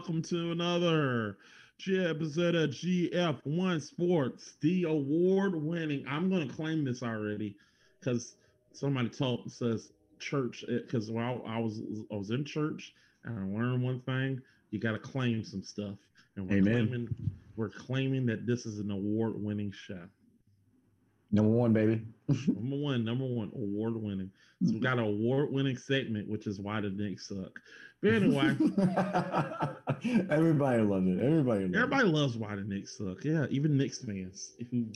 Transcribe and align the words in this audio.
welcome 0.00 0.22
to 0.22 0.50
another 0.50 1.36
episode 1.86 2.54
of 2.54 2.70
GF1 2.70 3.82
Sports, 3.82 4.54
the 4.62 4.84
award 4.84 5.54
winning. 5.54 6.06
I'm 6.08 6.30
going 6.30 6.48
to 6.48 6.54
claim 6.54 6.86
this 6.86 7.02
already 7.02 7.54
because 8.00 8.36
somebody 8.72 9.10
told 9.10 9.52
says 9.52 9.92
church 10.18 10.64
because 10.66 11.10
while 11.10 11.42
I 11.46 11.58
was 11.58 11.82
I 12.10 12.14
was 12.14 12.30
in 12.30 12.46
church 12.46 12.94
and 13.24 13.38
I 13.38 13.42
learned 13.42 13.82
one 13.82 14.00
thing: 14.00 14.40
you 14.70 14.78
got 14.78 14.92
to 14.92 14.98
claim 14.98 15.44
some 15.44 15.62
stuff, 15.62 15.96
and 16.34 16.48
we're 16.48 16.56
Amen. 16.56 16.88
claiming 16.88 17.14
we're 17.56 17.68
claiming 17.68 18.24
that 18.24 18.46
this 18.46 18.64
is 18.64 18.78
an 18.78 18.90
award 18.90 19.34
winning 19.36 19.70
show. 19.70 20.00
Number 21.30 21.50
one, 21.50 21.74
baby. 21.74 22.00
number 22.48 22.76
one, 22.76 23.04
number 23.04 23.26
one, 23.26 23.52
award 23.54 23.96
winning. 23.96 24.30
So 24.62 24.72
we 24.72 24.76
mm-hmm. 24.76 24.82
got 24.82 24.98
an 24.98 25.04
award 25.04 25.52
winning 25.52 25.76
segment, 25.76 26.26
which 26.26 26.46
is 26.46 26.58
why 26.58 26.80
the 26.80 26.88
Knicks 26.88 27.28
suck. 27.28 27.60
But 28.02 28.14
anyway, 28.14 28.48
everybody 30.30 30.82
loves 30.82 31.06
it. 31.06 31.20
Everybody 31.20 31.64
loves 31.64 31.74
everybody 31.76 32.04
loves 32.04 32.36
why 32.36 32.56
the 32.56 32.62
Knicks 32.62 32.96
suck. 32.96 33.24
Yeah, 33.24 33.46
even 33.50 33.76
Knicks 33.76 33.98
fans 34.02 34.52
who 34.70 34.86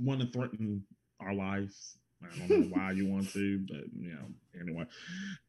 want 0.00 0.20
to 0.20 0.26
threaten 0.26 0.84
our 1.20 1.32
lives. 1.32 1.96
I 2.22 2.38
don't 2.38 2.60
know 2.60 2.76
why 2.76 2.92
you 2.92 3.08
want 3.08 3.32
to, 3.32 3.58
but 3.66 3.84
you 3.98 4.10
know, 4.10 4.60
anyway. 4.60 4.84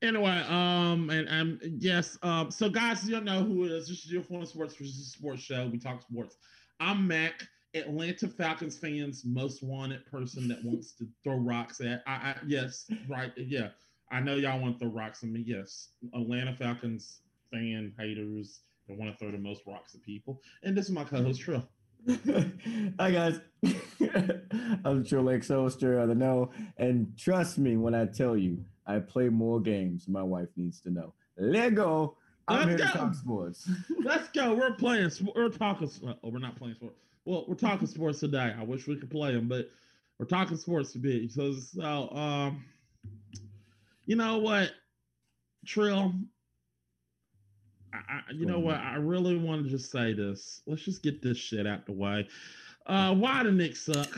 Anyway, 0.01 0.43
um, 0.48 1.10
and 1.10 1.27
um, 1.29 1.60
yes, 1.79 2.17
um, 2.24 2.50
so 2.50 2.69
guys, 2.69 3.07
you 3.07 3.19
know 3.22 3.43
who 3.43 3.65
it 3.65 3.72
is. 3.72 3.88
This 3.88 4.05
is 4.05 4.12
your 4.12 4.24
Fun 4.24 4.45
Sports 4.45 4.75
versus 4.75 5.12
Sports 5.12 5.41
show. 5.41 5.67
We 5.72 5.77
talk 5.77 6.01
sports. 6.01 6.38
I'm 6.79 7.07
Mac, 7.07 7.43
Atlanta 7.75 8.27
Falcons 8.27 8.77
fans' 8.77 9.24
most 9.25 9.62
wanted 9.62 10.05
person 10.05 10.48
that 10.48 10.63
wants 10.63 10.93
to 10.93 11.07
throw 11.24 11.36
rocks 11.36 11.81
at. 11.81 12.01
I, 12.07 12.12
I 12.12 12.36
yes, 12.48 12.89
right, 13.07 13.31
yeah. 13.38 13.69
I 14.13 14.20
know 14.20 14.36
y'all 14.36 14.60
want 14.60 14.77
to 14.77 14.86
throw 14.86 14.93
rocks 14.93 15.24
at 15.24 15.29
me. 15.29 15.43
Yes, 15.46 15.88
Atlanta 16.13 16.53
Falcons 16.53 17.22
fan 17.51 17.91
haters 17.98 18.60
that 18.88 18.96
want 18.96 19.12
to 19.12 19.17
throw 19.17 19.32
the 19.32 19.39
most 19.39 19.62
rocks 19.65 19.96
at 19.96 20.03
people. 20.03 20.39
And 20.62 20.77
this 20.77 20.86
is 20.86 20.91
my 20.91 21.03
co-host 21.03 21.41
Trill. 21.41 21.67
Hi 23.00 23.10
guys, 23.12 23.39
I'm 24.86 25.03
Trill 25.03 25.27
out 25.29 25.41
of 25.41 25.79
the 26.10 26.15
know, 26.15 26.51
and 26.77 27.17
trust 27.17 27.58
me 27.58 27.75
when 27.75 27.96
I 27.96 28.05
tell 28.05 28.38
you, 28.38 28.63
I 28.86 29.00
play 29.00 29.29
more 29.29 29.60
games. 29.60 30.08
My 30.08 30.22
wife 30.22 30.50
needs 30.58 30.79
to 30.82 30.91
know. 30.91 31.13
Lego. 31.38 32.17
I'm 32.48 32.67
Let's 32.67 32.82
here 32.82 32.91
to 32.91 32.98
talk 32.98 33.15
sports. 33.15 33.70
Let's 34.03 34.27
go. 34.27 34.53
We're 34.53 34.75
playing. 34.75 35.10
We're 35.34 35.48
talking. 35.48 35.89
Oh, 36.03 36.29
we're 36.29 36.39
not 36.39 36.58
playing 36.58 36.75
sports. 36.75 37.00
Well, 37.25 37.46
we're 37.48 37.55
talking 37.55 37.88
sports 37.88 38.20
today. 38.20 38.53
I 38.60 38.63
wish 38.63 38.86
we 38.86 38.98
could 38.98 39.10
play 39.10 39.34
them, 39.34 39.48
but 39.48 39.70
we're 40.20 40.25
talking 40.25 40.58
sports 40.58 40.93
a 40.96 41.00
bit. 41.00 41.32
So, 41.32 41.53
so 41.53 42.10
um, 42.12 42.65
you 44.05 44.15
know 44.15 44.38
what, 44.39 44.72
Trill. 45.65 46.13
I, 47.93 47.98
I, 47.98 48.22
you 48.33 48.45
know 48.45 48.60
what? 48.60 48.75
I 48.75 48.95
really 48.95 49.38
want 49.38 49.63
to 49.63 49.69
just 49.69 49.91
say 49.91 50.13
this. 50.13 50.62
Let's 50.65 50.83
just 50.83 51.03
get 51.03 51.22
this 51.22 51.38
shit 51.38 51.67
out 51.67 51.86
the 51.86 51.93
way. 51.93 52.27
Uh, 52.86 53.13
why 53.15 53.43
the 53.43 53.51
Knicks 53.51 53.86
suck? 53.86 54.10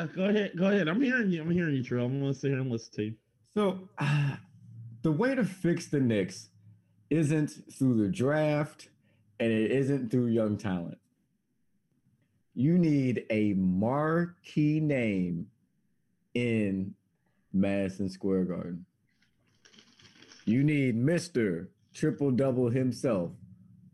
Yeah. 0.00 0.14
Go 0.14 0.24
ahead. 0.24 0.52
Go 0.56 0.66
ahead. 0.66 0.88
I'm 0.88 1.00
hearing 1.00 1.30
you. 1.30 1.42
I'm 1.42 1.50
hearing 1.50 1.74
you, 1.74 1.82
Trill. 1.82 2.06
I'm 2.06 2.20
gonna 2.20 2.34
sit 2.34 2.50
here 2.50 2.60
and 2.60 2.70
listen 2.70 2.92
to 2.94 3.04
you. 3.04 3.14
So, 3.54 3.88
uh, 3.98 4.36
the 5.02 5.12
way 5.12 5.34
to 5.34 5.44
fix 5.44 5.86
the 5.86 6.00
Knicks 6.00 6.48
isn't 7.08 7.52
through 7.72 8.02
the 8.02 8.08
draft 8.08 8.88
and 9.38 9.50
it 9.50 9.70
isn't 9.70 10.10
through 10.10 10.26
young 10.26 10.56
talent. 10.56 10.98
You 12.54 12.78
need 12.78 13.24
a 13.30 13.54
marquee 13.54 14.80
name 14.80 15.46
in 16.34 16.94
Madison 17.52 18.08
Square 18.08 18.44
Garden. 18.44 18.84
You 20.44 20.62
need 20.62 20.96
Mr. 20.96 21.68
Triple 21.94 22.32
Double 22.32 22.68
himself, 22.68 23.30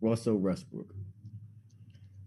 Russell 0.00 0.36
Westbrook. 0.36 0.94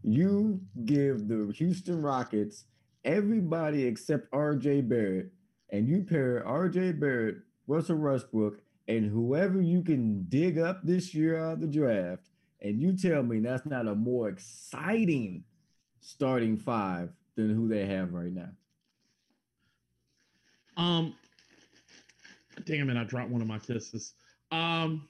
You 0.03 0.62
give 0.86 1.27
the 1.27 1.51
Houston 1.55 2.01
Rockets 2.01 2.65
everybody 3.03 3.86
except 3.86 4.32
RJ 4.32 4.88
Barrett 4.88 5.32
and 5.72 5.88
you 5.88 6.03
pair 6.03 6.44
RJ 6.46 7.00
Barrett, 7.00 7.38
Russell 7.68 7.98
Westbrook, 7.98 8.60
and 8.88 9.10
whoever 9.10 9.62
you 9.62 9.84
can 9.84 10.25
dig 10.29 10.58
up 10.58 10.82
this 10.84 11.13
year 11.13 11.38
out 11.38 11.53
of 11.53 11.62
the 11.62 11.68
draft, 11.68 12.24
and 12.62 12.82
you 12.82 12.96
tell 12.98 13.22
me 13.22 13.39
that's 13.39 13.65
not 13.65 13.88
a 13.88 13.96
more 13.96 14.29
exciting 14.29 15.44
starting 16.01 16.58
five 16.58 17.12
than 17.36 17.53
who 17.53 17.68
they 17.68 17.86
have 17.86 18.13
right 18.13 18.34
now. 18.34 18.50
Um, 20.75 21.13
damn 22.65 22.89
it, 22.89 22.98
I 22.98 23.03
dropped 23.03 23.29
one 23.29 23.41
of 23.41 23.48
my 23.48 23.60
kisses. 23.60 24.13
Um, 24.51 25.08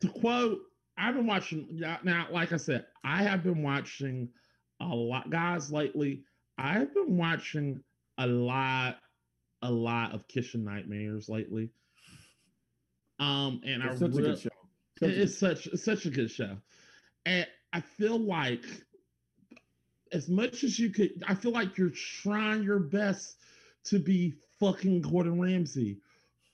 to 0.00 0.08
quote, 0.08 0.60
I've 0.96 1.14
been 1.14 1.26
watching 1.26 1.66
now. 2.02 2.26
Like 2.30 2.52
I 2.52 2.56
said, 2.56 2.86
I 3.04 3.22
have 3.22 3.42
been 3.42 3.62
watching 3.62 4.28
a 4.80 4.86
lot, 4.86 5.30
guys. 5.30 5.72
Lately, 5.72 6.22
I've 6.56 6.92
been 6.94 7.16
watching 7.16 7.82
a 8.18 8.26
lot, 8.26 8.98
a 9.62 9.70
lot 9.70 10.14
of 10.14 10.26
Kitchen 10.28 10.64
Nightmares 10.64 11.28
lately. 11.28 11.70
Um, 13.20 13.60
and 13.64 13.82
I 13.82 13.88
It's 13.88 14.00
such 14.00 14.10
a 14.10 14.22
good 14.22 14.38
show. 14.38 14.48
Such 15.00 15.10
a 15.10 15.22
it's 15.22 15.38
such 15.38 15.66
it's 15.68 15.84
such 15.84 16.06
a 16.06 16.10
good 16.10 16.30
show, 16.30 16.56
and 17.26 17.46
I 17.72 17.80
feel 17.80 18.18
like 18.18 18.64
as 20.12 20.28
much 20.28 20.64
as 20.64 20.78
you 20.78 20.90
could, 20.90 21.22
I 21.26 21.34
feel 21.34 21.52
like 21.52 21.76
you're 21.76 21.90
trying 21.90 22.62
your 22.62 22.78
best 22.78 23.36
to 23.84 23.98
be 23.98 24.34
fucking 24.58 25.02
Gordon 25.02 25.40
Ramsay. 25.40 25.98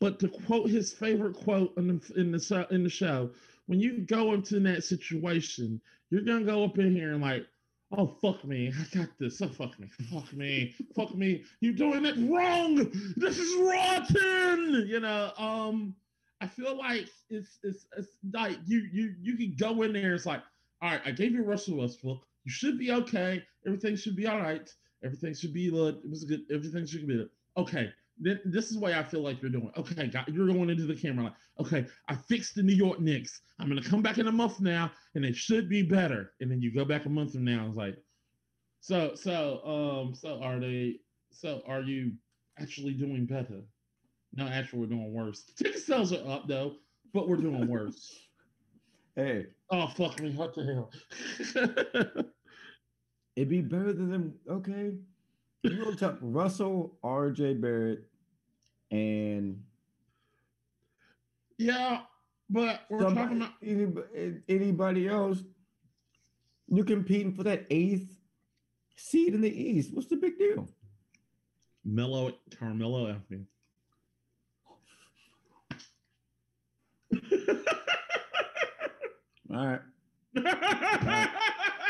But 0.01 0.19
to 0.21 0.29
quote 0.29 0.69
his 0.69 0.93
favorite 0.93 1.37
quote 1.37 1.77
in 1.77 1.87
the 1.87 2.21
in 2.21 2.33
the 2.33 2.67
in 2.71 2.83
the 2.83 2.91
show, 2.91 3.31
when 3.67 3.81
you 3.81 4.01
go 4.01 4.35
into 4.35 4.61
that 4.61 4.85
situation, 4.85 5.81
you're 6.11 6.23
gonna 6.23 6.45
go 6.45 6.65
up 6.65 6.79
in 6.79 6.95
here 6.95 7.13
and 7.13 7.23
like, 7.23 7.47
oh 7.93 8.07
fuck 8.21 8.45
me, 8.45 8.73
I 8.95 8.97
got 8.97 9.09
this. 9.19 9.41
Oh 9.43 9.49
fuck 9.49 9.79
me, 9.79 9.89
fuck 10.13 10.33
me, 10.33 10.75
fuck 10.95 11.15
me. 11.15 11.45
You're 11.61 11.75
doing 11.75 12.05
it 12.05 12.17
wrong. 12.31 12.77
This 13.17 13.39
is 13.39 13.61
rotten. 13.61 14.87
You 14.87 15.01
know, 15.01 15.33
um, 15.39 15.95
I 16.41 16.47
feel 16.49 16.77
like 16.77 17.09
it's 17.31 17.59
it's 17.63 17.87
it's 17.97 18.17
like 18.33 18.59
you 18.67 18.89
you 18.93 19.15
you 19.21 19.37
can 19.37 19.55
go 19.59 19.83
in 19.83 19.93
there. 19.93 20.15
It's 20.15 20.27
like, 20.27 20.43
all 20.83 20.91
right, 20.91 21.01
I 21.05 21.11
gave 21.11 21.33
you 21.33 21.43
Russell 21.45 21.79
Westbrook. 21.79 22.25
You 22.45 22.51
should 22.53 22.79
be 22.79 22.93
okay. 22.93 23.43
Everything 23.67 23.97
should 23.97 24.17
be 24.17 24.27
all 24.27 24.39
right. 24.41 24.69
Everything 25.03 25.35
should 25.35 25.53
be 25.55 25.71
uh, 25.71 25.87
it 25.89 26.11
was 26.11 26.25
good. 26.25 26.43
Everything 26.51 26.87
should 26.87 27.07
be 27.07 27.15
good. 27.17 27.31
okay. 27.57 27.91
Then 28.19 28.41
this 28.45 28.71
is 28.71 28.79
way 28.79 28.95
I 28.95 29.03
feel 29.03 29.23
like 29.23 29.43
you're 29.43 29.51
doing. 29.51 29.71
Okay, 29.77 30.07
God, 30.07 30.25
you're 30.29 30.47
going 30.47 30.71
into 30.71 30.87
the 30.87 30.95
camera 30.95 31.25
like, 31.25 31.35
okay, 31.59 31.87
I 32.09 32.15
fixed 32.15 32.55
the 32.55 32.63
New 32.63 32.75
York 32.75 33.01
Knicks. 33.01 33.41
I'm 33.59 33.69
gonna 33.69 33.83
come 33.83 34.03
back 34.03 34.19
in 34.19 34.29
a 34.29 34.33
month 34.33 34.61
now, 34.61 34.93
and 35.15 35.25
it 35.25 35.35
should 35.35 35.69
be 35.69 35.83
better. 35.83 36.33
And 36.41 36.51
then 36.51 36.63
you 36.63 36.73
go 36.73 36.85
back 36.85 37.07
a 37.07 37.09
month 37.09 37.33
from 37.33 37.45
now. 37.45 37.67
It's 37.67 37.77
like, 37.77 37.97
so 38.81 39.15
so 39.15 39.61
um 39.65 40.15
so 40.15 40.41
are 40.43 40.61
they? 40.61 41.01
So 41.33 41.63
are 41.67 41.81
you 41.81 42.13
actually 42.59 42.93
doing 42.93 43.27
better? 43.27 43.63
No, 44.37 44.47
actually, 44.47 44.81
we're 44.81 44.87
doing 44.87 45.13
worse. 45.13 45.43
Ticket 45.57 45.81
sales 45.81 46.13
are 46.13 46.29
up 46.29 46.47
though, 46.47 46.75
but 47.13 47.29
we're 47.29 47.37
doing 47.37 47.67
worse. 47.69 48.21
Hey, 49.17 49.47
oh 49.71 49.87
fuck 49.87 50.21
me! 50.21 50.33
What 50.33 50.57
the 50.57 50.65
hell? 50.65 50.91
it'd 53.37 53.49
be 53.49 53.61
better 53.61 53.93
than 53.93 54.11
them. 54.11 54.35
Okay. 54.51 54.95
You 55.65 55.83
go 55.83 55.95
top 55.95 56.19
Russell, 56.21 56.99
RJ 57.03 57.59
Barrett, 57.59 58.05
and 58.91 59.63
yeah, 61.57 62.03
but 62.51 62.83
we're 62.91 63.01
talking 63.01 63.39
about 63.39 63.53
anybody, 63.63 64.43
anybody 64.47 65.09
else. 65.09 65.43
You're 66.69 66.85
competing 66.85 67.33
for 67.33 67.45
that 67.45 67.65
eighth 67.71 68.15
seed 68.97 69.33
in 69.33 69.41
the 69.41 69.49
East. 69.49 69.95
What's 69.95 70.09
the 70.09 70.17
big 70.17 70.39
deal? 70.39 70.69
Melo 71.83 72.35
Carmelo 72.59 73.09
Anthony. 73.09 73.47
All 79.51 79.67
right. 79.67 79.81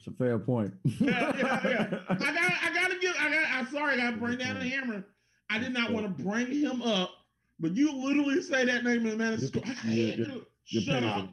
It's 0.00 0.08
a 0.08 0.12
fair 0.12 0.38
point. 0.38 0.72
yeah, 0.84 1.32
yeah, 1.36 1.60
yeah. 1.64 1.98
I 2.08 2.14
got, 2.14 2.52
I 2.62 2.70
gotta 2.74 2.98
give. 3.00 3.14
I 3.20 3.30
got. 3.30 3.44
I'm 3.52 3.66
sorry. 3.68 3.94
I 3.94 3.96
gotta 3.98 4.16
bring 4.16 4.38
down 4.38 4.58
the 4.58 4.64
hammer. 4.68 5.04
I 5.50 5.58
did 5.58 5.72
not 5.74 5.92
want 5.92 6.06
to 6.16 6.22
bring 6.24 6.46
him 6.50 6.80
up, 6.80 7.10
but 7.58 7.76
you 7.76 7.92
literally 7.92 8.40
say 8.40 8.64
that 8.64 8.82
name 8.84 9.04
in 9.06 9.10
the 9.10 9.16
Madison 9.16 9.62
You're- 9.84 9.96
you're- 10.16 10.42
you're- 10.66 10.84
Shut 10.84 11.02
up. 11.04 11.26
for 11.26 11.26
that. 11.26 11.28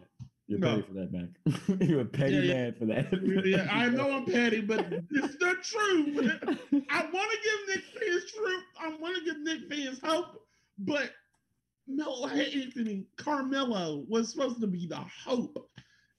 You're 0.47 0.59
No. 0.59 0.69
petty 0.69 0.81
for 0.81 0.93
that, 0.95 1.11
Mac. 1.13 1.81
You're 1.89 2.01
a 2.01 2.05
petty 2.05 2.33
Yeah, 2.35 2.41
yeah. 2.41 2.53
man 2.53 2.73
for 2.79 2.85
that. 2.85 3.45
yeah, 3.45 3.67
I 3.71 3.89
know 3.89 4.11
I'm 4.11 4.25
petty, 4.25 4.61
but 4.61 4.79
it's 5.11 5.35
the 5.37 5.55
truth. 5.61 6.41
I 6.89 7.05
want 7.11 7.31
to 7.31 7.37
give 7.43 7.67
Knick 7.75 7.83
fans 7.93 8.31
truth. 8.31 8.63
I 8.79 8.89
want 8.95 9.17
to 9.17 9.23
give 9.25 9.37
Knick 9.39 9.69
fans 9.69 9.99
hope, 10.03 10.41
but 10.79 11.11
Melo 11.87 12.27
Anthony 12.27 13.05
Carmelo 13.17 14.03
was 14.09 14.29
supposed 14.31 14.59
to 14.61 14.67
be 14.67 14.87
the 14.87 14.97
hope, 15.25 15.69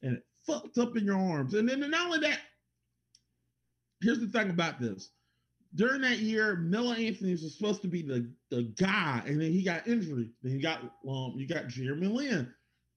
and 0.03 0.17
it 0.17 0.23
fucked 0.49 0.79
up 0.79 0.97
in 0.97 1.05
your 1.05 1.19
arms. 1.19 1.55
And 1.55 1.69
then 1.69 1.83
and 1.83 1.93
not 1.93 2.07
only 2.07 2.19
that, 2.21 2.41
here's 4.03 4.21
the 4.21 4.27
thing 4.27 4.51
about 4.51 4.81
this: 4.81 5.11
during 5.75 6.01
that 6.01 6.19
year, 6.19 6.57
Melo 6.57 6.93
Anthony 6.93 7.33
was 7.33 7.57
supposed 7.57 7.83
to 7.83 7.89
be 7.89 8.03
the 8.03 8.29
the 8.51 8.65
guy, 8.79 9.23
and 9.27 9.41
then 9.41 9.53
he 9.53 9.63
got 9.63 9.87
injured. 9.87 10.31
Then 10.43 10.53
he 10.53 10.59
got 10.59 10.83
um, 11.09 11.35
you 11.37 11.47
got 11.47 11.69
Jeremy 11.69 12.07
Lin, 12.09 12.53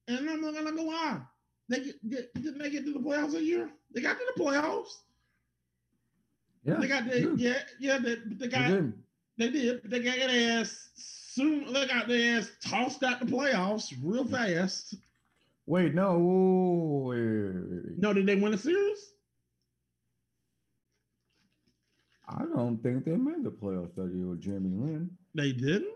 and 0.08 0.30
I'm 0.30 0.40
not 0.40 0.54
gonna 0.54 0.72
go 0.72 0.84
lie. 0.84 1.20
They 1.68 1.80
get, 1.84 2.10
get, 2.10 2.34
didn't 2.34 2.58
they 2.58 2.70
get 2.70 2.84
to 2.86 2.92
the 2.92 2.98
playoffs 2.98 3.34
a 3.34 3.42
year? 3.42 3.70
They 3.94 4.00
got 4.00 4.18
to 4.18 4.24
the 4.34 4.42
playoffs. 4.42 4.88
yeah, 6.64 6.74
They 6.80 6.88
got 6.88 7.08
the 7.08 7.34
yeah. 7.36 7.58
yeah 7.78 7.98
they, 7.98 8.16
they 8.16 8.34
they 8.36 8.48
got 8.48 8.68
did. 8.68 8.92
they 9.38 9.50
did. 9.50 9.82
But 9.82 9.90
they 9.90 10.00
got 10.00 10.16
their 10.16 10.60
ass 10.60 10.90
soon. 10.96 11.72
They 11.72 11.86
got 11.86 12.08
their 12.08 12.38
ass 12.38 12.50
tossed 12.64 13.02
out 13.02 13.20
the 13.20 13.26
playoffs 13.26 13.94
real 14.02 14.24
fast. 14.24 14.94
Wait, 15.66 15.94
no. 15.94 16.18
wait, 16.18 17.20
wait, 17.20 17.84
wait. 17.84 17.98
No, 17.98 18.12
did 18.12 18.26
they 18.26 18.36
win 18.36 18.54
a 18.54 18.58
series? 18.58 19.12
I 22.28 22.44
don't 22.54 22.82
think 22.82 23.04
they 23.04 23.16
made 23.16 23.44
the 23.44 23.50
playoffs 23.50 23.94
that 23.96 24.12
year 24.14 24.26
with 24.28 24.40
Jeremy 24.40 24.70
Lin. 24.70 25.10
They 25.34 25.52
didn't. 25.52 25.92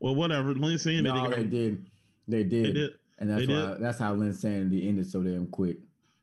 Well, 0.00 0.14
whatever. 0.14 0.54
Linsanity, 0.54 1.02
No, 1.04 1.30
they, 1.30 1.36
they 1.36 1.48
did. 1.48 1.86
They 2.28 2.44
did. 2.44 2.64
They 2.64 2.72
did. 2.72 2.90
And 3.18 3.30
that's 3.30 3.46
They 3.46 3.52
why 3.52 3.74
did. 3.74 3.80
that's 3.82 3.98
how 3.98 4.14
Linsanity 4.16 4.88
ended 4.88 5.10
so 5.10 5.22
damn 5.22 5.46
quick. 5.46 5.78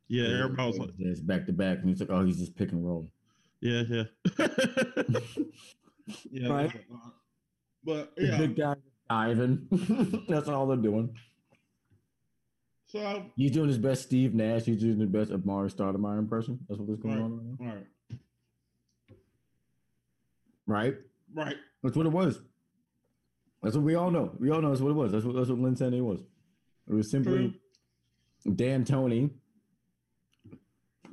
Yeah, 0.07 0.25
everybody 0.43 0.67
was 0.67 0.79
like, 0.79 0.97
just 0.97 1.27
back 1.27 1.45
to 1.45 1.53
back, 1.53 1.79
and 1.79 1.89
he's 1.89 1.99
like, 1.99 2.09
"Oh, 2.09 2.25
he's 2.25 2.39
just 2.39 2.55
pick 2.55 2.71
and 2.71 2.85
roll." 2.85 3.09
yeah, 3.61 3.83
yeah, 3.89 4.03
yeah. 6.31 6.47
Right. 6.49 6.71
But 7.83 8.13
uh, 8.17 8.21
The 8.21 8.27
yeah, 8.27 8.37
big 8.37 8.55
guy 8.57 8.75
diving. 9.09 9.67
that's 10.29 10.47
all 10.47 10.67
they're 10.67 10.77
doing. 10.77 11.15
so 12.87 13.25
He's 13.35 13.51
doing 13.51 13.67
his 13.67 13.77
best 13.77 14.03
Steve 14.03 14.33
Nash. 14.35 14.63
He's 14.63 14.79
doing 14.79 14.99
his 14.99 15.09
best 15.09 15.31
of 15.31 15.41
Amar'e 15.41 15.73
Stoudemire 15.73 16.19
impression. 16.19 16.59
That's 16.67 16.79
what's 16.79 17.01
going 17.01 17.15
Right. 17.15 17.23
on 17.23 17.57
right 17.59 17.73
right, 20.67 20.95
Right? 20.95 20.95
right. 21.33 21.55
That's 21.83 21.97
what 21.97 22.05
it 22.05 22.11
was. 22.11 22.39
That's 23.63 23.75
what 23.75 23.83
we 23.83 23.95
all 23.95 24.11
know. 24.11 24.31
We 24.39 24.51
all 24.51 24.61
know 24.61 24.69
that's 24.69 24.81
what 24.81 24.91
it 24.91 24.95
was. 24.95 25.11
That's 25.11 25.25
what 25.25 25.35
that's 25.35 25.49
what 25.49 25.59
Linsanity 25.59 26.01
was. 26.01 26.21
It 26.87 26.93
was 26.93 27.09
simply 27.11 27.53
True. 28.45 28.53
D'Antoni, 28.55 29.31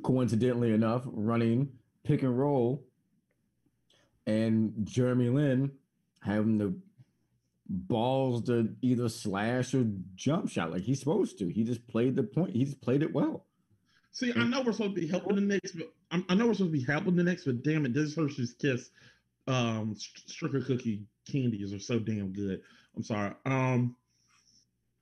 coincidentally 0.03 0.73
enough, 0.73 1.03
running 1.07 1.71
pick 2.05 2.23
and 2.23 2.39
roll, 2.39 2.85
and 4.27 4.73
Jeremy 4.85 5.29
Lin 5.29 5.73
having 6.23 6.59
the 6.59 6.75
balls 7.69 8.43
to 8.45 8.75
either 8.83 9.09
slash 9.09 9.75
or 9.75 9.87
jump 10.15 10.49
shot 10.51 10.71
like 10.71 10.83
he's 10.83 11.01
supposed 11.01 11.39
to. 11.39 11.49
He 11.49 11.65
just 11.65 11.87
played 11.89 12.17
the 12.17 12.23
point. 12.23 12.55
He 12.55 12.65
just 12.65 12.81
played 12.81 13.03
it 13.03 13.13
well. 13.13 13.45
See, 14.13 14.33
I 14.35 14.45
know 14.45 14.63
we're 14.63 14.73
supposed 14.73 14.95
to 14.95 15.01
be 15.01 15.07
helping 15.07 15.35
the 15.37 15.43
Knicks, 15.43 15.73
but 15.73 15.93
I'm, 16.11 16.25
I 16.29 16.35
know 16.35 16.47
we're 16.47 16.55
supposed 16.55 16.73
to 16.73 16.79
be 16.79 16.85
helping 16.85 17.17
the 17.17 17.23
Knicks, 17.25 17.45
but 17.45 17.63
damn 17.63 17.85
it, 17.85 17.93
this 17.93 18.15
Hershey's 18.17 18.55
Kiss, 18.55 18.91
um, 19.47 19.95
Stricker 19.95 20.65
Cookie 20.65 21.03
candies 21.31 21.75
are 21.75 21.79
so 21.79 21.99
damn 21.99 22.33
good. 22.33 22.63
I'm 22.97 23.03
sorry. 23.03 23.33
Um, 23.45 23.95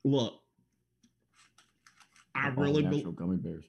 look, 0.02 0.40
I 2.34 2.48
All 2.48 2.54
really, 2.56 2.82
natural 2.82 3.12
be- 3.12 3.16
gummy 3.18 3.36
bears. 3.36 3.64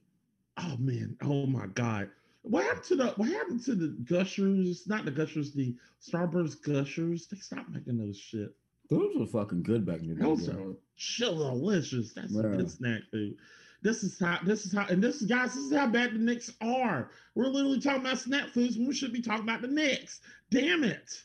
oh 0.57 0.75
man, 0.79 1.15
oh 1.21 1.45
my 1.45 1.67
god, 1.67 2.09
what 2.41 2.63
happened 2.63 2.85
to 2.85 2.95
the 2.95 3.07
what 3.09 3.29
happened 3.29 3.63
to 3.65 3.75
the 3.75 3.89
Gushers? 4.03 4.87
Not 4.87 5.05
the 5.05 5.11
Gushers, 5.11 5.51
the 5.53 5.75
Starburst 6.01 6.63
Gushers. 6.63 7.27
They 7.27 7.37
stopped 7.37 7.69
making 7.69 7.97
those 7.99 8.17
shit. 8.17 8.55
Those 8.89 9.15
were 9.17 9.25
fucking 9.25 9.63
good 9.63 9.85
back 9.85 9.99
in 10.01 10.09
the 10.09 10.15
day. 10.15 10.21
Those 10.21 10.47
bro. 10.47 10.63
are 10.71 10.75
chill 10.95 11.37
delicious. 11.37 12.13
That's 12.13 12.35
a 12.35 12.41
good 12.41 12.69
snack 12.71 13.01
food. 13.11 13.35
This 13.81 14.03
is 14.03 14.17
how 14.19 14.39
this 14.43 14.65
is 14.65 14.73
how 14.73 14.85
and 14.87 15.03
this 15.03 15.21
guys, 15.21 15.53
this 15.53 15.65
is 15.65 15.75
how 15.75 15.87
bad 15.87 16.13
the 16.13 16.19
Knicks 16.19 16.51
are. 16.61 17.11
We're 17.35 17.47
literally 17.47 17.79
talking 17.79 18.01
about 18.01 18.17
snack 18.19 18.49
foods 18.49 18.77
when 18.77 18.87
we 18.87 18.95
should 18.95 19.13
be 19.13 19.21
talking 19.21 19.43
about 19.43 19.61
the 19.61 19.67
Knicks. 19.67 20.21
Damn 20.49 20.83
it. 20.83 21.23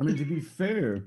I 0.00 0.04
mean, 0.04 0.16
to 0.16 0.24
be 0.24 0.40
fair, 0.40 1.04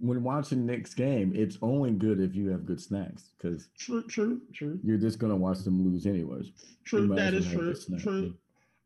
when 0.00 0.22
watching 0.22 0.66
Knicks 0.66 0.92
game, 0.94 1.32
it's 1.34 1.56
only 1.62 1.92
good 1.92 2.20
if 2.20 2.34
you 2.34 2.48
have 2.50 2.66
good 2.66 2.80
snacks 2.80 3.30
because 3.36 3.68
True, 3.78 4.02
true, 4.06 4.40
true, 4.52 4.78
you're 4.82 4.98
just 4.98 5.18
gonna 5.18 5.36
watch 5.36 5.60
them 5.60 5.82
lose 5.84 6.04
anyways. 6.06 6.50
true. 6.84 7.06
that 7.08 7.32
is 7.34 7.46
That 7.52 7.54
as 7.64 7.78
is 7.78 7.88
well 7.88 7.94
have 7.94 8.02
true. 8.02 8.20
True. 8.20 8.34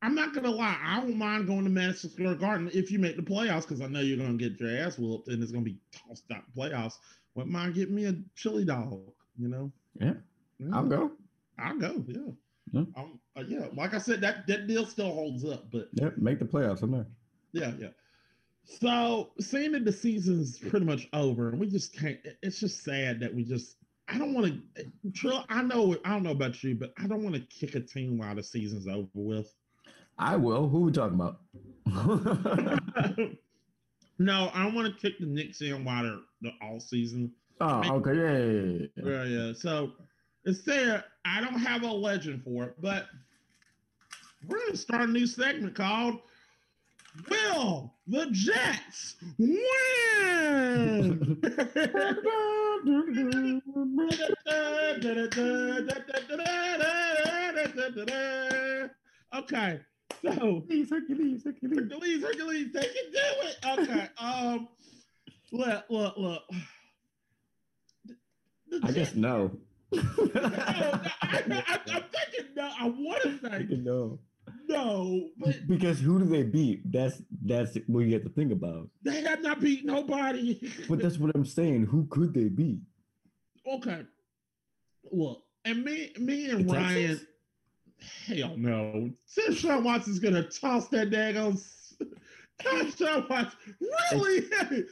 I'm 0.02 0.16
not 0.16 0.34
gonna 0.34 0.50
lie. 0.50 0.76
I 0.82 1.00
don't 1.00 1.16
mind 1.16 1.46
going 1.46 1.62
to 1.62 1.70
Madison 1.70 2.10
Square 2.10 2.34
Garden 2.34 2.68
if 2.74 2.90
you 2.90 2.98
make 2.98 3.16
the 3.16 3.22
playoffs 3.22 3.62
because 3.62 3.80
I 3.80 3.86
know 3.86 4.00
you're 4.00 4.18
gonna 4.18 4.36
get 4.36 4.58
your 4.58 4.76
ass 4.76 4.98
whooped 4.98 5.28
and 5.28 5.40
it's 5.40 5.52
gonna 5.52 5.64
be 5.64 5.78
tossed 5.92 6.24
out 6.32 6.42
the 6.52 6.60
playoffs. 6.60 6.94
Wouldn't 7.34 7.52
mind 7.52 7.74
getting 7.74 7.94
me 7.94 8.06
a 8.06 8.16
chili 8.34 8.64
dog, 8.64 9.00
you 9.38 9.48
know? 9.48 9.70
Yeah, 10.00 10.14
I'll 10.72 10.86
go. 10.86 11.12
I'll 11.58 11.78
go. 11.78 12.04
Yeah. 12.08 12.32
Yeah. 12.72 12.84
Um, 12.96 13.20
uh, 13.36 13.44
yeah. 13.46 13.66
Like 13.74 13.94
I 13.94 13.98
said, 13.98 14.20
that 14.22 14.46
that 14.48 14.66
deal 14.66 14.86
still 14.86 15.12
holds 15.12 15.44
up, 15.44 15.70
but 15.70 15.88
yeah, 15.92 16.10
make 16.16 16.40
the 16.40 16.46
playoffs. 16.46 16.82
I'm 16.82 16.90
there. 16.90 17.06
Yeah, 17.52 17.72
yeah. 17.78 17.88
So 18.64 19.30
seeing 19.40 19.72
that 19.72 19.84
the 19.84 19.92
season's 19.92 20.58
pretty 20.58 20.86
much 20.86 21.08
over, 21.12 21.50
and 21.50 21.60
we 21.60 21.68
just 21.68 21.96
can't. 21.96 22.18
It's 22.42 22.58
just 22.58 22.82
sad 22.82 23.20
that 23.20 23.32
we 23.32 23.44
just. 23.44 23.76
I 24.08 24.18
don't 24.18 24.34
want 24.34 24.46
to. 24.46 24.84
Trill, 25.14 25.44
I 25.48 25.62
know. 25.62 25.96
I 26.04 26.10
don't 26.10 26.22
know 26.24 26.30
about 26.30 26.62
you, 26.64 26.74
but 26.74 26.92
I 26.98 27.06
don't 27.06 27.22
want 27.22 27.36
to 27.36 27.42
kick 27.42 27.76
a 27.76 27.80
team 27.80 28.18
while 28.18 28.34
the 28.34 28.42
season's 28.42 28.88
over 28.88 29.08
with. 29.14 29.54
I 30.22 30.36
will. 30.36 30.68
Who 30.68 30.82
we 30.82 30.92
talking 30.92 31.20
about? 31.20 31.40
no, 34.18 34.50
I 34.54 34.70
want 34.72 34.86
to 34.86 34.92
kick 35.00 35.18
the 35.18 35.26
Knicks 35.26 35.60
in 35.62 35.84
while 35.84 36.04
they're 36.04 36.20
the 36.42 36.52
all 36.62 36.78
season. 36.78 37.32
oh, 37.60 37.96
okay. 37.96 38.14
Yeah, 38.14 38.38
yeah, 38.38 38.62
yeah, 38.62 38.86
yeah. 38.96 39.10
Yeah, 39.10 39.24
yeah. 39.24 39.52
So 39.52 39.94
it's 40.44 40.62
there. 40.62 41.02
I 41.24 41.40
don't 41.40 41.58
have 41.58 41.82
a 41.82 41.88
legend 41.88 42.44
for 42.44 42.66
it, 42.66 42.80
but 42.80 43.06
we're 44.46 44.60
gonna 44.60 44.76
start 44.76 45.08
a 45.08 45.12
new 45.12 45.26
segment 45.26 45.74
called 45.74 46.20
"Will 47.28 47.92
the 48.06 48.28
Jets 48.30 49.16
Win?" 49.38 49.58
okay, 59.34 59.80
so 60.24 60.30
Hercules, 60.30 60.90
Hercules, 60.90 61.44
Hercules. 61.44 61.78
Hercules, 61.78 62.22
Hercules, 62.22 62.66
they 62.72 62.80
can 62.80 63.12
do 63.12 63.18
it. 63.42 63.56
Okay, 63.78 64.08
um, 64.18 64.68
look, 65.52 65.84
look, 65.90 66.16
look. 66.16 66.42
The- 68.06 68.16
the 68.80 68.80
I 68.86 68.92
guess 68.92 69.14
no. 69.14 69.50
no, 69.92 70.00
no, 70.02 70.40
I, 70.44 71.42
I, 71.50 71.80
I'm 71.92 72.02
thinking 72.02 72.54
no. 72.56 72.70
I 72.80 72.88
want 72.88 73.22
to 73.22 73.38
say 73.40 73.66
no. 73.76 74.18
no, 74.68 75.28
but 75.38 75.66
Because 75.66 76.00
who 76.00 76.18
do 76.18 76.24
they 76.24 76.42
beat? 76.44 76.90
That's 76.90 77.20
that's 77.44 77.76
what 77.86 78.00
you 78.06 78.12
have 78.14 78.22
to 78.24 78.30
think 78.30 78.52
about. 78.52 78.88
they 79.02 79.20
have 79.22 79.42
not 79.42 79.60
beat 79.60 79.84
nobody. 79.84 80.58
But 80.88 81.00
that's 81.00 81.18
what 81.18 81.32
I'm 81.34 81.44
saying. 81.44 81.84
Who 81.86 82.06
could 82.06 82.32
they 82.34 82.48
beat? 82.48 82.80
okay, 83.66 84.02
look, 85.12 85.42
and 85.64 85.84
me, 85.84 86.12
me 86.18 86.50
and 86.50 86.68
The 86.68 86.72
Ryan. 86.74 86.94
Texans? 87.08 87.28
Hell 88.26 88.56
no. 88.56 89.10
Sean 89.54 89.84
Watson's 89.84 90.18
gonna 90.18 90.42
toss 90.48 90.88
that 90.88 91.10
daggone. 91.10 91.60
Sean 92.96 93.26
Watson, 93.28 93.58
really? 94.12 94.46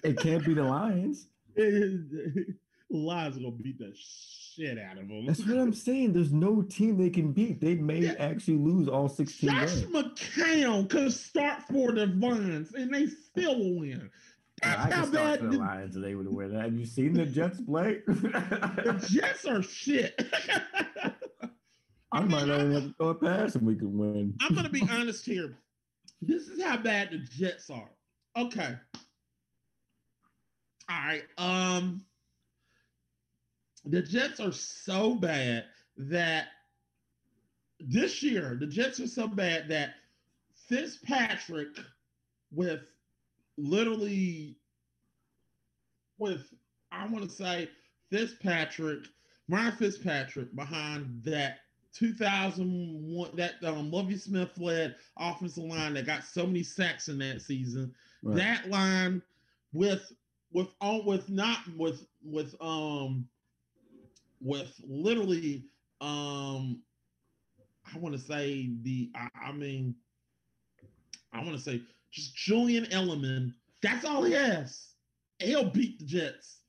It 0.05 0.19
can't 0.19 0.45
be 0.45 0.55
the 0.55 0.63
Lions. 0.65 1.29
Lions 2.91 3.37
gonna 3.37 3.51
beat 3.53 3.79
the 3.79 3.93
shit 3.95 4.79
out 4.79 4.99
of 4.99 5.09
them. 5.09 5.27
That's 5.27 5.47
what 5.47 5.59
I'm 5.59 5.73
saying. 5.73 6.13
There's 6.13 6.33
no 6.33 6.63
team 6.63 6.97
they 6.99 7.11
can 7.11 7.33
beat. 7.33 7.61
They 7.61 7.77
may 7.77 8.01
Yeah. 8.01 8.15
actually 8.19 8.59
lose 8.59 8.89
all 8.89 9.09
16 9.09 9.49
Josh 9.51 9.75
games. 9.75 9.83
McCown 9.87 10.89
could 10.91 11.13
start 11.13 11.63
for 11.71 11.93
the 11.93 12.07
Vines 12.09 12.75
and 12.75 12.93
they 12.93 13.07
still 13.07 13.57
will 13.59 13.79
win. 13.79 14.11
That's 14.63 14.77
I 14.77 14.81
how 14.95 15.03
can 15.05 15.13
start 15.13 15.13
bad 15.13 15.41
the 15.41 15.57
the, 15.57 15.59
Lions 15.59 15.95
and 15.97 16.05
they 16.05 16.15
would 16.17 16.29
win 16.29 16.53
that. 16.53 16.65
Have 16.65 16.75
you 16.75 16.85
seen 16.85 17.13
the 17.15 17.27
Jets 17.27 17.61
play? 17.61 18.03
the 18.07 19.07
Jets 19.09 19.45
are 19.47 19.63
shit. 19.63 20.21
I 22.21 22.25
might 22.25 22.47
not 22.47 22.61
even 22.61 22.73
have 22.73 22.83
to 22.83 22.95
throw 22.99 23.09
a 23.09 23.15
pass 23.15 23.55
and 23.55 23.67
we 23.67 23.75
could 23.75 23.93
win. 23.93 24.35
I'm 24.41 24.55
gonna 24.55 24.69
be 24.69 24.87
honest 24.91 25.25
here. 25.25 25.57
This 26.21 26.49
is 26.49 26.63
how 26.63 26.77
bad 26.77 27.11
the 27.13 27.19
Jets 27.19 27.71
are. 27.71 27.91
Okay. 28.37 28.75
All 30.91 31.07
right. 31.07 31.23
Um 31.39 32.05
the 33.87 34.03
Jets 34.03 34.39
are 34.39 34.53
so 34.53 35.15
bad 35.15 35.65
that 35.97 36.49
this 37.79 38.23
year 38.23 38.59
the 38.61 38.67
Jets 38.67 39.01
are 39.01 39.07
so 39.07 39.27
bad 39.27 39.69
that 39.71 39.95
Fitzpatrick 40.69 41.79
with 42.53 42.83
literally 43.57 44.59
with 46.19 46.43
I 46.93 47.07
want 47.07 47.31
to 47.31 47.35
say 47.35 47.71
Fitzpatrick, 48.11 49.07
Ryan 49.49 49.73
Fitzpatrick 49.73 50.55
behind 50.55 51.23
that 51.25 51.61
2001 51.95 53.31
that 53.37 53.55
um, 53.65 53.91
Lovie 53.91 54.17
Smith 54.17 54.51
led 54.59 54.97
offensive 55.19 55.65
line 55.65 55.95
that 55.95 56.07
got 56.07 56.25
so 56.25 56.47
many 56.47 56.63
sacks 56.63 57.09
in 57.09 57.19
that 57.19 57.43
season. 57.43 57.93
Right. 58.23 58.37
That 58.37 58.71
line 58.71 59.23
with 59.73 60.13
with 60.53 60.69
on 60.81 61.05
with 61.05 61.29
not 61.29 61.59
with 61.77 62.07
with 62.23 62.55
um 62.61 63.27
with 64.41 64.73
literally 64.87 65.65
um 66.01 66.83
I 67.93 67.99
want 67.99 68.15
to 68.15 68.21
say 68.21 68.71
the 68.83 69.11
I, 69.15 69.29
I 69.49 69.53
mean 69.53 69.95
I 71.33 71.39
want 71.39 71.53
to 71.53 71.61
say 71.61 71.83
just 72.11 72.35
Julian 72.35 72.87
Edelman. 72.87 73.55
That's 73.83 74.05
all 74.05 74.23
he 74.23 74.33
has. 74.33 74.89
He'll 75.39 75.71
beat 75.71 75.99
the 75.99 76.05
Jets. 76.05 76.60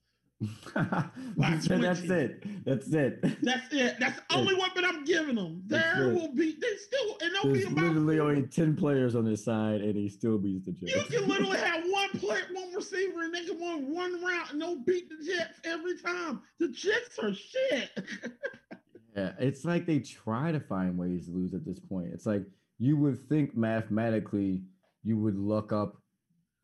That's 1.37 1.67
it. 1.67 1.81
That's 1.81 2.01
it. 2.01 2.65
That's 2.65 3.67
it. 3.71 3.95
That's 3.99 4.19
the 4.29 4.35
only 4.35 4.55
weapon 4.55 4.85
I'm 4.85 5.03
giving 5.03 5.35
them. 5.35 5.61
There 5.67 6.09
will 6.13 6.33
be 6.33 6.57
they 6.59 6.75
still 6.77 7.17
and 7.21 7.31
they'll 7.35 7.53
There's 7.53 7.65
be 7.65 7.71
about 7.71 7.95
literally 7.95 8.19
only 8.19 8.47
ten 8.47 8.75
players 8.75 9.15
on 9.15 9.25
this 9.25 9.45
side, 9.45 9.81
and 9.81 9.95
he 9.95 10.09
still 10.09 10.39
beats 10.39 10.65
the 10.65 10.71
Jets. 10.71 11.11
You 11.11 11.19
can 11.19 11.29
literally 11.29 11.57
have 11.63 11.83
one 11.85 12.09
player, 12.19 12.41
one 12.53 12.73
receiver, 12.73 13.21
and 13.21 13.33
they 13.33 13.45
can 13.45 13.59
win 13.59 13.93
one 13.93 14.23
round, 14.23 14.51
and 14.51 14.61
they'll 14.61 14.83
beat 14.83 15.09
the 15.09 15.23
Jets 15.23 15.59
every 15.63 15.97
time. 15.97 16.41
The 16.59 16.69
Jets 16.69 17.19
are 17.19 17.33
shit. 17.33 17.91
yeah, 19.15 19.33
it's 19.39 19.63
like 19.63 19.85
they 19.85 19.99
try 19.99 20.51
to 20.51 20.59
find 20.59 20.97
ways 20.97 21.27
to 21.27 21.33
lose 21.33 21.53
at 21.53 21.65
this 21.65 21.79
point. 21.79 22.07
It's 22.13 22.25
like 22.25 22.43
you 22.79 22.97
would 22.97 23.19
think 23.29 23.55
mathematically 23.55 24.63
you 25.03 25.17
would 25.17 25.37
look 25.37 25.71
up 25.71 25.97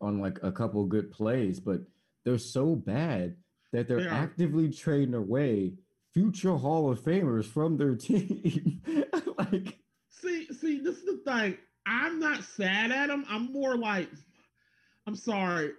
on 0.01 0.19
like 0.19 0.39
a 0.41 0.51
couple 0.51 0.83
good 0.85 1.11
plays, 1.11 1.59
but 1.59 1.81
they're 2.25 2.37
so 2.39 2.75
bad 2.75 3.35
that 3.73 3.87
they're 3.87 4.09
actively 4.09 4.71
trading 4.71 5.13
away 5.13 5.73
future 6.13 6.55
Hall 6.55 6.91
of 6.91 6.99
Famers 7.01 7.45
from 7.45 7.77
their 7.77 7.95
team. 7.95 8.81
like, 9.37 9.77
see, 10.09 10.47
see, 10.53 10.79
this 10.79 10.97
is 10.97 11.05
the 11.05 11.21
thing. 11.25 11.57
I'm 11.85 12.19
not 12.19 12.43
sad 12.43 12.91
at 12.91 13.07
them. 13.07 13.25
I'm 13.29 13.51
more 13.53 13.77
like, 13.77 14.09
I'm 15.05 15.15
sorry. 15.15 15.71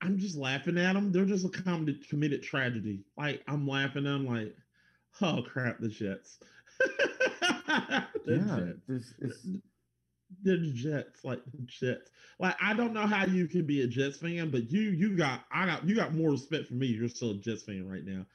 I'm 0.00 0.18
just 0.18 0.36
laughing 0.36 0.78
at 0.78 0.92
them. 0.92 1.10
They're 1.10 1.24
just 1.24 1.44
a 1.44 1.48
committed, 1.48 2.08
committed 2.08 2.42
tragedy. 2.42 3.00
Like 3.16 3.42
I'm 3.48 3.66
laughing 3.66 4.06
I'm 4.06 4.26
like, 4.26 4.54
oh 5.22 5.42
crap, 5.42 5.80
the 5.80 5.88
Jets. 5.88 6.38
the 6.78 8.06
yeah, 8.26 8.56
Jets. 8.58 8.80
This, 8.86 9.14
it's, 9.20 9.46
the 10.42 10.72
Jets, 10.74 11.24
like 11.24 11.44
the 11.46 11.58
Jets. 11.66 12.10
Like 12.38 12.56
I 12.62 12.74
don't 12.74 12.92
know 12.92 13.06
how 13.06 13.26
you 13.26 13.46
can 13.46 13.64
be 13.64 13.82
a 13.82 13.86
Jets 13.86 14.18
fan, 14.18 14.50
but 14.50 14.70
you 14.70 14.82
you 14.82 15.16
got 15.16 15.44
I 15.52 15.66
got 15.66 15.86
you 15.86 15.94
got 15.94 16.14
more 16.14 16.30
respect 16.30 16.68
for 16.68 16.74
me. 16.74 16.86
You're 16.86 17.08
still 17.08 17.32
a 17.32 17.34
Jets 17.34 17.62
fan 17.62 17.88
right 17.88 18.04
now. 18.04 18.26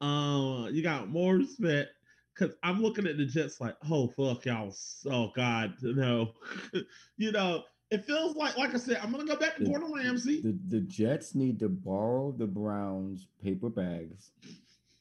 Uh, 0.00 0.68
you 0.68 0.82
got 0.82 1.08
more 1.08 1.36
respect 1.36 1.90
because 2.34 2.54
I'm 2.62 2.80
looking 2.80 3.06
at 3.06 3.16
the 3.16 3.26
Jets 3.26 3.60
like, 3.60 3.76
oh 3.90 4.08
fuck 4.08 4.44
y'all, 4.44 4.74
oh 5.10 5.32
god, 5.34 5.74
no, 5.82 6.32
you 7.16 7.32
know. 7.32 7.64
It 7.90 8.04
feels 8.04 8.36
like, 8.36 8.54
like 8.58 8.74
I 8.74 8.76
said, 8.76 9.00
I'm 9.02 9.10
gonna 9.10 9.24
go 9.24 9.34
back 9.34 9.56
to 9.56 9.64
the, 9.64 9.70
Gordon 9.70 9.90
Ramsay. 9.90 10.42
The, 10.42 10.58
the 10.68 10.80
Jets 10.80 11.34
need 11.34 11.58
to 11.60 11.70
borrow 11.70 12.34
the 12.36 12.46
Browns 12.46 13.28
paper 13.42 13.70
bags 13.70 14.30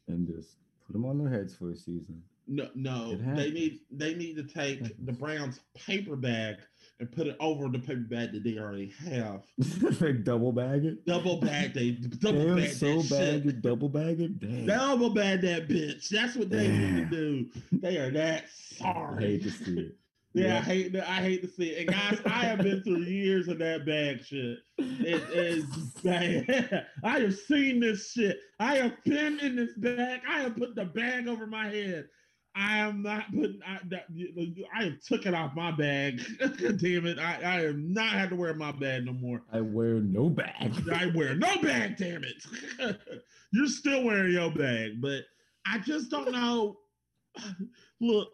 and 0.08 0.26
just 0.26 0.56
put 0.86 0.94
them 0.94 1.04
on 1.04 1.18
their 1.18 1.30
heads 1.30 1.54
for 1.54 1.70
a 1.70 1.76
season. 1.76 2.24
No, 2.48 2.70
no, 2.76 3.16
they 3.36 3.52
need 3.52 3.82
they 3.92 4.14
need 4.16 4.36
to 4.38 4.44
take 4.44 4.82
the 5.06 5.12
Browns 5.12 5.60
paper 5.76 6.16
bag 6.16 6.56
and 7.00 7.12
put 7.12 7.28
it 7.28 7.36
over 7.40 7.68
the 7.70 7.80
paper 7.80 8.06
bag 8.10 8.32
that 8.32 8.44
they 8.44 8.58
already 8.58 8.92
have. 9.10 9.44
like 10.02 10.24
double 10.24 10.52
bag 10.52 10.86
it. 10.86 11.06
Double 11.06 11.38
bag 11.40 11.74
they 11.74 11.92
double 12.22 12.46
Damn, 12.46 12.56
bag 12.58 12.72
so 12.72 13.02
that 13.02 13.10
bag 13.10 13.44
shit. 13.44 13.62
double 13.62 13.90
bag 13.90 14.20
it. 14.22 14.40
Damn. 14.40 14.66
Double 14.66 15.10
bag 15.10 15.42
that 15.42 15.68
bitch. 15.68 16.10
That's 16.10 16.36
what 16.36 16.50
they 16.50 16.68
Damn. 16.68 16.96
need 16.96 17.10
to 17.10 17.16
do. 17.16 17.50
They 17.74 17.98
are 17.98 18.12
that 18.12 18.46
sorry. 18.78 19.18
I 19.26 19.28
hate 19.28 19.44
to 19.44 19.52
see 19.52 19.80
it. 19.80 19.96
Yeah, 20.34 20.46
yeah, 20.48 20.58
I 20.58 20.62
hate 20.62 20.94
that. 20.94 21.10
I 21.10 21.22
hate 21.22 21.42
to 21.42 21.48
see 21.48 21.70
it. 21.70 21.88
And 21.88 21.96
guys, 21.96 22.20
I 22.26 22.46
have 22.46 22.60
been 22.60 22.84
through 22.84 23.00
years 23.02 23.48
of 23.48 23.58
that 23.60 23.86
bag 23.86 24.24
shit. 24.24 24.60
It 24.78 25.24
is 25.32 25.66
bad. 26.04 26.86
I 27.04 27.20
have 27.20 27.36
seen 27.36 27.80
this 27.80 28.12
shit. 28.12 28.40
I 28.60 28.76
have 28.76 29.04
been 29.04 29.40
in 29.40 29.56
this 29.56 29.74
bag. 29.78 30.22
I 30.30 30.42
have 30.42 30.56
put 30.56 30.76
the 30.76 30.86
bag 30.86 31.28
over 31.28 31.48
my 31.48 31.68
head. 31.68 32.08
I 32.58 32.78
am 32.80 33.04
not 33.04 33.32
putting. 33.32 33.60
I, 33.66 33.80
I 34.74 34.84
have 34.86 35.00
took 35.02 35.28
it 35.28 35.34
off 35.36 35.56
my 35.56 35.70
bag. 35.72 36.22
Damn 36.40 37.06
it! 37.06 37.20
I, 37.20 37.40
I 37.44 37.66
am 37.66 37.94
not 37.94 38.10
had 38.10 38.32
to 38.32 38.36
wear 38.36 38.54
my 38.56 38.72
bag 38.72 39.06
no 39.06 39.14
more. 39.14 39.44
I 39.54 39.62
wear 39.62 39.96
no 39.96 40.28
bag. 40.28 40.74
I 40.94 41.06
wear 41.14 41.36
no 41.36 41.56
bag. 41.62 41.98
Damn 41.98 42.24
it! 42.24 42.98
You're 43.54 43.68
still 43.68 44.04
wearing 44.04 44.34
your 44.34 44.52
bag, 44.52 45.00
but 45.00 45.26
I 45.68 45.78
just 45.80 46.10
don't 46.10 46.32
know. 46.32 46.80
Look, 48.02 48.30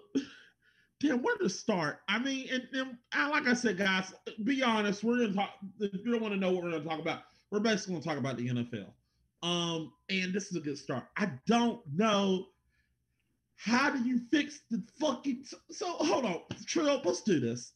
damn, 1.01 1.21
where 1.21 1.37
to 1.37 1.49
start? 1.49 1.99
I 2.07 2.17
mean, 2.17 2.47
and, 2.49 2.63
and 2.71 2.97
like 3.29 3.47
I 3.47 3.53
said, 3.53 3.77
guys, 3.77 4.13
be 4.45 4.63
honest. 4.63 5.03
We're 5.03 5.17
gonna 5.17 5.33
talk. 5.33 5.49
If 5.81 6.05
you 6.05 6.13
don't 6.13 6.21
want 6.21 6.33
to 6.33 6.39
know 6.39 6.51
what 6.53 6.63
we're 6.63 6.71
gonna 6.71 6.85
talk 6.85 6.99
about, 6.99 7.23
we're 7.51 7.59
basically 7.59 7.95
gonna 7.95 8.05
talk 8.05 8.17
about 8.17 8.37
the 8.37 8.47
NFL. 8.47 8.87
Um, 9.45 9.91
and 10.09 10.33
this 10.33 10.49
is 10.49 10.55
a 10.55 10.61
good 10.61 10.77
start. 10.77 11.03
I 11.17 11.29
don't 11.45 11.81
know 11.93 12.45
how 13.57 13.89
do 13.89 13.99
you 14.03 14.21
fix 14.31 14.61
the 14.69 14.83
fucking? 14.99 15.45
So 15.71 15.85
hold 15.87 16.25
on, 16.25 16.39
Trill. 16.65 17.01
Let's 17.03 17.21
do 17.21 17.39
this. 17.39 17.73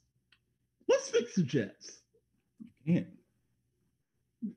Let's 0.87 1.09
fix 1.09 1.35
the 1.35 1.43
Jets. 1.43 2.01
We 2.85 2.93
can't. 2.93 3.07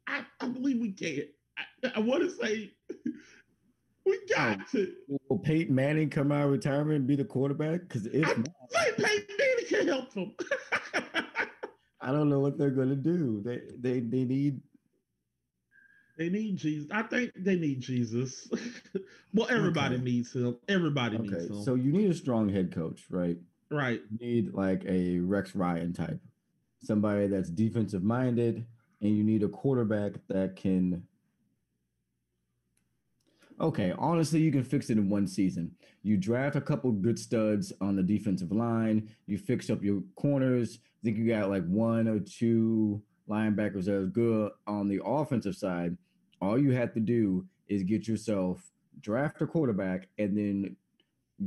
I, 0.07 0.25
I 0.41 0.49
believe 0.49 0.81
we 0.81 0.93
can. 0.93 1.23
I, 1.59 1.93
I 1.97 2.01
want 2.01 2.23
to 2.23 2.31
say 2.31 2.73
we 4.07 4.21
got 4.35 4.59
oh, 4.61 4.65
to. 4.73 4.93
Will 5.29 5.39
Peyton 5.39 5.75
Manning 5.75 6.11
come 6.11 6.33
out 6.33 6.47
of 6.47 6.53
retirement 6.53 6.97
and 6.97 7.07
be 7.07 7.17
the 7.17 7.25
quarterback? 7.25 7.81
Because 7.81 8.07
if 8.07 8.27
I 8.27 8.35
not, 8.35 8.49
Peyton 8.97 9.37
Manning 9.39 9.67
can 9.69 9.89
help 9.89 10.13
them. 10.13 10.35
I 12.01 12.13
don't 12.13 12.29
know 12.29 12.41
what 12.41 12.59
they're 12.59 12.71
gonna 12.71 12.97
do. 12.97 13.43
They 13.45 13.61
they 13.79 14.01
they 14.01 14.25
need 14.25 14.61
they 16.21 16.29
need 16.29 16.59
Jesus. 16.59 16.87
I 16.93 17.03
think 17.05 17.33
they 17.35 17.57
need 17.57 17.81
Jesus. 17.81 18.47
well, 19.35 19.49
everybody 19.49 19.95
okay. 19.95 20.05
needs 20.05 20.35
him. 20.35 20.55
Everybody 20.69 21.17
okay. 21.17 21.29
needs 21.29 21.47
him. 21.47 21.63
So 21.63 21.77
you 21.77 21.93
need 21.93 22.11
a 22.11 22.15
strong 22.15 22.51
head 22.51 22.75
coach, 22.75 23.07
right? 23.09 23.39
Right. 23.71 24.03
You 24.11 24.19
need 24.27 24.53
like 24.53 24.85
a 24.87 25.19
Rex 25.21 25.55
Ryan 25.55 25.95
type, 25.95 26.21
somebody 26.83 27.27
that's 27.27 27.49
defensive 27.49 28.03
minded, 28.03 28.67
and 29.01 29.17
you 29.17 29.25
need 29.25 29.43
a 29.43 29.49
quarterback 29.49 30.13
that 30.29 30.57
can. 30.57 31.05
Okay, 33.59 33.95
honestly, 33.97 34.41
you 34.41 34.53
can 34.53 34.65
fix 34.65 34.91
it 34.91 34.99
in 34.99 35.09
one 35.09 35.27
season. 35.27 35.75
You 36.03 36.19
draft 36.19 36.55
a 36.55 36.61
couple 36.61 36.93
good 36.93 37.19
studs 37.19 37.73
on 37.81 37.97
the 37.97 38.03
defensive 38.03 38.53
line. 38.53 39.09
You 39.27 39.39
fix 39.39 39.71
up 39.71 39.83
your 39.83 40.03
corners. 40.17 40.81
I 40.83 41.01
think 41.03 41.17
you 41.17 41.27
got 41.27 41.49
like 41.49 41.67
one 41.67 42.09
or 42.09 42.21
two 42.21 43.01
linebackers 43.27 43.87
that 43.87 43.95
are 43.95 44.07
good 44.07 44.53
on 44.67 44.87
the 44.87 45.01
offensive 45.03 45.55
side 45.57 45.97
all 46.41 46.59
you 46.59 46.73
have 46.73 46.93
to 46.95 47.01
do 47.01 47.47
is 47.69 47.83
get 47.83 48.09
yourself 48.09 48.71
draft 49.01 49.41
a 49.43 49.47
quarterback 49.47 50.09
and 50.19 50.37
then 50.37 50.77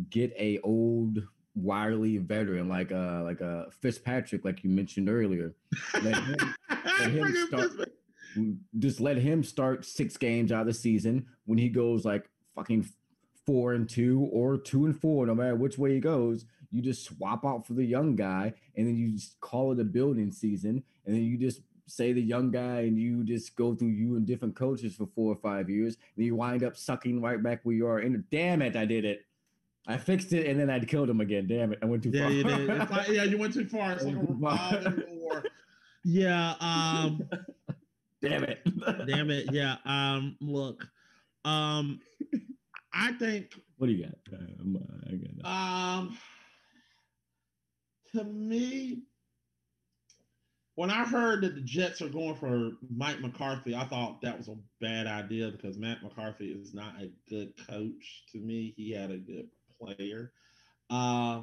get 0.09 0.33
a 0.37 0.59
old 0.63 1.19
wily 1.55 2.17
veteran 2.17 2.67
like 2.67 2.91
uh 2.91 3.21
like 3.23 3.41
a 3.41 3.65
uh, 3.67 3.69
Fitzpatrick, 3.81 4.43
like 4.43 4.63
you 4.63 4.69
mentioned 4.69 5.09
earlier. 5.09 5.53
Let 6.01 6.15
him, 6.15 6.55
let 6.99 7.11
him 7.11 7.47
start, 7.47 7.71
just 8.79 8.99
let 8.99 9.17
him 9.17 9.43
start 9.43 9.85
six 9.85 10.17
games 10.17 10.51
out 10.51 10.61
of 10.61 10.67
the 10.67 10.73
season 10.73 11.27
when 11.45 11.57
he 11.57 11.69
goes 11.69 12.05
like 12.05 12.29
fucking 12.55 12.87
four 13.45 13.73
and 13.73 13.87
two 13.89 14.29
or 14.31 14.57
two 14.57 14.85
and 14.85 14.99
four, 14.99 15.25
no 15.25 15.35
matter 15.35 15.55
which 15.55 15.77
way 15.77 15.93
he 15.93 15.99
goes. 15.99 16.45
You 16.71 16.81
just 16.81 17.05
swap 17.05 17.45
out 17.45 17.67
for 17.67 17.73
the 17.73 17.85
young 17.85 18.15
guy, 18.15 18.53
and 18.75 18.87
then 18.87 18.95
you 18.95 19.11
just 19.11 19.39
call 19.41 19.71
it 19.71 19.79
a 19.79 19.83
building 19.83 20.31
season, 20.31 20.83
and 21.05 21.15
then 21.15 21.23
you 21.23 21.37
just 21.37 21.61
say 21.87 22.13
the 22.13 22.21
young 22.21 22.51
guy 22.51 22.81
and 22.81 22.97
you 22.97 23.23
just 23.23 23.55
go 23.55 23.75
through 23.75 23.89
you 23.89 24.15
and 24.15 24.25
different 24.25 24.55
coaches 24.55 24.95
for 24.95 25.07
four 25.15 25.31
or 25.33 25.37
five 25.37 25.69
years, 25.69 25.97
and 26.15 26.25
you 26.25 26.35
wind 26.35 26.63
up 26.63 26.77
sucking 26.77 27.21
right 27.21 27.41
back 27.41 27.61
where 27.63 27.75
you 27.75 27.87
are. 27.87 27.99
And 27.99 28.23
damn 28.29 28.61
it, 28.61 28.75
I 28.75 28.85
did 28.85 29.05
it. 29.05 29.25
I 29.85 29.97
fixed 29.97 30.31
it 30.31 30.47
and 30.47 30.57
then 30.57 30.69
I 30.69 30.79
killed 30.79 31.09
him 31.09 31.19
again. 31.19 31.45
Damn 31.47 31.73
it, 31.73 31.79
I 31.81 31.85
went 31.85 32.03
too 32.03 32.09
yeah, 32.09 32.23
far. 32.23 32.31
You 32.31 32.43
did. 32.43 32.67
Like, 32.89 33.07
yeah, 33.09 33.23
you 33.23 33.37
went 33.37 33.53
too 33.53 33.65
far. 33.65 33.91
It's 33.93 34.03
like 34.05 35.43
yeah. 36.03 36.55
Um. 36.59 37.29
Damn 38.21 38.45
it. 38.45 38.65
damn 39.05 39.29
it. 39.29 39.51
Yeah. 39.51 39.75
Um. 39.85 40.37
Look. 40.39 40.87
Um. 41.43 41.99
I 42.93 43.11
think. 43.13 43.53
What 43.77 43.87
do 43.87 43.93
you 43.93 44.05
got? 44.05 44.15
Uh, 44.31 44.43
I 45.09 45.15
got 45.15 45.99
um. 45.99 46.17
To 48.13 48.23
me, 48.23 49.01
when 50.75 50.89
I 50.89 51.03
heard 51.03 51.41
that 51.41 51.55
the 51.55 51.61
Jets 51.61 52.01
are 52.01 52.09
going 52.09 52.35
for 52.35 52.71
Mike 52.95 53.19
McCarthy, 53.19 53.75
I 53.75 53.85
thought 53.85 54.21
that 54.21 54.37
was 54.37 54.47
a 54.47 54.57
bad 54.81 55.05
idea 55.05 55.51
because 55.51 55.77
Matt 55.77 56.01
McCarthy 56.01 56.47
is 56.47 56.73
not 56.73 56.95
a 56.99 57.11
good 57.29 57.53
coach 57.67 58.23
to 58.31 58.39
me. 58.39 58.73
He 58.75 58.91
had 58.91 59.11
a 59.11 59.17
good 59.17 59.47
player. 59.79 60.31
Uh, 60.89 61.41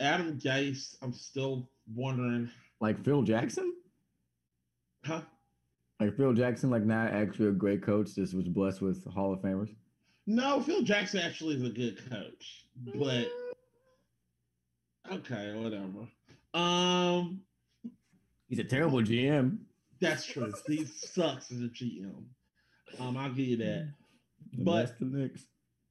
Adam 0.00 0.38
Gase, 0.38 0.96
I'm 1.00 1.14
still 1.14 1.68
wondering. 1.94 2.50
Like 2.80 3.02
Phil 3.02 3.22
Jackson? 3.22 3.74
Huh? 5.04 5.22
Like 6.00 6.16
Phil 6.16 6.34
Jackson, 6.34 6.70
like 6.70 6.84
not 6.84 7.12
actually 7.12 7.48
a 7.48 7.52
great 7.52 7.82
coach, 7.82 8.14
just 8.14 8.34
was 8.34 8.48
blessed 8.48 8.82
with 8.82 9.04
Hall 9.06 9.32
of 9.32 9.40
Famers. 9.40 9.74
No, 10.26 10.60
Phil 10.60 10.82
Jackson 10.82 11.20
actually 11.20 11.56
is 11.56 11.62
a 11.62 11.70
good 11.70 11.98
coach, 12.10 12.66
but 12.94 13.28
okay, 15.12 15.54
whatever. 15.54 16.08
Um, 16.54 17.40
he's 18.48 18.58
a 18.60 18.64
terrible 18.64 19.00
GM. 19.00 19.58
That's 20.00 20.26
true. 20.26 20.52
he 20.66 20.84
sucks 20.86 21.50
as 21.50 21.60
a 21.62 21.68
GM. 21.68 22.24
Um, 23.00 23.16
I'll 23.16 23.28
give 23.30 23.46
you 23.46 23.56
that. 23.58 23.88
And 24.56 24.64
But- 24.64 24.86
that's 24.86 24.98
the 24.98 25.04
Knicks. 25.06 25.44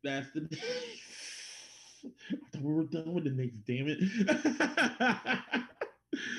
That's 0.03 0.27
the. 0.33 0.47
I 2.05 2.07
thought 2.51 2.61
we 2.61 2.73
were 2.73 2.83
done 2.83 3.13
with 3.13 3.23
the 3.23 3.29
Knicks. 3.31 3.55
Damn 3.65 3.87
it. 3.87 5.43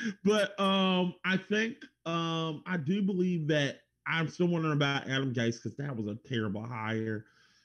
but 0.25 0.59
um, 0.61 1.15
I 1.25 1.37
think 1.37 1.77
um, 2.07 2.63
I 2.67 2.77
do 2.77 3.03
believe 3.03 3.49
that 3.49 3.81
I'm 4.07 4.29
still 4.29 4.49
wondering 4.49 4.75
about 4.75 5.09
Adam 5.09 5.33
Gase 5.33 5.57
because 5.63 5.77
that 5.79 5.97
was 5.97 6.07
a 6.07 6.17
terrible 6.29 6.63
hire. 6.63 7.25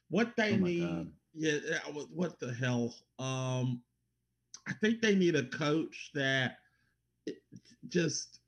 What 0.10 0.34
they 0.38 0.54
Oh 0.54 0.58
need, 0.58 0.88
God. 0.88 1.12
yeah, 1.34 1.58
was, 1.94 2.08
what 2.14 2.40
the 2.40 2.54
hell? 2.54 2.96
Um, 3.20 3.82
I 4.70 4.74
think 4.74 5.02
they 5.02 5.16
need 5.16 5.36
a 5.36 5.44
coach 5.44 6.12
that 6.14 6.58
just 7.88 8.40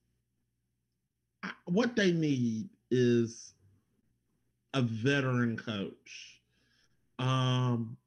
what 1.65 1.95
they 1.95 2.11
need 2.11 2.69
is 2.91 3.53
a 4.73 4.81
veteran 4.81 5.57
coach. 5.57 6.41
Um, 7.17 7.97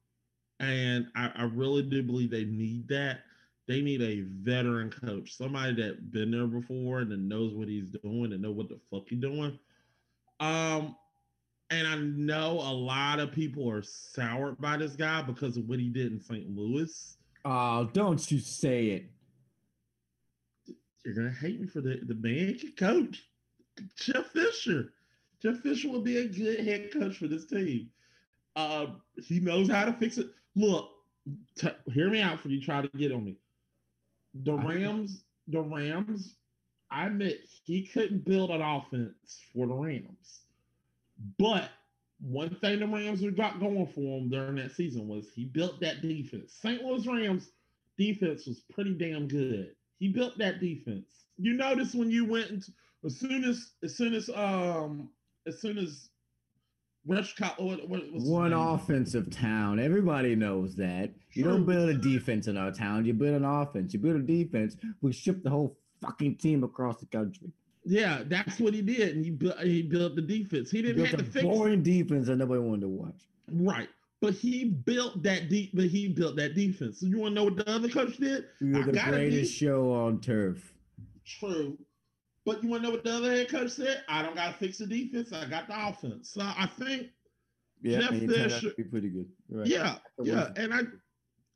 and 0.59 1.07
I, 1.15 1.31
I 1.35 1.43
really 1.43 1.83
do 1.83 2.01
believe 2.03 2.31
they 2.31 2.45
need 2.45 2.87
that. 2.89 3.19
They 3.67 3.81
need 3.81 4.01
a 4.01 4.21
veteran 4.21 4.91
coach, 4.91 5.35
somebody 5.35 5.73
that 5.81 6.11
been 6.11 6.31
there 6.31 6.47
before 6.47 6.99
and 6.99 7.29
knows 7.29 7.53
what 7.53 7.67
he's 7.67 7.89
doing 7.89 8.31
and 8.31 8.41
know 8.41 8.51
what 8.51 8.69
the 8.69 8.79
fuck 8.91 9.07
he's 9.09 9.19
doing. 9.19 9.57
Um, 10.39 10.95
and 11.71 11.87
I 11.87 11.95
know 11.95 12.51
a 12.51 12.71
lot 12.71 13.19
of 13.19 13.31
people 13.31 13.69
are 13.69 13.81
soured 13.81 14.59
by 14.59 14.77
this 14.77 14.95
guy 14.95 15.23
because 15.23 15.57
of 15.57 15.67
what 15.67 15.79
he 15.79 15.89
did 15.89 16.11
in 16.11 16.21
St. 16.21 16.55
Louis. 16.55 17.17
Oh, 17.45 17.87
don't 17.93 18.31
you 18.31 18.39
say 18.39 18.87
it. 18.87 19.05
You're 21.05 21.13
gonna 21.13 21.29
hate 21.29 21.61
me 21.61 21.67
for 21.67 21.81
the 21.81 21.99
the 22.03 22.15
man 22.15 22.57
coach. 22.75 23.23
Jeff 23.95 24.25
Fisher. 24.31 24.93
Jeff 25.41 25.57
Fisher 25.57 25.89
will 25.89 26.01
be 26.01 26.17
a 26.17 26.27
good 26.27 26.65
head 26.65 26.91
coach 26.91 27.17
for 27.17 27.27
this 27.27 27.45
team. 27.45 27.91
Uh, 28.55 28.87
he 29.15 29.39
knows 29.39 29.69
how 29.69 29.85
to 29.85 29.93
fix 29.93 30.17
it. 30.17 30.27
Look, 30.55 30.89
t- 31.55 31.69
hear 31.93 32.09
me 32.09 32.21
out 32.21 32.39
for 32.39 32.47
you 32.47 32.59
try 32.59 32.81
to 32.81 32.89
get 32.97 33.11
on 33.11 33.23
me. 33.23 33.35
The 34.43 34.53
Rams, 34.53 35.25
the 35.47 35.61
Rams, 35.61 36.35
I 36.89 37.05
admit 37.05 37.41
he 37.63 37.85
couldn't 37.85 38.25
build 38.25 38.49
an 38.49 38.61
offense 38.61 39.41
for 39.53 39.67
the 39.67 39.73
Rams. 39.73 40.41
But 41.37 41.69
one 42.19 42.55
thing 42.55 42.79
the 42.79 42.87
Rams 42.87 43.21
have 43.21 43.35
got 43.35 43.59
going 43.59 43.87
for 43.87 44.19
him 44.19 44.29
during 44.29 44.55
that 44.55 44.71
season 44.71 45.07
was 45.07 45.27
he 45.35 45.45
built 45.45 45.79
that 45.81 46.01
defense. 46.01 46.57
St. 46.61 46.81
Louis 46.81 47.05
Rams 47.05 47.49
defense 47.97 48.45
was 48.45 48.61
pretty 48.73 48.93
damn 48.93 49.27
good. 49.27 49.71
He 49.99 50.09
built 50.09 50.37
that 50.37 50.59
defense. 50.59 51.25
You 51.37 51.53
notice 51.53 51.93
when 51.93 52.09
you 52.09 52.25
went 52.25 52.49
into 52.51 52.71
as 53.05 53.19
soon 53.19 53.43
as 53.43 53.71
as 53.83 53.95
soon 53.95 54.13
as 54.13 54.29
um 54.33 55.09
as 55.45 55.59
soon 55.59 55.77
as 55.77 56.09
Rush 57.07 57.39
what, 57.39 57.87
what, 57.87 58.01
what's 58.11 58.25
One 58.25 58.51
offensive 58.51 59.29
town. 59.29 59.79
Everybody 59.79 60.35
knows 60.35 60.75
that. 60.77 61.11
You 61.33 61.43
don't 61.43 61.63
build 61.63 61.89
a 61.89 61.93
defense 61.93 62.47
in 62.47 62.57
our 62.57 62.71
town. 62.71 63.05
You 63.05 63.13
build 63.13 63.35
an 63.35 63.45
offense. 63.45 63.93
You 63.93 63.99
build 63.99 64.15
a 64.15 64.23
defense. 64.23 64.75
We 65.01 65.13
ship 65.13 65.43
the 65.43 65.51
whole 65.51 65.77
fucking 66.01 66.37
team 66.37 66.63
across 66.63 66.99
the 66.99 67.05
country. 67.05 67.51
Yeah, 67.85 68.23
that's 68.25 68.59
what 68.59 68.73
he 68.73 68.81
did, 68.81 69.15
and 69.15 69.23
he 69.23 69.31
built 69.31 69.59
he 69.59 69.83
built 69.83 70.15
the 70.15 70.21
defense. 70.21 70.71
He 70.71 70.81
didn't 70.81 70.97
Built 70.97 71.09
have 71.09 71.19
a 71.19 71.23
to 71.23 71.29
fix 71.29 71.43
boring 71.43 71.83
defense 71.83 72.27
that 72.27 72.37
nobody 72.37 72.59
wanted 72.59 72.81
to 72.81 72.87
watch. 72.87 73.21
right, 73.51 73.89
but 74.21 74.33
he 74.33 74.65
built 74.65 75.21
that 75.23 75.49
deep. 75.49 75.71
But 75.73 75.85
he 75.85 76.07
built 76.07 76.35
that 76.37 76.55
defense. 76.55 76.99
So 76.99 77.05
you 77.05 77.19
want 77.19 77.35
to 77.35 77.35
know 77.35 77.43
what 77.45 77.57
the 77.57 77.69
other 77.69 77.87
coach 77.87 78.17
did? 78.17 78.45
I 78.61 78.79
were 78.79 78.91
the 78.91 79.03
greatest 79.07 79.53
show 79.53 79.93
on 79.93 80.19
turf. 80.19 80.73
True. 81.25 81.77
But 82.43 82.63
you 82.63 82.69
want 82.69 82.83
to 82.83 82.89
know 82.89 82.95
what 82.95 83.03
the 83.03 83.15
other 83.15 83.31
head 83.31 83.49
coach 83.49 83.71
said? 83.71 84.03
I 84.07 84.21
don't 84.21 84.35
got 84.35 84.51
to 84.51 84.57
fix 84.57 84.77
the 84.77 84.85
defense. 84.85 85.33
I 85.33 85.45
got 85.47 85.67
the 85.67 85.87
offense. 85.87 86.29
So 86.29 86.41
I 86.41 86.67
think, 86.79 87.07
Yeah, 87.81 88.01
Jeff 88.01 88.11
and 88.11 88.21
he 88.21 88.27
turned 88.27 88.51
out 88.53 88.61
to 88.61 88.73
be 88.77 88.83
pretty 88.83 89.09
good. 89.09 89.27
Right. 89.49 89.67
yeah, 89.67 89.97
yeah. 90.21 90.49
And 90.55 90.71
I, 90.73 90.81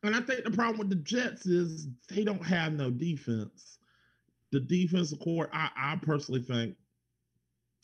and 0.03 0.15
I 0.15 0.21
think 0.21 0.43
the 0.45 0.51
problem 0.51 0.79
with 0.79 0.89
the 0.89 0.95
Jets 0.95 1.45
is 1.45 1.87
they 2.09 2.23
don't 2.23 2.43
have 2.43 2.73
no 2.73 2.89
defense. 2.89 3.78
The 4.51 4.59
defensive 4.59 5.19
core, 5.19 5.49
I, 5.53 5.69
I 5.75 5.95
personally 6.01 6.41
think 6.41 6.75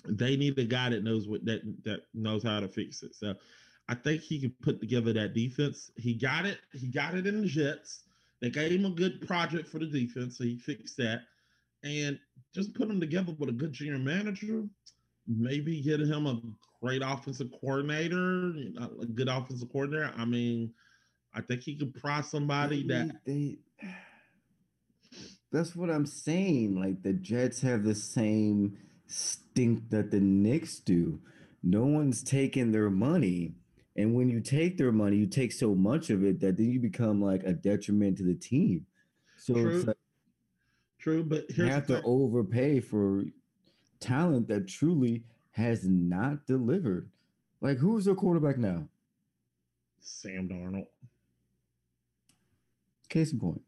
they 0.07 0.35
need 0.35 0.57
a 0.57 0.63
guy 0.63 0.89
that 0.89 1.03
knows 1.03 1.27
what 1.27 1.45
that 1.45 1.61
that 1.83 2.01
knows 2.13 2.43
how 2.43 2.59
to 2.59 2.67
fix 2.67 3.03
it. 3.03 3.15
So 3.15 3.35
I 3.87 3.95
think 3.95 4.21
he 4.21 4.39
can 4.39 4.53
put 4.61 4.79
together 4.79 5.13
that 5.13 5.33
defense. 5.33 5.91
He 5.95 6.13
got 6.15 6.45
it. 6.45 6.59
He 6.73 6.87
got 6.87 7.15
it 7.15 7.27
in 7.27 7.41
the 7.41 7.47
Jets. 7.47 8.03
They 8.41 8.49
gave 8.49 8.71
him 8.71 8.85
a 8.85 8.89
good 8.89 9.25
project 9.27 9.69
for 9.69 9.79
the 9.79 9.85
defense, 9.85 10.37
so 10.37 10.43
he 10.43 10.57
fixed 10.57 10.97
that. 10.97 11.21
And 11.83 12.19
just 12.53 12.73
put 12.73 12.89
him 12.89 12.99
together 12.99 13.33
with 13.37 13.49
a 13.49 13.53
good 13.53 13.73
general 13.73 13.99
manager. 14.01 14.63
Maybe 15.27 15.81
get 15.81 15.99
him 15.99 16.27
a 16.27 16.41
great 16.81 17.01
offensive 17.03 17.49
coordinator, 17.59 18.53
a 19.01 19.05
good 19.05 19.27
offensive 19.27 19.71
coordinator. 19.71 20.11
I 20.17 20.25
mean, 20.25 20.73
I 21.33 21.41
think 21.41 21.61
he 21.61 21.75
could 21.75 21.93
pry 21.95 22.21
somebody 22.21 22.87
that 22.87 23.11
they, 23.25 23.57
they 23.81 23.87
that's 25.55 25.75
what 25.75 25.89
I'm 25.89 26.05
saying. 26.05 26.79
Like 26.79 27.01
the 27.01 27.13
Jets 27.13 27.61
have 27.61 27.83
the 27.83 27.95
same 27.95 28.77
stink 29.07 29.89
that 29.89 30.11
the 30.11 30.19
Knicks 30.19 30.79
do. 30.79 31.19
No 31.63 31.85
one's 31.85 32.23
taking 32.23 32.71
their 32.71 32.89
money. 32.89 33.53
And 33.95 34.13
when 34.13 34.29
you 34.29 34.41
take 34.41 34.77
their 34.77 34.91
money, 34.91 35.15
you 35.15 35.27
take 35.27 35.53
so 35.53 35.73
much 35.73 36.09
of 36.09 36.23
it 36.25 36.41
that 36.41 36.57
then 36.57 36.69
you 36.69 36.81
become 36.81 37.21
like 37.21 37.43
a 37.43 37.53
detriment 37.53 38.17
to 38.17 38.23
the 38.23 38.35
team. 38.35 38.85
So 39.37 39.53
True. 39.53 39.77
it's 39.77 39.87
like 39.87 39.97
true, 40.99 41.23
but 41.23 41.45
you 41.55 41.65
have 41.65 41.87
to 41.87 42.01
overpay 42.03 42.81
for 42.81 43.23
talent 43.99 44.49
that 44.49 44.67
truly 44.67 45.23
has 45.51 45.85
not 45.85 46.45
delivered. 46.45 47.09
Like 47.61 47.77
who's 47.77 48.05
their 48.05 48.15
quarterback 48.15 48.57
now? 48.57 48.89
Sam 50.01 50.49
Darnold. 50.49 50.87
Case 53.07 53.31
in 53.31 53.39
point. 53.39 53.61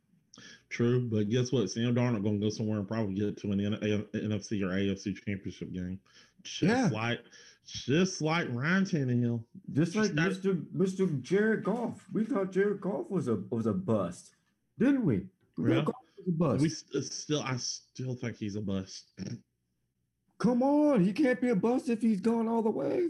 True, 0.70 1.08
but 1.08 1.30
guess 1.30 1.52
what? 1.52 1.70
Sam 1.70 1.96
Darnold 1.96 2.24
gonna 2.24 2.40
go 2.40 2.50
somewhere 2.50 2.80
and 2.80 2.88
probably 2.88 3.14
get 3.16 3.38
to 3.38 3.52
an 3.52 3.62
N- 3.62 3.74
A- 3.76 4.18
NFC 4.18 4.62
or 4.64 4.70
AFC 4.72 5.14
championship 5.26 5.72
game. 5.72 6.00
Just 6.44 6.62
Yeah. 6.64 6.90
like 6.92 7.22
just 7.66 8.22
like 8.22 8.48
Ryan 8.52 8.84
Tannehill. 8.86 9.44
Just 9.74 9.96
like 9.96 10.14
Just 10.14 10.44
that- 10.44 10.56
Mr. 10.76 11.08
Mr. 11.08 11.22
Jared 11.22 11.64
Goff. 11.64 12.06
We 12.12 12.24
thought 12.26 12.52
Jared 12.52 12.82
Goff 12.82 13.10
was 13.10 13.28
a 13.30 13.36
was 13.50 13.66
a 13.66 13.74
bust, 13.74 14.36
didn't 14.78 15.06
we? 15.06 15.26
We 15.58 15.72
Yeah. 15.72 15.84
Goff 15.86 15.96
was 16.18 16.28
a 16.28 16.32
bust. 16.32 16.62
We 16.62 16.70
st- 16.70 16.96
uh, 16.96 17.02
still 17.08 17.42
I 17.42 17.56
still 17.58 18.16
think 18.16 18.36
he's 18.38 18.56
a 18.58 18.62
bust. 18.62 19.12
Come 20.40 20.62
on, 20.64 21.04
he 21.04 21.14
can't 21.14 21.42
be 21.42 21.50
a 21.50 21.56
bust 21.56 21.90
if 21.90 22.02
he's 22.02 22.22
gone 22.22 22.48
all 22.48 22.62
the 22.62 22.70
way. 22.70 23.08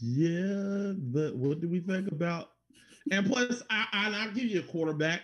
Yeah, 0.00 0.92
but 0.96 1.34
what 1.34 1.60
do 1.60 1.68
we 1.68 1.80
think 1.80 2.08
about? 2.12 2.50
And 3.10 3.26
plus, 3.26 3.62
I, 3.70 3.86
I 3.92 4.12
I'll 4.24 4.32
give 4.32 4.44
you 4.44 4.60
a 4.60 4.64
quarterback. 4.64 5.22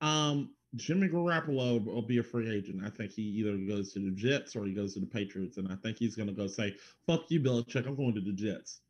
Um, 0.00 0.50
Jimmy 0.74 1.08
Garoppolo 1.08 1.84
will 1.84 2.02
be 2.02 2.18
a 2.18 2.22
free 2.22 2.54
agent. 2.54 2.82
I 2.84 2.90
think 2.90 3.12
he 3.12 3.22
either 3.22 3.56
goes 3.56 3.92
to 3.94 3.98
the 4.00 4.10
Jets 4.10 4.54
or 4.56 4.64
he 4.64 4.72
goes 4.72 4.94
to 4.94 5.00
the 5.00 5.06
Patriots, 5.06 5.56
and 5.56 5.70
I 5.70 5.76
think 5.76 5.96
he's 5.98 6.16
going 6.16 6.28
to 6.28 6.34
go 6.34 6.46
say, 6.46 6.74
"Fuck 7.06 7.24
you, 7.28 7.40
Belichick. 7.40 7.86
I'm 7.86 7.96
going 7.96 8.14
to 8.14 8.20
the 8.20 8.32
Jets." 8.32 8.80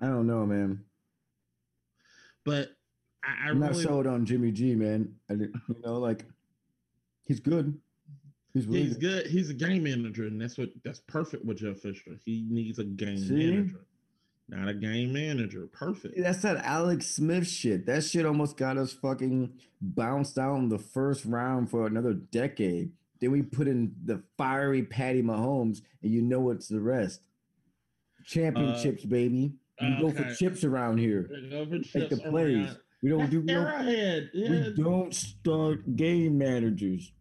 I 0.00 0.06
don't 0.06 0.26
know, 0.26 0.46
man. 0.46 0.84
But 2.44 2.70
I, 3.24 3.46
I 3.46 3.50
I'm 3.50 3.60
not 3.60 3.76
sold 3.76 4.06
on 4.06 4.24
Jimmy 4.24 4.50
G, 4.50 4.74
man. 4.74 5.14
I, 5.30 5.34
you 5.34 5.52
know, 5.84 5.98
like 5.98 6.24
he's 7.24 7.40
good. 7.40 7.78
He's 8.54 8.66
really 8.66 8.84
he's 8.84 8.96
good. 8.96 9.26
He's 9.26 9.50
a 9.50 9.54
game 9.54 9.84
manager, 9.84 10.26
and 10.26 10.40
that's 10.40 10.58
what 10.58 10.70
that's 10.84 11.00
perfect 11.00 11.44
with 11.44 11.58
Jeff 11.58 11.78
Fisher. 11.78 12.18
He 12.24 12.46
needs 12.48 12.78
a 12.78 12.84
game 12.84 13.18
See? 13.18 13.50
manager, 13.50 13.84
not 14.48 14.68
a 14.68 14.74
game 14.74 15.12
manager. 15.12 15.66
Perfect. 15.72 16.14
That's 16.18 16.42
that 16.42 16.64
Alex 16.64 17.06
Smith 17.06 17.46
shit. 17.46 17.86
That 17.86 18.02
shit 18.04 18.24
almost 18.26 18.56
got 18.56 18.78
us 18.78 18.92
fucking 18.92 19.52
bounced 19.80 20.38
out 20.38 20.56
in 20.56 20.68
the 20.68 20.78
first 20.78 21.24
round 21.24 21.70
for 21.70 21.86
another 21.86 22.14
decade. 22.14 22.92
Then 23.20 23.30
we 23.32 23.42
put 23.42 23.68
in 23.68 23.94
the 24.04 24.22
fiery 24.36 24.82
Patty 24.84 25.22
Mahomes, 25.22 25.82
and 26.02 26.12
you 26.12 26.22
know 26.22 26.40
what's 26.40 26.68
the 26.68 26.80
rest. 26.80 27.20
Championships, 28.24 29.04
uh, 29.04 29.08
baby. 29.08 29.52
We 29.80 29.96
go 30.00 30.10
for 30.10 30.34
chips 30.34 30.64
around 30.64 30.98
here. 30.98 31.28
Take 31.52 31.70
the 31.70 31.80
chips 31.84 32.20
oh 32.24 32.30
plays. 32.30 32.56
around. 32.56 32.78
We 33.02 33.10
don't 33.10 33.30
do 33.30 33.40
we 33.40 33.46
don't, 33.46 33.86
Yeah. 33.88 34.20
we 34.50 34.72
don't 34.82 35.14
start 35.14 35.94
game 35.96 36.36
managers. 36.36 37.12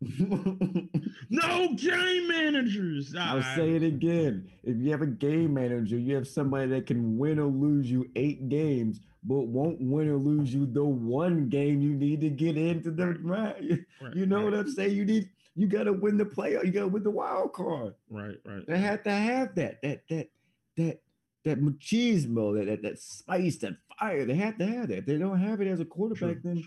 No 1.30 1.74
game 1.74 2.28
managers. 2.28 3.14
I'll 3.18 3.38
Ah, 3.38 3.52
say 3.56 3.74
it 3.74 3.82
again. 3.82 4.50
If 4.62 4.76
you 4.76 4.90
have 4.90 5.02
a 5.02 5.06
game 5.06 5.54
manager, 5.54 5.98
you 5.98 6.14
have 6.14 6.28
somebody 6.28 6.66
that 6.70 6.86
can 6.86 7.16
win 7.16 7.38
or 7.38 7.46
lose 7.46 7.90
you 7.90 8.08
eight 8.16 8.48
games, 8.48 9.00
but 9.24 9.46
won't 9.46 9.80
win 9.80 10.08
or 10.08 10.16
lose 10.16 10.52
you 10.52 10.66
the 10.66 10.84
one 10.84 11.48
game 11.48 11.80
you 11.80 11.94
need 11.94 12.20
to 12.20 12.28
get 12.28 12.56
into 12.56 12.90
the 12.90 13.14
right. 13.22 13.56
right, 14.02 14.14
You 14.14 14.26
know 14.26 14.36
right. 14.36 14.44
what 14.44 14.54
I'm 14.54 14.70
saying? 14.70 14.94
You 14.94 15.04
need 15.06 15.30
You 15.54 15.66
gotta 15.68 15.92
win 15.92 16.18
the 16.18 16.24
playoff. 16.26 16.64
You 16.66 16.70
gotta 16.72 16.88
win 16.88 17.02
the 17.02 17.10
wild 17.10 17.52
card. 17.54 17.94
Right, 18.10 18.36
right. 18.44 18.66
They 18.66 18.78
have 18.78 19.02
to 19.04 19.10
have 19.10 19.54
that, 19.54 19.80
that, 19.82 20.02
that, 20.10 20.28
that, 20.76 21.00
that 21.44 21.60
machismo, 21.62 22.58
that, 22.58 22.66
that, 22.66 22.82
that 22.82 22.98
spice, 23.00 23.56
that 23.58 23.74
fire. 23.98 24.24
They 24.26 24.34
have 24.34 24.58
to 24.58 24.66
have 24.66 24.88
that. 24.88 24.98
If 24.98 25.06
they 25.06 25.16
don't 25.18 25.40
have 25.40 25.60
it 25.62 25.66
as 25.68 25.80
a 25.80 25.84
quarterback, 25.86 26.42
then 26.42 26.62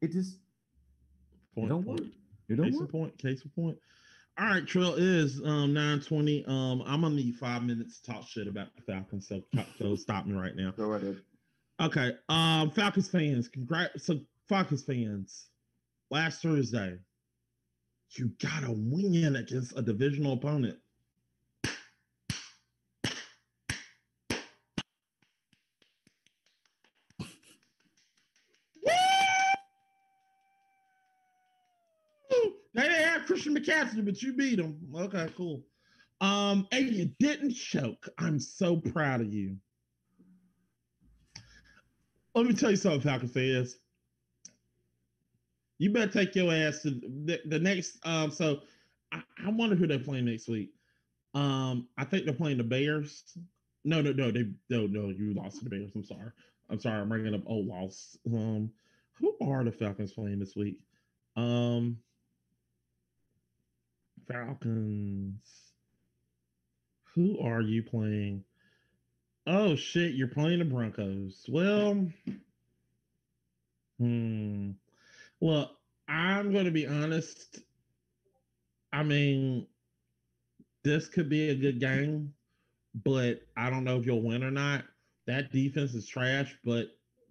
it 0.00 0.12
just 0.12 0.38
Point, 1.54 1.68
don't 1.68 1.84
point. 1.84 2.00
work. 2.00 2.10
Case 2.48 2.80
in 2.80 2.86
point. 2.86 3.18
Case 3.18 3.42
in 3.42 3.50
point. 3.50 3.78
All 4.38 4.46
right, 4.46 4.66
Trail 4.66 4.94
is 4.94 5.40
um 5.44 5.74
920. 5.74 6.44
Um, 6.46 6.82
I'm 6.86 7.00
gonna 7.02 7.14
need 7.16 7.36
five 7.36 7.64
minutes 7.64 8.00
to 8.00 8.12
talk 8.12 8.26
shit 8.26 8.46
about 8.46 8.68
the 8.76 8.82
Falcons, 8.82 9.28
so, 9.28 9.42
so 9.78 9.96
stop 9.96 10.26
me 10.26 10.34
right 10.34 10.54
now. 10.54 10.72
Go 10.76 10.92
ahead. 10.92 11.20
Okay. 11.80 12.12
Um, 12.28 12.70
Falcons 12.70 13.08
fans, 13.08 13.48
congrats. 13.48 14.04
So 14.06 14.20
Falcons 14.48 14.84
fans, 14.84 15.48
last 16.10 16.42
Thursday, 16.42 16.98
you 18.12 18.30
gotta 18.40 18.72
win 18.72 19.36
against 19.36 19.76
a 19.76 19.82
divisional 19.82 20.34
opponent. 20.34 20.78
Woo! 28.84 28.92
They 32.74 32.82
didn't 32.82 33.08
McCaffrey, 33.68 34.04
but 34.04 34.22
you 34.22 34.32
beat 34.32 34.58
him. 34.58 34.78
Okay, 34.94 35.28
cool. 35.36 35.64
Um, 36.20 36.66
and 36.72 36.88
you 36.88 37.10
didn't 37.18 37.54
choke. 37.54 38.08
I'm 38.18 38.40
so 38.40 38.76
proud 38.76 39.20
of 39.20 39.32
you. 39.32 39.56
Let 42.34 42.46
me 42.46 42.54
tell 42.54 42.70
you 42.70 42.76
something, 42.76 43.00
Falcon 43.00 43.28
fans. 43.28 43.76
You 45.78 45.92
better 45.92 46.10
take 46.10 46.34
your 46.34 46.52
ass 46.52 46.82
to 46.82 46.90
the, 46.90 47.40
the 47.46 47.58
next. 47.58 47.98
Um, 48.04 48.30
so 48.30 48.60
I, 49.12 49.22
I 49.44 49.50
wonder 49.50 49.76
who 49.76 49.86
they're 49.86 49.98
playing 49.98 50.24
next 50.24 50.48
week. 50.48 50.70
Um, 51.34 51.88
I 51.96 52.04
think 52.04 52.24
they're 52.24 52.34
playing 52.34 52.58
the 52.58 52.64
Bears. 52.64 53.24
No, 53.84 54.00
no, 54.02 54.12
no, 54.12 54.30
they 54.30 54.50
no, 54.70 54.86
no. 54.86 55.08
You 55.08 55.34
lost 55.34 55.58
to 55.58 55.64
the 55.64 55.70
Bears. 55.70 55.92
I'm 55.94 56.04
sorry. 56.04 56.30
I'm 56.68 56.80
sorry. 56.80 57.00
I'm 57.00 57.08
bringing 57.08 57.34
up 57.34 57.42
old 57.46 57.66
loss. 57.66 58.18
Um, 58.26 58.70
who 59.14 59.36
are 59.40 59.64
the 59.64 59.72
Falcons 59.72 60.12
playing 60.12 60.40
this 60.40 60.56
week? 60.56 60.80
Um, 61.36 61.98
Falcons. 64.30 65.40
Who 67.14 67.40
are 67.40 67.62
you 67.62 67.82
playing? 67.82 68.44
Oh 69.46 69.76
shit, 69.76 70.14
you're 70.14 70.28
playing 70.28 70.58
the 70.58 70.64
Broncos. 70.66 71.44
Well, 71.48 72.06
hmm. 73.98 74.70
Well, 75.40 75.76
I'm 76.08 76.52
going 76.52 76.66
to 76.66 76.70
be 76.70 76.86
honest. 76.86 77.60
I 78.92 79.02
mean, 79.02 79.66
this 80.84 81.08
could 81.08 81.28
be 81.28 81.50
a 81.50 81.54
good 81.54 81.80
game, 81.80 82.34
but 83.04 83.42
I 83.56 83.70
don't 83.70 83.84
know 83.84 83.98
if 83.98 84.06
you'll 84.06 84.22
win 84.22 84.44
or 84.44 84.50
not. 84.50 84.84
That 85.26 85.52
defense 85.52 85.94
is 85.94 86.06
trash, 86.06 86.56
but 86.64 86.86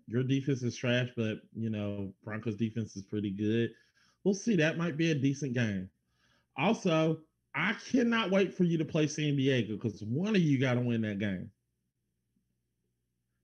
your 0.07 0.23
defense 0.23 0.63
is 0.63 0.75
trash, 0.75 1.09
but 1.15 1.39
you 1.53 1.69
know, 1.69 2.13
Broncos 2.23 2.55
defense 2.55 2.95
is 2.95 3.03
pretty 3.03 3.31
good. 3.31 3.71
We'll 4.23 4.33
see. 4.33 4.55
That 4.55 4.77
might 4.77 4.97
be 4.97 5.11
a 5.11 5.15
decent 5.15 5.53
game. 5.53 5.89
Also, 6.57 7.19
I 7.53 7.75
cannot 7.91 8.31
wait 8.31 8.53
for 8.53 8.63
you 8.63 8.77
to 8.77 8.85
play 8.85 9.07
San 9.07 9.35
Diego 9.35 9.75
because 9.75 10.01
one 10.03 10.33
of 10.35 10.41
you 10.41 10.59
got 10.59 10.75
to 10.75 10.81
win 10.81 11.01
that 11.01 11.19
game. 11.19 11.51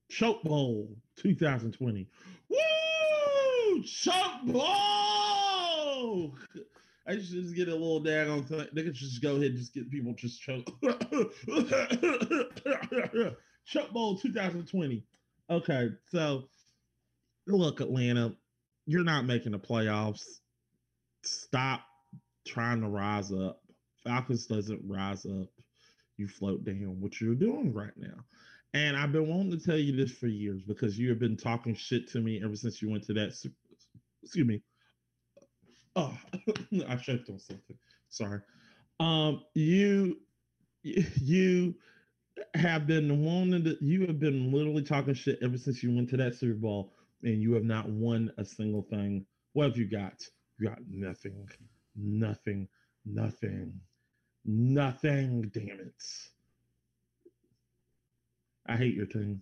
Choke 0.10 0.44
Bowl 0.44 0.96
2020. 1.18 2.08
Woo! 2.50 3.84
Choke 3.84 4.46
Bowl! 4.46 6.36
I 7.06 7.12
should 7.14 7.30
just 7.30 7.56
get 7.56 7.68
a 7.68 7.72
little 7.72 8.04
daggone 8.04 8.48
thing. 8.48 8.68
They 8.74 8.84
could 8.84 8.94
just 8.94 9.22
go 9.22 9.38
ahead 9.38 9.48
and 9.48 9.58
just 9.58 9.74
get 9.74 9.90
people 9.90 10.14
just 10.14 10.42
choke. 10.42 10.70
choke 13.66 13.92
Bowl 13.92 14.18
2020. 14.18 15.04
Okay, 15.50 15.90
so 16.12 16.44
look, 17.48 17.82
Atlanta, 17.82 18.36
you're 18.86 19.04
not 19.04 19.26
making 19.26 19.54
the 19.54 19.60
playoffs. 19.60 20.24
Stop 21.24 21.82
trying 22.46 22.82
to 22.82 22.88
rise 22.88 23.32
up. 23.32 23.62
Falcons 24.04 24.46
doesn't 24.48 24.82
rise 24.86 25.26
up. 25.26 25.48
You 26.18 26.28
float 26.28 26.64
down, 26.64 26.98
what 27.00 27.20
you're 27.20 27.36
doing 27.36 27.74
right 27.74 27.94
now. 27.98 28.24
And 28.74 28.98
I've 28.98 29.12
been 29.12 29.28
wanting 29.28 29.52
to 29.52 29.64
tell 29.64 29.78
you 29.78 29.96
this 29.96 30.12
for 30.12 30.28
years 30.28 30.62
because 30.64 30.98
you 30.98 31.10
have 31.10 31.20
been 31.20 31.38
talking 31.38 31.76
shit 31.76 32.10
to 32.10 32.20
me 32.20 32.42
ever 32.44 32.56
since 32.56 32.82
you 32.82 32.90
went 32.90 33.04
to 33.06 33.14
that. 33.14 33.34
Excuse 34.24 34.48
me. 34.48 34.62
Oh, 35.96 36.18
I 36.88 36.96
choked 36.96 37.30
on 37.30 37.40
something. 37.40 37.78
Sorry. 38.10 38.40
Um, 39.00 39.44
you, 39.54 40.18
you 40.82 41.76
have 42.56 42.88
been 42.88 43.24
wanting 43.24 43.64
to. 43.64 43.78
You 43.80 44.08
have 44.08 44.20
been 44.20 44.52
literally 44.52 44.84
talking 44.84 45.14
shit 45.14 45.40
ever 45.44 45.58
since 45.58 45.84
you 45.84 45.94
went 45.96 46.10
to 46.10 46.18
that 46.18 46.36
Super 46.36 46.56
Bowl, 46.56 46.94
and 47.24 47.42
you 47.42 47.54
have 47.54 47.64
not 47.64 47.90
won 47.90 48.32
a 48.38 48.46
single 48.46 48.84
thing. 48.84 49.26
What 49.54 49.68
have 49.68 49.78
you 49.78 49.90
got? 49.90 50.24
You 50.58 50.70
got 50.70 50.80
nothing, 50.90 51.48
nothing, 51.96 52.68
nothing, 53.06 53.80
nothing. 54.46 55.52
Damn 55.54 55.80
it. 55.80 56.04
I 58.68 58.76
hate 58.78 58.96
your 58.96 59.06
team. 59.06 59.42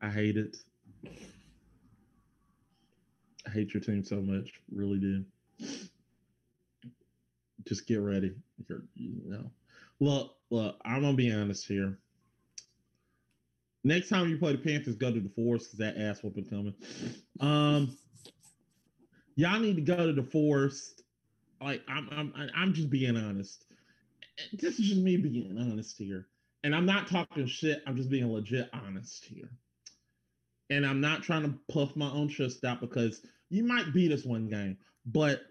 I 0.00 0.08
hate 0.10 0.36
it. 0.36 0.56
I 3.46 3.50
hate 3.50 3.74
your 3.74 3.82
team 3.82 4.04
so 4.04 4.20
much. 4.20 4.52
Really 4.74 4.98
do. 4.98 5.24
Just 7.66 7.86
get 7.86 8.00
ready. 8.00 8.34
You're, 8.68 8.82
you 8.94 9.20
know. 9.26 9.50
Look, 10.00 10.36
look, 10.50 10.80
I'm 10.84 11.02
gonna 11.02 11.14
be 11.14 11.32
honest 11.32 11.66
here. 11.66 11.98
Next 13.84 14.08
time 14.08 14.28
you 14.28 14.38
play 14.38 14.52
the 14.52 14.58
Panthers, 14.58 14.96
go 14.96 15.12
to 15.12 15.20
the 15.20 15.28
Forest 15.28 15.66
because 15.66 15.78
that 15.78 16.00
ass 16.00 16.22
whooping 16.22 16.46
coming. 16.46 16.74
Um, 17.40 17.96
y'all 19.36 19.60
need 19.60 19.76
to 19.76 19.82
go 19.82 20.06
to 20.06 20.12
the 20.12 20.22
Forest. 20.22 21.02
Like 21.60 21.82
I'm, 21.88 22.08
I'm, 22.12 22.50
I'm 22.54 22.72
just 22.74 22.90
being 22.90 23.16
honest. 23.16 23.64
This 24.52 24.78
is 24.78 24.88
just 24.88 25.00
me 25.00 25.16
being 25.16 25.56
honest 25.58 25.96
here. 25.96 26.26
And 26.62 26.74
I'm 26.74 26.86
not 26.86 27.08
talking 27.08 27.46
shit. 27.46 27.82
I'm 27.86 27.96
just 27.96 28.10
being 28.10 28.32
legit 28.32 28.70
honest 28.72 29.24
here. 29.24 29.48
And 30.70 30.86
I'm 30.86 31.00
not 31.00 31.22
trying 31.22 31.42
to 31.42 31.58
puff 31.72 31.94
my 31.94 32.10
own 32.10 32.28
chest 32.28 32.64
out 32.64 32.80
because 32.80 33.20
you 33.50 33.64
might 33.64 33.92
beat 33.92 34.12
us 34.12 34.24
one 34.24 34.48
game, 34.48 34.78
but 35.06 35.42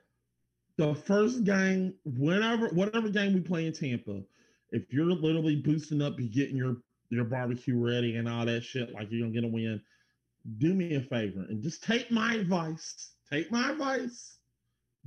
the 0.77 0.95
first 0.95 1.43
game, 1.43 1.93
whenever, 2.03 2.69
whatever 2.69 3.09
game 3.09 3.33
we 3.33 3.41
play 3.41 3.67
in 3.67 3.73
Tampa, 3.73 4.21
if 4.71 4.91
you're 4.91 5.05
literally 5.05 5.55
boosting 5.55 6.01
up, 6.01 6.19
you're 6.19 6.29
getting 6.29 6.57
your 6.57 6.77
your 7.09 7.25
barbecue 7.25 7.77
ready 7.77 8.15
and 8.15 8.27
all 8.27 8.45
that 8.45 8.63
shit, 8.63 8.91
like 8.91 9.07
you're 9.11 9.21
gonna 9.21 9.33
get 9.33 9.43
a 9.43 9.47
win. 9.47 9.79
Do 10.57 10.73
me 10.73 10.95
a 10.95 11.01
favor 11.01 11.45
and 11.47 11.61
just 11.61 11.83
take 11.83 12.11
my 12.11 12.33
advice. 12.33 13.12
Take 13.33 13.51
my 13.51 13.71
advice. 13.71 14.37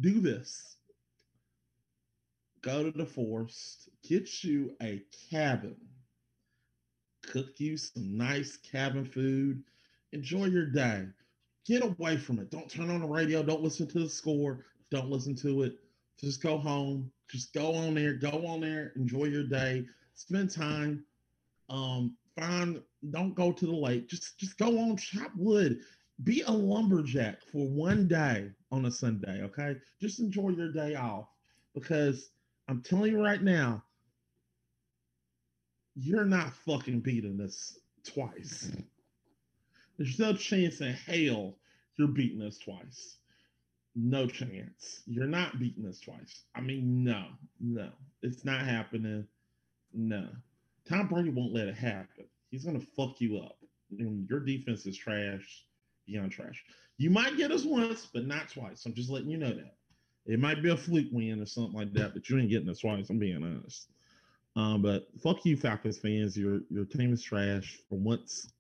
Do 0.00 0.18
this. 0.18 0.78
Go 2.60 2.82
to 2.82 2.90
the 2.90 3.06
forest, 3.06 3.88
get 4.02 4.42
you 4.42 4.72
a 4.82 5.00
cabin, 5.30 5.76
cook 7.22 7.60
you 7.60 7.76
some 7.76 8.16
nice 8.16 8.56
cabin 8.56 9.04
food, 9.04 9.62
enjoy 10.10 10.46
your 10.46 10.66
day. 10.66 11.06
Get 11.66 11.84
away 11.84 12.16
from 12.16 12.40
it. 12.40 12.50
Don't 12.50 12.68
turn 12.68 12.90
on 12.90 13.00
the 13.00 13.06
radio. 13.06 13.44
Don't 13.44 13.62
listen 13.62 13.86
to 13.86 14.00
the 14.00 14.08
score. 14.08 14.64
Don't 14.90 15.08
listen 15.08 15.36
to 15.36 15.62
it. 15.62 15.78
Just 16.18 16.42
go 16.42 16.58
home. 16.58 17.08
Just 17.30 17.54
go 17.54 17.74
on 17.74 17.94
there. 17.94 18.14
Go 18.14 18.44
on 18.44 18.60
there. 18.60 18.92
Enjoy 18.96 19.26
your 19.26 19.44
day. 19.44 19.86
Spend 20.14 20.50
time. 20.50 21.04
Um, 21.68 22.16
find. 22.36 22.82
Don't 23.10 23.36
go 23.36 23.52
to 23.52 23.66
the 23.66 23.72
lake. 23.72 24.08
Just 24.08 24.36
just 24.38 24.58
go 24.58 24.78
on 24.78 24.96
chop 24.96 25.30
wood. 25.36 25.80
Be 26.24 26.42
a 26.42 26.50
lumberjack 26.50 27.42
for 27.52 27.68
one 27.68 28.08
day 28.08 28.50
on 28.72 28.86
a 28.86 28.90
Sunday. 28.90 29.42
Okay. 29.42 29.76
Just 30.00 30.18
enjoy 30.18 30.50
your 30.50 30.72
day 30.72 30.94
off 30.94 31.28
because 31.74 32.30
I'm 32.68 32.82
telling 32.82 33.12
you 33.12 33.22
right 33.22 33.42
now, 33.42 33.82
you're 35.94 36.24
not 36.24 36.52
fucking 36.52 37.00
beating 37.00 37.36
this 37.36 37.78
twice. 38.04 38.70
There's 39.98 40.18
no 40.18 40.34
chance 40.34 40.80
in 40.80 40.92
hell 40.92 41.56
you're 41.96 42.08
beating 42.08 42.42
us 42.42 42.58
twice. 42.58 43.16
No 43.94 44.26
chance. 44.26 45.02
You're 45.06 45.26
not 45.26 45.58
beating 45.58 45.86
us 45.86 46.00
twice. 46.00 46.44
I 46.54 46.60
mean, 46.60 47.02
no, 47.02 47.24
no, 47.60 47.90
it's 48.22 48.44
not 48.44 48.60
happening. 48.60 49.26
No. 49.94 50.28
Tom 50.88 51.08
Brady 51.08 51.30
won't 51.30 51.54
let 51.54 51.68
it 51.68 51.76
happen. 51.76 52.26
He's 52.50 52.64
gonna 52.64 52.80
fuck 52.80 53.20
you 53.20 53.38
up. 53.38 53.56
Your 53.90 54.40
defense 54.40 54.84
is 54.84 54.96
trash, 54.98 55.64
beyond 56.06 56.32
trash. 56.32 56.64
You 56.98 57.10
might 57.10 57.36
get 57.36 57.50
us 57.50 57.64
once, 57.64 58.08
but 58.12 58.26
not 58.26 58.48
twice. 58.48 58.84
I'm 58.86 58.94
just 58.94 59.10
letting 59.10 59.30
you 59.30 59.36
know 59.36 59.52
that. 59.52 59.74
It 60.26 60.40
might 60.40 60.62
be 60.62 60.70
a 60.70 60.76
fluke 60.76 61.08
win 61.12 61.40
or 61.40 61.46
something 61.46 61.74
like 61.74 61.92
that, 61.92 62.14
but 62.14 62.28
you 62.28 62.38
ain't 62.38 62.50
getting 62.50 62.68
us 62.68 62.80
twice. 62.80 63.10
I'm 63.10 63.18
being 63.18 63.42
honest. 63.42 63.88
Um, 64.56 64.82
but 64.82 65.06
fuck 65.22 65.44
you, 65.44 65.56
Falcons 65.56 65.98
fans. 65.98 66.36
Your 66.36 66.60
your 66.70 66.84
team 66.84 67.12
is 67.12 67.22
trash. 67.22 67.78
For 67.88 67.98
once, 67.98 68.50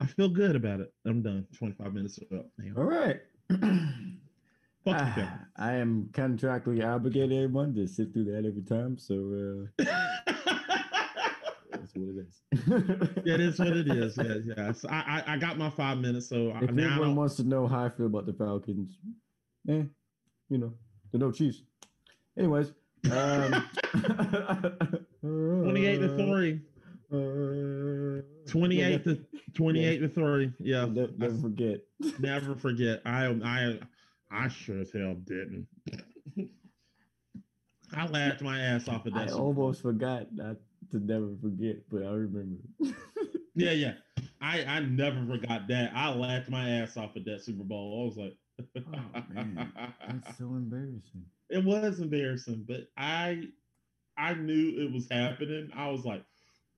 I 0.00 0.06
feel 0.06 0.28
good 0.28 0.54
about 0.54 0.80
it. 0.80 0.92
I'm 1.06 1.22
done. 1.22 1.46
25 1.56 1.94
minutes 1.94 2.18
up. 2.32 2.46
Now. 2.58 2.74
All 2.76 2.84
right. 2.84 3.20
Fuck 4.84 4.96
Ah, 4.98 5.16
you, 5.16 5.28
I 5.56 5.74
am 5.74 6.08
contractually 6.12 6.84
obligated 6.84 7.32
every 7.32 7.48
month 7.48 7.76
to 7.76 7.86
sit 7.86 8.12
through 8.12 8.24
that 8.24 8.44
every 8.44 8.62
time. 8.62 8.98
So 8.98 9.70
uh, 9.78 9.84
that's 11.94 12.04
what 12.04 12.08
it 12.08 12.26
is. 12.26 12.42
Yeah, 13.24 13.34
it 13.34 13.40
is 13.40 13.58
what 13.58 13.68
it 13.76 13.88
is. 13.88 14.16
Yeah, 14.16 14.34
yeah. 14.56 14.72
So 14.72 14.88
I, 14.88 15.22
I, 15.26 15.34
I 15.34 15.36
got 15.38 15.58
my 15.58 15.70
five 15.70 15.98
minutes. 15.98 16.28
So 16.28 16.52
If 16.60 16.70
now 16.72 16.82
I 16.84 16.86
anyone 16.92 17.08
don't- 17.08 17.16
wants 17.16 17.34
to 17.36 17.44
know 17.44 17.66
how 17.66 17.84
I 17.84 17.90
feel 17.90 18.06
about 18.06 18.26
the 18.26 18.32
Falcons, 18.32 18.98
eh, 19.68 19.82
you 20.48 20.58
know, 20.58 20.72
the 21.12 21.18
no 21.18 21.30
Chiefs. 21.30 21.62
Anyways, 22.38 22.72
um, 23.10 23.68
28 25.22 25.98
to 25.98 26.16
3. 26.16 26.60
Uh, 27.12 28.22
28 28.50 29.04
to 29.04 29.24
28 29.54 29.98
to 29.98 30.08
3. 30.08 30.52
Yeah. 30.60 30.86
Never, 30.86 31.12
never 31.18 31.34
I 31.34 31.40
forget. 31.40 31.80
never 32.18 32.54
forget. 32.56 33.02
I 33.04 33.26
I 33.44 33.78
I 34.30 34.48
sure 34.48 34.80
as 34.80 34.92
hell 34.92 35.14
didn't. 35.26 35.66
I 37.94 38.06
laughed 38.06 38.40
my 38.40 38.58
ass 38.58 38.88
off 38.88 39.06
at 39.06 39.12
that. 39.12 39.28
I 39.28 39.32
almost 39.34 39.82
forgot 39.82 40.28
not 40.34 40.56
to 40.92 41.00
never 41.00 41.36
forget, 41.42 41.78
but 41.90 42.04
I 42.04 42.12
remember. 42.12 42.58
Yeah, 43.54 43.72
yeah. 43.72 43.94
I 44.40 44.64
I 44.64 44.80
never 44.80 45.24
forgot 45.26 45.68
that. 45.68 45.92
I 45.94 46.14
laughed 46.14 46.50
my 46.50 46.68
ass 46.70 46.96
off 46.96 47.16
at 47.16 47.24
that 47.26 47.42
Super 47.42 47.64
Bowl. 47.64 48.02
I 48.02 48.04
was 48.06 48.16
like, 48.16 48.36
Oh, 48.86 49.22
man. 49.28 49.72
That's 50.06 50.36
so 50.38 50.44
embarrassing. 50.54 51.26
it 51.50 51.64
was 51.64 52.00
embarrassing, 52.00 52.64
but 52.66 52.88
I 52.96 53.44
I 54.16 54.34
knew 54.34 54.80
it 54.80 54.92
was 54.92 55.08
happening. 55.10 55.70
I 55.74 55.90
was 55.90 56.04
like, 56.04 56.24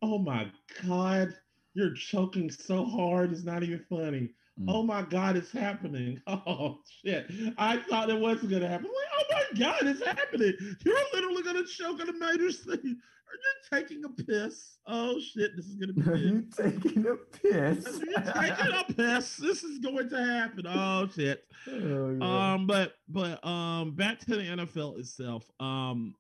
oh 0.03 0.19
my 0.19 0.51
god, 0.87 1.35
you're 1.75 1.95
choking 1.95 2.51
so 2.51 2.85
hard. 2.85 3.33
It's 3.33 3.45
not 3.45 3.63
even 3.63 3.85
funny. 3.89 4.31
Mm. 4.61 4.67
Oh 4.69 4.83
my 4.83 5.03
god, 5.03 5.37
it's 5.37 5.51
happening. 5.53 6.21
Oh 6.47 6.79
shit. 7.05 7.31
I 7.59 7.79
thought 7.89 8.11
it 8.11 8.19
wasn't 8.19 8.51
gonna 8.51 8.69
happen. 8.69 8.87
Like, 8.87 8.95
oh 9.19 9.25
my 9.33 9.59
god, 9.59 9.87
it's 9.87 10.05
happening. 10.05 10.53
You're 10.85 10.99
literally 11.13 11.43
gonna 11.43 11.65
choke 11.65 12.01
on 12.01 12.09
a 12.09 12.13
major 12.13 12.53
thing. 12.53 12.97
Are 13.35 13.37
you 13.37 13.83
taking 13.83 14.05
a 14.05 14.09
piss? 14.11 14.77
Oh 14.87 15.19
shit, 15.21 15.57
this 15.57 15.67
is 15.67 15.75
gonna 15.77 15.93
be 15.93 16.03
Are 16.11 16.17
you 16.17 16.45
taking 16.57 17.07
a 17.07 17.17
piss? 17.17 18.01
You're 18.05 18.33
taking 18.33 18.73
a 18.73 18.85
piss. 18.93 19.37
This 19.37 19.65
is 19.65 19.79
going 19.79 20.09
to 20.11 20.25
happen. 20.25 20.67
Oh 20.69 21.09
shit. 21.15 21.45
Oh, 21.69 22.17
yeah. 22.21 22.53
Um, 22.55 22.67
but 22.67 22.95
but 23.09 23.45
um, 23.47 23.97
back 23.97 24.21
to 24.21 24.37
the 24.37 24.43
NFL 24.43 24.99
itself. 24.99 25.51
Um, 25.59 26.15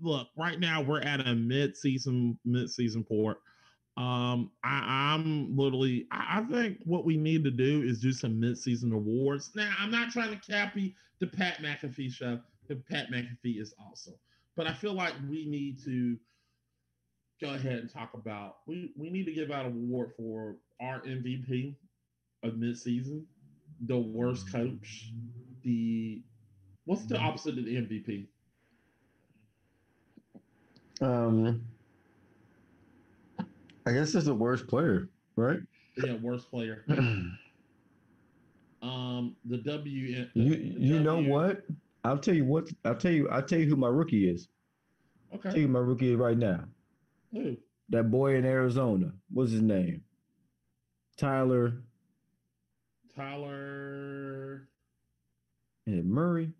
look, 0.00 0.28
right 0.36 0.60
now 0.60 0.82
we're 0.82 1.00
at 1.00 1.26
a 1.26 1.34
mid-season 1.34 2.38
mid-season 2.44 3.04
port. 3.04 3.38
Um, 3.96 4.50
I, 4.64 5.14
I'm 5.14 5.56
literally. 5.56 6.06
I, 6.10 6.40
I 6.40 6.52
think 6.52 6.78
what 6.84 7.04
we 7.04 7.16
need 7.16 7.44
to 7.44 7.50
do 7.50 7.82
is 7.82 8.00
do 8.00 8.12
some 8.12 8.40
mid-season 8.40 8.92
awards. 8.92 9.52
Now, 9.54 9.72
I'm 9.78 9.90
not 9.90 10.10
trying 10.10 10.38
to 10.38 10.52
copy 10.52 10.96
the 11.20 11.28
Pat 11.28 11.58
McAfee 11.62 12.12
show. 12.12 12.40
The 12.68 12.76
Pat 12.76 13.10
McAfee 13.10 13.60
is 13.60 13.74
awesome, 13.78 14.14
but 14.56 14.66
I 14.66 14.72
feel 14.72 14.94
like 14.94 15.12
we 15.28 15.46
need 15.46 15.82
to 15.84 16.16
go 17.40 17.54
ahead 17.54 17.78
and 17.78 17.92
talk 17.92 18.14
about. 18.14 18.56
We 18.66 18.92
we 18.96 19.10
need 19.10 19.26
to 19.26 19.32
give 19.32 19.50
out 19.52 19.66
an 19.66 19.72
award 19.72 20.12
for 20.16 20.56
our 20.80 21.00
MVP 21.02 21.76
of 22.42 22.56
mid-season, 22.56 23.26
the 23.86 23.98
worst 23.98 24.50
coach, 24.50 25.12
the 25.62 26.22
what's 26.84 27.04
the 27.06 27.18
opposite 27.18 27.58
of 27.58 27.64
the 27.64 27.76
MVP? 27.76 28.26
Um, 31.00 31.64
I 33.86 33.92
guess 33.92 34.14
it's 34.14 34.26
the 34.26 34.34
worst 34.34 34.66
player, 34.66 35.08
right? 35.36 35.58
Yeah, 35.96 36.14
worst 36.22 36.50
player. 36.50 36.84
Um, 38.82 39.34
the 39.46 39.56
W. 39.58 40.26
you 40.34 41.00
know 41.00 41.16
W- 41.16 41.30
what? 41.32 41.62
I'll 42.04 42.18
tell 42.18 42.34
you 42.34 42.44
what. 42.44 42.68
I'll 42.84 42.94
tell 42.94 43.12
you. 43.12 43.30
I'll 43.30 43.40
tell 43.42 43.58
you 43.58 43.66
who 43.66 43.76
my 43.76 43.88
rookie 43.88 44.28
is. 44.28 44.48
Okay. 45.34 45.48
I'll 45.48 45.52
tell 45.54 45.60
you 45.62 45.68
my 45.68 45.78
rookie 45.78 46.12
is 46.12 46.18
right 46.18 46.36
now. 46.36 46.64
Who? 47.32 47.56
That 47.88 48.10
boy 48.10 48.34
in 48.36 48.44
Arizona. 48.44 49.12
What's 49.32 49.52
his 49.52 49.62
name? 49.62 50.02
Tyler 51.16 51.78
Tyler. 53.16 54.68
is 55.86 55.94
it 56.00 56.04
Murray. 56.04 56.52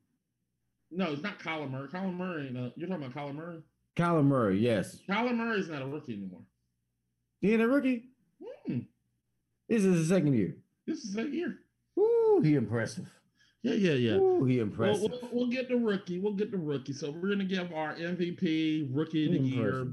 No, 0.90 1.12
it's 1.12 1.22
not 1.22 1.38
Kyler 1.38 1.70
Murray. 1.70 1.88
Kyler 1.88 2.14
Murray. 2.16 2.48
a- 2.48 2.72
you're 2.76 2.88
talking 2.88 3.04
about 3.04 3.12
Kyler 3.14 3.34
Murray. 3.34 3.62
Kyler 3.96 4.24
Murray. 4.24 4.58
Yes. 4.60 5.00
Kyler 5.06 5.34
Murray's 5.36 5.68
not 5.68 5.82
a 5.82 5.86
rookie 5.86 6.14
anymore. 6.14 6.40
He 7.44 7.52
ain't 7.52 7.60
a 7.60 7.68
rookie. 7.68 8.04
Hmm. 8.66 8.78
This 9.68 9.84
is 9.84 9.98
his 9.98 10.08
second 10.08 10.32
year. 10.32 10.56
This 10.86 11.04
is 11.04 11.12
that 11.12 11.30
year. 11.30 11.58
Woo, 11.94 12.40
he 12.40 12.54
impressive. 12.54 13.06
Yeah, 13.62 13.74
yeah, 13.74 13.92
yeah. 13.92 14.16
Woo, 14.16 14.46
he 14.46 14.60
impressive. 14.60 15.10
we'll, 15.10 15.30
we'll 15.30 15.50
get 15.50 15.68
the 15.68 15.76
rookie. 15.76 16.18
We'll 16.18 16.32
get 16.32 16.50
the 16.50 16.56
rookie. 16.56 16.94
So 16.94 17.10
we're 17.10 17.28
gonna 17.28 17.44
give 17.44 17.70
our 17.74 17.96
MVP, 17.96 18.88
rookie 18.90 19.26
of 19.26 19.32
the 19.32 19.46
year, 19.46 19.88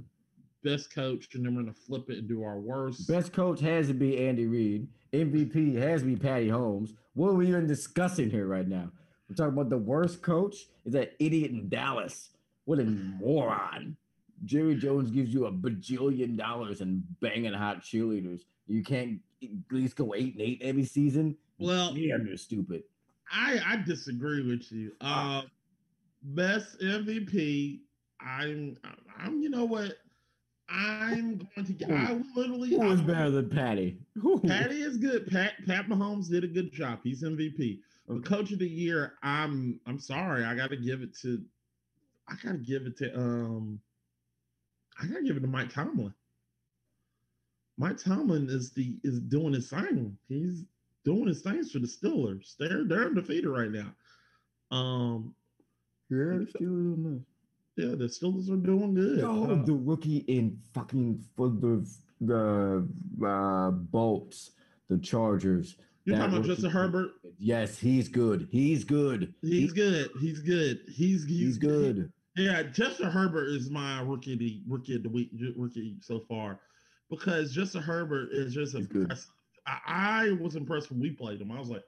best 0.63 0.95
coach, 0.95 1.35
and 1.35 1.45
then 1.45 1.53
we're 1.53 1.63
gonna 1.63 1.73
flip 1.73 2.09
it 2.09 2.19
and 2.19 2.29
do 2.29 2.41
our 2.41 2.57
worst. 2.57 3.05
Best 3.09 3.33
coach 3.33 3.59
has 3.59 3.87
to 3.87 3.93
be 3.93 4.25
Andy 4.25 4.45
Reid. 4.45 4.87
MVP 5.11 5.75
has 5.75 6.03
to 6.03 6.07
be 6.07 6.15
Patty 6.15 6.47
Holmes. 6.47 6.93
What 7.15 7.31
are 7.31 7.33
we 7.33 7.49
even 7.49 7.67
discussing 7.67 8.29
here 8.29 8.47
right 8.47 8.65
now? 8.65 8.89
We're 9.27 9.35
talking 9.35 9.55
about 9.55 9.69
the 9.69 9.77
worst 9.77 10.21
coach 10.21 10.55
is 10.85 10.93
that 10.93 11.15
idiot 11.19 11.51
in 11.51 11.67
Dallas. 11.67 12.29
What 12.63 12.79
a 12.79 12.85
moron. 12.85 13.97
Jerry 14.45 14.75
Jones 14.75 15.11
gives 15.11 15.33
you 15.33 15.45
a 15.45 15.51
bajillion 15.51 16.37
dollars 16.37 16.81
and 16.81 17.03
banging 17.19 17.53
hot 17.53 17.81
cheerleaders. 17.83 18.41
You 18.67 18.83
can't 18.83 19.19
at 19.43 19.49
least 19.71 19.95
go 19.95 20.13
eight 20.15 20.33
and 20.33 20.41
eight 20.41 20.61
every 20.63 20.85
season. 20.85 21.37
Well- 21.59 21.93
damn, 21.93 22.25
you're 22.25 22.37
stupid. 22.37 22.83
I 23.31 23.61
I 23.65 23.75
disagree 23.77 24.41
with 24.45 24.69
you. 24.71 24.91
Uh, 24.99 25.43
best 26.23 26.79
MVP. 26.81 27.79
I'm 28.19 28.77
I'm 29.17 29.41
you 29.41 29.49
know 29.49 29.65
what? 29.65 29.93
I'm 30.69 31.37
going 31.55 31.65
to 31.67 31.73
get. 31.73 31.91
I 31.91 32.21
literally. 32.35 32.69
Who 32.69 32.91
is 32.91 33.01
better 33.01 33.29
than 33.29 33.49
Patty? 33.49 33.97
Who? 34.15 34.39
Patty 34.39 34.81
is 34.81 34.97
good. 34.97 35.27
Pat 35.27 35.53
Pat 35.65 35.87
Mahomes 35.87 36.29
did 36.29 36.43
a 36.43 36.47
good 36.47 36.71
job. 36.71 36.99
He's 37.03 37.23
MVP. 37.23 37.79
The 38.07 38.15
Okay. 38.15 38.23
coach 38.27 38.51
of 38.51 38.59
the 38.59 38.67
year. 38.67 39.13
I'm 39.23 39.79
I'm 39.85 39.99
sorry. 39.99 40.43
I 40.43 40.55
got 40.55 40.69
to 40.71 40.77
give 40.77 41.01
it 41.01 41.15
to. 41.21 41.41
I 42.27 42.35
got 42.43 42.51
to 42.53 42.57
give 42.57 42.83
it 42.85 42.97
to 42.97 43.15
um. 43.17 43.79
I 45.01 45.05
got 45.07 45.15
to 45.15 45.23
give 45.23 45.37
it 45.37 45.41
to 45.41 45.47
Mike 45.47 45.73
Tomlin. 45.73 46.13
Mike 47.77 47.97
Tomlin 47.97 48.47
is 48.49 48.71
the 48.71 48.99
is 49.03 49.19
doing 49.19 49.53
his 49.53 49.69
thing. 49.69 50.17
He's 50.27 50.63
doing 51.03 51.27
his 51.27 51.41
things 51.41 51.71
for 51.71 51.79
the 51.79 51.87
Steelers. 51.87 52.55
They're 52.59 52.83
they're 52.83 53.05
undefeated 53.05 53.49
right 53.49 53.71
now. 53.71 53.93
Um, 54.75 55.33
Yeah, 56.09 56.37
the 56.37 56.47
Steelers 56.59 57.21
yeah, 57.77 57.95
the 57.95 58.05
Steelers 58.05 58.49
are 58.51 58.57
doing 58.57 58.93
good. 58.93 59.23
Oh, 59.23 59.51
Uh, 59.51 59.63
the 59.63 59.73
rookie 59.73 60.17
in 60.27 60.59
fucking 60.73 61.23
for 61.35 61.49
the 61.49 61.87
the 62.19 62.87
uh, 63.25 63.71
Bolts, 63.71 64.51
the 64.89 64.97
Chargers. 64.99 65.77
you're 66.05 66.17
talking 66.17 66.35
about 66.35 66.45
Justin 66.47 66.69
Herbert. 66.69 67.11
Yes, 67.39 67.79
he's 67.79 68.07
good. 68.07 68.47
He's 68.51 68.83
good. 68.83 69.33
He's 69.41 69.73
good. 69.73 70.11
He's 70.19 70.39
good. 70.39 70.81
He's 70.87 71.23
he's, 71.23 71.25
He's 71.25 71.57
good. 71.57 72.11
Yeah, 72.35 72.63
Justin 72.63 73.11
Herbert 73.11 73.47
is 73.49 73.69
my 73.69 74.01
rookie 74.01 74.33
of 74.33 74.39
the 74.39 74.61
rookie 74.67 74.95
of 74.95 75.03
the 75.03 75.09
week 75.09 75.31
rookie 75.57 75.97
so 76.01 76.21
far 76.29 76.59
because 77.09 77.53
Justin 77.53 77.81
Herbert 77.81 78.29
is 78.31 78.53
just 78.53 78.75
He's 78.75 78.87
impressive. 78.89 79.31
I, 79.67 79.79
I 79.85 80.31
was 80.41 80.55
impressed 80.55 80.89
when 80.89 80.99
we 80.99 81.11
played 81.11 81.41
him. 81.41 81.51
I 81.51 81.59
was 81.59 81.69
like, 81.69 81.83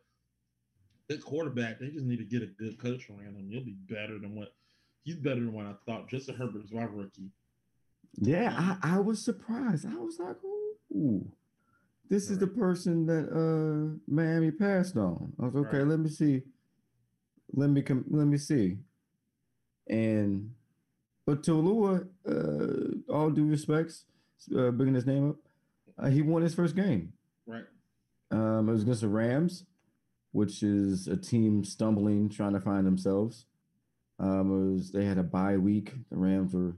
good 1.10 1.24
quarterback. 1.24 1.80
They 1.80 1.88
just 1.88 2.06
need 2.06 2.18
to 2.18 2.26
get 2.26 2.44
a 2.44 2.48
good 2.48 2.78
coach 2.78 3.10
around 3.10 3.36
him. 3.36 3.50
He'll 3.50 3.64
be 3.64 3.78
better 3.89 4.20
than 4.20 4.36
what 4.36 4.54
he's 5.04 5.16
better 5.16 5.39
than 5.39 5.54
what 5.54 5.66
I 5.66 5.74
thought. 5.86 6.10
Justin 6.10 6.36
Herbert 6.36 6.66
is 6.66 6.72
my 6.72 6.84
rookie. 6.84 7.32
Yeah, 8.16 8.54
I, 8.84 8.96
I 8.96 9.00
was 9.00 9.24
surprised. 9.24 9.86
I 9.86 9.96
was 9.96 10.20
like, 10.20 10.36
ooh, 10.91 11.26
this 12.10 12.30
is 12.30 12.38
the 12.38 12.48
person 12.48 13.06
that 13.08 13.30
uh 13.32 13.98
Miami 14.08 14.52
passed 14.52 14.98
on. 14.98 15.34
I 15.41 15.46
was 15.46 15.56
okay. 15.56 15.80
Right. 15.80 15.88
Let 15.88 16.00
me 16.00 16.10
see. 16.10 16.41
Let 17.54 17.70
me 17.70 17.82
come. 17.82 18.04
Let 18.10 18.28
me 18.28 18.38
see. 18.38 18.78
And 19.88 20.52
but 21.26 21.44
Tulua, 21.44 22.08
uh, 22.28 23.14
all 23.14 23.30
due 23.30 23.46
respects, 23.46 24.06
uh, 24.56 24.72
bringing 24.72 24.96
his 24.96 25.06
name 25.06 25.30
up, 25.30 25.36
uh, 25.98 26.10
he 26.10 26.22
won 26.22 26.42
his 26.42 26.56
first 26.56 26.76
game. 26.76 27.14
Right. 27.46 27.66
Um, 28.32 28.68
it 28.68 28.74
was 28.74 28.84
against 28.84 29.02
the 29.02 29.08
Rams, 29.08 29.66
which 30.32 30.64
is 30.64 31.08
a 31.08 31.16
team 31.16 31.64
stumbling, 31.64 32.30
trying 32.30 32.54
to 32.54 32.60
find 32.60 32.86
themselves. 32.86 33.46
Um, 34.20 34.52
it 34.52 34.74
was 34.74 34.92
they 34.92 35.06
had 35.06 35.18
a 35.18 35.24
bye 35.24 35.58
week. 35.58 35.94
The 36.10 36.18
Rams 36.18 36.54
were 36.54 36.76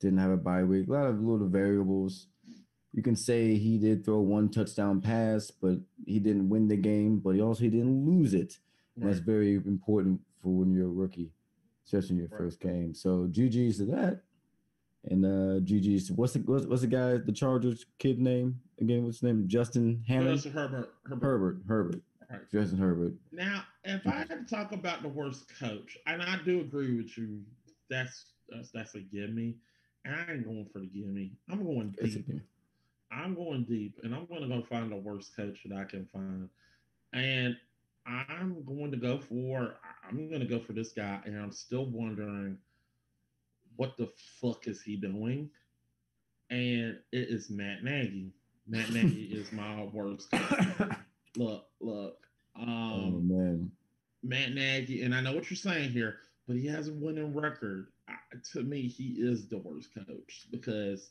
didn't 0.00 0.18
have 0.18 0.30
a 0.30 0.36
bye 0.36 0.64
week. 0.64 0.88
A 0.88 0.92
lot 0.92 1.06
of 1.06 1.20
little 1.20 1.48
variables. 1.48 2.28
You 2.92 3.02
can 3.02 3.16
say 3.16 3.56
he 3.56 3.78
did 3.78 4.04
throw 4.04 4.20
one 4.20 4.48
touchdown 4.48 5.00
pass, 5.00 5.50
but 5.50 5.78
he 6.06 6.18
didn't 6.18 6.48
win 6.48 6.68
the 6.68 6.76
game. 6.76 7.18
But 7.18 7.34
he 7.34 7.42
also 7.42 7.62
he 7.62 7.70
didn't 7.70 8.06
lose 8.06 8.34
it. 8.34 8.58
And 8.96 9.08
that's 9.08 9.20
very 9.20 9.54
important 9.54 10.20
for 10.42 10.48
when 10.48 10.72
you're 10.72 10.86
a 10.86 10.90
rookie, 10.90 11.30
especially 11.86 12.16
in 12.16 12.18
your 12.18 12.28
Right. 12.28 12.38
first 12.38 12.60
game. 12.60 12.94
So 12.94 13.26
GG's 13.28 13.78
to 13.78 13.86
that. 13.86 14.22
And 15.04 15.24
uh 15.24 15.60
GG's 15.64 16.10
what's 16.10 16.32
the 16.32 16.40
what's, 16.40 16.66
what's 16.66 16.82
the 16.82 16.88
guy, 16.88 17.16
the 17.18 17.32
Chargers 17.32 17.86
kid 17.98 18.18
name 18.18 18.60
again? 18.80 19.04
What's 19.04 19.18
his 19.18 19.22
name? 19.22 19.46
Justin 19.46 20.02
Hammond? 20.06 20.34
Justin 20.34 20.52
Herbert. 20.52 20.94
Herbert. 21.04 21.22
Herbert, 21.24 21.62
Herbert. 21.68 22.02
right. 22.28 22.50
Justin 22.50 22.78
Herbert. 22.78 23.12
Now, 23.30 23.62
if 23.84 24.04
I 24.06 24.10
had 24.28 24.28
to 24.30 24.44
talk 24.52 24.72
about 24.72 25.02
the 25.02 25.08
worst 25.08 25.44
coach, 25.60 25.96
and 26.06 26.20
I 26.22 26.38
do 26.44 26.60
agree 26.60 26.96
with 26.96 27.16
you, 27.16 27.40
that's 27.88 28.32
that's, 28.48 28.70
that's 28.72 28.94
a 28.96 29.00
gimme. 29.00 29.56
And 30.04 30.14
I 30.14 30.32
ain't 30.32 30.44
going 30.44 30.66
for 30.72 30.80
the 30.80 30.86
gimme. 30.86 31.32
I'm 31.50 31.64
going 31.64 31.94
deep. 32.02 32.26
I'm 33.12 33.34
going 33.36 33.64
deep, 33.64 33.98
and 34.02 34.12
I'm 34.14 34.26
going 34.26 34.42
to 34.42 34.48
go 34.48 34.62
find 34.68 34.90
the 34.90 34.96
worst 34.96 35.36
coach 35.36 35.58
that 35.66 35.76
I 35.78 35.84
can 35.84 36.06
find. 36.12 36.48
And 37.12 37.56
I'm 38.06 38.64
going 38.64 38.90
to 38.92 38.96
go 38.96 39.18
for 39.18 39.76
I'm 40.08 40.28
going 40.28 40.40
to 40.40 40.46
go 40.46 40.60
for 40.60 40.72
this 40.72 40.92
guy, 40.92 41.20
and 41.24 41.38
I'm 41.38 41.52
still 41.52 41.86
wondering 41.86 42.58
what 43.76 43.96
the 43.96 44.08
fuck 44.40 44.66
is 44.66 44.82
he 44.82 44.96
doing? 44.96 45.50
And 46.50 46.98
it 47.12 47.28
is 47.28 47.50
Matt 47.50 47.82
Nagy. 47.82 48.32
Matt 48.66 48.90
Nagy 48.92 49.24
is 49.32 49.52
my 49.52 49.84
worst. 49.92 50.28
look, 51.36 51.66
look. 51.80 52.18
Oh, 52.58 52.62
um, 52.62 53.14
oh 53.14 53.20
man, 53.20 53.70
Matt 54.22 54.54
Nagy, 54.54 55.02
and 55.02 55.14
I 55.14 55.20
know 55.20 55.34
what 55.34 55.50
you're 55.50 55.56
saying 55.56 55.90
here, 55.90 56.16
but 56.46 56.56
he 56.56 56.66
has 56.68 56.88
a 56.88 56.92
winning 56.92 57.34
record. 57.34 57.88
I, 58.08 58.14
to 58.52 58.62
me, 58.62 58.88
he 58.88 59.16
is 59.18 59.48
the 59.48 59.58
worst 59.58 59.90
coach 59.94 60.46
because 60.50 61.10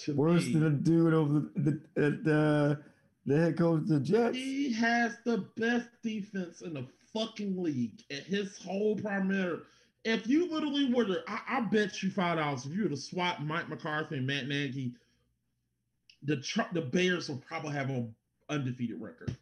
to 0.00 0.14
worse 0.14 0.46
me, 0.46 0.54
than 0.54 0.66
a 0.66 0.70
dude 0.70 1.14
over 1.14 1.44
the 1.54 1.80
the, 1.94 2.10
the 2.10 2.82
the 3.26 3.36
head 3.36 3.58
coach 3.58 3.82
of 3.82 3.88
the 3.88 4.00
Jets. 4.00 4.36
He 4.36 4.72
has 4.72 5.16
the 5.24 5.46
best 5.56 5.88
defense 6.02 6.62
in 6.62 6.74
the 6.74 6.86
fucking 7.12 7.62
league, 7.62 8.02
and 8.10 8.20
his 8.22 8.58
whole 8.58 8.96
primary 8.96 9.60
if 10.04 10.26
you 10.26 10.50
literally 10.50 10.92
were 10.92 11.06
to, 11.06 11.22
I, 11.26 11.40
I 11.48 11.60
bet 11.60 12.02
you 12.02 12.10
five 12.10 12.38
dollars 12.38 12.66
if 12.66 12.72
you 12.72 12.82
were 12.84 12.90
to 12.90 12.96
swap 12.96 13.40
Mike 13.40 13.68
McCarthy 13.68 14.18
and 14.18 14.26
Matt 14.26 14.46
Nagy, 14.46 14.92
the 16.22 16.42
the 16.72 16.82
Bears 16.82 17.28
will 17.28 17.42
probably 17.48 17.72
have 17.72 17.88
an 17.88 18.14
undefeated 18.48 19.00
record. 19.00 19.34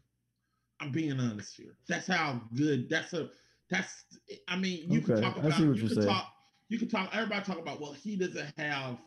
I'm 0.81 0.91
being 0.91 1.19
honest 1.19 1.57
here. 1.57 1.75
That's 1.89 2.07
how 2.07 2.41
good. 2.57 2.89
That's 2.89 3.13
a. 3.13 3.29
That's. 3.71 4.05
I 4.49 4.57
mean, 4.57 4.91
you 4.91 5.01
okay. 5.01 5.15
can 5.15 5.23
talk 5.23 5.37
about. 5.37 5.59
you 5.59 5.75
can 5.75 6.05
talk. 6.05 6.33
You 6.69 6.79
can 6.79 6.89
talk. 6.89 7.11
Everybody 7.13 7.45
talk 7.45 7.59
about. 7.59 7.81
Well, 7.81 7.93
he 7.93 8.17
doesn't 8.17 8.59
have. 8.59 8.99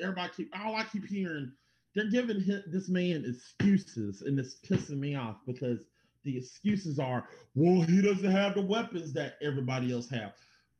Everybody 0.00 0.32
keep. 0.36 0.52
All 0.58 0.74
I 0.74 0.84
keep 0.84 1.06
hearing, 1.06 1.52
they're 1.96 2.10
giving 2.10 2.40
him, 2.40 2.62
this 2.66 2.88
man 2.88 3.24
excuses, 3.26 4.22
and 4.22 4.38
it's 4.38 4.56
pissing 4.56 4.98
me 4.98 5.16
off 5.16 5.36
because 5.46 5.80
the 6.24 6.36
excuses 6.36 6.98
are, 6.98 7.26
well, 7.54 7.82
he 7.82 8.02
doesn't 8.02 8.30
have 8.30 8.54
the 8.54 8.62
weapons 8.62 9.14
that 9.14 9.38
everybody 9.42 9.92
else 9.92 10.08
have. 10.10 10.34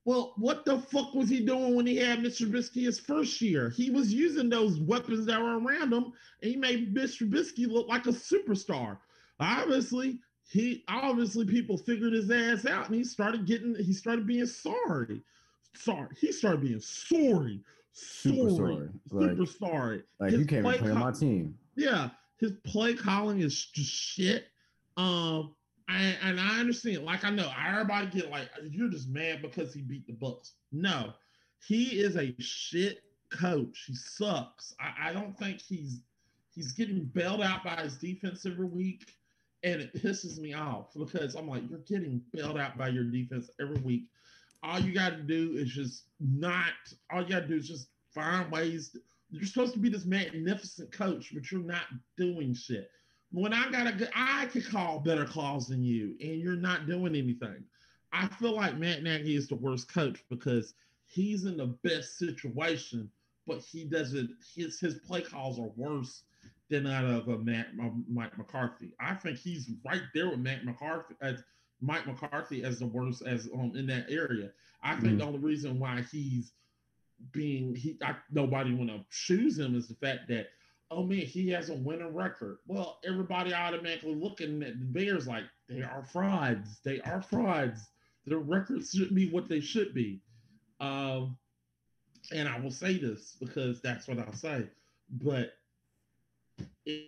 Well, 0.04 0.34
what 0.36 0.64
the 0.64 0.78
fuck 0.78 1.14
was 1.14 1.28
he 1.28 1.44
doing 1.44 1.74
when 1.74 1.86
he 1.86 1.96
had 1.96 2.20
Mr. 2.20 2.46
Trubisky 2.46 2.84
his 2.84 3.00
first 3.00 3.40
year? 3.40 3.70
He 3.70 3.90
was 3.90 4.12
using 4.12 4.50
those 4.50 4.78
weapons 4.78 5.26
that 5.26 5.40
were 5.40 5.58
around 5.58 5.92
him, 5.92 6.12
and 6.42 6.50
he 6.50 6.56
made 6.56 6.94
Mr. 6.94 7.28
Trubisky 7.28 7.66
look 7.66 7.88
like 7.88 8.06
a 8.06 8.10
superstar. 8.10 8.98
Obviously, 9.40 10.20
he 10.48 10.84
obviously 10.86 11.44
people 11.44 11.76
figured 11.76 12.12
his 12.12 12.30
ass 12.30 12.66
out, 12.66 12.86
and 12.86 12.94
he 12.94 13.02
started 13.02 13.46
getting 13.46 13.74
he 13.74 13.92
started 13.92 14.26
being 14.26 14.46
sorry. 14.46 15.22
Sorry, 15.74 16.08
he 16.20 16.30
started 16.30 16.60
being 16.60 16.80
sorry, 16.80 17.60
super 17.96 18.50
sorry, 18.50 18.88
Like, 19.10 19.30
super 19.30 19.46
sorry. 19.46 20.02
Like 20.18 20.32
his 20.32 20.40
you 20.40 20.46
can't 20.46 20.64
play 20.64 20.78
on 20.90 20.98
my 20.98 21.12
team. 21.12 21.56
Yeah, 21.76 22.10
his 22.38 22.52
play 22.64 22.94
calling 22.94 23.40
is 23.40 23.66
just 23.66 23.90
shit. 23.90 24.46
Um, 24.96 25.54
and, 25.88 26.16
and 26.22 26.40
I 26.40 26.60
understand, 26.60 27.04
like 27.04 27.24
I 27.24 27.30
know 27.30 27.50
everybody 27.66 28.06
get 28.06 28.30
like 28.30 28.48
you're 28.68 28.90
just 28.90 29.08
mad 29.08 29.42
because 29.42 29.72
he 29.72 29.82
beat 29.82 30.06
the 30.06 30.12
Bucks. 30.12 30.52
No, 30.72 31.12
he 31.66 32.00
is 32.00 32.16
a 32.16 32.34
shit 32.38 33.02
coach. 33.30 33.84
He 33.86 33.94
sucks. 33.94 34.74
I, 34.80 35.10
I 35.10 35.12
don't 35.12 35.38
think 35.38 35.60
he's 35.60 36.00
he's 36.54 36.72
getting 36.72 37.04
bailed 37.04 37.42
out 37.42 37.64
by 37.64 37.76
his 37.76 37.96
defense 37.98 38.44
every 38.46 38.66
week, 38.66 39.12
and 39.62 39.80
it 39.80 39.94
pisses 39.94 40.38
me 40.38 40.54
off 40.54 40.92
because 40.96 41.34
I'm 41.34 41.48
like, 41.48 41.68
you're 41.70 41.78
getting 41.80 42.22
bailed 42.32 42.58
out 42.58 42.76
by 42.76 42.88
your 42.88 43.04
defense 43.04 43.50
every 43.60 43.80
week. 43.80 44.08
All 44.62 44.80
you 44.80 44.92
got 44.92 45.10
to 45.10 45.22
do 45.22 45.54
is 45.56 45.72
just 45.72 46.04
not. 46.20 46.72
All 47.10 47.22
you 47.22 47.28
got 47.28 47.40
to 47.40 47.48
do 47.48 47.56
is 47.56 47.68
just 47.68 47.88
find 48.14 48.50
ways. 48.50 48.90
To, 48.90 49.00
you're 49.30 49.46
supposed 49.46 49.74
to 49.74 49.78
be 49.78 49.88
this 49.88 50.04
magnificent 50.04 50.92
coach, 50.92 51.32
but 51.34 51.50
you're 51.50 51.62
not 51.62 51.84
doing 52.16 52.54
shit 52.54 52.90
when 53.32 53.52
I 53.52 53.70
got 53.70 53.86
a 53.86 53.92
good, 53.92 54.10
I 54.14 54.46
could 54.46 54.66
call 54.68 55.00
better 55.00 55.24
calls 55.24 55.68
than 55.68 55.82
you, 55.82 56.16
and 56.20 56.40
you're 56.40 56.56
not 56.56 56.86
doing 56.86 57.14
anything. 57.14 57.64
I 58.12 58.28
feel 58.28 58.54
like 58.54 58.78
Matt 58.78 59.02
Nagy 59.02 59.36
is 59.36 59.48
the 59.48 59.56
worst 59.56 59.92
coach 59.92 60.24
because 60.30 60.74
he's 61.04 61.44
in 61.44 61.56
the 61.56 61.76
best 61.82 62.18
situation, 62.18 63.10
but 63.46 63.60
he 63.60 63.84
doesn't. 63.84 64.30
His 64.54 64.80
his 64.80 64.94
play 65.06 65.22
calls 65.22 65.58
are 65.58 65.70
worse 65.76 66.22
than 66.70 66.84
that 66.84 67.04
of 67.04 67.28
a 67.28 67.38
Matt 67.38 67.68
Mike 68.08 68.38
McCarthy. 68.38 68.94
I 69.00 69.14
think 69.14 69.38
he's 69.38 69.70
right 69.84 70.02
there 70.14 70.30
with 70.30 70.40
Matt 70.40 70.64
McCarthy 70.64 71.14
Mike 71.80 72.06
McCarthy 72.06 72.64
as 72.64 72.78
the 72.78 72.86
worst 72.86 73.22
as 73.26 73.48
um, 73.54 73.72
in 73.74 73.86
that 73.86 74.06
area. 74.08 74.50
I 74.82 74.92
think 74.92 75.04
mm-hmm. 75.04 75.18
the 75.18 75.24
only 75.24 75.38
reason 75.38 75.78
why 75.78 76.04
he's 76.10 76.52
being 77.32 77.74
he 77.74 77.98
I, 78.02 78.16
nobody 78.30 78.74
want 78.74 78.90
to 78.90 79.04
choose 79.10 79.58
him 79.58 79.74
is 79.74 79.88
the 79.88 79.94
fact 79.94 80.28
that 80.28 80.48
oh 80.90 81.02
man, 81.04 81.18
he 81.18 81.48
has 81.50 81.70
a 81.70 81.74
winning 81.74 82.14
record. 82.14 82.58
Well, 82.66 82.98
everybody 83.04 83.52
automatically 83.52 84.14
looking 84.14 84.62
at 84.62 84.78
the 84.78 84.84
Bears 84.84 85.26
like 85.26 85.44
they 85.68 85.82
are 85.82 86.04
frauds. 86.12 86.80
They 86.84 87.00
are 87.00 87.22
frauds. 87.22 87.88
Their 88.26 88.38
records 88.38 88.90
shouldn't 88.90 89.14
be 89.14 89.30
what 89.30 89.48
they 89.48 89.60
should 89.60 89.94
be. 89.94 90.20
Um, 90.80 91.36
and 92.32 92.48
I 92.48 92.58
will 92.58 92.70
say 92.70 92.98
this 92.98 93.36
because 93.40 93.80
that's 93.80 94.08
what 94.08 94.18
I'll 94.18 94.32
say. 94.32 94.66
But 95.22 95.52
if, 96.84 97.04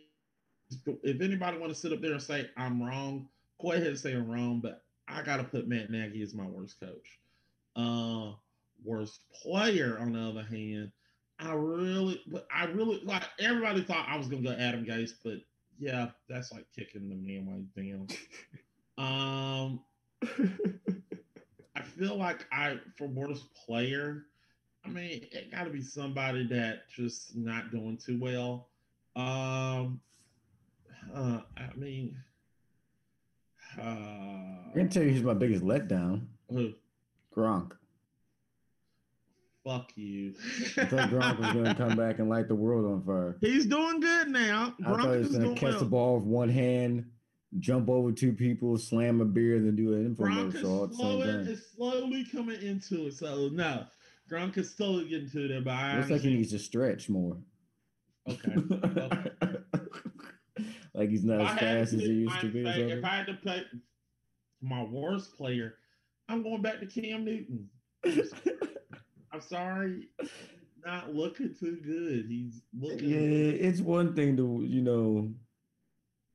if 1.03 1.21
anybody 1.21 1.59
want 1.59 1.73
to 1.73 1.79
sit 1.79 1.93
up 1.93 2.01
there 2.01 2.13
and 2.13 2.23
say 2.23 2.49
I'm 2.57 2.83
wrong, 2.83 3.29
go 3.61 3.73
ahead 3.73 3.87
and 3.87 3.99
say 3.99 4.13
I'm 4.13 4.31
wrong. 4.31 4.61
But 4.61 4.83
I 5.07 5.23
got 5.23 5.39
to 5.39 5.45
put 5.45 5.69
Matt 5.69 5.91
Nagy 5.91 6.23
as 6.23 6.35
my 6.35 6.47
worst 6.47 6.81
coach. 6.81 7.19
Uh, 7.77 8.33
worst 8.85 9.21
player, 9.43 9.99
on 10.01 10.13
the 10.13 10.21
other 10.21 10.43
hand, 10.43 10.91
I 11.39 11.53
really, 11.53 12.21
but 12.27 12.47
I 12.53 12.65
really 12.65 13.01
like 13.05 13.23
everybody 13.39 13.83
thought 13.83 14.09
I 14.09 14.17
was 14.17 14.27
gonna 14.27 14.43
go 14.43 14.51
Adam 14.51 14.85
Gase, 14.85 15.13
but 15.23 15.39
yeah, 15.79 16.09
that's 16.29 16.53
like 16.53 16.67
kicking 16.75 17.09
the 17.09 17.15
man 17.15 17.47
way 17.75 17.91
down. 17.91 18.09
um, 18.99 19.81
I 21.77 21.83
feel 21.83 22.17
like 22.17 22.47
I 22.51 22.79
for 22.97 23.07
worst 23.07 23.45
player, 23.55 24.25
I 24.85 24.89
mean, 24.89 25.27
it 25.31 25.53
got 25.53 25.65
to 25.65 25.71
be 25.71 25.83
somebody 25.83 26.47
that 26.49 26.89
just 26.91 27.37
not 27.37 27.71
doing 27.71 27.99
too 27.99 28.19
well. 28.21 28.69
Um, 29.15 30.01
uh, 31.15 31.41
I 31.57 31.71
mean, 31.77 32.17
Uh, 33.81 34.71
I 34.71 34.73
can 34.75 34.89
tell 34.89 35.03
you 35.03 35.11
he's 35.11 35.23
my 35.23 35.35
biggest 35.35 35.65
letdown. 35.65 36.27
Who? 36.51 36.73
Gronk. 37.35 37.73
Fuck 39.65 39.93
you. 39.97 40.35
I 40.77 40.87
thought 40.87 41.11
Gronk 41.11 41.39
was 41.39 41.53
going 41.53 41.65
to 41.65 41.75
come 41.75 41.97
back 41.97 42.19
and 42.19 42.29
light 42.29 42.49
the 42.49 42.55
world 42.55 42.87
on 42.87 43.05
fire. 43.05 43.37
He's 43.41 43.67
doing 43.67 44.01
good 44.01 44.29
now. 44.29 44.75
I 44.85 44.89
thought 44.89 45.13
he 45.13 45.19
was 45.19 45.37
going 45.37 45.55
to 45.55 45.61
catch 45.61 45.73
well. 45.73 45.79
the 45.81 45.85
ball 45.85 46.15
with 46.17 46.25
one 46.25 46.49
hand, 46.49 47.05
jump 47.59 47.89
over 47.91 48.13
two 48.13 48.33
people, 48.33 48.79
slam 48.79 49.21
a 49.21 49.25
beer, 49.25 49.57
and 49.57 49.67
then 49.67 49.77
do 49.77 49.93
an 49.93 50.15
infomercial. 50.15 50.91
Gronk 50.97 51.49
is 51.49 51.67
slowly 51.77 52.25
coming 52.25 52.63
into 52.63 53.09
it. 53.09 53.15
So 53.15 53.51
no, 53.53 53.85
Gronk 54.31 54.57
is 54.57 54.75
slowly 54.75 55.09
getting 55.09 55.31
to 55.31 55.57
it. 55.57 55.65
But 55.65 55.71
I 55.73 55.97
looks 55.99 56.11
like 56.11 56.21
he 56.23 56.35
needs 56.35 56.53
to 56.53 56.59
stretch 56.59 57.09
more. 57.09 57.37
Okay. 58.29 58.55
okay. 59.43 59.58
Like 60.99 61.11
he's 61.11 61.25
not 61.25 61.41
as 61.41 61.59
fast 61.59 61.93
as 61.93 62.01
he 62.01 62.09
used 62.09 62.41
to 62.41 62.49
be. 62.49 62.67
if 62.67 63.05
I 63.05 63.09
had 63.09 63.27
to 63.27 63.35
play 63.35 63.63
my 64.61 64.83
worst 64.83 65.37
player, 65.37 65.75
I'm 66.29 66.43
going 66.43 66.61
back 66.61 66.81
to 66.81 66.87
Cam 66.87 67.25
Newton. 67.25 67.69
I'm 69.33 69.41
sorry, 69.41 70.09
not 70.85 71.15
looking 71.15 71.55
too 71.59 71.79
good. 71.85 72.27
He's 72.29 72.63
looking. 72.77 73.09
Yeah, 73.09 73.19
it's 73.19 73.81
one 73.81 74.15
thing 74.15 74.37
to 74.39 74.65
you 74.67 74.83
know, 74.83 75.31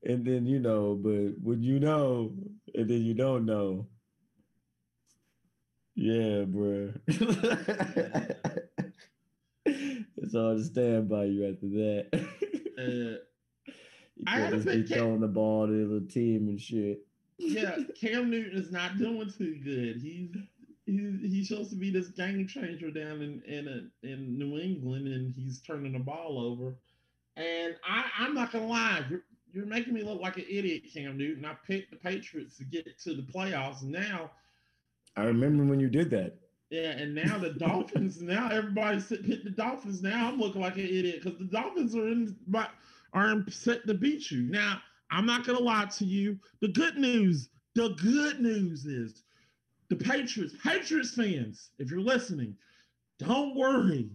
and 0.03 0.25
then 0.25 0.45
you 0.45 0.59
know, 0.59 0.95
but 0.95 1.33
when 1.41 1.61
you 1.61 1.79
know, 1.79 2.31
and 2.73 2.89
then 2.89 3.01
you 3.01 3.13
don't 3.13 3.45
know. 3.45 3.87
Yeah, 5.95 6.45
bro. 6.45 6.91
it's 7.07 7.19
all 10.33 10.55
to 10.55 10.63
stand 10.63 11.07
by 11.09 11.25
you 11.25 11.51
after 11.51 11.67
that. 11.67 12.29
Uh, 12.73 13.17
you 14.17 14.23
I 14.27 14.39
had 14.39 14.51
to 14.51 14.57
be 14.57 14.83
throwing 14.83 15.21
the 15.21 15.27
ball 15.27 15.67
to 15.67 15.99
the 15.99 16.07
team 16.07 16.47
and 16.47 16.59
shit. 16.59 17.05
Yeah, 17.37 17.77
Cam 17.99 18.29
Newton 18.29 18.57
is 18.57 18.71
not 18.71 18.97
doing 18.97 19.31
too 19.35 19.59
good. 19.63 20.01
He's 20.01 20.29
he's 20.85 21.19
he's 21.21 21.47
supposed 21.47 21.71
to 21.71 21.75
be 21.75 21.89
this 21.89 22.09
game 22.09 22.47
changer 22.47 22.91
down 22.91 23.21
in 23.21 23.41
in 23.47 23.67
a, 23.67 24.07
in 24.07 24.37
New 24.37 24.59
England, 24.59 25.07
and 25.07 25.33
he's 25.33 25.61
turning 25.61 25.93
the 25.93 25.99
ball 25.99 26.39
over. 26.39 26.75
And 27.35 27.75
I, 27.87 28.05
I'm 28.19 28.35
not 28.35 28.51
gonna 28.51 28.67
lie, 28.67 29.03
you're, 29.09 29.23
you're 29.51 29.65
making 29.65 29.93
me 29.93 30.03
look 30.03 30.21
like 30.21 30.37
an 30.37 30.45
idiot, 30.47 30.83
Cam 30.93 31.17
Newton. 31.17 31.45
I 31.45 31.55
picked 31.65 31.91
the 31.91 31.97
Patriots 31.97 32.57
to 32.57 32.63
get 32.63 32.99
to 32.99 33.15
the 33.15 33.23
playoffs, 33.23 33.81
and 33.81 33.91
now 33.91 34.31
I 35.15 35.23
remember 35.23 35.63
when 35.63 35.79
you 35.79 35.89
did 35.89 36.09
that. 36.11 36.35
Yeah, 36.69 36.91
and 36.91 37.13
now 37.13 37.37
the 37.37 37.51
Dolphins. 37.51 38.21
Now 38.21 38.49
everybody's 38.49 39.07
hit 39.09 39.43
the 39.43 39.51
Dolphins. 39.51 40.01
Now 40.01 40.29
I'm 40.29 40.39
looking 40.39 40.61
like 40.61 40.75
an 40.77 40.85
idiot 40.85 41.21
because 41.23 41.37
the 41.37 41.45
Dolphins 41.45 41.95
are 41.95 42.07
in 42.07 42.35
are 43.13 43.43
set 43.49 43.85
to 43.87 43.93
beat 43.93 44.31
you. 44.31 44.43
Now 44.43 44.79
I'm 45.11 45.25
not 45.25 45.45
gonna 45.45 45.59
lie 45.59 45.85
to 45.97 46.05
you. 46.05 46.37
The 46.61 46.69
good 46.69 46.97
news, 46.97 47.49
the 47.75 47.89
good 48.01 48.39
news 48.41 48.85
is 48.85 49.23
the 49.89 49.95
Patriots, 49.95 50.55
Patriots 50.63 51.13
fans, 51.13 51.69
if 51.79 51.91
you're 51.91 51.99
listening, 52.01 52.55
don't 53.19 53.55
worry. 53.55 54.09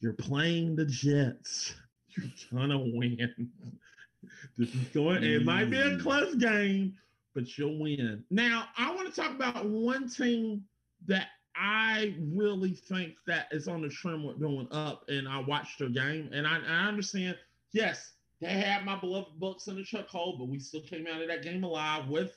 You're 0.00 0.12
playing 0.12 0.76
the 0.76 0.84
Jets. 0.84 1.74
You're 2.16 2.30
gonna 2.52 2.78
win. 2.78 3.50
this 4.58 4.74
is 4.74 4.88
going, 4.88 5.22
it 5.22 5.44
might 5.44 5.70
be 5.70 5.78
a 5.78 5.90
Mm. 5.90 6.00
close 6.02 6.34
game, 6.34 6.94
but 7.34 7.56
you'll 7.58 7.78
win. 7.78 8.24
Now, 8.30 8.68
I 8.76 8.94
want 8.94 9.12
to 9.12 9.20
talk 9.20 9.34
about 9.34 9.66
one 9.66 10.08
team 10.08 10.62
that 11.06 11.28
I 11.54 12.14
really 12.20 12.72
think 12.74 13.14
that 13.26 13.48
is 13.50 13.68
on 13.68 13.82
the 13.82 13.88
with 14.24 14.40
going 14.40 14.68
up, 14.70 15.04
and 15.08 15.28
I 15.28 15.38
watched 15.40 15.78
their 15.78 15.88
game, 15.88 16.28
and 16.32 16.46
I, 16.46 16.58
I 16.66 16.86
understand. 16.88 17.36
Yes, 17.76 18.14
they 18.40 18.48
had 18.48 18.86
my 18.86 18.98
beloved 18.98 19.38
Bucks 19.38 19.66
in 19.66 19.76
the 19.76 19.82
chokehold, 19.82 20.38
but 20.38 20.48
we 20.48 20.58
still 20.58 20.80
came 20.80 21.06
out 21.06 21.20
of 21.20 21.28
that 21.28 21.42
game 21.42 21.62
alive 21.62 22.08
with 22.08 22.34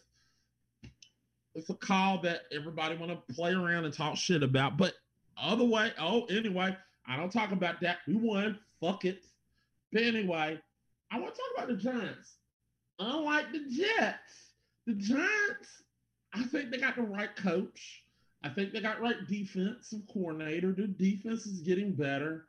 with 1.56 1.70
a 1.70 1.76
call 1.76 2.20
that 2.24 2.42
everybody 2.52 2.98
want 2.98 3.10
to 3.10 3.34
play 3.34 3.54
around 3.54 3.86
and 3.86 3.94
talk 3.94 4.18
shit 4.18 4.44
about. 4.44 4.76
But 4.76 4.96
other 5.42 5.64
way, 5.64 5.94
oh, 5.98 6.26
anyway, 6.26 6.76
I 7.08 7.16
don't 7.16 7.32
talk 7.32 7.54
about 7.54 7.80
that. 7.80 8.00
We 8.06 8.16
won. 8.16 8.60
Fuck 8.82 9.06
it. 9.06 9.24
But 9.94 10.04
anyway, 10.04 10.60
I 11.10 11.20
want 11.20 11.34
to 11.34 11.40
talk 11.40 11.52
about 11.56 11.68
the 11.70 11.82
Giants. 11.82 12.34
Unlike 13.00 13.54
the 13.54 13.60
Jets, 13.70 14.52
the 14.88 14.94
Giants, 14.96 15.84
I 16.34 16.44
think 16.44 16.70
they 16.70 16.80
got 16.80 16.98
the 16.98 17.04
right 17.04 17.34
coach. 17.38 18.04
I 18.44 18.50
think 18.50 18.74
they 18.74 18.82
got 18.82 19.00
right 19.00 19.16
defensive 19.30 20.02
coordinator. 20.12 20.74
Their 20.74 20.88
defense 20.88 21.46
is 21.46 21.62
getting 21.62 21.94
better. 21.94 22.49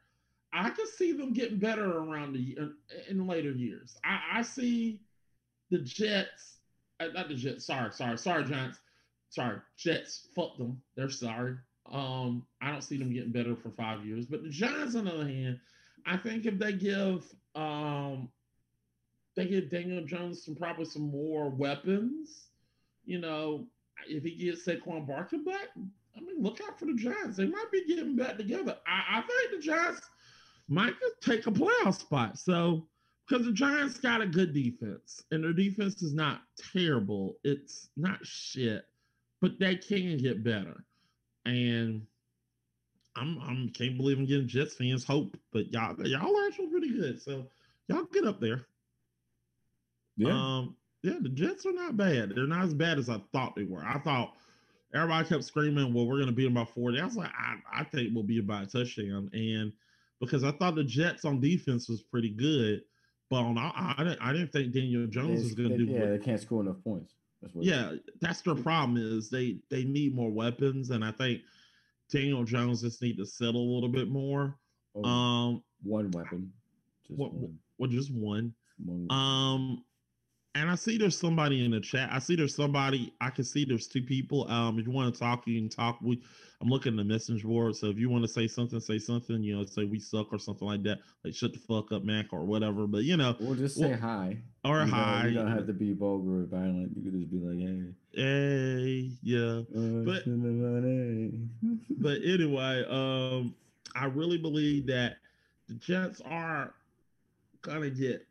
I 0.53 0.71
can 0.71 0.87
see 0.87 1.13
them 1.13 1.33
getting 1.33 1.59
better 1.59 1.99
around 1.99 2.33
the 2.33 2.57
in, 3.09 3.27
later 3.27 3.53
years. 3.53 3.97
I, 4.05 4.39
I 4.39 4.43
see 4.43 5.01
the 5.71 5.79
Jets, 5.79 6.59
uh, 6.99 7.09
not 7.15 7.29
the 7.29 7.35
Jets. 7.35 7.67
Sorry, 7.67 7.93
sorry, 7.93 8.19
sorry, 8.19 8.45
Giants. 8.45 8.81
Sorry, 9.29 9.59
Jets. 9.77 10.27
Fuck 10.35 10.59
them. 10.59 10.83
They're 10.97 11.09
sorry. 11.09 11.57
Um, 11.91 12.47
I 12.61 12.71
don't 12.71 12.83
see 12.83 12.99
them 12.99 13.13
getting 13.13 13.33
better 13.33 13.55
for 13.55 13.71
five 13.71 14.05
years. 14.05 14.27
But 14.27 14.43
the 14.43 14.49
Giants, 14.49 14.97
on 14.97 15.05
the 15.05 15.15
other 15.15 15.29
hand, 15.29 15.61
I 16.07 16.17
think 16.17 16.47
if 16.47 16.59
they 16.59 16.73
give 16.73 17.25
um 17.55 18.29
they 19.37 19.47
give 19.47 19.71
Daniel 19.71 20.05
Jones 20.05 20.45
some 20.45 20.57
probably 20.57 20.85
some 20.85 21.11
more 21.11 21.49
weapons, 21.49 22.49
you 23.05 23.19
know, 23.21 23.67
if 24.09 24.25
he 24.25 24.35
gets 24.35 24.65
Saquon 24.67 25.07
Barkley 25.07 25.39
back, 25.39 25.69
I 26.17 26.21
mean, 26.21 26.43
look 26.43 26.61
out 26.67 26.79
for 26.79 26.87
the 26.87 26.95
Giants. 26.95 27.37
They 27.37 27.47
might 27.47 27.71
be 27.71 27.85
getting 27.87 28.17
back 28.17 28.37
together. 28.37 28.77
I, 28.87 29.19
I 29.19 29.23
think 29.23 29.53
the 29.53 29.67
Giants 29.67 30.01
might 30.71 30.95
just 31.01 31.21
take 31.21 31.47
a 31.47 31.51
playoff 31.51 31.99
spot. 32.01 32.39
So 32.39 32.87
because 33.29 33.45
the 33.45 33.53
Giants 33.53 33.99
got 33.99 34.23
a 34.23 34.27
good 34.27 34.55
defense, 34.55 35.23
and 35.31 35.45
their 35.45 35.53
defense 35.53 36.03
is 36.03 36.15
not 36.15 36.41
terrible. 36.73 37.37
It's 37.45 37.91
not 37.97 38.25
shit, 38.25 38.85
but 39.41 39.59
they 39.59 39.77
can 39.77 40.19
get 40.19 40.43
better. 40.43 40.85
And 41.45 42.07
I'm 43.17 43.39
I'm 43.41 43.69
can't 43.71 43.97
believe 43.97 44.19
I'm 44.19 44.27
getting 44.27 44.49
Jets 44.49 44.75
fans 44.75 45.05
hope, 45.05 45.37
but 45.53 45.73
y'all 45.73 45.95
y'all 46.07 46.37
are 46.37 46.47
actually 46.47 46.69
pretty 46.69 46.93
good. 46.93 47.21
So 47.21 47.47
y'all 47.89 48.05
get 48.13 48.27
up 48.27 48.41
there. 48.41 48.67
Yeah. 50.17 50.33
Um, 50.33 50.77
yeah, 51.03 51.15
the 51.21 51.31
Jets 51.31 51.65
are 51.67 51.73
not 51.73 51.97
bad. 51.97 52.33
They're 52.35 52.47
not 52.47 52.65
as 52.65 52.75
bad 52.75 52.99
as 52.99 53.09
I 53.09 53.21
thought 53.33 53.57
they 53.57 53.65
were. 53.65 53.85
I 53.85 53.99
thought 53.99 54.35
everybody 54.95 55.29
kept 55.29 55.45
screaming, 55.45 55.95
"Well, 55.95 56.07
we're 56.07 56.17
going 56.17 56.27
to 56.27 56.35
beat 56.35 56.45
them 56.45 56.55
by 56.55 56.67
40." 56.67 57.01
I 57.01 57.05
was 57.05 57.17
like, 57.17 57.33
I, 57.37 57.57
I 57.73 57.85
think 57.85 58.11
we'll 58.15 58.25
beat 58.25 58.39
them 58.39 58.47
by 58.47 58.63
a 58.63 58.67
touchdown, 58.67 59.31
and 59.33 59.73
because 60.21 60.45
I 60.45 60.53
thought 60.53 60.75
the 60.75 60.85
Jets 60.85 61.25
on 61.25 61.41
defense 61.41 61.89
was 61.89 62.03
pretty 62.03 62.31
good, 62.31 62.83
but 63.31 63.37
on 63.39 63.59
I, 63.59 63.95
I, 63.99 64.05
didn't, 64.05 64.19
I 64.23 64.33
didn't 64.33 64.53
think 64.53 64.73
Daniel 64.73 65.07
Jones 65.07 65.43
was 65.43 65.55
going 65.55 65.71
to 65.71 65.79
do. 65.79 65.85
yeah, 65.85 66.01
what- 66.01 66.11
they 66.11 66.19
can't 66.19 66.41
score 66.41 66.61
enough 66.63 66.83
points. 66.85 67.15
That's 67.43 67.55
what 67.55 67.65
yeah, 67.65 67.93
that's 68.21 68.43
their 68.43 68.55
problem 68.55 68.99
is 68.99 69.31
they 69.31 69.61
they 69.71 69.83
need 69.85 70.15
more 70.15 70.31
weapons, 70.31 70.91
and 70.91 71.03
I 71.03 71.11
think 71.11 71.41
Daniel 72.13 72.45
Jones 72.45 72.83
just 72.83 73.01
need 73.01 73.17
to 73.17 73.25
settle 73.25 73.63
a 73.63 73.71
little 73.73 73.89
bit 73.89 74.09
more. 74.11 74.59
Oh, 74.95 75.05
Um, 75.05 75.63
one 75.83 76.11
weapon. 76.11 76.53
Just 77.07 77.19
what- 77.19 77.33
one. 77.33 77.59
well, 77.79 77.89
just 77.89 78.13
one. 78.13 78.53
one. 78.85 79.07
Um, 79.11 79.85
and 80.57 80.69
I 80.69 80.75
see 80.75 80.99
there's 80.99 81.17
somebody 81.19 81.65
in 81.65 81.71
the 81.71 81.81
chat. 81.81 82.09
I 82.13 82.19
see 82.19 82.35
there's 82.35 82.55
somebody. 82.57 83.13
I 83.21 83.31
can 83.31 83.45
see 83.45 83.65
there's 83.65 83.87
two 83.87 84.03
people. 84.03 84.51
Um, 84.51 84.79
if 84.79 84.87
you 84.87 84.93
want 84.93 85.15
to 85.15 85.21
talk, 85.21 85.47
you 85.47 85.61
can 85.61 85.69
talk. 85.69 85.99
We, 86.03 86.21
I'm 86.61 86.69
looking 86.69 86.93
at 86.95 86.97
the 86.97 87.05
message 87.05 87.45
board. 87.45 87.77
So 87.77 87.87
if 87.87 87.99
you 87.99 88.11
want 88.11 88.23
to 88.25 88.29
say 88.29 88.49
something, 88.49 88.81
say 88.81 88.99
something. 88.99 89.43
You 89.43 89.57
know, 89.59 89.65
say 89.65 89.85
we 89.85 90.01
suck 90.01 90.33
or 90.33 90.39
something 90.39 90.67
like 90.67 90.83
that. 90.83 90.99
Like 91.25 91.35
shut 91.35 91.53
the 91.53 91.59
fuck 91.61 91.93
up, 91.93 92.03
Mac, 92.03 92.33
or 92.33 92.45
whatever. 92.45 92.87
But 92.89 93.05
you 93.05 93.17
know, 93.17 93.37
We'll 93.39 93.55
just 93.55 93.77
say 93.77 93.91
well, 93.91 93.99
hi. 93.99 94.39
or 94.65 94.81
You 94.85 94.91
hi. 94.91 95.27
You 95.29 95.35
don't 95.35 95.53
have 95.53 95.67
to 95.69 95.73
be 95.73 95.93
vulgar 95.93 96.43
or 96.43 96.47
violent. 96.47 96.93
You 96.97 97.03
could 97.11 97.21
just 97.21 97.31
be 97.31 97.39
like, 97.39 97.59
hey. 97.59 97.95
Hey, 98.13 99.11
yeah. 99.23 99.61
uh, 99.77 100.05
But- 100.05 100.25
But 102.03 102.19
anyway, 102.25 102.85
um, 102.89 103.55
I 103.95 104.07
really 104.07 104.39
believe 104.39 104.87
that 104.89 105.17
the 105.69 105.75
Jets 105.75 106.21
are 106.25 106.75
gonna 107.63 107.91
get. 107.91 108.27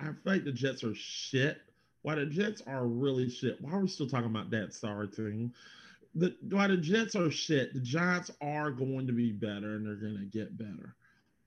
I, 0.00 0.08
I 0.08 0.12
think 0.24 0.44
the 0.44 0.52
Jets 0.52 0.84
are 0.84 0.94
shit. 0.94 1.60
Why 2.02 2.14
the 2.16 2.26
Jets 2.26 2.62
are 2.66 2.86
really 2.86 3.30
shit? 3.30 3.60
Why 3.60 3.72
are 3.72 3.80
we 3.80 3.88
still 3.88 4.08
talking 4.08 4.26
about 4.26 4.50
that 4.50 4.74
sorry 4.74 5.08
team? 5.08 5.52
The 6.14 6.36
why 6.50 6.66
the 6.66 6.76
Jets 6.76 7.16
are 7.16 7.30
shit? 7.30 7.74
The 7.74 7.80
Giants 7.80 8.30
are 8.40 8.70
going 8.70 9.06
to 9.06 9.12
be 9.12 9.32
better, 9.32 9.76
and 9.76 9.86
they're 9.86 9.94
gonna 9.94 10.26
get 10.26 10.56
better. 10.56 10.94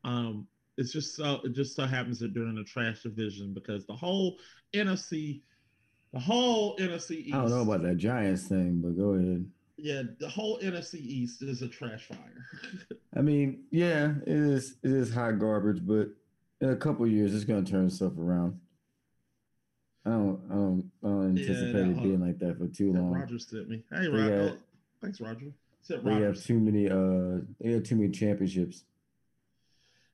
Um, 0.04 0.48
it's 0.78 0.92
just 0.92 1.16
so 1.16 1.42
it 1.44 1.54
just 1.54 1.76
so 1.76 1.86
happens 1.86 2.20
that 2.20 2.34
they're 2.34 2.44
in 2.44 2.58
a 2.58 2.64
trash 2.64 3.04
division 3.04 3.54
because 3.54 3.86
the 3.86 3.96
whole 3.96 4.38
NFC, 4.74 5.42
the 6.14 6.20
whole 6.20 6.78
NFC 6.78 7.12
East. 7.12 7.36
I 7.36 7.42
don't 7.42 7.50
know 7.50 7.62
about 7.62 7.84
that 7.84 7.98
Giants 7.98 8.48
thing, 8.48 8.82
but 8.82 8.98
go 8.98 9.14
ahead. 9.14 9.46
Yeah, 9.78 10.04
the 10.20 10.28
whole 10.28 10.60
NFC 10.60 10.96
East 10.96 11.44
is 11.44 11.62
a 11.62 11.68
trash 11.68 12.06
fire. 12.06 12.46
I 13.16 13.22
mean, 13.22 13.64
yeah, 13.72 14.14
it 14.26 14.36
is. 14.36 14.78
It 14.84 14.92
is 14.92 15.14
hot 15.14 15.40
garbage, 15.40 15.86
but 15.86 16.10
in 16.62 16.70
a 16.70 16.76
couple 16.76 17.08
years, 17.08 17.36
it's 17.36 17.44
gonna 17.46 17.64
turn 17.64 17.86
itself 17.88 18.14
around. 18.18 18.60
I 20.06 20.12
don't. 20.12 20.42
I 20.50 20.54
don't. 20.54 20.92
I 21.04 21.08
don't 21.08 21.36
Yeah, 21.36 21.42
anticipate 21.44 21.72
that- 21.74 21.90
it 21.90 22.04
being 22.04 22.22
like 22.22 22.40
that 22.40 22.58
for 22.58 22.68
too 22.68 22.94
long. 22.94 23.12
Roger 23.14 23.40
sent 23.40 23.70
me. 23.70 23.84
Hey, 23.92 24.08
Roger. 24.08 24.50
got- 24.50 24.60
Thanks, 25.02 25.22
Roger. 25.22 25.52
Said 25.84 26.04
They 26.04 26.10
Roger. 26.12 26.26
have 26.28 26.44
too 26.44 26.60
many. 26.60 26.90
Uh, 26.90 27.42
they 27.60 27.72
have 27.74 27.84
too 27.84 27.96
many 27.96 28.10
championships. 28.12 28.86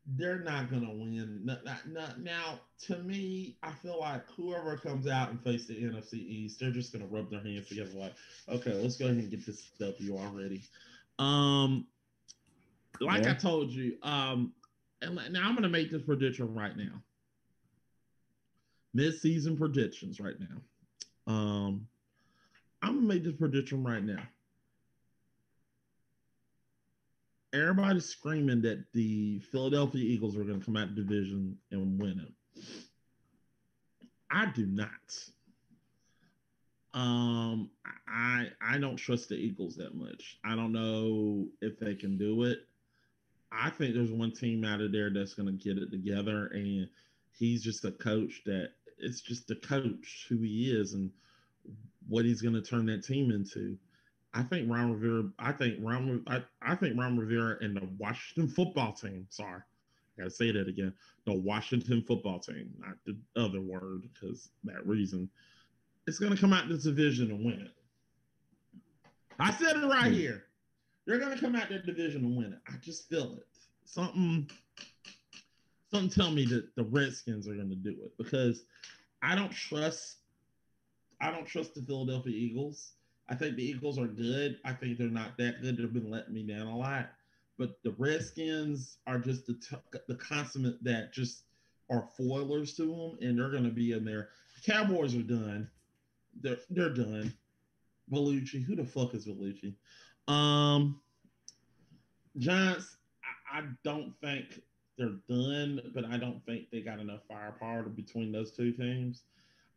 They're 0.06 0.40
not 0.40 0.70
gonna 0.70 0.92
win. 0.94 1.46
No, 1.46 1.58
not, 1.64 1.88
not, 1.88 2.20
now, 2.20 2.60
to 2.88 2.98
me, 3.04 3.56
I 3.64 3.72
feel 3.72 4.00
like 4.00 4.28
whoever 4.32 4.76
comes 4.76 5.08
out 5.08 5.30
and 5.30 5.42
face 5.42 5.66
the 5.66 5.76
NFC 5.82 6.16
East, 6.16 6.60
they're 6.60 6.72
just 6.72 6.92
gonna 6.92 7.06
rub 7.08 7.30
their 7.32 7.40
hands 7.42 7.68
together. 7.70 7.92
Like, 7.98 8.14
okay, 8.50 8.74
let's 8.82 8.98
go 8.98 9.06
ahead 9.06 9.18
and 9.18 9.32
get 9.32 9.46
this 9.46 9.72
W 9.80 10.18
already. 10.18 10.62
Um, 11.20 11.88
like 13.00 13.26
I 13.26 13.34
told 13.34 13.72
you, 13.72 13.98
um, 14.04 14.54
now 15.10 15.48
I'm 15.48 15.56
gonna 15.56 15.70
make 15.70 15.92
this 15.92 16.04
prediction 16.04 16.54
right 16.54 16.76
now. 16.76 17.02
Mid-season 18.94 19.58
predictions 19.58 20.20
right 20.20 20.36
now. 20.40 21.34
Um, 21.34 21.88
I'm 22.82 22.96
gonna 22.96 23.08
make 23.08 23.24
this 23.24 23.36
prediction 23.36 23.84
right 23.84 24.04
now. 24.04 24.22
Everybody's 27.54 28.06
screaming 28.06 28.62
that 28.64 28.84
the 28.94 29.40
Philadelphia 29.52 30.04
Eagles 30.04 30.36
are 30.36 30.44
going 30.44 30.60
to 30.60 30.66
come 30.66 30.76
out 30.76 30.96
the 30.96 31.04
division 31.04 31.56
and 31.72 32.02
win 32.02 32.20
it. 32.20 32.64
I 34.32 34.48
do 34.48 34.66
not. 34.66 34.90
Um, 36.96 37.70
I 38.08 38.48
I 38.60 38.80
don't 38.80 38.96
trust 38.96 39.30
the 39.30 39.36
Eagles 39.36 39.76
that 39.76 39.96
much. 39.96 40.40
I 40.44 40.56
don't 40.56 40.72
know 40.72 41.48
if 41.62 41.80
they 41.80 41.94
can 41.94 42.18
do 42.18 42.44
it. 42.44 42.68
I 43.54 43.70
think 43.70 43.94
there's 43.94 44.12
one 44.12 44.32
team 44.32 44.66
out 44.66 44.82
of 44.82 44.92
there 44.92 45.12
that's 45.12 45.36
going 45.36 45.46
to 45.46 45.64
get 45.64 45.78
it 45.82 45.92
together, 45.92 46.48
and 46.48 46.88
he's 47.38 47.64
just 47.64 47.86
a 47.86 47.92
coach 47.92 48.42
that 48.46 48.70
it's 48.98 49.22
just 49.22 49.48
the 49.48 49.56
coach 49.56 50.26
who 50.30 50.38
he 50.40 50.72
is 50.72 50.94
and 50.94 51.12
what 52.08 52.26
he's 52.26 52.42
going 52.42 52.56
to 52.56 52.62
turn 52.62 52.86
that 52.88 53.04
team 53.04 53.32
into. 53.32 53.78
I 54.34 54.42
think 54.44 54.70
Ron 54.70 54.94
Rivera. 54.94 55.30
I 55.38 55.52
think 55.52 55.76
Ron. 55.80 56.24
I, 56.28 56.44
I 56.62 56.76
think 56.76 56.98
Ron 56.98 57.18
Rivera 57.18 57.58
and 57.62 57.76
the 57.78 57.88
Washington 58.00 58.48
football 58.48 58.92
team. 58.94 59.28
Sorry, 59.30 59.62
I 60.18 60.22
gotta 60.22 60.32
say 60.32 60.52
that 60.52 60.68
again. 60.68 60.94
The 61.26 61.34
Washington 61.34 62.04
football 62.08 62.40
team, 62.40 62.72
not 62.80 62.96
the 63.06 63.16
other 63.40 63.62
word, 63.62 64.10
because 64.14 64.50
that 64.64 64.86
reason. 64.88 65.30
It's 66.08 66.18
gonna 66.20 66.36
come 66.36 66.52
out 66.52 66.68
this 66.68 66.84
division 66.84 67.30
and 67.30 67.46
win 67.46 67.62
it. 67.62 67.72
I 69.40 69.52
said 69.54 69.78
it 69.78 69.86
right 69.86 70.08
Hmm. 70.08 70.14
here. 70.14 70.44
They're 71.06 71.20
gonna 71.20 71.40
come 71.40 71.56
out 71.56 71.70
that 71.70 71.86
division 71.86 72.24
and 72.26 72.38
win 72.38 72.54
it. 72.54 72.60
I 72.68 72.78
just 72.82 73.10
feel 73.10 73.34
it. 73.38 73.48
Something. 73.86 74.50
Something 75.92 76.10
tell 76.10 76.32
me 76.32 76.46
that 76.46 76.76
the 76.76 76.84
Redskins 76.84 77.48
are 77.48 77.56
gonna 77.56 77.76
do 77.76 77.92
it 78.04 78.14
because 78.18 78.64
I 79.22 79.36
don't 79.36 79.52
trust. 79.52 80.18
I 81.22 81.32
don't 81.32 81.46
trust 81.46 81.76
the 81.76 81.82
Philadelphia 81.82 82.34
Eagles. 82.34 82.94
I 83.30 83.36
think 83.36 83.56
the 83.56 83.64
Eagles 83.64 83.98
are 83.98 84.08
good. 84.08 84.60
I 84.66 84.74
think 84.74 84.98
they're 84.98 85.08
not 85.08 85.38
that 85.38 85.62
good. 85.62 85.78
They've 85.78 85.94
been 85.94 86.12
letting 86.12 86.34
me 86.34 86.44
down 86.44 86.68
a 86.68 86.78
lot. 86.78 87.10
But 87.58 87.82
the 87.84 87.92
Redskins 87.92 88.98
are 89.08 89.20
just 89.20 89.46
the 89.46 89.54
t- 89.54 90.00
the 90.08 90.16
consummate 90.16 90.84
that 90.84 91.14
just 91.14 91.44
are 91.90 92.10
foilers 92.18 92.76
to 92.76 92.86
them, 92.86 93.18
and 93.22 93.38
they're 93.38 93.52
going 93.52 93.64
to 93.64 93.70
be 93.70 93.92
in 93.92 94.04
there. 94.04 94.30
Cowboys 94.66 95.16
are 95.16 95.22
done. 95.22 95.70
They're 96.42 96.58
they're 96.70 96.94
done. 96.94 97.34
Bellucci, 98.12 98.64
who 98.64 98.76
the 98.76 98.84
fuck 98.84 99.14
is 99.14 99.28
Bellucci? 99.28 99.76
Um, 100.28 101.00
Giants, 102.38 102.98
I, 103.52 103.60
I 103.60 103.64
don't 103.84 104.14
think 104.22 104.62
they're 104.98 105.16
done, 105.30 105.82
but 105.94 106.06
I 106.06 106.18
don't 106.18 106.44
think 106.46 106.70
they 106.72 106.82
got 106.82 107.00
enough 107.00 107.22
firepower 107.28 107.84
between 107.84 108.32
those 108.32 108.52
two 108.52 108.72
teams. 108.72 109.24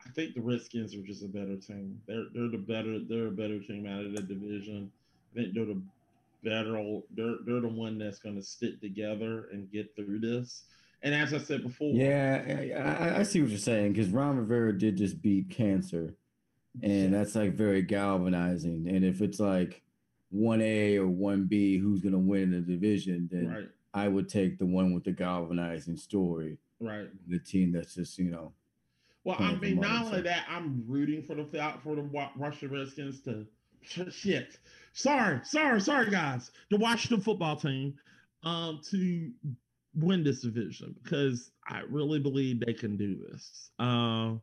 I 0.06 0.10
think 0.10 0.34
the 0.34 0.40
Redskins 0.40 0.94
are 0.94 1.02
just 1.02 1.24
a 1.24 1.28
better 1.28 1.56
team. 1.56 2.00
They're 2.06 2.26
they're 2.32 2.50
the 2.50 2.58
better 2.58 3.00
they're 3.08 3.28
a 3.28 3.32
better 3.32 3.58
team 3.60 3.86
out 3.86 4.04
of 4.04 4.12
the 4.12 4.22
division. 4.22 4.90
I 5.32 5.40
think 5.40 5.54
they're 5.54 5.64
the 5.64 5.82
better 6.44 7.00
they're 7.14 7.36
they're 7.44 7.60
the 7.60 7.68
one 7.68 7.98
that's 7.98 8.18
going 8.18 8.36
to 8.36 8.42
stick 8.42 8.80
together 8.80 9.48
and 9.52 9.70
get 9.70 9.94
through 9.96 10.20
this. 10.20 10.64
And 11.02 11.14
as 11.14 11.34
I 11.34 11.38
said 11.38 11.62
before, 11.62 11.92
yeah, 11.92 12.96
I, 13.00 13.20
I 13.20 13.22
see 13.22 13.40
what 13.40 13.50
you're 13.50 13.58
saying 13.58 13.92
because 13.92 14.08
Ron 14.10 14.38
Rivera 14.38 14.76
did 14.76 14.96
just 14.96 15.20
beat 15.20 15.50
cancer, 15.50 16.14
and 16.82 17.12
that's 17.12 17.34
like 17.34 17.54
very 17.54 17.82
galvanizing. 17.82 18.86
And 18.88 19.04
if 19.04 19.20
it's 19.20 19.40
like 19.40 19.82
one 20.36 20.60
A 20.60 20.96
or 20.96 21.08
one 21.08 21.46
B, 21.46 21.78
who's 21.78 22.00
going 22.00 22.12
to 22.12 22.18
win 22.18 22.50
the 22.50 22.60
division, 22.60 23.28
then 23.30 23.48
right. 23.48 23.68
I 23.94 24.08
would 24.08 24.28
take 24.28 24.58
the 24.58 24.66
one 24.66 24.94
with 24.94 25.04
the 25.04 25.12
galvanizing 25.12 25.96
story. 25.96 26.58
Right. 26.80 27.08
The 27.28 27.38
team 27.38 27.72
that's 27.72 27.94
just 27.94 28.18
you 28.18 28.30
know 28.30 28.52
well, 29.26 29.36
I 29.40 29.56
mean, 29.56 29.80
not 29.80 30.06
only 30.06 30.22
that, 30.22 30.44
I'm 30.48 30.84
rooting 30.86 31.20
for 31.20 31.34
the 31.34 31.44
for 31.82 31.96
the 31.96 32.02
Washington 32.36 32.78
Redskins 32.78 33.20
to 33.22 33.44
shit. 34.08 34.56
Sorry, 34.92 35.40
sorry, 35.42 35.80
sorry, 35.80 36.10
guys. 36.10 36.52
The 36.70 36.76
Washington 36.76 37.20
football 37.20 37.56
team 37.56 37.94
um, 38.44 38.80
to 38.90 39.32
win 39.96 40.22
this 40.22 40.42
division 40.42 40.94
because 41.02 41.50
I 41.68 41.80
really 41.90 42.20
believe 42.20 42.60
they 42.60 42.72
can 42.72 42.96
do 42.96 43.16
this. 43.28 43.70
Uh, 43.80 44.34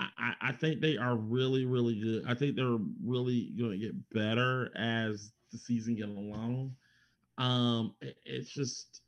I, 0.00 0.34
I 0.40 0.52
think 0.52 0.80
they 0.80 0.96
are 0.96 1.16
really, 1.16 1.64
really 1.64 1.98
good. 2.00 2.24
I 2.26 2.34
think 2.34 2.54
they're 2.54 2.78
really 3.04 3.52
going 3.58 3.72
to 3.72 3.78
get 3.78 4.10
better 4.10 4.70
as 4.76 5.32
the 5.50 5.58
season 5.58 5.96
gets 5.96 6.08
along. 6.08 6.74
Um, 7.38 7.94
it, 8.00 8.16
it's 8.24 8.50
just, 8.50 9.02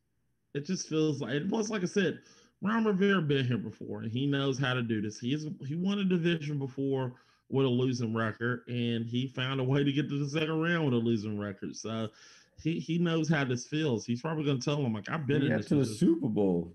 it 0.55 0.67
just 0.67 0.89
feels 0.89 1.21
like. 1.21 1.35
It 1.35 1.49
plus, 1.49 1.71
like 1.71 1.83
I 1.83 1.87
said, 1.87 2.21
Ron 2.63 2.85
Rivera 2.85 3.23
been 3.23 3.47
here 3.47 3.59
before, 3.59 4.03
and 4.03 4.11
he 4.11 4.27
knows 4.27 4.59
how 4.59 4.75
to 4.75 4.83
do 4.83 5.01
this. 5.01 5.19
He's 5.19 5.47
he 5.67 5.77
won 5.77 6.01
a 6.01 6.05
division 6.05 6.59
before 6.59 7.13
with 7.49 7.67
a 7.67 7.69
losing 7.69 8.15
record, 8.15 8.63
and 8.69 9.07
he 9.07 9.27
found 9.29 9.61
a 9.61 9.65
way 9.65 9.83
to 9.83 9.93
get 9.93 10.09
to 10.09 10.19
the 10.19 10.29
second 10.29 10.61
round 10.61 10.85
with 10.85 10.95
a 10.95 10.99
losing 10.99 11.39
record. 11.39 11.77
So 11.77 12.09
he 12.63 12.79
he 12.79 12.99
knows 12.99 13.29
how 13.29 13.45
this 13.45 13.67
feels. 13.67 14.05
He's 14.05 14.21
probably 14.21 14.45
going 14.45 14.59
to 14.59 14.65
tell 14.65 14.85
him 14.85 14.93
like 14.93 15.09
I've 15.09 15.27
been 15.27 15.43
he 15.43 15.51
in 15.51 15.63
to 15.63 15.75
the 15.77 15.87
Super 15.87 16.29
Bowl. 16.29 16.73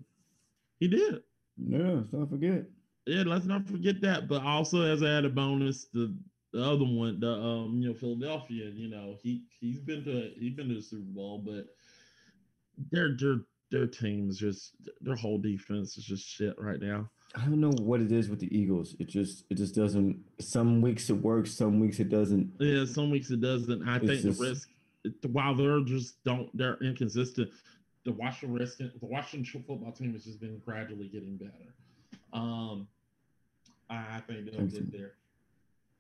He 0.80 0.88
did. 0.88 1.22
Yeah, 1.57 2.01
not 2.11 2.30
forget. 2.30 2.66
Yeah, 3.06 3.24
let's 3.26 3.45
not 3.45 3.68
forget 3.68 4.01
that. 4.01 4.28
But 4.28 4.43
also 4.43 4.82
as 4.82 5.03
I 5.03 5.10
had 5.10 5.26
a 5.26 5.30
bonus, 5.30 5.86
the 5.93 6.16
the 6.53 6.64
other 6.64 6.86
one, 6.86 7.20
the 7.20 7.32
um, 7.32 7.80
you 7.82 7.89
know, 7.89 7.93
Philadelphia, 7.93 8.72
you 8.74 8.89
know, 8.89 9.18
he 9.22 9.43
he's 9.60 9.80
been 9.80 10.03
to 10.06 10.32
he's 10.39 10.53
been 10.53 10.70
to 10.70 10.76
the 10.76 10.82
Super 10.82 11.03
Bowl, 11.03 11.39
but 11.45 11.68
they're 12.91 13.16
they're 13.20 13.41
their 13.72 13.88
team's 13.88 14.38
just 14.38 14.74
their 15.01 15.16
whole 15.16 15.38
defense 15.38 15.97
is 15.97 16.06
just 16.06 16.26
shit 16.26 16.56
right 16.58 16.80
now. 16.82 17.10
I 17.36 17.41
don't 17.41 17.60
know 17.60 17.74
what 17.82 17.99
it 17.99 18.12
is 18.12 18.30
with 18.30 18.39
the 18.39 18.58
Eagles. 18.58 18.95
It 18.99 19.08
just 19.08 19.43
it 19.49 19.56
just 19.56 19.76
doesn't. 19.76 20.18
Some 20.39 20.82
weeks 20.82 21.10
it 21.10 21.14
works, 21.22 21.51
some 21.51 21.80
weeks 21.80 21.99
it 21.99 22.10
doesn't. 22.10 22.53
Yeah, 22.60 22.86
some 22.86 23.10
weeks 23.10 23.30
it 23.32 23.41
doesn't. 23.41 23.88
I 23.88 23.97
it's 23.97 24.06
think 24.06 24.22
just, 24.22 24.39
the 24.39 24.47
risk 24.47 24.70
while 25.32 25.56
they're 25.56 25.82
just 25.82 26.24
don't 26.24 26.56
they're 26.58 26.78
inconsistent. 26.82 27.49
The 28.06 28.14
Washington 28.14 28.58
Redskins, 28.58 28.91
the 28.99 29.08
Washington 29.08 29.64
football 29.68 29.91
team 29.91 30.14
has 30.14 30.26
just 30.26 30.39
been 30.39 30.62
gradually 30.64 31.08
getting 31.08 31.38
better. 31.38 31.74
Um, 32.34 32.88
I 33.89 34.21
think 34.27 34.51
they'll 34.51 34.65
get 34.65 34.91
there. 34.91 35.13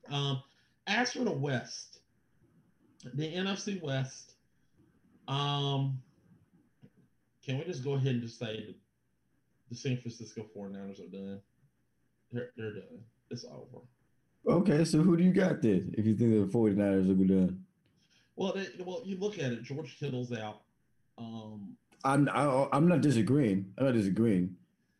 Um, 0.09 0.41
as 0.87 1.13
for 1.13 1.23
the 1.23 1.31
West, 1.31 1.99
the 3.13 3.33
NFC 3.33 3.81
West, 3.81 4.33
um, 5.27 5.99
can 7.43 7.57
we 7.59 7.65
just 7.65 7.83
go 7.83 7.93
ahead 7.93 8.13
and 8.13 8.21
just 8.21 8.39
say 8.39 8.75
the 9.69 9.75
San 9.75 9.97
Francisco 9.97 10.45
49ers 10.55 10.99
are 10.99 11.11
done? 11.11 11.41
They're, 12.31 12.49
they're 12.57 12.73
done. 12.73 13.03
It's 13.29 13.45
over. 13.45 13.83
Okay, 14.47 14.85
so 14.85 14.99
who 14.99 15.17
do 15.17 15.23
you 15.23 15.33
got 15.33 15.61
then 15.61 15.93
if 15.97 16.05
you 16.05 16.15
think 16.15 16.31
the 16.31 16.57
49ers 16.57 17.07
will 17.07 17.15
be 17.15 17.25
done? 17.25 17.63
Well, 18.35 18.53
they, 18.53 18.67
well, 18.83 19.01
you 19.05 19.17
look 19.17 19.39
at 19.39 19.51
it. 19.51 19.63
George 19.63 19.97
Kittle's 19.99 20.31
out. 20.31 20.61
Um, 21.17 21.75
I'm 22.03 22.29
I, 22.29 22.43
am 22.43 22.67
i 22.71 22.77
am 22.77 22.87
not 22.87 23.01
disagreeing. 23.01 23.73
I'm 23.77 23.85
not 23.85 23.93
disagreeing. 23.93 24.55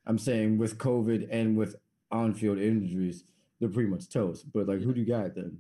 I'm 0.08 0.18
saying 0.18 0.58
with 0.58 0.78
COVID 0.78 1.28
and 1.32 1.58
with 1.58 1.76
on-field 2.12 2.60
injuries, 2.60 3.24
they're 3.60 3.70
pretty 3.70 3.90
much 3.90 4.10
toast. 4.10 4.52
But 4.54 4.68
like, 4.68 4.80
yeah. 4.80 4.86
who 4.86 4.94
do 4.94 5.02
you 5.02 5.08
got 5.08 5.36
then? 5.36 5.58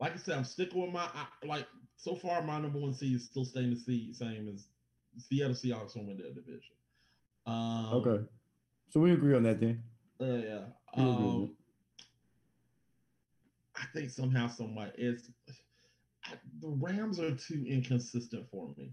Like 0.00 0.14
I 0.14 0.18
said, 0.18 0.36
I'm 0.36 0.44
sticking 0.44 0.82
with 0.82 0.92
my 0.92 1.08
I, 1.14 1.26
like 1.46 1.66
so 1.96 2.14
far, 2.14 2.42
my 2.42 2.60
number 2.60 2.78
one 2.78 2.92
seed 2.92 3.16
is 3.16 3.24
still 3.24 3.44
staying 3.44 3.70
the 3.70 3.76
seed, 3.80 4.14
same 4.14 4.48
as 4.52 4.68
Seattle 5.18 5.54
Seahawks 5.54 5.96
will 5.96 6.06
win 6.06 6.18
their 6.18 6.32
division. 6.32 6.74
Um, 7.46 7.88
okay, 7.94 8.24
so 8.90 9.00
we 9.00 9.12
agree 9.12 9.34
on 9.34 9.44
that 9.44 9.60
then. 9.60 9.82
Uh, 10.20 10.24
yeah. 10.24 10.60
Um, 10.94 11.54
I 13.74 13.84
think 13.94 14.10
somehow, 14.10 14.48
somewhat, 14.48 14.94
it's 14.98 15.30
I, 16.24 16.32
the 16.60 16.68
Rams 16.68 17.20
are 17.20 17.34
too 17.34 17.64
inconsistent 17.66 18.46
for 18.50 18.68
me, 18.76 18.92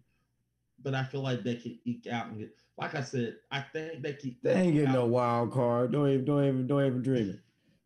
but 0.82 0.94
I 0.94 1.04
feel 1.04 1.22
like 1.22 1.44
they 1.44 1.56
can 1.56 1.80
eke 1.84 2.08
out 2.08 2.28
and 2.28 2.40
get. 2.40 2.56
Like 2.78 2.96
I 2.96 3.02
said, 3.02 3.36
I 3.52 3.62
think 3.62 4.02
they 4.02 4.14
keep. 4.14 4.42
They 4.42 4.54
ain't 4.54 4.74
getting 4.74 4.94
no 4.94 5.06
wild 5.06 5.52
card. 5.52 5.92
Don't 5.92 6.10
even, 6.10 6.26
don't 6.26 6.44
even, 6.44 6.68
don't 6.68 6.86
even 6.86 7.02
dream 7.02 7.30
it. 7.30 7.40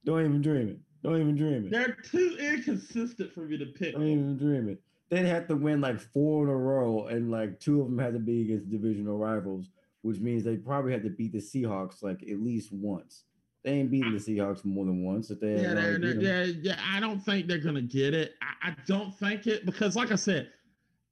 Don't 0.05 0.23
even 0.23 0.41
dream 0.41 0.69
it. 0.69 0.79
Don't 1.03 1.19
even 1.19 1.35
dream 1.35 1.65
it. 1.65 1.71
They're 1.71 1.97
too 2.09 2.37
inconsistent 2.39 3.33
for 3.33 3.41
me 3.41 3.57
to 3.57 3.65
pick. 3.65 3.93
Don't 3.93 4.07
even 4.07 4.37
dream 4.37 4.69
it 4.69 4.81
they'd 5.09 5.25
have 5.25 5.47
to 5.47 5.55
win 5.55 5.81
like 5.81 5.99
four 5.99 6.43
in 6.43 6.49
a 6.49 6.55
row, 6.55 7.07
and 7.07 7.31
like 7.31 7.59
two 7.59 7.81
of 7.81 7.87
them 7.87 7.99
had 7.99 8.13
to 8.13 8.19
be 8.19 8.41
against 8.41 8.69
divisional 8.69 9.17
rivals, 9.17 9.69
which 10.01 10.19
means 10.19 10.43
they 10.43 10.57
probably 10.57 10.91
had 10.91 11.03
to 11.03 11.09
beat 11.09 11.31
the 11.31 11.39
Seahawks 11.39 12.03
like 12.03 12.21
at 12.23 12.39
least 12.39 12.71
once. 12.71 13.23
They 13.63 13.71
ain't 13.73 13.91
beating 13.91 14.13
the 14.13 14.19
Seahawks 14.19 14.63
more 14.63 14.85
than 14.85 15.03
once. 15.03 15.29
If 15.29 15.39
they 15.39 15.61
yeah, 15.61 15.73
they're, 15.73 15.99
they're, 15.99 16.45
yeah, 16.45 16.53
yeah, 16.61 16.79
I 16.93 16.99
don't 16.99 17.19
think 17.19 17.47
they're 17.47 17.57
gonna 17.57 17.81
get 17.81 18.13
it. 18.13 18.35
I, 18.41 18.69
I 18.69 18.75
don't 18.85 19.15
think 19.17 19.47
it 19.47 19.65
because, 19.65 19.95
like 19.95 20.11
I 20.11 20.15
said, 20.15 20.51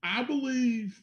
I 0.03 0.23
believe 0.23 1.01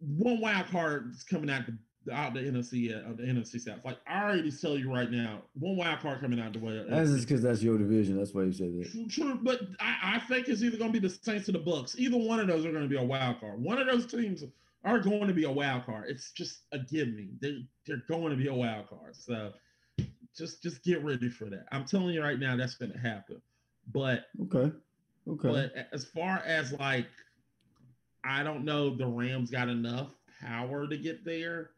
one 0.00 0.40
wild 0.40 0.66
card 0.68 1.12
is 1.14 1.22
coming 1.22 1.50
out 1.50 1.66
the 1.66 1.76
out 2.12 2.34
the 2.34 2.40
NFC 2.40 2.94
uh, 2.94 3.12
the 3.14 3.22
NFC 3.22 3.60
South. 3.60 3.78
Like 3.84 3.98
I 4.06 4.22
already 4.22 4.50
tell 4.50 4.76
you 4.76 4.92
right 4.92 5.10
now, 5.10 5.42
one 5.58 5.76
wild 5.76 6.00
card 6.00 6.20
coming 6.20 6.40
out 6.40 6.52
the 6.52 6.58
way. 6.58 6.84
That's 6.88 7.10
just 7.10 7.28
because 7.28 7.42
that's 7.42 7.62
your 7.62 7.78
division. 7.78 8.16
That's 8.16 8.32
why 8.34 8.42
you 8.42 8.52
said 8.52 8.78
that. 8.78 8.90
True, 8.90 9.06
true 9.08 9.38
but 9.42 9.60
I, 9.80 10.16
I 10.16 10.18
think 10.20 10.48
it's 10.48 10.62
either 10.62 10.76
going 10.76 10.92
to 10.92 11.00
be 11.00 11.06
the 11.06 11.14
Saints 11.14 11.48
or 11.48 11.52
the 11.52 11.58
Bucks. 11.58 11.96
Either 11.98 12.16
one 12.16 12.40
of 12.40 12.46
those 12.46 12.64
are 12.64 12.70
going 12.70 12.84
to 12.84 12.88
be 12.88 12.96
a 12.96 13.02
wild 13.02 13.40
card. 13.40 13.60
One 13.60 13.78
of 13.78 13.86
those 13.86 14.06
teams 14.06 14.44
are 14.84 14.98
going 15.00 15.26
to 15.26 15.34
be 15.34 15.44
a 15.44 15.50
wild 15.50 15.84
card. 15.84 16.04
It's 16.08 16.30
just 16.32 16.62
a 16.72 16.78
give 16.78 17.08
me. 17.08 17.28
They 17.40 17.66
they're 17.86 18.02
going 18.08 18.30
to 18.30 18.36
be 18.36 18.48
a 18.48 18.54
wild 18.54 18.88
card. 18.88 19.16
So 19.16 19.52
just 20.36 20.62
just 20.62 20.82
get 20.82 21.02
ready 21.02 21.28
for 21.28 21.46
that. 21.46 21.66
I'm 21.72 21.84
telling 21.84 22.14
you 22.14 22.22
right 22.22 22.38
now, 22.38 22.56
that's 22.56 22.74
going 22.74 22.92
to 22.92 22.98
happen. 22.98 23.40
But 23.92 24.26
okay, 24.42 24.74
okay. 25.28 25.48
But 25.48 25.88
as 25.92 26.04
far 26.04 26.42
as 26.44 26.72
like, 26.72 27.08
I 28.24 28.42
don't 28.42 28.64
know, 28.64 28.94
the 28.94 29.06
Rams 29.06 29.50
got 29.50 29.68
enough 29.68 30.10
power 30.40 30.86
to 30.86 30.96
get 30.96 31.24
there 31.24 31.70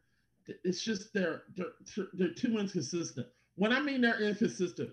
it's 0.63 0.81
just 0.81 1.13
they're 1.13 1.43
they're 1.55 2.05
they're 2.13 2.33
too 2.33 2.57
inconsistent. 2.57 3.27
When 3.55 3.73
I 3.73 3.81
mean 3.81 4.01
they're 4.01 4.21
inconsistent, 4.21 4.91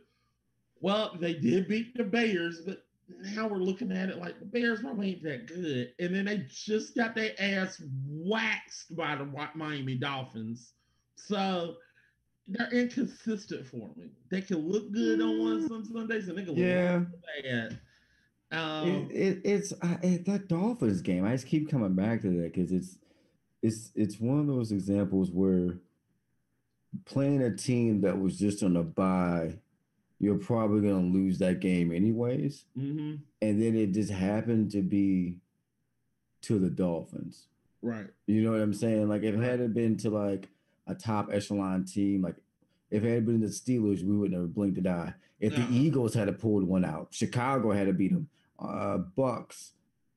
well, 0.81 1.17
they 1.19 1.35
did 1.35 1.69
beat 1.69 1.97
the 1.97 2.05
Bears, 2.05 2.61
but 2.61 2.85
now 3.35 3.47
we're 3.47 3.59
looking 3.59 3.93
at 3.93 4.09
it 4.09 4.19
like 4.19 4.39
the 4.39 4.45
Bears 4.45 4.81
probably 4.81 5.11
ain't 5.11 5.23
that 5.23 5.47
good. 5.47 5.93
And 5.99 6.15
then 6.15 6.25
they 6.25 6.47
just 6.49 6.97
got 6.97 7.15
their 7.15 7.33
ass 7.39 7.81
waxed 8.07 8.95
by 8.97 9.17
the 9.17 9.25
Miami 9.55 9.95
Dolphins. 9.95 10.73
So 11.15 11.77
they're 12.49 12.71
inconsistent 12.73 13.67
for 13.67 13.91
me. 13.97 14.11
They 14.31 14.41
can 14.41 14.59
look 14.69 14.93
good 14.93 15.21
on 15.21 15.39
one 15.39 15.69
some 15.69 15.85
Sundays 15.85 16.29
and 16.29 16.39
they 16.39 16.45
can 16.45 16.57
yeah. 16.57 17.01
look 17.01 17.45
bad. 17.45 17.81
Um, 18.53 18.89
it, 18.89 19.17
it, 19.17 19.41
it's 19.45 19.73
uh, 19.73 19.97
it, 20.03 20.25
that 20.27 20.49
Dolphins 20.49 21.03
game. 21.03 21.25
I 21.25 21.33
just 21.33 21.47
keep 21.47 21.69
coming 21.69 21.95
back 21.95 22.23
to 22.23 22.29
that 22.43 22.55
because 22.55 22.71
it's 22.71 22.99
it's 23.67 23.91
it's 23.95 24.21
one 24.21 24.39
of 24.39 24.47
those 24.47 24.73
examples 24.73 25.31
where 25.31 25.79
playing 27.05 27.43
a 27.43 27.55
team 27.55 28.01
that 28.03 28.19
was 28.19 28.39
just 28.39 28.63
on 28.63 28.77
a 28.77 28.83
bye, 28.83 29.55
you're 30.19 30.39
probably 30.39 30.89
gonna 30.89 31.07
lose 31.07 31.39
that 31.39 31.61
game 31.61 31.93
anyways. 31.93 32.65
Mm-hmm. 32.79 33.17
And 33.43 33.63
then 33.63 33.77
it 33.77 33.93
just 33.93 34.13
happened 34.13 34.71
to 34.73 34.83
be 34.83 35.37
to 36.43 36.59
the 36.59 36.71
Dolphins. 36.71 37.49
Right. 37.83 38.07
You 38.27 38.43
know 38.43 38.53
what 38.53 38.61
I'm 38.61 38.75
saying? 38.75 39.09
Like 39.09 39.23
if 39.23 39.35
it 39.35 39.43
had 39.43 39.75
been 39.75 39.97
to 39.99 40.11
like 40.11 40.49
a 40.87 40.95
top 40.95 41.29
echelon 41.33 41.85
team, 41.85 42.23
like 42.23 42.37
if 42.91 43.05
it 43.05 43.13
had 43.13 43.27
been 43.27 43.41
the 43.41 43.49
Steelers, 43.49 44.05
we 44.05 44.17
wouldn't 44.17 44.41
have 44.41 44.55
blinked 44.55 44.79
an 44.79 44.87
eye. 44.87 45.15
If 45.41 45.59
no. 45.59 45.67
the 45.67 45.75
Eagles 45.75 46.15
had 46.15 46.39
pulled 46.41 46.65
one 46.65 46.85
out, 46.85 47.09
Chicago 47.11 47.73
had 47.73 47.89
to 47.89 47.93
beat 47.93 48.13
them, 48.13 48.29
uh, 48.59 48.99
Bucks, 48.99 49.73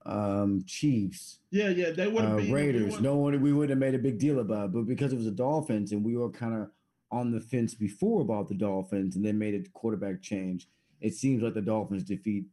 um, 0.09 0.63
Chiefs, 0.65 1.39
Yeah, 1.51 1.69
yeah, 1.69 1.91
they 1.91 2.07
would 2.07 2.25
uh, 2.25 2.37
Raiders. 2.51 2.99
No 2.99 3.15
one 3.15 3.39
we 3.41 3.53
wouldn't 3.53 3.69
have 3.69 3.77
made 3.77 3.93
a 3.93 4.03
big 4.03 4.17
deal 4.17 4.39
about, 4.39 4.65
it. 4.65 4.73
but 4.73 4.87
because 4.87 5.13
it 5.13 5.17
was 5.17 5.25
the 5.25 5.31
Dolphins 5.31 5.91
and 5.91 6.03
we 6.03 6.17
were 6.17 6.31
kind 6.31 6.55
of 6.55 6.69
on 7.11 7.31
the 7.31 7.39
fence 7.39 7.75
before 7.75 8.21
about 8.21 8.47
the 8.47 8.55
Dolphins, 8.55 9.15
and 9.15 9.23
they 9.23 9.31
made 9.31 9.53
a 9.53 9.69
quarterback 9.69 10.21
change. 10.21 10.67
It 10.99 11.13
seems 11.13 11.41
like 11.43 11.53
the 11.53 11.61
Dolphins' 11.61 12.03
defeat 12.03 12.45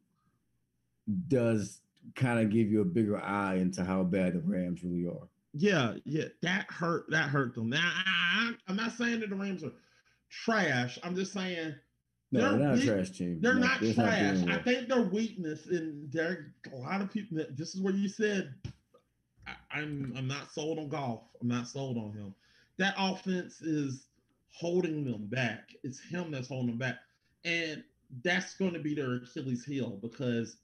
does 1.28 1.80
kind 2.14 2.40
of 2.40 2.50
give 2.50 2.70
you 2.70 2.82
a 2.82 2.84
bigger 2.84 3.20
eye 3.20 3.57
into 3.57 3.84
how 3.84 4.02
bad 4.02 4.34
the 4.34 4.40
Rams 4.40 4.82
really 4.84 5.07
are. 5.07 5.28
Yeah, 5.54 5.94
yeah, 6.04 6.26
that 6.42 6.70
hurt. 6.70 7.07
That 7.09 7.30
hurt 7.30 7.54
them. 7.54 7.70
Now, 7.70 7.90
I, 8.07 8.52
I, 8.66 8.70
am 8.70 8.76
not 8.76 8.92
saying 8.92 9.20
that 9.20 9.30
the 9.30 9.36
Rams 9.36 9.64
are 9.64 9.72
trash. 10.30 10.98
I'm 11.02 11.16
just 11.16 11.32
saying 11.32 11.74
No, 12.33 12.41
They're 12.41 12.51
they're, 12.59 12.59
not 12.68 12.74
weak- 12.74 12.83
a 12.83 12.87
trash 12.87 13.11
team. 13.11 13.41
they're 13.41 13.55
No, 13.55 13.61
not 13.61 13.81
they're 13.81 13.95
trash. 13.95 14.37
doing 14.39 14.51
I 14.51 14.59
think 14.62 14.89
their 14.89 15.03
weakness, 15.03 15.66
and 15.66 16.11
there 16.12 16.53
a 16.72 16.77
lot 16.77 17.01
of 17.01 17.12
people. 17.12 17.39
This 17.57 17.74
is 17.74 17.81
where 17.81 17.95
you 17.95 18.09
said, 18.09 18.53
I, 19.47 19.53
"I'm 19.79 20.12
I'm 20.16 20.27
not 20.27 20.51
sold 20.53 20.79
on 20.79 20.89
Goff. 20.89 21.20
I'm 21.41 21.49
not 21.49 21.68
sold 21.68 21.97
on 21.97 22.12
him." 22.12 22.35
That 22.79 22.95
offense 22.99 23.61
is 23.62 24.09
holding 24.51 25.05
them 25.05 25.27
back. 25.27 25.70
It's 25.85 26.01
him 26.01 26.31
that's 26.33 26.49
holding 26.49 26.70
them 26.70 26.79
back, 26.79 26.97
and 27.45 27.85
that's 28.24 28.57
going 28.57 28.72
to 28.72 28.81
be 28.81 28.95
their 28.95 29.14
Achilles 29.14 29.64
heel 29.64 29.99
because 30.03 30.57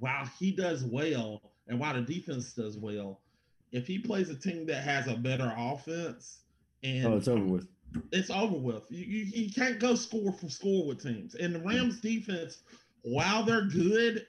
while 0.00 0.28
he 0.38 0.50
does 0.52 0.84
well 0.84 1.40
and 1.68 1.78
while 1.78 1.94
the 1.94 2.02
defense 2.02 2.52
does 2.52 2.76
well, 2.78 3.20
if 3.70 3.86
he 3.86 3.98
plays 3.98 4.28
a 4.28 4.34
team 4.36 4.66
that 4.66 4.82
has 4.82 5.06
a 5.08 5.14
better 5.16 5.52
offense 5.56 6.40
and 6.82 7.06
Oh, 7.06 7.16
it's 7.16 7.28
over 7.28 7.44
with. 7.44 7.66
It's 8.12 8.30
over 8.30 8.56
with. 8.56 8.84
You, 8.90 9.04
you, 9.04 9.24
you 9.44 9.52
can't 9.52 9.78
go 9.78 9.94
score 9.94 10.32
for 10.32 10.48
score 10.48 10.86
with 10.86 11.02
teams. 11.02 11.34
And 11.34 11.54
the 11.54 11.60
Rams 11.60 12.00
defense, 12.00 12.58
while 13.02 13.44
they're 13.44 13.66
good, 13.66 14.26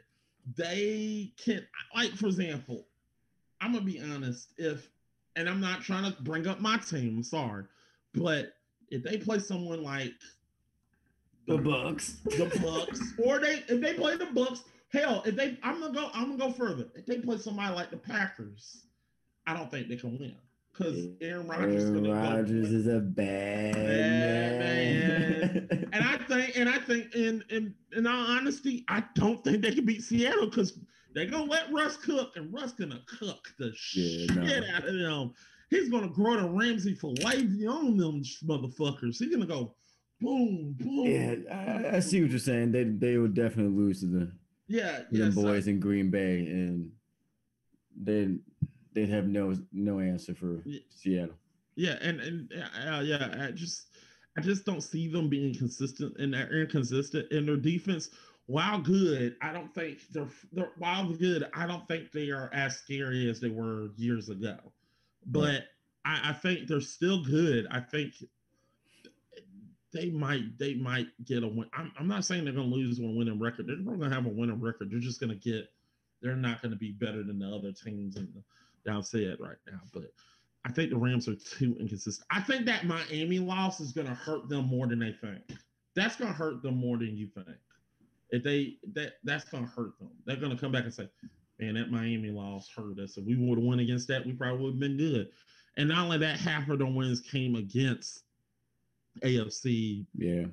they 0.57 1.33
can 1.43 1.65
like 1.95 2.11
for 2.11 2.27
example, 2.27 2.87
I'm 3.61 3.73
gonna 3.73 3.85
be 3.85 4.01
honest, 4.01 4.49
if 4.57 4.89
and 5.35 5.49
I'm 5.49 5.61
not 5.61 5.81
trying 5.81 6.11
to 6.11 6.21
bring 6.21 6.47
up 6.47 6.59
my 6.59 6.77
team, 6.77 7.17
I'm 7.17 7.23
sorry, 7.23 7.65
but 8.13 8.53
if 8.89 9.03
they 9.03 9.17
play 9.17 9.39
someone 9.39 9.83
like 9.83 10.13
The 11.47 11.57
Bucks. 11.57 12.17
the 12.25 12.51
Bucks, 12.61 13.13
or 13.23 13.39
they 13.39 13.63
if 13.67 13.81
they 13.81 13.93
play 13.93 14.17
the 14.17 14.27
Bucks, 14.27 14.63
hell, 14.91 15.23
if 15.25 15.35
they 15.35 15.57
I'm 15.63 15.79
gonna 15.79 15.93
go 15.93 16.09
I'm 16.13 16.37
gonna 16.37 16.51
go 16.51 16.51
further. 16.51 16.87
If 16.95 17.05
they 17.05 17.19
play 17.19 17.37
somebody 17.37 17.73
like 17.73 17.89
the 17.91 17.97
Packers, 17.97 18.85
I 19.47 19.55
don't 19.55 19.71
think 19.71 19.87
they 19.87 19.95
can 19.95 20.17
win. 20.19 20.35
Because 20.73 21.07
Aaron 21.21 21.47
Rodgers 21.47 21.83
is 21.83 21.89
Aaron 21.91 22.11
Rodgers 22.11 22.71
is 22.73 22.87
a 22.87 22.99
bad, 22.99 23.73
Bad 23.75 24.59
man. 24.59 25.87
And 25.93 26.03
I 26.03 26.17
think, 26.17 26.57
and 26.57 26.67
I 26.67 26.79
think, 26.79 27.13
in 27.13 27.43
in 27.51 27.75
in 27.95 28.07
all 28.07 28.25
honesty, 28.25 28.83
I 28.87 29.03
don't 29.13 29.43
think 29.43 29.61
they 29.61 29.73
can 29.75 29.85
beat 29.85 30.01
Seattle 30.01 30.47
because 30.49 30.79
they're 31.13 31.27
gonna 31.29 31.43
let 31.43 31.71
Russ 31.71 31.97
cook, 31.97 32.35
and 32.35 32.51
Russ 32.51 32.71
gonna 32.73 33.01
cook 33.19 33.47
the 33.59 33.65
Yeah, 33.67 33.71
shit 33.75 34.35
no. 34.35 34.75
out 34.75 34.87
of 34.87 34.95
them. 34.95 35.33
He's 35.69 35.89
gonna 35.89 36.09
grow 36.09 36.37
to 36.37 36.47
Ramsey 36.49 36.95
for 36.95 37.13
life 37.21 37.43
on 37.69 37.97
them 37.97 38.23
motherfuckers. 38.43 39.17
He's 39.19 39.29
gonna 39.31 39.45
go 39.45 39.75
boom, 40.19 40.75
boom. 40.79 41.05
yeah, 41.05 41.35
I, 41.53 41.97
I 41.97 41.99
see 41.99 42.21
what 42.21 42.31
you're 42.31 42.39
saying. 42.39 42.71
They 42.71 42.85
they 42.85 43.17
would 43.19 43.35
definitely 43.35 43.73
lose 43.77 43.99
to 43.99 44.07
the 44.07 44.31
yeah, 44.67 45.01
yeah. 45.11 45.25
them 45.25 45.31
so- 45.33 45.43
boys 45.43 45.67
in 45.67 45.79
Green 45.79 46.09
Bay, 46.09 46.39
and 46.39 46.91
they 48.01 48.37
they'd 48.93 49.09
have 49.09 49.27
no 49.27 49.55
no 49.71 49.99
answer 49.99 50.33
for 50.33 50.61
Yeah. 50.65 50.79
Seattle. 50.89 51.35
Yeah, 51.75 51.97
and 52.01 52.19
and 52.21 52.53
uh, 52.87 53.01
yeah, 53.01 53.47
I 53.47 53.51
just 53.51 53.87
I 54.37 54.41
just 54.41 54.65
don't 54.65 54.81
see 54.81 55.07
them 55.07 55.29
being 55.29 55.55
consistent 55.55 56.17
and 56.17 56.33
they're 56.33 56.61
inconsistent 56.61 57.31
in 57.31 57.45
their 57.45 57.57
defense. 57.57 58.09
While 58.47 58.81
good, 58.81 59.37
I 59.41 59.53
don't 59.53 59.73
think 59.73 59.99
they're 60.11 60.27
they're 60.51 60.71
while 60.77 61.11
good. 61.13 61.49
I 61.53 61.65
don't 61.65 61.87
think 61.87 62.11
they 62.11 62.29
are 62.29 62.49
as 62.53 62.77
scary 62.77 63.29
as 63.29 63.39
they 63.39 63.49
were 63.49 63.89
years 63.95 64.29
ago. 64.29 64.57
But 65.25 65.65
I, 66.03 66.31
I 66.31 66.33
think 66.33 66.67
they're 66.67 66.81
still 66.81 67.23
good. 67.23 67.67
I 67.71 67.79
think 67.79 68.13
they 69.93 70.09
might 70.09 70.57
they 70.57 70.73
might 70.73 71.07
get 71.25 71.43
a 71.43 71.47
win. 71.47 71.69
I'm, 71.73 71.91
I'm 71.97 72.07
not 72.07 72.25
saying 72.25 72.43
they're 72.43 72.53
going 72.53 72.69
to 72.69 72.75
lose 72.75 72.99
one 72.99 73.15
winning 73.15 73.39
record. 73.39 73.67
They're 73.67 73.77
not 73.77 73.97
going 73.99 74.09
to 74.09 74.15
have 74.15 74.25
a 74.25 74.29
winning 74.29 74.59
record. 74.59 74.91
They're 74.91 74.99
just 74.99 75.19
going 75.19 75.29
to 75.29 75.35
get. 75.35 75.69
They're 76.21 76.35
not 76.35 76.61
going 76.61 76.71
to 76.71 76.77
be 76.77 76.91
better 76.91 77.23
than 77.23 77.39
the 77.39 77.47
other 77.47 77.71
teams 77.71 78.15
in 78.15 78.27
the 78.33 78.43
downside 78.85 79.37
right 79.39 79.57
now. 79.67 79.79
But 79.93 80.11
I 80.65 80.71
think 80.71 80.91
the 80.91 80.97
Rams 80.97 81.27
are 81.27 81.35
too 81.35 81.75
inconsistent. 81.79 82.25
I 82.31 82.41
think 82.41 82.65
that 82.65 82.85
Miami 82.85 83.39
loss 83.39 83.79
is 83.79 83.91
going 83.91 84.07
to 84.07 84.13
hurt 84.13 84.49
them 84.49 84.67
more 84.67 84.87
than 84.87 84.99
they 84.99 85.11
think. 85.11 85.41
That's 85.95 86.15
going 86.15 86.31
to 86.31 86.37
hurt 86.37 86.63
them 86.63 86.77
more 86.77 86.97
than 86.97 87.15
you 87.15 87.27
think. 87.27 87.57
If 88.29 88.43
they 88.43 88.77
that 88.93 89.13
that's 89.23 89.45
going 89.45 89.65
to 89.65 89.69
hurt 89.69 89.99
them. 89.99 90.09
They're 90.25 90.37
going 90.37 90.55
to 90.55 90.57
come 90.57 90.71
back 90.71 90.85
and 90.85 90.93
say, 90.93 91.07
"Man, 91.59 91.75
that 91.75 91.91
Miami 91.91 92.31
loss 92.31 92.67
hurt 92.75 92.97
us. 92.97 93.17
If 93.17 93.25
we 93.25 93.35
would 93.35 93.59
have 93.59 93.65
won 93.65 93.79
against 93.79 94.07
that, 94.07 94.25
we 94.25 94.33
probably 94.33 94.63
would 94.63 94.73
have 94.73 94.79
been 94.79 94.97
good." 94.97 95.29
And 95.77 95.89
not 95.89 96.05
only 96.05 96.17
that, 96.19 96.39
half 96.39 96.67
of 96.69 96.79
the 96.79 96.85
wins 96.85 97.19
came 97.19 97.55
against 97.55 98.23
AFC 99.21 100.05
Yeah, 100.15 100.45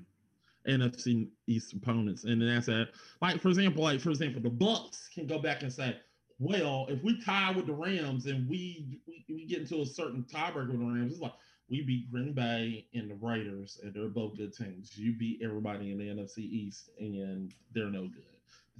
NFC 0.69 1.29
East 1.47 1.73
opponents, 1.73 2.25
and 2.25 2.43
that's 2.43 2.67
that. 2.67 2.89
Like 3.23 3.41
for 3.41 3.49
example, 3.49 3.83
like 3.83 4.01
for 4.01 4.11
example, 4.11 4.43
the 4.43 4.51
Bucks 4.51 5.09
can 5.15 5.27
go 5.27 5.39
back 5.39 5.63
and 5.63 5.73
say, 5.73 5.97
"Well, 6.41 6.87
if 6.89 7.03
we 7.05 7.23
tie 7.23 7.53
with 7.53 7.67
the 7.67 7.75
Rams 7.75 8.27
and 8.27 8.49
we 8.49 8.99
we, 9.07 9.25
we 9.29 9.45
get 9.47 9.61
into 9.61 9.83
a 9.83 9.87
certain 9.87 10.25
tiebreaker 10.25 10.71
with 10.71 10.81
the 10.81 10.87
Rams, 10.87 11.13
it's 11.13 11.21
like 11.21 11.35
we 11.69 11.83
beat 11.83 12.11
Green 12.11 12.33
Bay 12.33 12.87
and 12.95 13.11
the 13.11 13.15
Raiders, 13.15 13.79
and 13.83 13.95
they're 13.95 14.09
both 14.09 14.37
good 14.37 14.53
teams. 14.53 14.97
You 14.97 15.13
beat 15.13 15.41
everybody 15.45 15.93
in 15.93 15.99
the 15.99 16.09
NFC 16.09 16.39
East, 16.39 16.91
and 16.99 17.53
they're 17.73 17.91
no 17.91 18.09
good. 18.09 18.25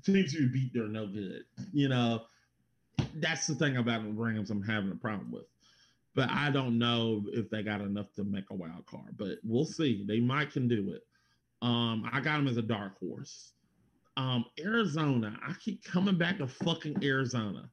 The 0.03 0.13
teams 0.13 0.33
you 0.35 0.49
beat, 0.49 0.73
they're 0.75 0.89
no 0.89 1.07
good. 1.07 1.45
You 1.73 1.89
know, 1.89 2.23
that's 3.17 3.47
the 3.47 3.55
thing 3.55 3.77
about 3.77 4.03
the 4.03 4.11
Rams. 4.11 4.51
I'm 4.51 4.63
having 4.63 4.91
a 4.91 4.97
problem 4.97 5.31
with." 5.31 5.45
But 6.15 6.29
I 6.31 6.51
don't 6.51 6.79
know 6.79 7.25
if 7.29 7.51
they 7.51 7.63
got 7.63 7.81
enough 7.81 8.13
to 8.15 8.25
make 8.25 8.51
a 8.51 8.55
wild 8.55 8.85
card. 8.87 9.17
But 9.17 9.39
we'll 9.45 9.65
see. 9.65 10.05
They 10.07 10.19
might 10.19 10.51
can 10.53 10.67
do 10.67 10.93
it. 10.93 11.07
Um, 11.63 12.09
I 12.13 12.21
got 12.21 12.39
them 12.39 12.49
as 12.49 12.57
a 12.57 12.63
dark 12.63 12.99
horse. 12.99 13.53
Um, 14.17 14.45
Arizona, 14.59 15.39
I 15.47 15.53
keep 15.61 15.85
coming 15.85 16.19
back 16.19 16.39
to 16.39 16.47
fucking 16.47 17.03
Arizona. 17.03 17.71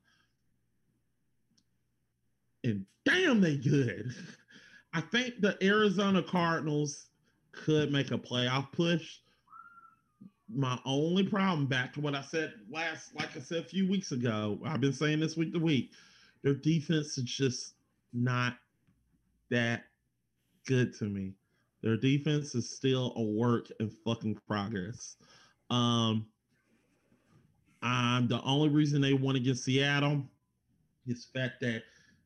And 2.64 2.86
damn, 3.06 3.42
they 3.42 3.58
good. 3.58 4.14
I 4.94 5.02
think 5.02 5.42
the 5.42 5.58
Arizona 5.64 6.24
Cardinals 6.24 7.08
could 7.52 7.92
make 7.92 8.12
a 8.12 8.18
playoff 8.18 8.72
push. 8.72 9.20
My 10.50 10.80
only 10.86 11.24
problem, 11.24 11.68
back 11.68 11.94
to 11.94 12.02
what 12.02 12.16
I 12.16 12.22
said 12.22 12.54
last, 12.72 13.14
like 13.16 13.36
I 13.36 13.40
said 13.40 13.66
a 13.66 13.68
few 13.68 13.88
weeks 13.90 14.12
ago, 14.12 14.60
I've 14.66 14.80
been 14.80 14.94
saying 14.94 15.20
this 15.20 15.36
week 15.36 15.54
to 15.54 15.60
week, 15.60 15.92
their 16.44 16.54
defense 16.54 17.18
is 17.18 17.26
just 17.26 17.74
not 18.14 18.56
that 19.50 19.84
good 20.66 20.94
to 21.00 21.06
me. 21.06 21.34
Their 21.82 21.98
defense 21.98 22.56
is 22.56 22.70
still 22.70 23.14
a 23.18 23.22
work 23.22 23.68
in 23.80 23.90
fucking 23.90 24.40
progress. 24.48 25.18
Um, 25.70 26.28
um, 27.82 28.28
the 28.28 28.42
only 28.44 28.70
reason 28.70 29.02
they 29.02 29.14
won 29.14 29.36
against 29.36 29.64
Seattle 29.64 30.24
is 31.06 31.28
the 31.28 31.40
fact 31.40 31.62
that 31.62 31.84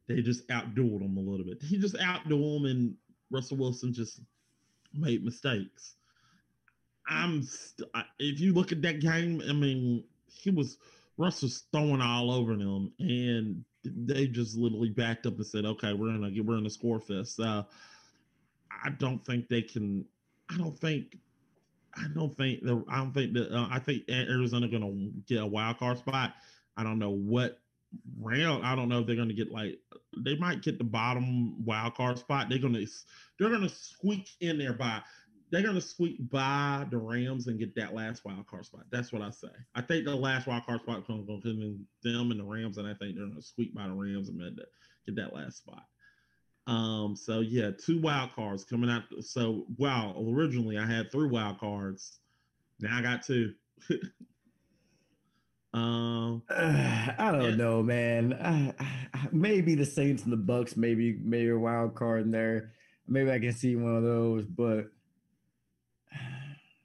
they 0.08 0.22
just 0.22 0.48
outdueled 0.48 1.00
them 1.00 1.18
a 1.18 1.22
little 1.22 1.46
bit. 1.46 1.62
He 1.62 1.78
just 1.78 1.96
outdueled 1.96 2.64
them, 2.64 2.66
and 2.66 2.96
Russell 3.30 3.58
Wilson 3.58 3.94
just 3.94 4.22
made 4.94 5.24
mistakes. 5.24 5.96
I'm 7.08 7.44
st- 7.44 7.90
if 8.20 8.40
you 8.40 8.54
look 8.54 8.72
at 8.72 8.82
that 8.84 9.02
game, 9.02 9.42
I 9.48 9.54
mean, 9.54 10.04
he 10.28 10.50
was 10.50 10.78
Russ 11.18 11.42
was 11.42 11.64
throwing 11.72 12.02
all 12.02 12.32
over 12.32 12.56
them, 12.56 12.92
and 13.00 13.64
they 13.84 14.28
just 14.28 14.58
literally 14.58 14.90
backed 14.90 15.26
up 15.26 15.36
and 15.36 15.46
said, 15.46 15.66
"Okay, 15.66 15.94
we're 15.94 16.12
gonna 16.12 16.32
get 16.32 16.46
we're 16.46 16.58
in 16.58 16.66
a 16.66 16.70
score 16.70 17.00
fest." 17.00 17.36
So 17.36 17.66
I 18.84 18.90
don't 18.90 19.24
think 19.26 19.48
they 19.48 19.62
can. 19.62 20.06
I 20.50 20.58
don't 20.58 20.78
think. 20.78 21.18
I 21.96 22.06
don't 22.14 22.36
think 22.36 22.64
the. 22.64 22.84
I 22.90 22.98
don't 22.98 23.14
think 23.14 23.34
that. 23.34 23.52
Uh, 23.52 23.68
I 23.70 23.80
think 23.80 24.04
Arizona 24.10 24.68
gonna 24.68 25.10
get 25.28 25.42
a 25.42 25.46
wild 25.46 25.78
card 25.78 25.98
spot. 25.98 26.34
I 26.78 26.84
don't 26.84 27.00
know 27.00 27.12
what 27.12 27.60
round. 28.20 28.66
I 28.66 28.76
don't 28.76 28.90
know 28.90 29.00
if 29.00 29.08
they're 29.08 29.16
gonna 29.16 29.34
get 29.34 29.52
like. 29.52 29.80
They 30.18 30.36
might 30.38 30.62
get 30.62 30.78
the 30.78 30.84
bottom 30.84 31.64
wild 31.66 31.96
card 31.96 32.18
spot. 32.20 32.48
They're 32.50 32.60
gonna. 32.60 32.86
They're 33.40 33.50
gonna 33.50 33.70
squeak 33.70 34.30
in 34.40 34.58
there 34.58 34.74
by. 34.74 35.02
They're 35.52 35.64
gonna 35.64 35.82
squeak 35.82 36.18
by 36.30 36.88
the 36.90 36.98
Rams 36.98 37.48
and 37.48 37.60
get 37.60 37.76
that 37.76 37.94
last 37.94 38.24
wild 38.24 38.48
card 38.48 38.66
spot. 38.66 38.86
That's 38.90 39.12
what 39.12 39.22
I 39.22 39.32
say. 39.32 39.50
I 39.76 39.82
think 39.82 40.06
the 40.06 40.16
last 40.16 40.48
wild 40.48 40.66
card 40.66 40.82
spot 40.82 41.06
comes 41.06 41.28
going 41.28 41.42
to 41.42 41.48
come 41.50 41.86
them 42.04 42.32
and 42.32 42.40
the 42.40 42.46
Rams, 42.46 42.78
and 42.78 42.88
I 42.88 42.94
think 42.94 43.16
they're 43.16 43.28
gonna 43.28 43.42
squeak 43.42 43.76
by 43.76 43.88
the 43.88 43.94
Rams 43.94 44.30
and 44.30 44.40
get 45.06 45.16
that 45.16 45.34
last 45.34 45.58
spot. 45.58 45.84
Um, 46.68 47.16
so 47.16 47.40
yeah, 47.40 47.72
two 47.72 48.00
wild 48.00 48.34
cards 48.34 48.64
coming 48.64 48.90
out. 48.90 49.04
So 49.22 49.66
wow, 49.78 50.16
originally 50.30 50.78
I 50.78 50.86
had 50.86 51.12
three 51.12 51.28
wild 51.28 51.60
cards. 51.60 52.20
Now 52.80 52.98
I 52.98 53.02
got 53.02 53.24
two. 53.24 53.54
um, 55.74 56.44
I 56.50 57.30
don't 57.32 57.42
Yeah. 57.52 57.56
know, 57.56 57.82
man. 57.84 58.34
I, 58.34 58.74
I, 59.14 59.28
maybe 59.32 59.76
the 59.76 59.86
Saints 59.86 60.24
and 60.24 60.32
the 60.32 60.38
Bucks, 60.38 60.76
maybe 60.78 61.20
maybe 61.24 61.50
a 61.50 61.58
wild 61.58 61.96
card 61.96 62.22
in 62.24 62.32
there. 62.32 62.74
Maybe 63.08 63.32
I 63.32 63.40
can 63.40 63.54
see 63.54 63.76
one 63.76 63.96
of 63.96 64.04
those, 64.04 64.46
but 64.46 64.86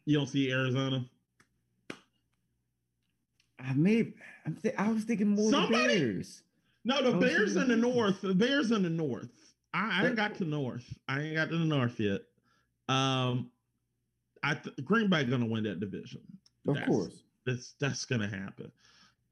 you 0.07 0.17
don't 0.17 0.27
see 0.29 0.51
Arizona. 0.51 1.05
I 3.59 3.73
may. 3.75 4.13
I'm 4.45 4.57
th- 4.57 4.75
I 4.79 4.91
was 4.91 5.05
thinking 5.05 5.29
more 5.29 5.51
Somebody? 5.51 5.99
the 5.99 6.05
Bears. 6.13 6.43
No, 6.85 7.03
the 7.11 7.19
Bears 7.19 7.57
in 7.57 7.69
the 7.69 7.77
North. 7.77 8.21
The 8.21 8.35
Bears 8.35 8.71
in 8.71 8.83
the 8.83 8.91
North. 8.91 9.29
I, 9.77 10.01
I 10.03 10.07
ain't 10.07 10.17
got 10.17 10.35
to 10.37 10.45
North. 10.45 10.87
I 11.07 11.21
ain't 11.21 11.37
got 11.37 11.51
to 11.51 11.59
the 11.59 11.65
North 11.65 12.01
yet. 12.01 12.23
Um, 12.89 13.51
I 14.43 14.55
th- 14.55 14.77
Green 14.85 15.11
Bay 15.11 15.25
gonna 15.25 15.47
win 15.47 15.65
that 15.65 15.81
division. 15.81 16.23
Of 16.67 16.77
that's, 16.77 16.87
course, 16.87 17.23
that's 17.45 17.75
that's 17.79 18.05
gonna 18.07 18.29
happen. 18.29 18.73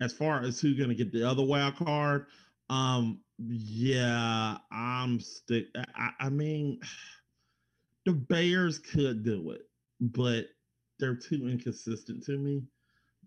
As 0.00 0.12
far 0.12 0.42
as 0.42 0.60
who's 0.60 0.78
gonna 0.78 0.94
get 0.94 1.12
the 1.12 1.28
other 1.28 1.42
wild 1.42 1.76
card, 1.76 2.26
um, 2.68 3.20
yeah, 3.38 4.58
I'm 4.70 5.18
stick. 5.18 5.68
I, 5.96 6.10
I 6.20 6.28
mean, 6.28 6.80
the 8.04 8.12
Bears 8.12 8.78
could 8.78 9.24
do 9.24 9.52
it, 9.52 9.62
but 10.00 10.48
they're 10.98 11.16
too 11.16 11.48
inconsistent 11.48 12.22
to 12.24 12.36
me. 12.36 12.62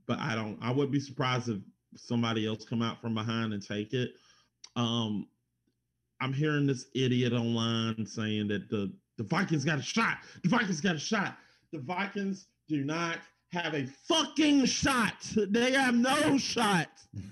But 0.06 0.20
I 0.20 0.36
don't. 0.36 0.60
I 0.62 0.72
would 0.72 0.92
be 0.92 1.00
surprised 1.00 1.50
if 1.50 1.58
somebody 1.96 2.46
else 2.46 2.64
come 2.64 2.84
out 2.84 3.02
from 3.02 3.16
behind 3.16 3.54
and 3.54 3.66
take 3.66 3.94
it. 3.94 4.12
Um, 4.76 5.28
I'm 6.20 6.34
hearing 6.34 6.66
this 6.66 6.88
idiot 6.96 7.34
online 7.34 8.06
saying 8.06 8.48
that 8.50 8.70
the 8.70 8.92
the 9.18 9.24
Vikings 9.24 9.66
got 9.66 9.80
a 9.80 9.82
shot. 9.82 10.18
The 10.44 10.50
Vikings 10.50 10.82
got 10.82 10.96
a 10.96 11.00
shot. 11.00 11.38
The 11.72 11.80
Vikings 11.80 12.48
do 12.68 12.84
not 12.84 13.18
have 13.52 13.74
a 13.74 13.88
fucking 14.08 14.66
shot. 14.66 15.16
They 15.36 15.72
have 15.72 15.96
no 15.96 16.38
shot. 16.38 16.90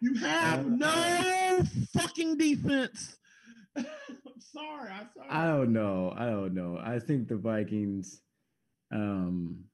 You 0.00 0.14
have 0.14 0.64
no 0.64 1.60
fucking 1.92 2.36
defense. 2.38 3.16
I'm 3.76 3.84
sorry. 4.38 4.90
I'm 4.92 5.08
sorry. 5.12 5.28
I 5.28 5.48
don't 5.48 5.72
know. 5.72 6.14
I 6.16 6.26
don't 6.26 6.54
know. 6.54 6.78
I 6.80 7.00
think 7.00 7.26
the 7.26 7.36
Vikings. 7.36 8.20
Um, 8.92 9.64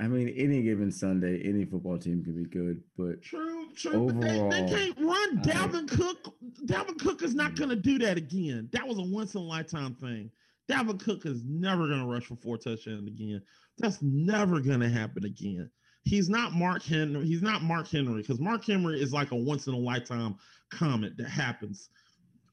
I 0.00 0.06
mean, 0.06 0.28
any 0.36 0.62
given 0.62 0.92
Sunday, 0.92 1.42
any 1.44 1.64
football 1.64 1.98
team 1.98 2.22
can 2.22 2.34
be 2.36 2.48
good, 2.48 2.82
but 2.96 3.20
true, 3.22 3.66
true. 3.76 4.10
Overall, 4.10 4.48
they, 4.50 4.62
they, 4.62 4.72
can't 4.72 4.98
run. 4.98 5.38
Dalvin 5.42 5.92
I, 5.92 5.96
Cook. 5.96 6.34
Dalvin 6.66 6.98
Cook 7.00 7.22
is 7.22 7.34
not 7.34 7.56
going 7.56 7.70
to 7.70 7.76
do 7.76 7.98
that 7.98 8.16
again. 8.16 8.68
That 8.72 8.86
was 8.86 8.98
a 8.98 9.02
once 9.02 9.34
in 9.34 9.40
a 9.40 9.44
lifetime 9.44 9.94
thing. 9.96 10.30
Dalvin 10.70 11.02
Cook 11.02 11.26
is 11.26 11.42
never 11.44 11.88
going 11.88 12.00
to 12.00 12.06
rush 12.06 12.26
for 12.26 12.36
four 12.36 12.58
touchdowns 12.58 13.08
again. 13.08 13.42
That's 13.78 13.98
never 14.02 14.60
going 14.60 14.80
to 14.80 14.88
happen 14.88 15.24
again 15.24 15.70
he's 16.08 16.28
not 16.28 16.52
Mark 16.52 16.82
Henry. 16.82 17.26
He's 17.26 17.42
not 17.42 17.62
Mark 17.62 17.88
Henry 17.88 18.22
because 18.22 18.40
Mark 18.40 18.64
Henry 18.64 19.00
is 19.00 19.12
like 19.12 19.30
a 19.30 19.36
once 19.36 19.66
in 19.66 19.74
a 19.74 19.78
lifetime 19.78 20.36
comet 20.70 21.16
that 21.18 21.28
happens. 21.28 21.90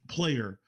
Player, 0.09 0.59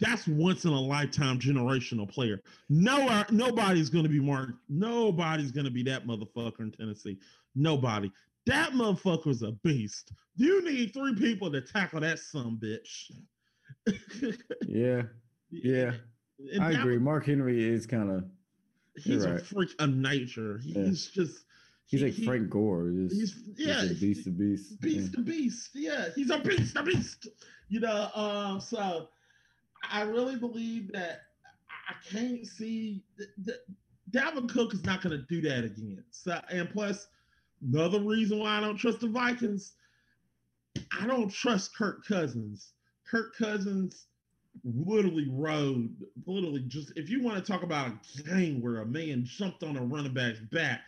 that's 0.00 0.26
once 0.26 0.64
in 0.64 0.70
a 0.70 0.80
lifetime 0.80 1.38
generational 1.38 2.08
player. 2.08 2.40
No, 2.68 3.24
nobody's 3.30 3.90
going 3.90 4.04
to 4.04 4.10
be 4.10 4.20
Mark. 4.20 4.50
Nobody's 4.68 5.52
going 5.52 5.64
to 5.64 5.70
be 5.70 5.82
that 5.84 6.06
motherfucker 6.06 6.60
in 6.60 6.72
Tennessee. 6.72 7.18
Nobody. 7.54 8.12
That 8.46 8.72
motherfucker's 8.72 9.42
a 9.42 9.52
beast. 9.64 10.12
You 10.36 10.64
need 10.64 10.94
three 10.94 11.14
people 11.14 11.50
to 11.52 11.60
tackle 11.60 12.00
that 12.00 12.18
some 12.18 12.58
bitch. 12.62 13.10
yeah, 14.66 15.02
yeah, 15.50 15.92
and 16.52 16.62
I 16.62 16.72
agree. 16.72 16.98
Mark 16.98 17.26
Henry 17.26 17.68
is 17.68 17.86
kind 17.86 18.10
of. 18.10 18.24
He's 18.96 19.24
a 19.24 19.38
freak 19.38 19.70
of 19.78 19.90
nature. 19.90 20.58
He's 20.58 21.10
yeah. 21.14 21.22
just 21.22 21.44
He's 21.88 22.02
like 22.02 22.12
he, 22.12 22.24
Frank 22.24 22.50
Gore. 22.50 22.90
He's, 22.90 23.12
he's 23.12 23.42
yeah, 23.56 23.80
he's 23.82 24.00
beast 24.00 24.24
to 24.24 24.30
beast. 24.30 24.80
Beast 24.80 25.10
yeah. 25.10 25.16
to 25.16 25.22
beast. 25.22 25.70
Yeah, 25.74 26.04
he's 26.14 26.30
a 26.30 26.38
beast 26.38 26.76
to 26.76 26.82
beast. 26.82 27.28
You 27.70 27.80
know, 27.80 28.10
um, 28.14 28.60
so 28.60 29.08
I 29.90 30.02
really 30.02 30.36
believe 30.36 30.92
that 30.92 31.22
I 31.88 31.94
can't 32.10 32.46
see 32.46 33.02
that 33.44 33.60
Dalvin 34.10 34.48
Cook 34.48 34.74
is 34.74 34.84
not 34.84 35.02
going 35.02 35.18
to 35.18 35.24
do 35.28 35.40
that 35.48 35.64
again. 35.64 36.04
So, 36.10 36.40
and 36.50 36.70
plus, 36.70 37.08
another 37.62 38.00
reason 38.00 38.38
why 38.38 38.58
I 38.58 38.60
don't 38.60 38.76
trust 38.76 39.00
the 39.00 39.08
Vikings, 39.08 39.72
I 40.98 41.06
don't 41.06 41.30
trust 41.30 41.76
Kirk 41.76 42.04
Cousins. 42.06 42.72
Kirk 43.10 43.36
Cousins 43.36 44.06
literally 44.64 45.28
rode, 45.30 45.94
literally 46.26 46.64
just 46.66 46.92
if 46.96 47.08
you 47.08 47.22
want 47.22 47.44
to 47.44 47.52
talk 47.52 47.62
about 47.62 47.92
a 48.18 48.22
game 48.22 48.60
where 48.60 48.80
a 48.80 48.86
man 48.86 49.24
jumped 49.24 49.62
on 49.62 49.76
a 49.76 49.82
running 49.82 50.12
back's 50.12 50.40
back 50.52 50.80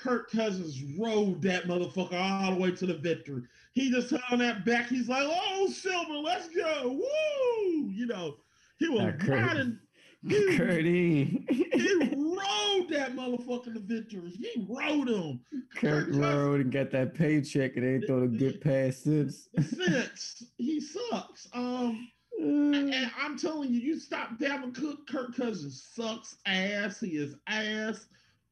Kirk 0.00 0.30
Cousins 0.30 0.82
rode 0.98 1.42
that 1.42 1.64
motherfucker 1.64 2.14
all 2.14 2.54
the 2.54 2.60
way 2.60 2.70
to 2.70 2.86
the 2.86 2.94
victory. 2.94 3.42
He 3.72 3.90
just 3.90 4.12
on 4.30 4.38
that 4.38 4.64
back. 4.64 4.88
He's 4.88 5.08
like, 5.08 5.26
"Oh, 5.26 5.68
Silver, 5.70 6.14
let's 6.14 6.48
go, 6.48 6.92
woo!" 6.92 7.90
You 7.90 8.06
know, 8.06 8.36
he 8.78 8.88
was 8.88 9.14
riding. 9.26 9.78
He, 10.26 10.56
Curdy. 10.56 11.46
he 11.48 11.94
rode 12.16 12.88
that 12.90 13.14
motherfucker 13.14 13.72
to 13.72 13.78
victory. 13.78 14.30
He 14.30 14.66
rode 14.68 15.08
him. 15.08 15.40
Kirk, 15.76 16.06
Kirk 16.06 16.16
rode 16.16 16.60
and 16.60 16.72
got 16.72 16.90
that 16.90 17.14
paycheck 17.14 17.76
and 17.76 17.86
ain't 17.86 18.06
throw 18.08 18.24
a 18.24 18.26
good 18.26 18.60
pass 18.60 18.96
since. 18.96 19.48
Since 19.56 20.42
he 20.56 20.80
sucks. 20.80 21.46
Um, 21.52 22.08
and 22.36 23.10
I'm 23.16 23.38
telling 23.38 23.72
you, 23.72 23.78
you 23.78 24.00
stop 24.00 24.38
Dalvin 24.40 24.74
Cook. 24.74 25.06
Kirk 25.08 25.36
Cousins 25.36 25.88
sucks 25.94 26.34
ass. 26.46 26.98
He 26.98 27.10
is 27.10 27.36
ass. 27.46 28.06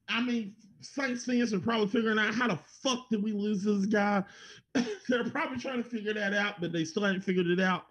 I 0.09 0.23
mean, 0.23 0.55
Saints 0.81 1.25
fans 1.25 1.53
are 1.53 1.61
probably 1.61 1.89
figuring 1.89 2.19
out 2.19 2.35
how 2.35 2.49
the 2.49 2.59
fuck 2.83 3.09
did 3.11 3.23
we 3.23 3.33
lose 3.33 3.63
this 3.63 3.87
guy. 3.87 4.23
They're 5.09 5.31
probably 5.31 5.59
trying 5.59 5.83
to 5.83 5.89
figure 5.89 6.15
that 6.15 6.35
out, 6.35 6.61
but 6.61 6.73
they 6.73 6.85
still 6.85 7.05
haven't 7.05 7.23
figured 7.23 7.47
it 7.47 7.61
out. 7.61 7.87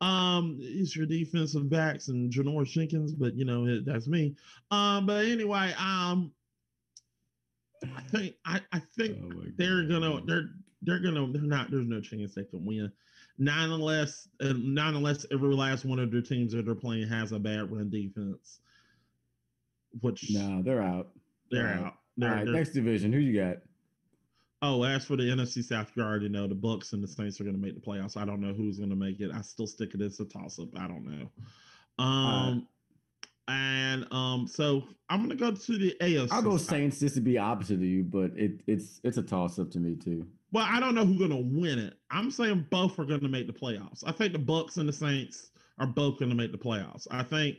Um, 0.00 0.58
it's 0.60 0.94
your 0.94 1.06
defensive 1.06 1.68
backs 1.68 2.08
and 2.08 2.32
Janoris 2.32 2.70
Jenkins, 2.70 3.12
but 3.12 3.34
you 3.34 3.44
know 3.44 3.66
it, 3.66 3.84
that's 3.84 4.06
me. 4.06 4.36
Um, 4.70 5.06
but 5.06 5.24
anyway, 5.24 5.74
um, 5.78 6.32
I 7.96 8.02
think 8.02 8.34
I, 8.44 8.60
I 8.72 8.80
think 8.96 9.18
oh 9.24 9.42
they're 9.56 9.84
gonna 9.84 10.20
they're 10.24 10.50
they're 10.82 11.00
gonna 11.00 11.32
they're 11.32 11.42
not 11.42 11.70
there's 11.70 11.86
no 11.86 12.00
chance 12.00 12.34
they 12.34 12.44
can 12.44 12.64
win. 12.64 12.92
Not 13.38 13.68
unless 13.70 14.28
uh, 14.40 14.54
not 14.56 14.94
unless 14.94 15.26
every 15.32 15.54
last 15.54 15.84
one 15.84 15.98
of 15.98 16.10
their 16.10 16.22
teams 16.22 16.52
that 16.52 16.64
they're 16.64 16.74
playing 16.74 17.08
has 17.08 17.32
a 17.32 17.38
bad 17.38 17.70
run 17.70 17.90
defense. 17.90 18.60
Which 20.00 20.30
no, 20.30 20.62
they're 20.62 20.82
out. 20.82 21.08
They're, 21.50 21.62
they're 21.62 21.74
out. 21.74 21.86
out. 21.86 21.97
All 22.22 22.28
right, 22.28 22.46
next 22.46 22.70
division. 22.70 23.12
Who 23.12 23.18
you 23.18 23.40
got? 23.40 23.58
Oh, 24.60 24.82
as 24.82 25.04
for 25.04 25.16
the 25.16 25.22
NFC 25.22 25.62
South, 25.62 25.92
you 25.94 26.02
already 26.02 26.28
know 26.28 26.48
the 26.48 26.54
Bucks 26.54 26.92
and 26.92 27.02
the 27.02 27.06
Saints 27.06 27.40
are 27.40 27.44
going 27.44 27.54
to 27.54 27.62
make 27.62 27.74
the 27.74 27.80
playoffs. 27.80 28.16
I 28.16 28.24
don't 28.24 28.40
know 28.40 28.52
who's 28.52 28.78
going 28.78 28.90
to 28.90 28.96
make 28.96 29.20
it. 29.20 29.30
I 29.32 29.40
still 29.40 29.68
stick 29.68 29.94
it 29.94 30.00
as 30.00 30.18
a 30.18 30.24
toss 30.24 30.58
up. 30.58 30.68
I 30.76 30.88
don't 30.88 31.04
know. 31.04 31.30
Um, 32.00 32.66
right. 33.48 33.54
and 33.54 34.12
um, 34.12 34.48
so 34.48 34.82
I'm 35.08 35.18
going 35.18 35.30
to 35.30 35.36
go 35.36 35.52
to 35.52 35.78
the 35.78 35.94
AFC. 36.00 36.28
I'll 36.32 36.42
go 36.42 36.56
Saints 36.56 36.98
just 36.98 37.14
to 37.14 37.20
be 37.20 37.38
opposite 37.38 37.74
of 37.74 37.84
you, 37.84 38.02
but 38.02 38.32
it 38.36 38.60
it's 38.66 39.00
it's 39.04 39.16
a 39.16 39.22
toss 39.22 39.60
up 39.60 39.70
to 39.72 39.78
me 39.78 39.94
too. 39.94 40.26
Well, 40.50 40.66
I 40.68 40.80
don't 40.80 40.94
know 40.94 41.04
who's 41.04 41.18
going 41.18 41.30
to 41.30 41.60
win 41.60 41.78
it. 41.78 41.94
I'm 42.10 42.30
saying 42.30 42.66
both 42.70 42.98
are 42.98 43.04
going 43.04 43.20
to 43.20 43.28
make 43.28 43.46
the 43.46 43.52
playoffs. 43.52 44.02
I 44.04 44.12
think 44.12 44.32
the 44.32 44.38
Bucks 44.38 44.76
and 44.76 44.88
the 44.88 44.92
Saints 44.92 45.50
are 45.78 45.86
both 45.86 46.18
going 46.18 46.30
to 46.30 46.36
make 46.36 46.50
the 46.50 46.58
playoffs. 46.58 47.06
I 47.10 47.22
think 47.22 47.58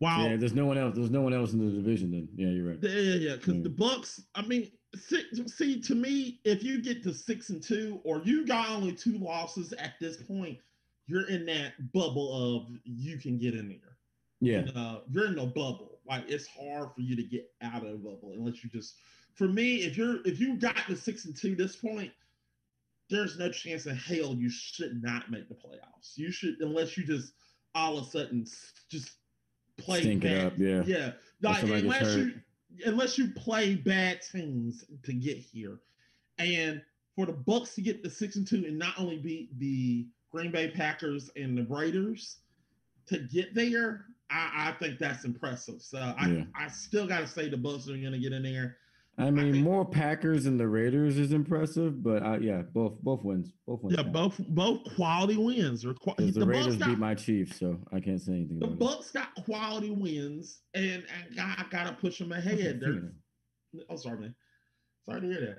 Wow. 0.00 0.26
Yeah, 0.26 0.36
there's 0.36 0.54
no 0.54 0.64
one 0.64 0.78
else. 0.78 0.96
There's 0.96 1.10
no 1.10 1.20
one 1.20 1.34
else 1.34 1.52
in 1.52 1.58
the 1.58 1.70
division. 1.70 2.10
Then 2.10 2.28
yeah, 2.34 2.48
you're 2.48 2.68
right. 2.68 2.78
Yeah, 2.80 2.90
yeah, 2.90 3.14
yeah. 3.14 3.36
Because 3.36 3.56
yeah. 3.56 3.62
the 3.62 3.68
Bucks. 3.68 4.22
I 4.34 4.42
mean, 4.42 4.70
six, 4.94 5.24
see, 5.54 5.80
to 5.82 5.94
me, 5.94 6.40
if 6.44 6.62
you 6.62 6.82
get 6.82 7.02
to 7.02 7.12
six 7.12 7.50
and 7.50 7.62
two, 7.62 8.00
or 8.02 8.22
you 8.24 8.46
got 8.46 8.70
only 8.70 8.92
two 8.92 9.18
losses 9.18 9.72
at 9.74 9.94
this 10.00 10.16
point, 10.16 10.58
you're 11.06 11.28
in 11.28 11.44
that 11.46 11.92
bubble 11.92 12.56
of 12.56 12.68
you 12.84 13.18
can 13.18 13.38
get 13.38 13.54
in 13.54 13.68
there. 13.68 13.96
Yeah. 14.40 14.58
And, 14.60 14.76
uh, 14.76 15.00
you're 15.10 15.26
in 15.26 15.36
the 15.36 15.46
bubble. 15.46 16.00
Like 16.08 16.24
it's 16.28 16.46
hard 16.46 16.94
for 16.94 17.02
you 17.02 17.14
to 17.14 17.22
get 17.22 17.52
out 17.60 17.84
of 17.84 17.92
the 17.92 17.98
bubble 17.98 18.32
unless 18.34 18.64
you 18.64 18.70
just. 18.70 18.96
For 19.34 19.46
me, 19.46 19.76
if 19.76 19.96
you're 19.96 20.26
if 20.26 20.40
you 20.40 20.56
got 20.56 20.76
to 20.86 20.96
six 20.96 21.26
and 21.26 21.36
two 21.36 21.54
this 21.54 21.76
point, 21.76 22.10
there's 23.10 23.38
no 23.38 23.50
chance 23.50 23.86
in 23.86 23.96
hell 23.96 24.34
you 24.34 24.48
should 24.48 25.02
not 25.02 25.30
make 25.30 25.48
the 25.48 25.54
playoffs. 25.54 26.16
You 26.16 26.32
should 26.32 26.56
unless 26.60 26.96
you 26.96 27.04
just 27.04 27.34
all 27.74 27.98
of 27.98 28.06
a 28.06 28.10
sudden 28.10 28.46
just 28.90 29.12
play 29.80 30.00
Stink 30.00 30.22
bad. 30.22 30.46
Up, 30.46 30.52
yeah, 30.56 30.82
yeah. 30.86 31.12
Like, 31.42 31.62
unless 31.62 32.16
you 32.16 32.32
unless 32.86 33.18
you 33.18 33.30
play 33.30 33.74
bad 33.74 34.20
teams 34.22 34.84
to 35.04 35.12
get 35.12 35.36
here, 35.36 35.80
and 36.38 36.82
for 37.16 37.26
the 37.26 37.32
Bucks 37.32 37.74
to 37.74 37.82
get 37.82 38.02
the 38.02 38.10
six 38.10 38.36
and 38.36 38.46
two 38.46 38.64
and 38.66 38.78
not 38.78 38.94
only 38.98 39.18
beat 39.18 39.58
the 39.58 40.06
Green 40.30 40.50
Bay 40.50 40.68
Packers 40.68 41.30
and 41.36 41.56
the 41.56 41.66
Raiders 41.68 42.38
to 43.06 43.18
get 43.18 43.54
there, 43.54 44.06
I, 44.30 44.68
I 44.68 44.72
think 44.78 44.98
that's 44.98 45.24
impressive. 45.24 45.82
So 45.82 45.98
I, 45.98 46.26
yeah. 46.26 46.44
I 46.54 46.68
still 46.68 47.06
got 47.06 47.20
to 47.20 47.26
say 47.26 47.48
the 47.48 47.56
Bucks 47.56 47.88
are 47.88 47.96
going 47.96 48.12
to 48.12 48.18
get 48.18 48.32
in 48.32 48.42
there. 48.42 48.76
I 49.20 49.30
mean, 49.30 49.56
I 49.56 49.58
more 49.58 49.84
Packers 49.84 50.46
and 50.46 50.58
the 50.58 50.66
Raiders 50.66 51.18
is 51.18 51.32
impressive, 51.32 52.02
but 52.02 52.22
uh, 52.22 52.38
yeah, 52.40 52.62
both 52.62 52.94
both 53.02 53.22
wins, 53.22 53.52
both 53.66 53.82
wins. 53.82 53.96
Yeah, 53.96 54.04
both 54.04 54.38
both 54.48 54.82
quality 54.96 55.36
wins. 55.36 55.84
Or 55.84 55.94
qu- 55.94 56.14
the, 56.16 56.30
the, 56.30 56.46
Raiders 56.46 56.76
got, 56.76 56.88
beat 56.88 56.98
my 56.98 57.14
Chiefs, 57.14 57.58
so 57.58 57.78
I 57.92 58.00
can't 58.00 58.20
say 58.20 58.32
anything. 58.32 58.58
About. 58.58 58.70
The 58.70 58.76
Bucks 58.76 59.10
got 59.10 59.34
quality 59.44 59.90
wins, 59.90 60.60
and, 60.74 61.04
and 61.28 61.40
I 61.40 61.64
gotta 61.70 61.92
push 61.92 62.18
them 62.18 62.32
ahead. 62.32 62.80
They're, 62.80 63.12
oh, 63.88 63.96
sorry, 63.96 64.18
man. 64.18 64.34
Sorry 65.06 65.20
to 65.20 65.26
hear 65.26 65.40
that. 65.40 65.58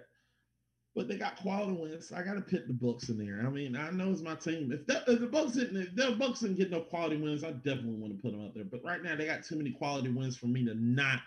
But 0.94 1.08
they 1.08 1.16
got 1.16 1.38
quality 1.38 1.72
wins. 1.74 2.10
So 2.10 2.18
I 2.18 2.24
gotta 2.24 2.42
put 2.42 2.68
the 2.68 2.74
Bucks 2.74 3.10
in 3.10 3.18
there. 3.18 3.46
I 3.46 3.50
mean, 3.50 3.78
I 3.78 3.92
know 3.92 4.12
it's 4.12 4.22
my 4.22 4.36
team. 4.36 4.72
If, 4.72 4.88
that, 4.88 5.04
if 5.08 5.20
the 5.20 5.28
Bucks 5.28 5.54
didn't, 5.54 5.78
if 5.78 5.96
the 5.96 6.16
Bucks 6.18 6.42
didn't 6.42 6.58
get 6.58 6.72
no 6.72 6.82
quality 6.82 7.18
wins, 7.18 7.44
I 7.44 7.52
definitely 7.52 7.96
want 7.96 8.16
to 8.16 8.22
put 8.22 8.32
them 8.32 8.44
out 8.44 8.54
there. 8.56 8.66
But 8.66 8.84
right 8.84 9.02
now, 9.02 9.16
they 9.16 9.26
got 9.26 9.44
too 9.44 9.56
many 9.56 9.72
quality 9.72 10.10
wins 10.10 10.36
for 10.36 10.48
me 10.48 10.66
to 10.66 10.74
not 10.76 11.20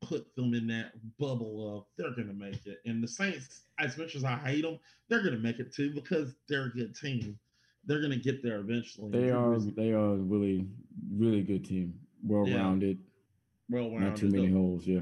put 0.00 0.34
them 0.34 0.54
in 0.54 0.66
that 0.68 0.92
bubble 1.18 1.78
of 1.78 1.84
they're 1.96 2.14
gonna 2.14 2.32
make 2.32 2.66
it. 2.66 2.80
And 2.86 3.02
the 3.02 3.08
Saints, 3.08 3.62
as 3.78 3.96
much 3.98 4.16
as 4.16 4.24
I 4.24 4.36
hate 4.36 4.62
them, 4.62 4.78
they're 5.08 5.22
gonna 5.22 5.38
make 5.38 5.58
it 5.58 5.74
too 5.74 5.92
because 5.94 6.34
they're 6.48 6.66
a 6.66 6.70
good 6.70 6.94
team. 6.94 7.38
They're 7.84 8.00
gonna 8.00 8.16
get 8.16 8.42
there 8.42 8.58
eventually. 8.58 9.10
They 9.10 9.30
are 9.30 9.58
they 9.58 9.92
are 9.92 10.14
a 10.14 10.16
really 10.16 10.66
really 11.14 11.42
good 11.42 11.64
team, 11.64 11.94
well 12.24 12.44
rounded. 12.44 12.98
Yeah. 12.98 13.78
Well 13.78 13.90
rounded. 13.90 14.08
Not 14.08 14.16
too 14.16 14.30
many 14.30 14.48
holes, 14.50 14.86
yeah. 14.86 15.00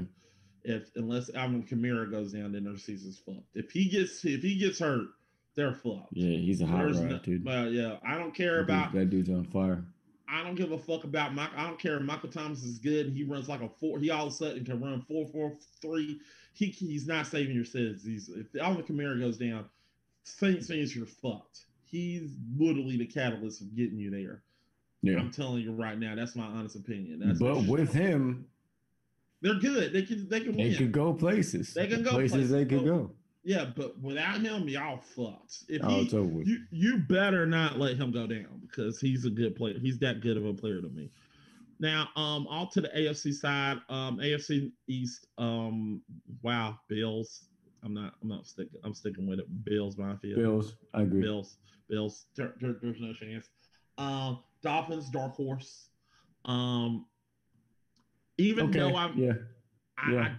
If 0.63 0.91
unless 0.95 1.33
Alvin 1.33 1.63
Kamara 1.63 2.09
goes 2.11 2.33
down, 2.33 2.51
then 2.51 2.65
their 2.65 2.77
season's 2.77 3.19
fucked. 3.19 3.55
If 3.55 3.71
he 3.71 3.89
gets 3.89 4.23
if 4.25 4.41
he 4.41 4.57
gets 4.57 4.79
hurt, 4.79 5.07
they're 5.55 5.73
fucked. 5.73 6.09
Yeah, 6.11 6.37
he's 6.37 6.61
a 6.61 6.65
hot 6.65 6.85
rod, 6.85 6.95
no, 6.95 7.19
dude. 7.19 7.45
Well, 7.45 7.69
yeah, 7.69 7.97
I 8.05 8.17
don't 8.17 8.33
care 8.35 8.57
that 8.57 8.63
about 8.63 8.93
that 8.93 9.09
dude's 9.09 9.29
on 9.29 9.45
fire. 9.45 9.83
I 10.31 10.43
don't 10.43 10.55
give 10.55 10.71
a 10.71 10.77
fuck 10.77 11.03
about 11.03 11.33
Mike. 11.33 11.49
I 11.55 11.63
don't 11.63 11.79
care 11.79 11.97
if 11.97 12.03
Michael 12.03 12.29
Thomas 12.29 12.63
is 12.63 12.77
good 12.77 13.07
and 13.07 13.15
he 13.15 13.23
runs 13.23 13.49
like 13.49 13.61
a 13.61 13.69
four. 13.69 13.99
He 13.99 14.11
all 14.11 14.27
of 14.27 14.33
a 14.33 14.35
sudden 14.35 14.63
can 14.63 14.81
run 14.81 15.01
four 15.01 15.25
four 15.27 15.53
three. 15.81 16.19
He 16.53 16.67
he's 16.67 17.07
not 17.07 17.27
saving 17.27 17.55
your 17.55 17.65
sins. 17.65 18.03
He's 18.03 18.29
if 18.29 18.51
the 18.51 18.61
Alvin 18.61 18.83
Kamara 18.83 19.19
goes 19.19 19.37
down, 19.37 19.65
Saints 20.23 20.67
fans 20.67 20.95
you're 20.95 21.05
fucked. 21.05 21.65
He's 21.83 22.31
literally 22.57 22.97
the 22.97 23.05
catalyst 23.05 23.61
of 23.61 23.75
getting 23.75 23.97
you 23.97 24.11
there. 24.11 24.43
Yeah, 25.01 25.17
I'm 25.17 25.31
telling 25.31 25.63
you 25.63 25.71
right 25.71 25.97
now. 25.97 26.15
That's 26.15 26.35
my 26.35 26.45
honest 26.45 26.75
opinion. 26.75 27.21
That's 27.25 27.39
but 27.39 27.63
with 27.63 27.93
him, 27.93 28.45
they're 29.41 29.55
good. 29.55 29.93
They 29.93 30.03
can 30.03 30.27
they 30.29 30.41
can 30.41 30.55
they 30.55 30.69
win. 30.69 30.75
could 30.75 30.91
go 30.91 31.13
places. 31.13 31.73
They 31.73 31.87
can 31.87 32.03
go 32.03 32.11
places. 32.11 32.31
places 32.33 32.51
they 32.51 32.65
could 32.65 32.85
go. 32.85 33.11
Yeah, 33.43 33.65
but 33.75 33.99
without 34.01 34.41
him, 34.41 34.67
y'all 34.67 34.97
fucked. 34.97 35.63
If 35.69 35.81
oh, 35.83 36.03
he, 36.03 36.41
you 36.43 36.59
you 36.71 36.97
better 36.97 37.45
not 37.45 37.79
let 37.79 37.95
him 37.95 38.11
go 38.11 38.27
down 38.27 38.61
because 38.61 38.99
he's 38.99 39.25
a 39.25 39.29
good 39.29 39.55
player. 39.55 39.79
He's 39.79 39.97
that 39.99 40.21
good 40.21 40.37
of 40.37 40.45
a 40.45 40.53
player 40.53 40.81
to 40.81 40.89
me. 40.89 41.09
Now, 41.79 42.09
um, 42.17 42.45
all 42.47 42.67
to 42.67 42.81
the 42.81 42.89
AFC 42.89 43.33
side, 43.33 43.77
um, 43.87 44.17
AFC 44.17 44.71
East, 44.87 45.27
um, 45.37 46.01
wow, 46.41 46.77
Bills. 46.89 47.45
I'm 47.81 47.93
not, 47.93 48.15
I'm 48.21 48.27
not 48.27 48.45
sticking, 48.45 48.79
I'm 48.83 48.93
sticking 48.93 49.25
with 49.25 49.39
it. 49.39 49.45
Bills, 49.63 49.97
Mafia. 49.97 50.35
Bills, 50.35 50.75
I 50.93 51.03
agree. 51.03 51.21
Bills, 51.21 51.55
Bills. 51.87 52.25
There, 52.35 52.53
there, 52.59 52.75
there's 52.81 52.99
no 52.99 53.13
chance. 53.13 53.47
Um, 53.97 54.39
Dolphins, 54.61 55.09
dark 55.09 55.35
horse. 55.35 55.87
Um, 56.43 57.05
even 58.37 58.67
okay. 58.67 58.79
though 58.79 58.95
I'm, 58.97 59.17
yeah, 59.17 59.33
I, 59.97 60.11
yeah. 60.11 60.19
I 60.19 60.31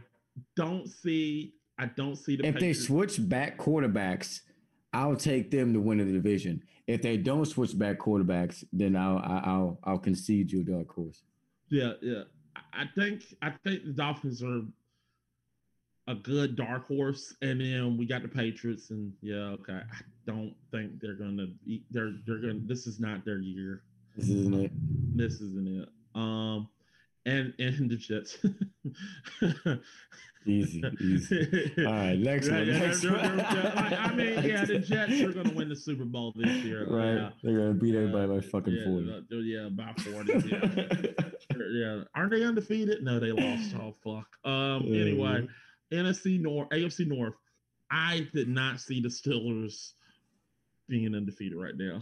don't 0.56 0.86
see 0.86 1.54
I 1.80 1.86
don't 1.86 2.16
see 2.16 2.36
the. 2.36 2.46
If 2.46 2.54
Patriots. 2.56 2.80
they 2.80 2.84
switch 2.84 3.28
back 3.28 3.56
quarterbacks, 3.56 4.40
I'll 4.92 5.16
take 5.16 5.50
them 5.50 5.72
to 5.72 5.80
win 5.80 5.98
the 5.98 6.04
division. 6.04 6.62
If 6.86 7.00
they 7.00 7.16
don't 7.16 7.46
switch 7.46 7.78
back 7.78 7.98
quarterbacks, 7.98 8.64
then 8.70 8.96
I'll 8.96 9.18
I'll 9.18 9.78
I'll 9.84 9.98
concede 9.98 10.52
you 10.52 10.60
a 10.60 10.64
dark 10.64 10.92
horse. 10.94 11.22
Yeah, 11.70 11.92
yeah. 12.02 12.24
I 12.74 12.84
think 12.94 13.34
I 13.40 13.50
think 13.64 13.84
the 13.86 13.92
Dolphins 13.92 14.42
are 14.42 14.60
a 16.06 16.14
good 16.14 16.54
dark 16.54 16.86
horse, 16.86 17.34
and 17.40 17.60
then 17.60 17.96
we 17.96 18.04
got 18.04 18.20
the 18.22 18.28
Patriots, 18.28 18.90
and 18.90 19.14
yeah, 19.22 19.56
okay. 19.56 19.80
I 19.80 20.02
don't 20.26 20.54
think 20.70 21.00
they're 21.00 21.14
gonna. 21.14 21.46
They're 21.90 22.12
they're 22.26 22.38
gonna. 22.38 22.60
This 22.66 22.86
is 22.86 23.00
not 23.00 23.24
their 23.24 23.38
year. 23.38 23.82
This 24.16 24.28
isn't 24.28 24.54
it. 24.54 24.72
This 25.16 25.34
isn't 25.40 25.82
it. 25.82 25.88
Um, 26.14 26.68
and 27.26 27.54
and 27.58 27.90
the 27.90 27.96
Jets. 27.96 28.38
Easy, 30.46 30.82
easy. 31.02 31.72
All 31.84 31.92
right, 31.92 32.18
next 32.18 32.48
one. 32.48 32.66
next 32.66 33.04
one. 33.04 33.40
I 33.40 34.12
mean, 34.16 34.42
yeah, 34.42 34.64
the 34.64 34.78
Jets 34.78 35.20
are 35.20 35.32
going 35.32 35.50
to 35.50 35.54
win 35.54 35.68
the 35.68 35.76
Super 35.76 36.06
Bowl 36.06 36.32
this 36.34 36.64
year. 36.64 36.86
Right, 36.88 37.14
yeah. 37.14 37.30
they're 37.42 37.58
going 37.58 37.74
to 37.74 37.78
beat 37.78 37.94
everybody 37.94 38.26
by 38.26 38.40
fucking 38.40 38.72
yeah, 38.72 38.84
forty. 38.84 39.36
Yeah, 39.44 39.68
by 39.68 39.92
forty. 40.02 40.48
Yeah. 40.48 41.26
yeah, 41.72 42.04
aren't 42.14 42.30
they 42.30 42.42
undefeated? 42.42 43.02
No, 43.02 43.20
they 43.20 43.32
lost. 43.32 43.74
Oh 43.76 43.94
fuck. 44.02 44.26
Um. 44.50 44.84
Anyway, 44.86 45.46
NFC 45.92 46.40
North, 46.40 46.70
AFC 46.70 47.06
North. 47.06 47.34
I 47.90 48.26
did 48.32 48.48
not 48.48 48.80
see 48.80 49.02
the 49.02 49.08
Steelers 49.08 49.92
being 50.88 51.14
undefeated 51.14 51.58
right 51.58 51.76
now. 51.76 52.00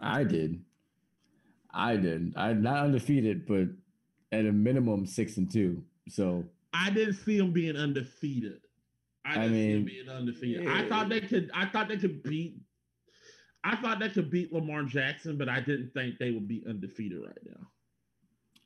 I 0.00 0.24
did. 0.24 0.60
I 1.72 1.96
did. 1.96 2.32
I'm 2.36 2.60
not 2.60 2.86
undefeated, 2.86 3.46
but 3.46 3.68
at 4.32 4.46
a 4.46 4.52
minimum 4.52 5.06
six 5.06 5.36
and 5.36 5.50
two. 5.50 5.82
So 6.08 6.44
I 6.72 6.90
didn't 6.90 7.14
see 7.14 7.38
them 7.38 7.52
being 7.52 7.76
undefeated. 7.76 8.60
I 9.24 9.34
didn't 9.34 9.44
I 9.44 9.48
mean, 9.48 9.66
see 9.66 9.72
them 9.74 9.84
being 9.84 10.08
undefeated. 10.08 10.64
Yeah. 10.64 10.78
I 10.78 10.88
thought 10.88 11.08
they 11.08 11.20
could. 11.20 11.50
I 11.54 11.66
thought 11.66 11.88
they 11.88 11.96
could 11.96 12.22
beat. 12.22 12.60
I 13.64 13.76
thought 13.76 13.98
they 13.98 14.08
could 14.08 14.30
beat 14.30 14.52
Lamar 14.52 14.84
Jackson, 14.84 15.36
but 15.36 15.48
I 15.48 15.60
didn't 15.60 15.92
think 15.92 16.18
they 16.18 16.30
would 16.30 16.48
be 16.48 16.64
undefeated 16.68 17.20
right 17.20 17.38
now. 17.46 17.66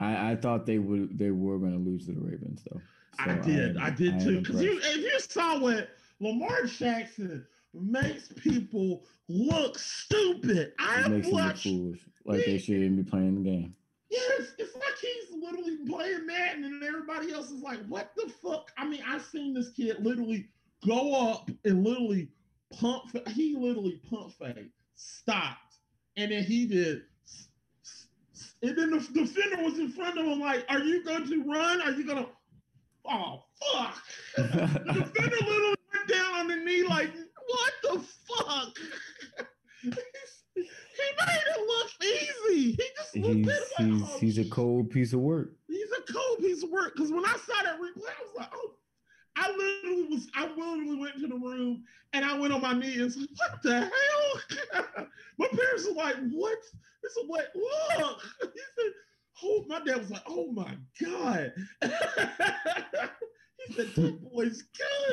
I, 0.01 0.33
I 0.33 0.37
thought 0.37 0.67
they 0.67 0.79
would. 0.79 1.19
They 1.19 1.31
were 1.31 1.59
going 1.59 1.73
to 1.73 1.79
lose 1.79 2.07
to 2.07 2.13
the 2.13 2.21
Ravens, 2.21 2.63
though. 2.71 2.81
So 3.25 3.31
I 3.31 3.35
did. 3.37 3.77
I, 3.77 3.87
I 3.87 3.91
did 3.91 4.21
too. 4.21 4.41
Because 4.41 4.63
you, 4.63 4.79
if 4.83 4.97
you 4.97 5.21
saw 5.21 5.59
what 5.59 5.91
Lamar 6.21 6.65
Jackson 6.65 7.47
makes 7.75 8.29
people 8.29 9.05
look 9.29 9.79
stupid, 9.79 10.73
I 10.79 11.09
makes 11.09 11.29
watched, 11.29 11.65
them 11.65 11.73
look 11.73 11.85
foolish, 11.85 12.01
like 12.25 12.45
they 12.45 12.59
shouldn't 12.59 12.97
be 12.97 13.03
playing 13.03 13.43
the 13.43 13.51
game. 13.51 13.75
Yes, 14.13 14.53
it's 14.59 14.75
like 14.75 14.99
he's 15.01 15.43
literally 15.43 15.79
playing 15.89 16.27
Madden, 16.27 16.65
and 16.65 16.83
everybody 16.83 17.33
else 17.33 17.51
is 17.51 17.63
like, 17.63 17.83
"What 17.87 18.13
the 18.15 18.31
fuck?" 18.43 18.71
I 18.77 18.87
mean, 18.87 19.03
I've 19.09 19.25
seen 19.25 19.55
this 19.55 19.71
kid 19.71 20.05
literally 20.05 20.49
go 20.87 21.31
up 21.31 21.51
and 21.65 21.83
literally 21.83 22.29
pump. 22.79 23.17
He 23.29 23.57
literally 23.57 24.03
pump 24.11 24.35
fake, 24.35 24.71
stopped, 24.97 25.77
and 26.19 26.31
then 26.31 26.45
he 26.45 26.67
did. 26.67 27.05
And 28.63 28.77
then 28.77 28.91
the 28.91 28.99
defender 28.99 29.63
was 29.63 29.79
in 29.79 29.91
front 29.91 30.19
of 30.19 30.27
him, 30.27 30.41
like, 30.41 30.67
"Are 30.69 30.81
you 30.81 31.03
going 31.03 31.27
to 31.27 31.45
run? 31.45 31.81
Are 31.81 31.93
you 31.93 32.07
gonna?" 32.07 32.29
Oh 33.07 33.45
fuck! 33.73 34.03
the 34.37 34.43
defender 34.43 35.37
literally 35.41 35.75
went 35.95 36.09
down 36.09 36.35
on 36.35 36.49
the 36.49 36.57
knee, 36.57 36.83
like, 36.83 37.15
"What 37.47 37.73
the 37.83 38.05
fuck?" 38.29 38.79
He 40.55 40.61
made 40.61 41.45
it 41.57 41.61
look 41.67 41.82
easy. 42.13 42.73
He 42.73 42.89
just 42.97 43.17
looked 43.17 43.35
he's, 43.37 43.47
like, 43.47 43.89
he's, 43.89 44.03
oh, 44.03 44.19
he's 44.19 44.39
a 44.39 44.45
cold 44.45 44.91
piece 44.91 45.13
of 45.13 45.21
work. 45.21 45.53
He's 45.69 45.91
a 45.91 46.13
cold 46.13 46.39
piece 46.39 46.63
of 46.63 46.71
work. 46.71 46.95
Because 46.95 47.13
when 47.13 47.25
I 47.25 47.33
saw 47.33 47.63
that 47.63 47.79
replay, 47.79 48.09
I 48.09 48.23
was 48.23 48.37
like, 48.39 48.51
oh, 48.55 48.75
I 49.37 49.51
literally 49.51 50.05
was, 50.05 50.29
I 50.35 50.47
literally 50.47 50.99
went 50.99 51.15
to 51.21 51.27
the 51.27 51.35
room 51.35 51.85
and 52.13 52.25
I 52.25 52.39
went 52.39 52.53
on 52.53 52.61
my 52.61 52.75
knees 52.75 53.17
and 53.17 53.29
said, 53.29 53.29
what 53.37 53.63
the 53.63 53.81
hell? 53.81 55.07
my 55.39 55.49
parents 55.49 55.87
were 55.87 55.95
like, 55.95 56.17
what? 56.31 56.59
They 57.03 57.09
said, 57.09 57.25
what? 57.27 57.49
Look. 57.55 58.23
He 58.53 58.61
said, 58.83 58.93
oh, 59.45 59.65
my 59.69 59.81
dad 59.81 59.99
was 59.99 60.11
like, 60.11 60.23
oh 60.27 60.53
my 60.53 60.77
God. 61.03 61.53
he 61.83 63.75
said, 63.75 63.89
that 63.97 64.33
boy's 64.33 64.65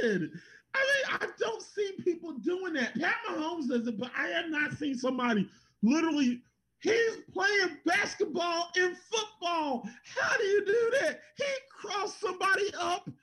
good. 0.02 0.32
I 0.76 0.80
mean, 0.80 1.20
I 1.22 1.28
don't 1.40 1.62
see 1.62 1.94
people 2.04 2.34
doing 2.34 2.74
that. 2.74 3.00
Pat 3.00 3.16
Mahomes 3.30 3.70
does 3.70 3.88
it, 3.88 3.98
but 3.98 4.12
I 4.18 4.28
have 4.28 4.50
not 4.50 4.74
seen 4.74 4.98
somebody 4.98 5.50
literally 5.82 6.42
he's 6.82 7.18
playing 7.34 7.78
basketball 7.86 8.70
and 8.76 8.96
football. 8.98 9.88
How 10.16 10.38
do 10.38 10.44
you 10.44 10.66
do 10.66 10.92
that? 11.02 11.22
He 11.38 11.46
crossed 11.70 12.20
somebody 12.20 12.72
up. 12.80 13.10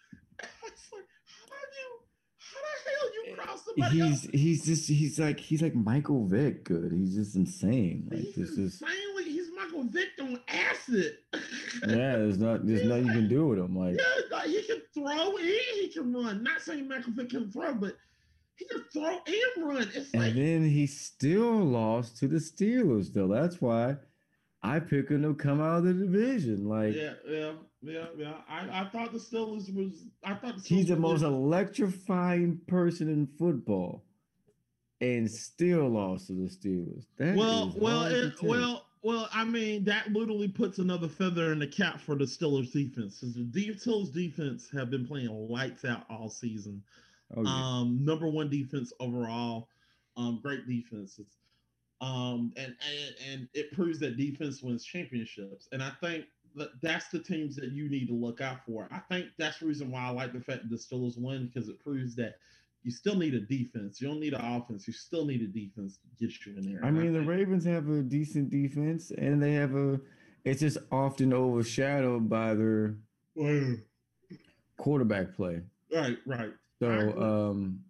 It's 0.66 0.92
like, 0.92 1.04
how 1.48 1.56
do 1.56 1.78
you 1.80 2.06
how 2.38 2.60
the 2.84 2.90
hell 2.90 3.10
you 3.14 3.36
cross 3.36 3.64
somebody 3.64 4.00
he's, 4.00 4.24
up? 4.26 4.34
He's 4.34 4.66
just 4.66 4.88
he's 4.88 5.18
like 5.18 5.40
he's 5.40 5.62
like 5.62 5.74
Michael 5.74 6.26
Vick 6.26 6.64
good. 6.64 6.92
He's 6.92 7.14
just 7.14 7.36
insane. 7.36 8.08
Like 8.10 8.20
he's 8.20 8.34
this 8.34 8.50
is 8.50 8.82
insanely 8.82 9.24
he's 9.24 9.48
Michael 9.56 9.84
Vick 9.84 10.08
on 10.20 10.40
acid. 10.48 11.18
yeah, 11.32 12.16
there's 12.16 12.38
not 12.38 12.66
there's 12.66 12.84
nothing 12.84 13.06
like, 13.06 13.14
you 13.14 13.20
can 13.20 13.28
do 13.28 13.46
with 13.48 13.58
him. 13.58 13.76
Like 13.76 13.98
yeah, 13.98 14.36
like 14.36 14.48
he 14.48 14.62
can 14.62 14.82
throw 14.92 15.36
and 15.36 15.46
he 15.46 15.88
can 15.92 16.12
run. 16.12 16.42
Not 16.42 16.60
saying 16.60 16.88
Michael 16.88 17.12
Vick 17.12 17.30
can 17.30 17.50
throw, 17.50 17.74
but 17.74 17.96
he 18.56 18.64
can 18.64 18.84
throw 18.92 19.04
and 19.06 19.68
run. 19.68 19.88
It's 19.94 20.12
and 20.12 20.22
like, 20.22 20.34
then 20.34 20.68
he 20.68 20.86
still 20.86 21.64
lost 21.64 22.18
to 22.18 22.28
the 22.28 22.38
Steelers, 22.38 23.12
though. 23.12 23.28
That's 23.28 23.60
why 23.60 23.96
I 24.62 24.80
pick 24.80 25.10
him 25.10 25.22
to 25.22 25.34
come 25.34 25.60
out 25.60 25.78
of 25.78 25.84
the 25.84 25.92
division. 25.92 26.68
Like, 26.68 26.94
yeah, 26.94 27.12
yeah, 27.28 27.52
yeah, 27.82 28.06
yeah. 28.16 28.34
I, 28.48 28.80
I 28.80 28.88
thought 28.88 29.12
the 29.12 29.18
Steelers 29.18 29.72
was. 29.74 30.04
I 30.24 30.34
thought 30.34 30.56
the 30.56 30.62
he's 30.62 30.88
the 30.88 30.96
most 30.96 31.22
electrifying 31.22 32.60
person 32.66 33.08
in 33.08 33.28
football, 33.38 34.04
and 35.00 35.30
still 35.30 35.88
lost 35.88 36.28
to 36.28 36.32
the 36.32 36.48
Steelers. 36.48 37.04
That 37.18 37.36
well, 37.36 37.72
well, 37.76 38.04
it, 38.04 38.42
well. 38.42 38.82
Well, 39.02 39.28
I 39.32 39.44
mean, 39.44 39.84
that 39.84 40.10
literally 40.10 40.48
puts 40.48 40.80
another 40.80 41.06
feather 41.06 41.52
in 41.52 41.60
the 41.60 41.66
cap 41.68 42.00
for 42.00 42.16
the 42.16 42.24
Steelers 42.24 42.72
defense. 42.72 43.20
Because 43.20 43.36
the 43.52 43.74
Steelers 43.76 44.12
defense 44.12 44.68
have 44.72 44.90
been 44.90 45.06
playing 45.06 45.28
lights 45.48 45.84
out 45.84 46.06
all 46.10 46.28
season. 46.28 46.82
Oh, 47.34 47.42
yeah. 47.42 47.50
Um, 47.50 48.04
number 48.04 48.28
one 48.28 48.50
defense 48.50 48.92
overall. 49.00 49.68
Um, 50.16 50.40
great 50.42 50.66
defenses. 50.68 51.26
Um, 52.00 52.52
and, 52.56 52.74
and 52.86 53.14
and 53.30 53.48
it 53.54 53.72
proves 53.72 53.98
that 54.00 54.16
defense 54.16 54.62
wins 54.62 54.84
championships. 54.84 55.68
And 55.72 55.82
I 55.82 55.92
think 56.02 56.26
that 56.54 56.70
that's 56.82 57.08
the 57.08 57.18
teams 57.18 57.56
that 57.56 57.72
you 57.72 57.88
need 57.88 58.08
to 58.08 58.14
look 58.14 58.40
out 58.40 58.58
for. 58.66 58.88
I 58.90 58.98
think 59.10 59.28
that's 59.38 59.58
the 59.60 59.66
reason 59.66 59.90
why 59.90 60.00
I 60.06 60.10
like 60.10 60.32
the 60.32 60.40
fact 60.40 60.62
that 60.62 60.70
the 60.70 60.76
Steelers 60.76 61.18
win 61.18 61.50
because 61.52 61.68
it 61.68 61.82
proves 61.82 62.14
that 62.16 62.36
you 62.82 62.90
still 62.90 63.16
need 63.16 63.34
a 63.34 63.40
defense. 63.40 64.00
You 64.00 64.08
don't 64.08 64.20
need 64.20 64.34
an 64.34 64.44
offense. 64.44 64.86
You 64.86 64.92
still 64.92 65.24
need 65.24 65.42
a 65.42 65.46
defense 65.46 65.98
to 65.98 66.26
get 66.26 66.46
you 66.46 66.56
in 66.56 66.70
there. 66.70 66.84
I 66.84 66.90
mean, 66.90 67.16
I 67.16 67.18
the 67.18 67.26
Ravens 67.26 67.64
have 67.64 67.88
a 67.88 68.02
decent 68.02 68.50
defense, 68.50 69.10
and 69.10 69.42
they 69.42 69.54
have 69.54 69.74
a. 69.74 70.00
It's 70.44 70.60
just 70.60 70.78
often 70.92 71.32
overshadowed 71.32 72.28
by 72.28 72.54
their 72.54 72.94
quarterback 74.76 75.34
play. 75.34 75.62
Right, 75.92 76.18
right. 76.26 76.52
So 76.80 77.50
um, 77.50 77.80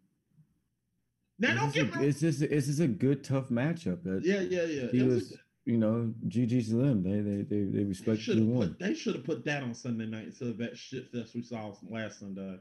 Now 1.39 1.51
it's 1.51 1.61
don't 1.61 1.73
just, 1.75 1.93
get 1.93 2.03
a, 2.03 2.07
it's 2.09 2.21
just 2.21 2.43
it's 2.43 2.67
just 2.67 2.81
a 2.81 2.87
good 2.89 3.25
tough 3.25 3.49
matchup. 3.49 3.99
Yeah, 4.25 4.41
yeah, 4.41 4.63
yeah. 4.65 4.89
he 4.91 5.01
It 5.01 5.07
was, 5.07 5.37
you 5.65 5.77
know, 5.79 6.13
GG 6.29 6.67
Slim. 6.67 7.03
They 7.03 7.21
they 7.21 7.43
they 7.43 7.65
they 7.65 7.79
They 7.79 7.85
respect 7.85 8.21
should 8.21 8.37
who 8.39 8.45
have 8.47 8.53
won. 8.55 8.69
put, 8.69 8.79
they 8.79 8.95
should 8.95 9.17
have 9.17 9.25
put 9.25 9.45
that 9.45 9.63
on 9.63 9.75
Sunday 9.75 10.07
night 10.07 10.27
instead 10.27 10.49
of 10.49 10.59
that 10.59 10.77
shit 10.77 11.11
fest 11.11 11.35
we 11.35 11.43
saw 11.43 11.73
last 11.91 12.21
Sunday. 12.21 12.59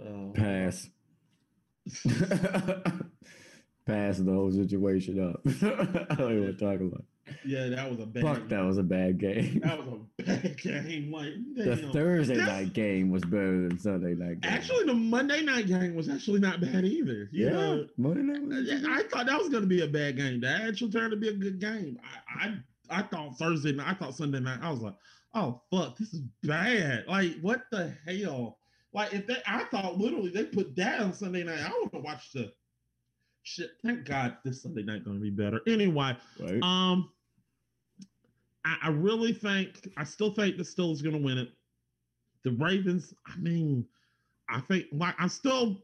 Uh, 0.00 0.32
Pass. 0.34 0.88
Pass 3.86 4.18
the 4.18 4.32
whole 4.32 4.50
situation 4.50 5.22
up. 5.22 5.40
I 5.46 6.14
don't 6.16 6.32
even 6.32 6.44
want 6.44 6.58
to 6.58 6.64
talk 6.64 6.80
about. 6.80 7.04
Yeah, 7.44 7.68
that 7.68 7.90
was 7.90 8.00
a 8.00 8.06
bad. 8.06 8.22
Fuck, 8.22 8.48
that 8.48 8.64
was 8.64 8.78
a 8.78 8.82
bad 8.82 9.18
game. 9.18 9.60
That 9.64 9.78
was 9.78 10.00
a 10.18 10.22
bad 10.22 10.56
game. 10.60 11.12
Like 11.12 11.32
The 11.54 11.76
damn. 11.76 11.92
Thursday 11.92 12.34
This- 12.36 12.46
night 12.46 12.72
game 12.72 13.10
was 13.10 13.22
better 13.24 13.68
than 13.68 13.78
Sunday 13.78 14.14
night 14.14 14.40
game. 14.40 14.52
Actually, 14.52 14.84
the 14.84 14.94
Monday 14.94 15.42
night 15.42 15.66
game 15.66 15.94
was 15.94 16.08
actually 16.08 16.40
not 16.40 16.60
bad 16.60 16.84
either. 16.84 17.28
You 17.32 17.46
yeah, 17.46 17.50
know, 17.50 17.86
Monday 17.96 18.22
night 18.22 18.42
was 18.42 18.84
I 18.84 19.02
thought 19.08 19.26
that 19.26 19.38
was 19.38 19.48
going 19.48 19.62
to 19.62 19.68
be 19.68 19.82
a 19.82 19.88
bad 19.88 20.16
game. 20.16 20.40
That 20.40 20.62
actually 20.62 20.90
turned 20.90 21.10
to 21.10 21.16
be 21.16 21.28
a 21.28 21.34
good 21.34 21.60
game. 21.60 21.98
I, 22.28 22.46
I 22.46 22.98
I 22.98 23.02
thought 23.02 23.38
Thursday 23.38 23.72
night, 23.72 23.88
I 23.88 23.94
thought 23.94 24.14
Sunday 24.16 24.40
night, 24.40 24.60
I 24.62 24.70
was 24.70 24.80
like, 24.80 24.94
oh 25.34 25.60
fuck, 25.70 25.96
this 25.96 26.14
is 26.14 26.22
bad. 26.42 27.04
Like, 27.08 27.38
what 27.40 27.64
the 27.70 27.92
hell? 28.06 28.58
Like, 28.92 29.12
if 29.12 29.26
they, 29.26 29.36
I 29.46 29.64
thought 29.64 29.98
literally 29.98 30.30
they 30.30 30.44
put 30.44 30.74
that 30.76 31.00
on 31.00 31.12
Sunday 31.12 31.42
night. 31.42 31.60
I 31.60 31.68
want 31.70 31.92
to 31.92 31.98
watch 31.98 32.32
the 32.32 32.52
shit. 33.42 33.70
Thank 33.84 34.04
God 34.04 34.36
this 34.44 34.62
Sunday 34.62 34.82
night 34.82 35.04
going 35.04 35.16
to 35.18 35.22
be 35.22 35.30
better. 35.30 35.60
Anyway, 35.66 36.16
right. 36.40 36.62
um, 36.62 37.10
I, 38.66 38.88
I 38.88 38.88
really 38.90 39.32
think 39.32 39.88
I 39.96 40.04
still 40.04 40.32
think 40.32 40.56
the 40.56 40.64
Steelers 40.64 41.02
going 41.02 41.16
to 41.16 41.22
win 41.22 41.38
it. 41.38 41.48
The 42.42 42.50
Ravens, 42.52 43.14
I 43.26 43.36
mean, 43.38 43.86
I 44.48 44.60
think 44.60 44.86
like 44.92 45.14
I'm 45.18 45.28
still 45.28 45.82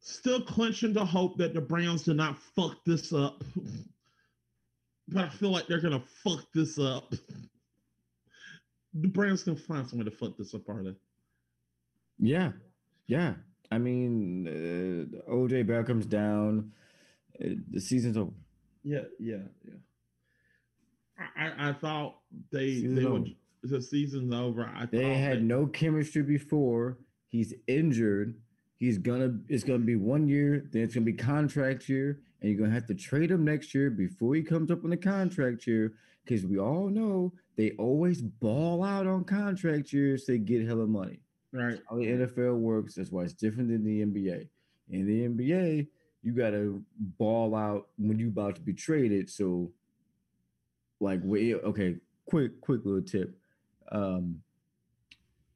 still 0.00 0.40
clenching 0.40 0.94
to 0.94 1.04
hope 1.04 1.36
that 1.38 1.54
the 1.54 1.60
Browns 1.60 2.02
do 2.02 2.14
not 2.14 2.38
fuck 2.38 2.84
this 2.84 3.12
up. 3.12 3.44
but 5.08 5.24
I 5.24 5.28
feel 5.28 5.50
like 5.50 5.66
they're 5.66 5.80
gonna 5.80 6.02
fuck 6.24 6.44
this 6.54 6.78
up. 6.78 7.12
The 8.98 9.08
Browns 9.08 9.42
can 9.42 9.56
find 9.56 9.86
some 9.86 9.98
way 9.98 10.06
to 10.06 10.10
fuck 10.10 10.38
this 10.38 10.54
up, 10.54 10.66
are 10.70 10.82
they? 10.82 10.94
Yeah, 12.18 12.52
yeah. 13.06 13.34
I 13.70 13.76
mean, 13.76 14.46
uh, 14.48 15.30
OJ 15.30 15.66
Beckham's 15.66 16.06
down. 16.06 16.72
Uh, 17.38 17.56
the 17.70 17.78
season's 17.78 18.16
over. 18.16 18.30
Yeah, 18.84 19.02
yeah, 19.18 19.42
yeah. 19.66 19.74
I, 21.18 21.70
I, 21.70 21.72
thought 21.72 22.16
they 22.50 22.74
Season's 22.74 22.98
they 22.98 23.06
over. 23.06 23.24
the 23.62 23.80
season's 23.82 24.34
over. 24.34 24.64
I 24.74 24.86
They 24.86 25.14
had 25.14 25.38
that- 25.38 25.42
no 25.44 25.66
chemistry 25.66 26.22
before. 26.22 26.98
He's 27.28 27.54
injured. 27.66 28.38
He's 28.76 28.98
gonna. 28.98 29.38
It's 29.48 29.64
gonna 29.64 29.78
be 29.78 29.96
one 29.96 30.28
year. 30.28 30.68
Then 30.70 30.82
it's 30.82 30.94
gonna 30.94 31.06
be 31.06 31.12
contract 31.14 31.88
year, 31.88 32.20
and 32.40 32.50
you're 32.50 32.60
gonna 32.60 32.74
have 32.74 32.86
to 32.86 32.94
trade 32.94 33.30
him 33.30 33.44
next 33.44 33.74
year 33.74 33.88
before 33.90 34.34
he 34.34 34.42
comes 34.42 34.70
up 34.70 34.84
on 34.84 34.90
the 34.90 34.96
contract 34.96 35.66
year. 35.66 35.94
Because 36.24 36.44
we 36.44 36.58
all 36.58 36.88
know 36.88 37.32
they 37.56 37.70
always 37.72 38.20
ball 38.20 38.82
out 38.84 39.06
on 39.06 39.24
contract 39.24 39.92
years. 39.92 40.26
They 40.26 40.38
get 40.38 40.66
hella 40.66 40.86
money. 40.86 41.20
right. 41.52 41.80
how 41.88 41.96
the 41.96 42.04
NFL 42.06 42.58
works. 42.58 42.94
That's 42.96 43.10
why 43.10 43.22
it's 43.22 43.32
different 43.32 43.68
than 43.70 43.84
the 43.84 44.02
NBA. 44.04 44.48
In 44.90 45.06
the 45.06 45.26
NBA, 45.28 45.86
you 46.22 46.32
gotta 46.32 46.82
ball 47.18 47.54
out 47.54 47.88
when 47.96 48.18
you 48.18 48.28
about 48.28 48.56
to 48.56 48.60
be 48.60 48.74
traded. 48.74 49.30
So, 49.30 49.70
like, 51.00 51.20
wait, 51.22 51.54
okay, 51.54 51.96
quick, 52.26 52.60
quick 52.60 52.84
little 52.84 53.02
tip. 53.02 53.36
Um, 53.92 54.42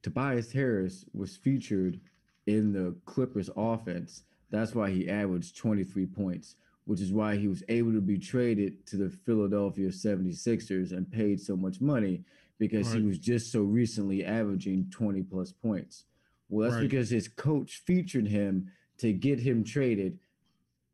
Tobias 0.02 0.52
Harris 0.52 1.04
was 1.12 1.36
featured 1.36 2.00
in 2.46 2.72
the 2.72 2.94
Clippers 3.04 3.50
offense. 3.56 4.22
That's 4.50 4.74
why 4.74 4.90
he 4.90 5.08
averaged 5.08 5.56
23 5.56 6.06
points, 6.06 6.56
which 6.84 7.00
is 7.00 7.12
why 7.12 7.36
he 7.36 7.48
was 7.48 7.62
able 7.68 7.92
to 7.92 8.00
be 8.00 8.18
traded 8.18 8.86
to 8.86 8.96
the 8.96 9.10
Philadelphia 9.10 9.88
76ers 9.90 10.92
and 10.92 11.10
paid 11.10 11.40
so 11.40 11.56
much 11.56 11.80
money 11.80 12.24
because 12.58 12.92
he 12.92 13.00
was 13.02 13.18
just 13.18 13.50
so 13.52 13.62
recently 13.62 14.24
averaging 14.24 14.86
20 14.90 15.22
plus 15.22 15.52
points. 15.52 16.04
Well, 16.48 16.64
that's 16.68 16.80
Right. 16.80 16.90
because 16.90 17.08
his 17.08 17.28
coach 17.28 17.82
featured 17.86 18.26
him 18.26 18.70
to 18.98 19.12
get 19.12 19.40
him 19.40 19.64
traded. 19.64 20.18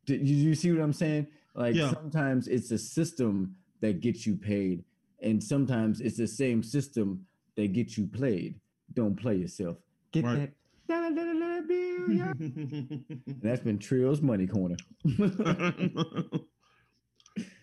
Did 0.05 0.29
you, 0.29 0.55
see 0.55 0.71
what 0.71 0.81
I'm 0.81 0.93
saying? 0.93 1.27
Like 1.55 1.75
Yeah. 1.75 1.93
sometimes 1.93 2.47
it's 2.47 2.69
the 2.69 2.79
system 2.79 3.57
that 3.81 4.01
gets 4.01 4.27
you 4.27 4.37
paid, 4.37 4.85
and 5.21 5.43
sometimes 5.43 6.01
it's 6.01 6.17
the 6.17 6.27
same 6.27 6.63
system 6.63 7.27
that 7.57 7.73
gets 7.73 7.97
you 7.99 8.07
played. 8.07 8.59
Don't 8.95 9.17
play 9.17 9.37
yourself. 9.37 9.77
Get 10.13 10.25
Right. 10.25 10.37
that. 10.39 10.53
da- 10.89 11.11
da- 11.11 11.33
da- 11.33 11.61
da- 11.61 11.67
bill, 11.67 12.11
yeah. 12.13 12.33
And 12.39 13.25
That's 13.43 13.61
been 13.63 13.79
Trill's 13.79 14.21
money 14.23 14.47
corner. 14.47 14.77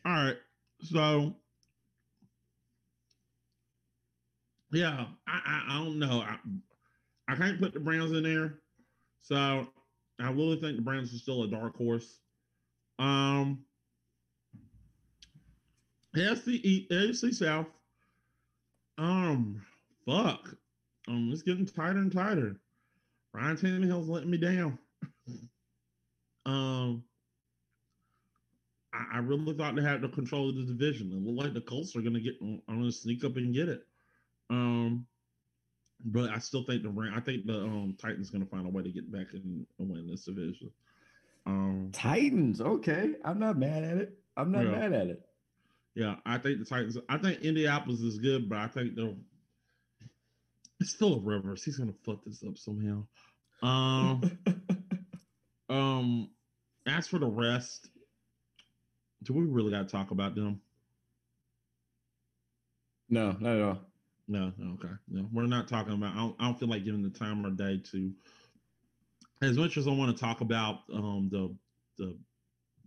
All 0.06 0.14
right. 0.14 0.38
So 0.82 1.36
yeah, 4.72 5.06
I, 5.28 5.40
I 5.46 5.64
I 5.70 5.84
don't 5.84 6.00
know. 6.00 6.22
I 6.22 6.38
I 7.28 7.36
can't 7.36 7.60
put 7.60 7.74
the 7.74 7.80
Browns 7.80 8.12
in 8.12 8.24
there. 8.24 8.60
So 9.22 9.68
I 10.20 10.30
really 10.32 10.60
think 10.60 10.76
the 10.76 10.82
Browns 10.84 11.14
are 11.14 11.18
still 11.18 11.44
a 11.44 11.48
dark 11.48 11.76
horse. 11.78 12.20
Um 13.00 13.60
AFC 16.16 16.88
AFC 16.90 17.34
South. 17.34 17.68
Um 18.98 19.62
fuck. 20.06 20.56
Um 21.08 21.30
it's 21.32 21.42
getting 21.42 21.66
tighter 21.66 22.00
and 22.00 22.12
tighter. 22.12 22.56
Ryan 23.34 23.58
Tannehill's 23.58 24.08
letting 24.08 24.30
me 24.30 24.38
down. 24.38 24.78
um 26.46 27.04
I, 28.94 29.16
I 29.16 29.18
really 29.20 29.54
thought 29.58 29.76
they 29.76 29.82
had 29.82 30.02
the 30.02 30.10
control 30.10 30.50
of 30.50 30.56
the 30.56 30.64
division. 30.66 31.12
It 31.12 31.18
looked 31.18 31.40
like 31.46 31.54
the 31.54 31.62
Colts 31.62 31.96
are 31.96 32.02
gonna 32.02 32.20
get 32.20 32.36
I'm 32.42 32.62
gonna 32.68 32.92
sneak 32.92 33.24
up 33.24 33.38
and 33.38 33.54
get 33.54 33.70
it. 33.70 33.82
Um 34.50 35.06
but 36.06 36.30
I 36.30 36.38
still 36.40 36.64
think 36.64 36.84
the 36.84 37.12
I 37.16 37.22
think 37.22 37.48
the 37.48 37.56
um 37.58 37.96
Titans 38.00 38.30
gonna 38.30 38.46
find 38.46 38.68
a 38.68 38.70
way 38.70 38.84
to 38.84 38.92
get 38.92 39.12
back 39.12 39.28
and, 39.34 39.66
and 39.80 39.90
win 39.90 40.08
this 40.08 40.26
division. 40.26 40.70
Um 41.48 41.90
Titans. 41.92 42.62
Okay. 42.62 43.16
I'm 43.26 43.40
not 43.40 43.58
mad 43.58 43.84
at 43.84 43.98
it. 43.98 44.20
I'm 44.38 44.52
not 44.52 44.66
Yeah. 44.66 44.72
mad 44.72 44.94
at 44.94 45.08
it. 45.08 45.22
Yeah, 45.96 46.16
I 46.26 46.38
think 46.38 46.60
the 46.60 46.66
Titans 46.66 46.98
I 47.10 47.18
think 47.18 47.42
Indianapolis 47.42 48.02
is 48.02 48.18
good, 48.18 48.50
but 48.50 48.58
I 48.58 48.68
think 48.68 48.96
they're. 48.96 49.14
it's 50.80 50.92
still 50.92 51.16
a 51.16 51.20
Rivers. 51.20 51.64
He's 51.64 51.78
gonna 51.78 51.94
fuck 52.06 52.24
this 52.26 52.44
up 52.48 52.58
somehow. 52.58 53.04
Um 53.62 54.22
um 55.70 56.30
as 56.88 57.08
for 57.08 57.20
the 57.20 57.28
rest, 57.28 57.90
do 59.24 59.34
we 59.34 59.46
really 59.46 59.72
gotta 59.72 59.86
talk 59.86 60.12
about 60.12 60.36
them? 60.36 60.62
no, 63.10 63.36
not 63.40 63.56
at 63.56 63.62
all. 63.62 63.80
No, 64.28 64.52
no, 64.58 64.74
okay. 64.74 64.94
No, 65.10 65.28
we're 65.32 65.46
not 65.46 65.68
talking 65.68 65.94
about. 65.94 66.14
I 66.14 66.18
don't, 66.18 66.36
I 66.40 66.46
don't 66.46 66.60
feel 66.60 66.70
like 66.70 66.86
giving 66.86 67.04
the 67.04 67.10
time 67.10 67.46
or 67.46 67.52
day 67.52 67.82
to. 67.92 68.12
As 69.42 69.58
much 69.58 69.78
as 69.78 69.88
I 69.88 69.92
want 69.92 70.16
to 70.16 70.22
talk 70.22 70.42
about 70.42 70.80
um 70.92 71.30
the 71.32 71.56
the, 71.98 72.18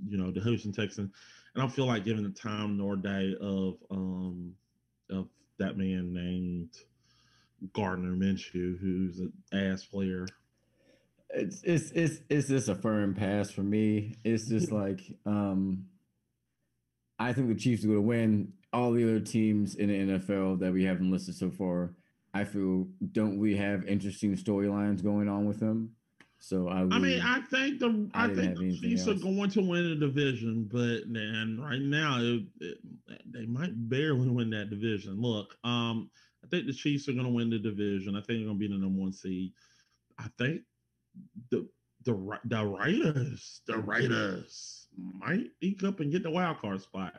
you 0.09 0.17
know 0.17 0.31
the 0.31 0.41
Houston 0.41 0.73
Texans, 0.73 1.13
I 1.57 1.61
don't 1.61 1.71
feel 1.71 1.87
like 1.87 2.05
giving 2.05 2.23
the 2.23 2.31
time 2.31 2.77
nor 2.77 2.97
day 2.97 3.35
of 3.41 3.79
um 3.91 4.53
of 5.11 5.29
that 5.59 5.79
man 5.79 6.13
named 6.13 6.71
Gardner 7.73 8.15
Minshew, 8.15 8.79
who's 8.79 9.21
an 9.21 9.33
ass 9.53 9.85
player. 9.85 10.27
It's 11.31 11.63
it's 11.65 11.91
it's 11.93 12.21
it's 12.29 12.49
just 12.49 12.69
a 12.69 12.75
firm 12.75 13.15
pass 13.15 13.51
for 13.51 13.63
me. 13.63 14.17
It's 14.23 14.49
just 14.49 14.71
like 14.71 15.01
um 15.25 15.87
I 17.19 17.33
think 17.33 17.49
the 17.49 17.55
Chiefs 17.55 17.85
are 17.85 17.89
gonna 17.89 18.01
win. 18.03 18.53
All 18.73 18.93
the 18.93 19.05
other 19.05 19.21
teams 19.21 19.77
in 19.77 19.89
the 19.89 20.19
NFL 20.19 20.61
that 20.61 20.73
we 20.73 20.85
haven't 20.85 21.11
listed 21.11 21.37
so 21.37 21.51
far, 21.51 21.95
I 22.35 22.45
feel 22.45 22.87
don't 23.13 23.39
we 23.39 23.57
have 23.57 23.87
interesting 23.87 24.37
storylines 24.37 25.03
going 25.03 25.29
on 25.29 25.47
with 25.47 25.61
them? 25.61 25.96
So 26.39 26.69
I 26.69 26.81
I 26.83 26.99
mean, 26.99 27.21
I 27.23 27.41
think 27.41 27.81
the 27.81 28.09
I 28.15 28.27
I, 28.27 28.35
think 28.35 28.59
the 28.59 28.79
Chiefs 28.79 29.09
are 29.09 29.15
going 29.15 29.51
to 29.51 29.61
win 29.61 29.91
the 29.91 30.07
division, 30.07 30.69
but 30.71 31.09
man, 31.09 31.59
right 31.61 31.81
now 31.81 32.19
it, 32.21 32.45
it, 32.61 32.79
they 33.33 33.47
might 33.47 33.73
barely 33.89 34.29
win 34.29 34.51
that 34.51 34.71
division. 34.71 35.21
Look, 35.21 35.57
um, 35.65 36.11
I 36.45 36.49
think 36.49 36.67
the 36.67 36.73
Chiefs 36.73 37.09
are 37.09 37.13
going 37.13 37.25
to 37.25 37.33
win 37.33 37.51
the 37.51 37.59
division. 37.59 38.15
I 38.15 38.21
think 38.21 38.39
they're 38.41 38.47
going 38.47 38.59
to 38.59 38.61
be 38.61 38.69
the 38.69 38.75
number 38.75 39.01
one 39.01 39.13
seed. 39.13 39.53
I 40.19 40.27
think 40.39 40.63
the 41.51 41.67
the 42.05 42.39
the 42.45 42.65
Raiders, 42.65 43.63
the 43.67 43.79
Raiders 43.79 44.87
might 44.97 45.51
eke 45.61 45.85
up 45.85 46.01
and 46.01 46.13
get 46.13 46.23
the 46.23 46.31
wild 46.31 46.61
card 46.61 46.81
spot. 46.81 47.15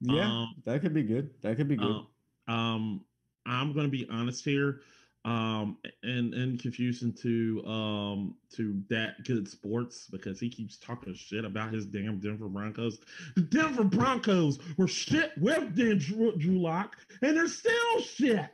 yeah, 0.00 0.24
um, 0.24 0.54
that 0.64 0.80
could 0.80 0.94
be 0.94 1.02
good. 1.02 1.30
That 1.42 1.56
could 1.56 1.68
be 1.68 1.76
good. 1.76 2.04
Um, 2.46 2.54
um, 2.54 3.04
I'm 3.46 3.72
going 3.72 3.86
to 3.86 3.90
be 3.90 4.06
honest 4.10 4.44
here, 4.44 4.80
um, 5.24 5.76
and 6.02 6.32
and 6.32 6.58
confusing 6.60 7.12
to 7.12 7.62
um 7.66 8.34
to 8.56 8.82
that 8.88 9.22
good 9.24 9.46
sports 9.48 10.08
because 10.10 10.40
he 10.40 10.48
keeps 10.48 10.78
talking 10.78 11.14
shit 11.14 11.44
about 11.44 11.74
his 11.74 11.84
damn 11.84 12.18
Denver 12.18 12.48
Broncos. 12.48 12.98
The 13.36 13.42
Denver 13.42 13.84
Broncos 13.84 14.58
were 14.78 14.88
shit 14.88 15.32
with 15.38 15.76
Dan 15.76 15.98
Drew, 15.98 16.34
Drew 16.36 16.60
Lock, 16.60 16.96
and 17.22 17.36
they're 17.36 17.48
still 17.48 18.00
shit. 18.00 18.48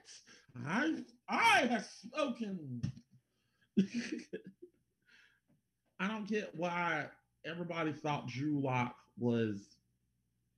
I 0.67 0.97
I 1.29 1.67
have 1.71 1.87
spoken. 1.87 2.83
I 5.99 6.09
don't 6.09 6.29
get 6.29 6.55
why 6.55 7.07
everybody 7.45 7.93
thought 7.93 8.27
Drew 8.29 8.61
Lock 8.61 8.97
was 9.19 9.77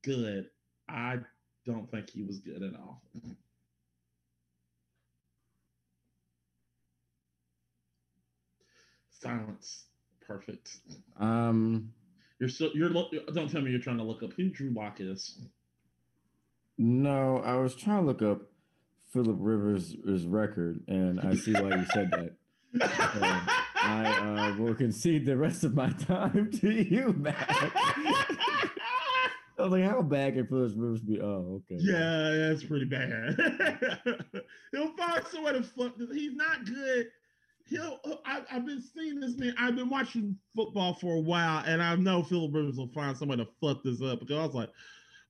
good. 0.03 0.49
I 0.89 1.19
don't 1.67 1.91
think 1.91 2.11
he 2.11 2.23
was 2.23 2.39
good 2.39 2.63
at 2.63 2.75
all. 2.75 3.03
Silence. 9.21 9.85
Perfect. 10.27 10.77
Um, 11.19 11.93
You're 12.39 12.49
still 12.49 12.71
you're 12.75 12.91
don't 12.91 13.51
tell 13.51 13.63
me 13.63 13.71
you're 13.71 13.81
trying 13.81 13.97
to 13.99 14.05
look 14.05 14.23
up 14.23 14.33
who 14.37 14.51
Drew 14.51 14.71
Lock 14.71 15.01
is. 15.01 15.39
no, 16.77 17.39
I 17.39 17.55
was 17.57 17.75
trying 17.75 18.01
to 18.03 18.07
look 18.07 18.23
up 18.23 18.43
Philip 19.13 19.37
Rivers' 19.39 19.97
record, 20.27 20.81
and 20.87 21.19
I 21.21 21.35
see 21.35 21.53
why 21.55 21.77
you 21.77 21.85
said 21.93 22.11
that. 22.13 22.35
I 23.81 24.51
uh, 24.53 24.63
will 24.63 24.75
concede 24.75 25.25
the 25.25 25.37
rest 25.37 25.65
of 25.65 25.75
my 25.75 25.89
time 26.07 26.51
to 26.61 26.71
you, 26.71 27.15
Matt. 27.15 27.73
I 29.59 29.63
was 29.63 29.73
like, 29.73 29.85
how 29.85 30.03
bad 30.03 30.35
can 30.35 30.47
Philip 30.47 30.73
Rivers 30.77 31.01
be? 31.01 31.21
Oh, 31.21 31.63
okay. 31.65 31.81
Yeah, 31.83 32.49
that's 32.49 32.65
pretty 32.65 32.85
bad. 32.85 33.35
He'll 34.73 34.95
find 34.97 35.25
somewhere 35.33 35.55
to 35.55 35.63
fuck. 35.63 35.95
He's 36.13 36.35
not 36.35 36.65
good. 36.67 37.09
He'll. 37.69 37.99
Oh, 38.05 38.19
I, 38.25 38.43
I've 38.51 38.67
been 38.67 38.83
seeing 38.83 39.21
this 39.21 39.37
man. 39.37 39.55
I've 39.59 39.77
been 39.77 39.91
watching 39.91 40.37
football 40.55 40.95
for 40.95 41.17
a 41.17 41.21
while, 41.21 41.63
and 41.67 41.83
I 41.83 41.95
know 41.97 42.23
Philip 42.23 42.55
Rivers 42.55 42.77
will 42.77 42.89
find 42.93 43.17
somewhere 43.17 43.37
to 43.39 43.49
fuck 43.61 43.83
this 43.83 44.03
up 44.03 44.21
because 44.21 44.37
I 44.39 44.47
was 44.47 44.55
like, 44.55 44.71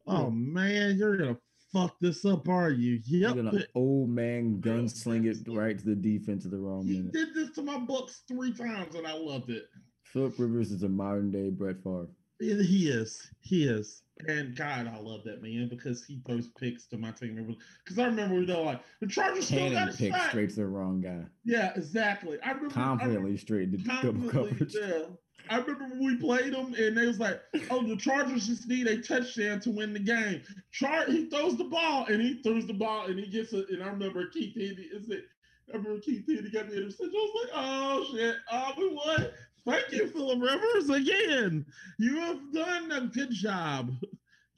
"Oh 0.06 0.31
man, 0.31 0.97
you're 0.97 1.16
gonna 1.16 1.39
fuck 1.73 1.98
this 2.01 2.24
up, 2.24 2.48
are 2.48 2.70
you?" 2.70 3.01
You're 3.05 3.35
Yep. 3.35 3.44
gonna 3.52 3.65
old 3.74 4.10
man 4.10 4.60
gunsling 4.60 5.27
it 5.27 5.51
right 5.51 5.78
to 5.78 5.85
the 5.85 5.97
defense 5.97 6.44
at 6.44 6.51
the 6.51 6.59
wrong 6.59 6.86
He 6.86 6.98
minute. 6.98 7.12
did 7.12 7.35
this 7.35 7.51
to 7.52 7.62
my 7.62 7.78
Bucks 7.78 8.23
three 8.28 8.52
times, 8.52 8.94
and 8.94 9.06
I 9.06 9.15
loved 9.15 9.51
it. 9.51 9.69
Philip 10.05 10.39
Rivers 10.39 10.70
is 10.73 10.82
a 10.85 10.89
modern 10.89 11.31
day 11.31 11.51
Brett 11.51 11.82
Favre. 11.82 12.09
He 12.40 12.62
he 12.62 12.89
is. 12.90 13.31
He 13.40 13.65
is. 13.69 14.02
And 14.27 14.56
God, 14.56 14.89
I 14.93 14.98
love 14.98 15.23
that 15.24 15.43
man 15.43 15.69
because 15.69 16.05
he 16.05 16.20
throws 16.27 16.48
picks 16.59 16.86
to 16.86 16.98
my 16.98 17.12
team. 17.12 17.56
Because 17.85 17.98
I 17.98 18.06
remember 18.06 18.35
we 18.35 18.47
know 18.47 18.62
like 18.62 18.81
the 19.01 19.06
Chargers 19.06 19.47
still 19.47 19.70
got 19.70 19.94
a 19.94 19.97
pick 19.97 20.12
shot. 20.12 20.31
straight 20.31 20.51
to 20.51 20.56
the 20.56 20.66
wrong 20.66 21.01
guy. 21.01 21.24
Yeah, 21.44 21.73
exactly. 21.77 22.39
I 22.44 22.51
remember 22.52 22.74
I 22.78 22.82
remember- 22.82 22.98
Confidently 22.98 23.36
straight 23.36 23.70
to 23.73 23.78
double 23.78 24.28
coverage. 24.28 24.74
Yeah. 24.81 25.02
I 25.51 25.59
remember 25.59 25.85
when 25.94 26.05
we 26.05 26.16
played 26.16 26.52
them 26.52 26.74
and 26.74 26.97
they 26.97 27.06
was 27.06 27.19
like, 27.20 27.40
oh, 27.70 27.82
the 27.86 27.97
Chargers 27.97 28.48
just 28.48 28.69
need 28.69 28.86
a 28.86 29.01
touchdown 29.01 29.60
to 29.60 29.70
win 29.70 29.93
the 29.93 30.01
game. 30.01 30.43
Char 30.73 31.06
he 31.06 31.31
throws 31.31 31.56
the 31.56 31.65
ball 31.65 32.06
and 32.06 32.20
he 32.20 32.43
throws 32.43 32.66
the 32.66 32.74
ball 32.74 33.06
and 33.06 33.19
he 33.19 33.27
gets 33.28 33.52
it. 33.52 33.70
And 33.70 33.82
I 33.82 33.89
remember 33.89 34.27
Keith 34.27 34.55
Handy 34.55 34.90
is 34.93 35.09
it 35.09 35.24
I 35.73 35.77
remember 35.77 36.01
Keith 36.01 36.27
Handy 36.27 36.51
got 36.51 36.69
the 36.69 36.77
interception. 36.77 37.12
I 37.15 37.19
was 37.19 37.44
like, 37.44 37.52
oh 37.55 38.06
shit, 38.12 38.36
oh 38.52 38.73
we 38.78 38.89
won. 38.94 39.27
Thank 39.69 39.93
you, 39.93 40.09
Philip 40.09 40.40
Rivers, 40.40 40.89
again. 40.89 41.66
You 41.99 42.16
have 42.20 42.53
done 42.55 42.90
a 42.90 43.03
good 43.03 43.31
job 43.31 43.93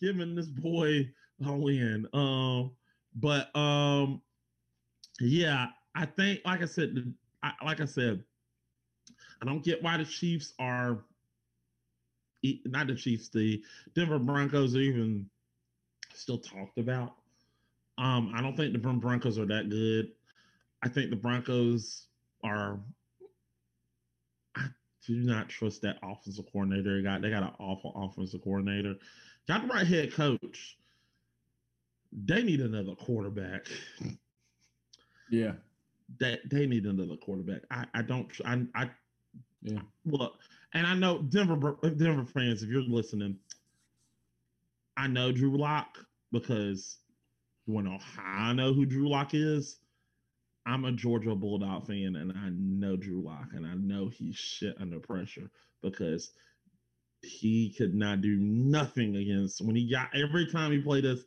giving 0.01 0.37
this 0.37 0.47
boy 0.47 1.11
a 1.45 1.53
win. 1.53 2.07
Um, 2.13 2.71
but 3.17 3.55
um, 3.57 4.23
yeah, 5.21 5.67
I 5.97 6.07
think, 6.07 6.43
like 6.45 6.63
I 6.63 6.67
said, 6.67 7.13
I, 7.43 7.53
like 7.65 7.81
I 7.81 7.87
said, 7.87 8.23
I 9.43 9.47
don't 9.47 9.65
get 9.65 9.83
why 9.83 9.97
the 9.97 10.05
Chiefs 10.05 10.55
are 10.61 10.99
not 12.65 12.87
the 12.87 12.95
Chiefs, 12.95 13.29
the 13.29 13.63
Denver 13.95 14.19
Broncos 14.19 14.77
are 14.77 14.81
even 14.81 15.29
still 16.15 16.39
talked 16.39 16.79
about. 16.79 17.15
Um, 17.99 18.33
I 18.35 18.41
don't 18.41 18.57
think 18.57 18.73
the 18.73 18.79
Broncos 18.79 19.39
are 19.39 19.47
that 19.47 19.69
good. 19.69 20.13
I 20.83 20.89
think 20.89 21.11
the 21.11 21.17
Broncos 21.17 22.07
are. 22.45 22.79
Do 25.07 25.17
not 25.17 25.49
trust 25.49 25.83
that 25.83 25.97
offensive 26.03 26.45
coordinator. 26.53 26.97
They 26.99 27.03
got 27.03 27.23
they 27.23 27.31
got 27.31 27.43
an 27.43 27.53
awful 27.59 27.93
offensive 27.97 28.43
coordinator. 28.43 28.95
Got 29.49 29.63
the 29.63 29.69
right 29.69 29.87
head 29.87 30.13
coach. 30.13 30.77
They 32.13 32.43
need 32.43 32.61
another 32.61 32.95
quarterback. 32.95 33.67
Yeah. 35.31 35.53
That 36.19 36.41
they 36.51 36.67
need 36.67 36.85
another 36.87 37.17
quarterback. 37.17 37.63
I 37.71 37.87
I 37.95 38.03
don't. 38.03 38.31
I 38.45 38.63
I 38.75 38.91
Yeah. 39.63 39.81
look, 40.05 40.39
and 40.75 40.87
I 40.87 40.95
know 40.95 41.23
Denver 41.23 41.77
Denver 41.97 42.25
fans, 42.25 42.63
if 42.63 42.69
you're 42.69 42.83
listening, 42.83 43.39
I 44.97 45.07
know 45.07 45.33
Drew 45.33 45.57
Lock 45.57 45.99
because 46.33 46.99
you 47.67 47.75
want 47.75 47.87
to 47.87 47.93
know 47.93 47.99
how 47.99 48.49
I 48.51 48.53
know 48.53 48.73
who 48.75 48.85
Drew 48.87 49.09
Lock 49.09 49.35
is. 49.35 49.79
I'm 50.67 50.85
a 50.85 50.93
Georgia 50.93 51.35
Bulldog 51.35 51.87
fan, 51.87 52.17
and 52.17 52.33
I 52.33 52.51
know 52.51 52.97
Drew 52.97 53.23
Lock, 53.23 53.51
and 53.55 53.67
I 53.67 53.75
know 53.75 54.09
he's 54.09 54.37
shit 54.37 54.77
under 54.81 55.01
pressure 55.01 55.51
because 55.83 56.33
he 57.23 57.75
could 57.77 57.95
not 57.95 58.21
do 58.21 58.37
nothing 58.37 59.17
against 59.17 59.65
when 59.65 59.77
he 59.77 59.91
got 59.91 60.09
every 60.15 60.47
time 60.47 60.73
he 60.73 60.81
played 60.81 61.05
us. 61.05 61.21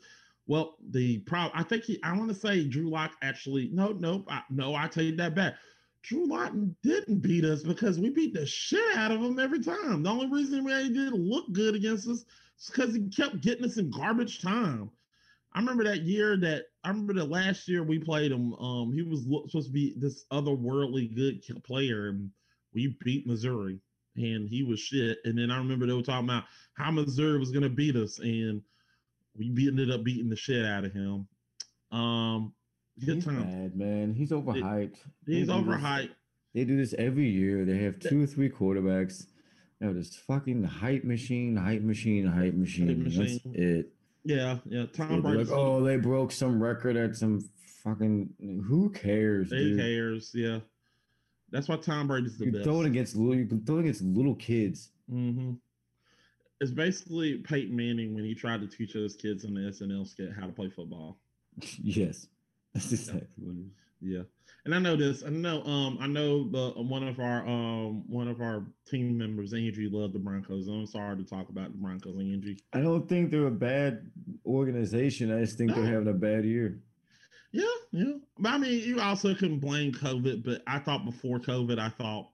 Well, 0.47 0.75
the 0.91 1.19
problem 1.19 1.51
I 1.55 1.63
think 1.63 1.83
he 1.83 2.01
I 2.03 2.15
want 2.17 2.29
to 2.29 2.35
say 2.35 2.65
Drew 2.65 2.89
Lock 2.89 3.11
actually 3.21 3.69
no 3.71 3.91
no 3.91 4.25
I, 4.27 4.41
no 4.49 4.75
I 4.75 4.87
take 4.87 5.17
that 5.17 5.35
back. 5.35 5.55
Drew 6.01 6.27
Lawton 6.27 6.75
didn't 6.83 7.19
beat 7.19 7.45
us 7.45 7.63
because 7.63 7.97
we 7.97 8.09
beat 8.09 8.33
the 8.33 8.45
shit 8.45 8.97
out 8.97 9.11
of 9.11 9.21
him 9.21 9.39
every 9.39 9.61
time. 9.61 10.03
The 10.03 10.09
only 10.09 10.27
reason 10.29 10.65
we 10.65 10.71
didn't 10.71 11.15
look 11.15 11.51
good 11.53 11.75
against 11.75 12.09
us 12.09 12.25
is 12.59 12.69
because 12.69 12.93
he 12.93 13.07
kept 13.07 13.41
getting 13.41 13.63
us 13.63 13.77
in 13.77 13.89
garbage 13.89 14.41
time. 14.41 14.91
I 15.55 15.59
remember 15.59 15.83
that 15.85 16.01
year 16.01 16.35
that 16.37 16.63
I 16.83 16.89
remember 16.89 17.13
the 17.13 17.25
last 17.25 17.67
year 17.67 17.83
we 17.83 17.99
played 17.99 18.31
him. 18.31 18.53
Um, 18.55 18.91
he 18.91 19.01
was 19.03 19.23
supposed 19.23 19.67
to 19.67 19.73
be 19.73 19.93
this 19.97 20.25
otherworldly 20.31 21.15
good 21.15 21.41
player, 21.63 22.09
and 22.09 22.31
we 22.73 22.95
beat 23.03 23.27
Missouri, 23.27 23.79
and 24.15 24.49
he 24.49 24.63
was 24.63 24.79
shit. 24.79 25.19
And 25.25 25.37
then 25.37 25.51
I 25.51 25.57
remember 25.57 25.85
they 25.85 25.93
were 25.93 26.01
talking 26.01 26.27
about 26.27 26.45
how 26.73 26.89
Missouri 26.91 27.37
was 27.37 27.51
gonna 27.51 27.69
beat 27.69 27.95
us, 27.95 28.19
and 28.19 28.61
we 29.37 29.67
ended 29.67 29.91
up 29.91 30.03
beating 30.03 30.29
the 30.29 30.35
shit 30.35 30.65
out 30.65 30.85
of 30.85 30.93
him. 30.93 31.27
Um, 31.91 32.53
good 33.05 33.15
He's 33.15 33.25
time. 33.25 33.43
bad, 33.43 33.75
man. 33.75 34.13
He's 34.15 34.31
overhyped. 34.31 34.97
They 35.27 35.33
He's 35.35 35.47
this- 35.47 35.55
overhyped. 35.55 36.09
They 36.55 36.65
do 36.65 36.77
this 36.77 36.93
every 36.99 37.27
year. 37.29 37.65
They 37.65 37.77
have 37.79 37.99
two 37.99 38.21
or 38.23 38.27
three 38.27 38.47
quarterbacks. 38.49 39.25
They 39.79 39.87
have 39.87 39.95
this 39.95 40.15
fucking 40.15 40.63
hype 40.63 41.03
machine, 41.03 41.55
hype 41.55 41.81
machine, 41.81 42.27
hype 42.27 42.53
machine. 42.53 43.03
That's 43.03 43.17
machine. 43.17 43.55
it. 43.55 43.91
Yeah, 44.23 44.57
yeah. 44.65 44.85
Tom 44.93 45.21
Brady. 45.21 45.43
like, 45.43 45.51
oh, 45.51 45.83
they 45.83 45.97
broke 45.97 46.31
some 46.31 46.61
record 46.61 46.95
at 46.95 47.15
some 47.15 47.47
fucking. 47.83 48.63
Who 48.67 48.89
cares, 48.89 49.49
Who 49.49 49.57
dude? 49.57 49.79
cares? 49.79 50.31
Yeah. 50.33 50.59
That's 51.51 51.67
why 51.67 51.75
Tom 51.77 52.07
Brady's 52.07 52.37
the 52.37 52.45
You 52.45 52.51
best. 52.53 52.63
throw 52.63 52.81
it 52.81 52.87
against 52.87 53.15
little. 53.15 53.35
You 53.35 53.45
can 53.45 53.63
throw 53.65 53.77
it 53.77 53.81
against 53.81 54.01
little 54.01 54.35
kids. 54.35 54.89
hmm 55.09 55.53
It's 56.61 56.71
basically 56.71 57.37
Peyton 57.39 57.75
Manning 57.75 58.15
when 58.15 58.23
he 58.23 58.33
tried 58.33 58.61
to 58.61 58.67
teach 58.67 58.93
those 58.93 59.15
kids 59.15 59.45
on 59.45 59.53
the 59.53 59.61
SNL 59.61 60.07
skit 60.07 60.31
how 60.33 60.47
to 60.47 60.53
play 60.53 60.69
football. 60.69 61.19
yes, 61.83 62.27
that's 62.73 62.91
exactly 62.91 63.27
what 63.37 63.55
it 63.57 63.59
is. 63.67 63.71
Yeah, 64.03 64.23
and 64.65 64.75
I 64.75 64.79
know 64.79 64.95
this. 64.97 65.23
I 65.23 65.29
know. 65.29 65.63
Um, 65.63 65.97
I 66.01 66.07
know 66.07 66.49
the 66.49 66.71
one 66.81 67.07
of 67.07 67.19
our 67.19 67.47
um 67.47 68.03
one 68.09 68.27
of 68.27 68.41
our 68.41 68.65
team 68.85 69.17
members, 69.17 69.53
Angie, 69.53 69.87
loved 69.89 70.13
the 70.13 70.19
Broncos. 70.19 70.67
I'm 70.67 70.85
sorry 70.85 71.15
to 71.17 71.23
talk 71.23 71.47
about 71.49 71.71
the 71.71 71.77
Broncos, 71.77 72.17
Angie. 72.19 72.59
I 72.73 72.81
don't 72.81 73.07
think 73.07 73.31
they're 73.31 73.47
a 73.47 73.51
bad 73.51 74.09
organization. 74.45 75.31
I 75.31 75.39
just 75.41 75.57
think 75.57 75.69
No. 75.71 75.77
they're 75.81 75.93
having 75.93 76.09
a 76.09 76.13
bad 76.13 76.43
year. 76.43 76.79
Yeah, 77.53 77.63
yeah. 77.91 78.13
But 78.39 78.53
I 78.53 78.57
mean, 78.57 78.79
you 78.83 78.99
also 78.99 79.33
can 79.35 79.59
blame 79.59 79.93
COVID. 79.93 80.43
But 80.43 80.63
I 80.67 80.79
thought 80.79 81.05
before 81.05 81.39
COVID, 81.39 81.79
I 81.79 81.89
thought 81.89 82.29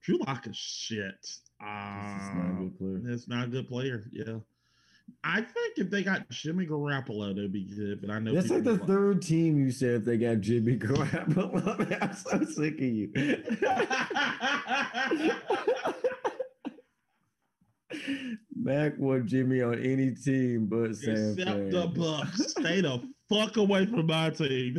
Drew 0.00 0.18
Lock 0.26 0.46
is 0.46 0.56
shit. 0.56 1.14
Just 1.22 1.42
not 1.60 1.68
a 1.68 2.48
Um, 2.50 2.58
good 2.58 2.78
player. 2.78 3.12
It's 3.14 3.28
not 3.28 3.44
a 3.44 3.48
good 3.48 3.68
player. 3.68 4.04
Yeah. 4.12 4.38
I 5.24 5.40
think 5.40 5.78
if 5.78 5.90
they 5.90 6.02
got 6.02 6.28
Jimmy 6.30 6.66
Garoppolo, 6.66 7.34
they'd 7.34 7.52
be 7.52 7.64
good. 7.64 8.00
But 8.00 8.10
I 8.10 8.20
know 8.20 8.34
That's 8.34 8.50
like 8.50 8.64
the 8.64 8.78
third 8.78 9.22
team 9.22 9.58
you 9.58 9.72
said 9.72 9.94
if 9.96 10.04
they 10.04 10.18
got 10.18 10.40
Jimmy 10.40 10.76
Garoppolo. 10.76 11.98
I'm 12.02 12.14
so 12.14 12.44
sick 12.44 12.74
of 12.74 12.80
you. 12.80 13.12
Mac 18.54 18.98
want 18.98 19.26
Jimmy 19.26 19.62
on 19.62 19.78
any 19.78 20.12
team 20.12 20.66
but 20.66 20.96
San 20.96 21.34
Except 21.38 21.70
the 21.70 21.86
Bucks. 21.96 22.50
Stay 22.52 22.80
the 22.80 23.00
fuck 23.28 23.56
away 23.56 23.86
from 23.86 24.06
my 24.06 24.30
team. 24.30 24.78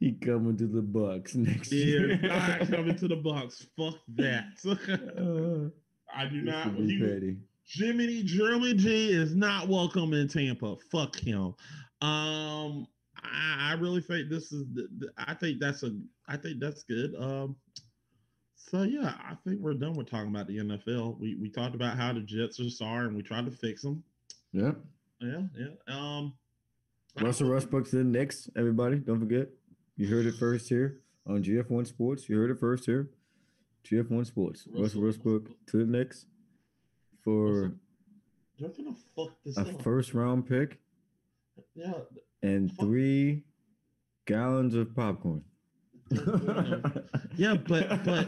he 0.00 0.12
coming 0.12 0.56
to 0.56 0.66
the 0.66 0.82
Bucks 0.82 1.34
next 1.34 1.72
yeah, 1.72 1.84
year. 1.84 2.18
not 2.22 2.70
coming 2.70 2.96
to 2.96 3.08
the 3.08 3.16
Bucks. 3.16 3.66
Fuck 3.76 3.96
that. 4.16 4.44
Uh, 4.66 5.70
I 6.14 6.26
do 6.26 6.42
this 6.42 6.54
not. 6.54 6.74
He, 6.74 7.36
Jimmy 7.68 8.22
Jeremy 8.22 8.74
G 8.74 9.10
is 9.12 9.34
not 9.34 9.68
welcome 9.68 10.14
in 10.14 10.26
Tampa. 10.28 10.76
Fuck 10.90 11.16
him. 11.16 11.54
Um, 12.00 12.86
I, 13.22 13.70
I 13.70 13.76
really 13.78 14.00
think 14.00 14.30
this 14.30 14.52
is. 14.52 14.64
The, 14.74 14.88
the- 14.98 15.12
I 15.18 15.34
think 15.34 15.60
that's 15.60 15.82
a. 15.82 15.90
I 16.26 16.36
think 16.36 16.60
that's 16.60 16.82
good. 16.84 17.14
Um, 17.18 17.56
so 18.56 18.82
yeah, 18.82 19.14
I 19.22 19.34
think 19.44 19.60
we're 19.60 19.74
done 19.74 19.94
with 19.94 20.10
talking 20.10 20.28
about 20.34 20.46
the 20.46 20.58
NFL. 20.58 21.18
We 21.18 21.34
we 21.36 21.50
talked 21.50 21.74
about 21.74 21.96
how 21.96 22.12
the 22.12 22.20
Jets 22.20 22.58
are 22.60 22.70
sorry 22.70 23.06
and 23.06 23.16
we 23.16 23.22
tried 23.22 23.44
to 23.44 23.50
fix 23.50 23.82
them. 23.82 24.02
Yeah. 24.52 24.72
Yeah, 25.20 25.42
yeah. 25.58 25.68
Um, 25.88 26.32
Russell 27.20 27.50
Westbrook 27.50 27.88
to 27.90 27.96
the 27.96 28.04
Knicks. 28.04 28.48
Everybody, 28.56 28.96
don't 28.96 29.18
forget. 29.18 29.48
You 29.96 30.06
heard 30.06 30.26
it 30.26 30.36
first 30.36 30.68
here 30.68 31.00
on 31.26 31.42
GF1 31.42 31.88
Sports. 31.88 32.28
You 32.28 32.38
heard 32.38 32.50
it 32.52 32.60
first 32.60 32.86
here. 32.86 33.10
GF1 33.84 34.26
Sports. 34.26 34.68
Russell, 34.68 34.82
Russell 34.82 35.02
Westbrook. 35.02 35.48
to 35.66 35.78
the 35.78 35.84
Knicks 35.86 36.26
for 37.28 37.72
They're 38.58 38.70
gonna 38.70 38.96
fuck 39.16 39.30
this 39.44 39.56
a 39.58 39.62
up. 39.62 39.82
first 39.82 40.14
round 40.14 40.48
pick 40.48 40.78
yeah, 41.74 41.92
and 42.42 42.70
Fuck. 42.72 42.86
three 42.86 43.44
gallons 44.26 44.74
of 44.74 44.94
popcorn. 44.94 45.42
yeah, 47.36 47.54
but 47.54 48.04
but 48.04 48.26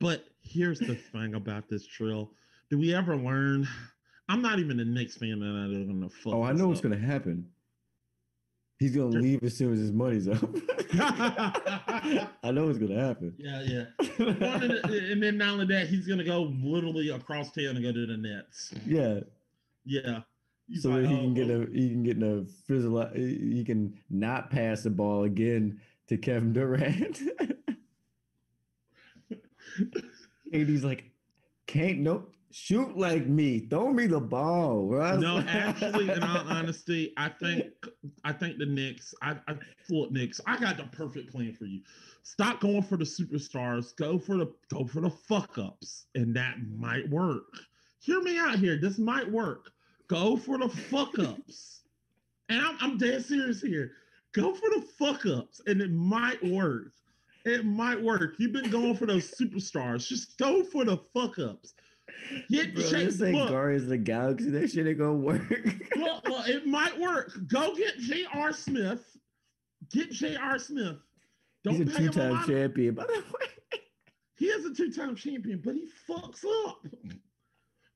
but 0.00 0.24
here's 0.40 0.78
the 0.78 0.94
thing 1.12 1.34
about 1.34 1.68
this 1.68 1.86
trill. 1.86 2.32
Do 2.70 2.78
we 2.78 2.94
ever 2.94 3.16
learn? 3.16 3.66
I'm 4.28 4.42
not 4.42 4.58
even 4.58 4.78
a 4.80 4.84
Knicks 4.84 5.16
fan, 5.16 5.42
and 5.42 5.74
they're 5.74 5.84
gonna 5.86 6.08
fuck. 6.08 6.34
oh, 6.34 6.42
I 6.42 6.52
know 6.52 6.68
what's 6.68 6.80
up. 6.80 6.84
gonna 6.84 6.98
happen. 6.98 7.46
He's 8.78 8.94
gonna 8.94 9.08
leave 9.08 9.42
as 9.42 9.56
soon 9.56 9.72
as 9.72 9.80
his 9.80 9.92
money's 9.92 10.28
up. 10.28 10.38
I 12.42 12.50
know 12.52 12.66
what's 12.66 12.78
gonna 12.78 13.00
happen. 13.00 13.34
Yeah, 13.36 13.62
yeah. 13.62 13.84
One 14.18 14.28
of 14.28 14.82
the- 14.82 15.08
and 15.12 15.22
then 15.22 15.36
not 15.38 15.54
only 15.54 15.66
that, 15.66 15.88
he's 15.88 16.06
gonna 16.06 16.24
go 16.24 16.54
literally 16.62 17.10
across 17.10 17.50
town 17.50 17.76
and 17.76 17.82
go 17.82 17.92
to 17.92 18.06
the 18.06 18.16
Nets. 18.16 18.72
yeah, 18.86 19.20
Yeah. 19.84 20.20
He's 20.68 20.82
so 20.82 20.90
like, 20.90 21.02
that 21.02 21.08
he 21.08 21.14
oh, 21.14 21.20
can 21.20 21.34
get 21.34 21.50
oh, 21.50 21.62
a 21.62 21.66
he 21.72 21.88
can 21.88 22.02
get 22.02 22.16
in 22.18 22.22
a 22.22 22.44
fizzle. 22.66 23.10
He 23.14 23.64
can 23.64 23.98
not 24.10 24.50
pass 24.50 24.82
the 24.82 24.90
ball 24.90 25.24
again 25.24 25.80
to 26.08 26.16
Kevin 26.18 26.52
Durant. 26.52 27.20
KD's 30.52 30.84
like, 30.84 31.10
can't 31.66 31.98
no 32.00 32.26
shoot 32.58 32.96
like 32.96 33.26
me. 33.26 33.60
Throw 33.60 33.92
me 33.92 34.06
the 34.06 34.20
ball. 34.20 34.86
Russ." 34.86 35.20
No, 35.28 35.38
actually, 35.46 36.10
in 36.10 36.22
all 36.22 36.44
honesty, 36.48 37.12
I 37.16 37.28
think 37.28 37.66
I 38.24 38.32
think 38.32 38.58
the 38.58 38.66
Knicks. 38.66 39.14
I, 39.22 39.36
I 39.46 39.54
look 39.88 40.10
Knicks. 40.10 40.40
I 40.46 40.58
got 40.58 40.76
the 40.76 40.84
perfect 40.84 41.30
plan 41.30 41.54
for 41.54 41.64
you. 41.64 41.80
Stop 42.22 42.60
going 42.60 42.82
for 42.82 42.96
the 42.96 43.04
superstars. 43.04 43.96
Go 43.96 44.18
for 44.18 44.36
the 44.36 44.52
go 44.70 44.84
for 44.84 45.00
the 45.00 45.10
fuck 45.10 45.56
ups, 45.58 46.06
and 46.14 46.34
that 46.36 46.56
might 46.76 47.08
work. 47.08 47.46
Hear 48.00 48.20
me 48.22 48.38
out 48.38 48.58
here. 48.58 48.78
This 48.78 48.98
might 48.98 49.30
work. 49.30 49.70
Go 50.08 50.36
for 50.36 50.58
the 50.58 50.68
fuck 50.68 51.18
ups, 51.18 51.82
and 52.48 52.60
I'm, 52.60 52.76
I'm 52.80 52.98
dead 52.98 53.24
serious 53.24 53.60
here. 53.60 53.92
Go 54.32 54.54
for 54.54 54.68
the 54.70 54.82
fuck 54.98 55.26
ups, 55.26 55.60
and 55.66 55.80
it 55.80 55.90
might 55.90 56.42
work. 56.44 56.92
It 57.44 57.64
might 57.64 58.00
work. 58.02 58.34
You've 58.38 58.52
been 58.52 58.70
going 58.70 58.94
for 58.94 59.06
those 59.06 59.30
superstars. 59.30 60.06
Just 60.06 60.36
go 60.38 60.62
for 60.62 60.84
the 60.84 60.98
fuck 61.14 61.38
ups. 61.38 61.74
Get 62.50 62.74
Bro, 62.74 62.84
Shaq- 62.84 63.04
this 63.04 63.22
ain't 63.22 63.36
look, 63.36 63.50
Guardians 63.50 63.84
of 63.84 63.90
the 63.90 63.98
Galaxy. 63.98 64.50
That 64.50 64.70
shit 64.70 64.86
ain't 64.86 64.98
gonna 64.98 65.14
work. 65.14 65.42
well, 65.96 66.22
well, 66.24 66.44
it 66.46 66.66
might 66.66 66.98
work. 66.98 67.32
Go 67.48 67.74
get 67.74 67.98
J.R. 67.98 68.52
Smith. 68.52 69.04
Get 69.92 70.10
J.R. 70.10 70.58
Smith. 70.58 70.96
Don't 71.64 71.74
He's 71.74 71.82
a 71.82 71.84
pay 71.86 72.02
him 72.04 72.08
a 72.08 72.12
two-time 72.12 72.46
champion, 72.46 72.94
by 72.94 73.04
the 73.04 73.12
way. 73.40 73.80
He 74.36 74.46
is 74.46 74.64
a 74.64 74.74
two-time 74.74 75.16
champion, 75.16 75.60
but 75.64 75.74
he 75.74 75.88
fucks 76.08 76.44
up. 76.66 76.86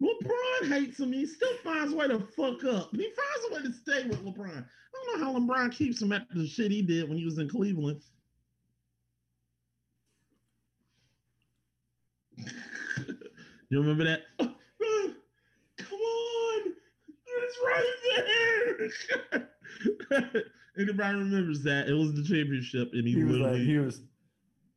LeBron 0.02 0.68
hates 0.68 0.98
him. 0.98 1.12
He 1.12 1.26
still 1.26 1.56
finds 1.62 1.92
a 1.92 1.96
way 1.96 2.08
to 2.08 2.18
fuck 2.18 2.64
up. 2.64 2.90
He 2.92 3.04
finds 3.04 3.46
a 3.48 3.54
way 3.54 3.62
to 3.62 3.72
stay 3.72 4.08
with 4.08 4.24
LeBron. 4.24 4.64
I 4.64 5.14
don't 5.14 5.20
know 5.20 5.24
how 5.24 5.38
LeBron 5.38 5.72
keeps 5.72 6.02
him 6.02 6.12
after 6.12 6.34
the 6.34 6.46
shit 6.46 6.72
he 6.72 6.82
did 6.82 7.08
when 7.08 7.18
he 7.18 7.24
was 7.24 7.38
in 7.38 7.48
Cleveland. 7.48 8.02
You 13.72 13.80
remember 13.80 14.04
that? 14.04 14.20
Come 14.38 15.98
on, 15.98 16.72
it's 17.26 17.58
right 17.66 17.86
there. 20.10 20.32
Anybody 20.78 21.18
remembers 21.18 21.62
that? 21.62 21.88
It 21.88 21.94
was 21.94 22.14
the 22.14 22.22
championship, 22.22 22.90
and 22.92 23.06
he, 23.06 23.14
He 23.14 23.24
was 23.24 23.36
like, 23.38 23.56
he 23.56 23.78
was, 23.78 24.02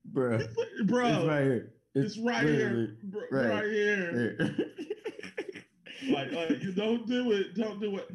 bro. 0.05 0.39
bro, 0.85 1.07
It's 1.07 1.27
right 1.27 1.43
here. 1.43 1.73
it's 1.93 2.17
right 2.17 2.43
here, 2.43 2.97
bro, 3.03 3.21
right 3.31 3.49
right 3.49 3.65
here. 3.65 4.35
here. 4.39 4.57
Like, 6.09 6.31
like, 6.31 6.61
you 6.61 6.71
don't 6.71 7.07
do 7.07 7.31
it. 7.31 7.55
Don't 7.55 7.79
do 7.79 7.97
it. 7.97 8.09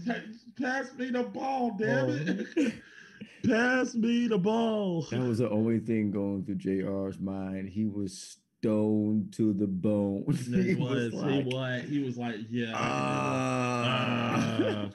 Pass 0.61 0.93
me 0.95 1.11
the 1.11 1.25
ball, 1.25 1.77
damn 1.79 2.07
oh. 2.07 2.13
it. 2.57 2.75
pass 3.47 3.95
me 3.95 4.29
the 4.29 4.39
ball. 4.39 5.07
That 5.11 5.21
was 5.21 5.39
the 5.39 5.51
only 5.51 5.81
thing 5.81 6.11
going 6.11 6.45
through 6.45 6.57
JR's 6.57 7.19
mind. 7.19 7.69
He 7.69 7.87
was 7.87 8.37
stoned 8.61 9.33
to 9.33 9.53
the 9.55 9.67
bone. 9.67 10.25
he 10.53 10.75
was. 10.75 11.13
like, 11.15 11.31
he 11.33 11.43
was. 11.43 11.83
He 11.89 11.99
was 12.01 12.19
like, 12.19 12.37
yeah. 12.51 12.73
"Ah." 12.75 14.37
uh, 14.67 14.89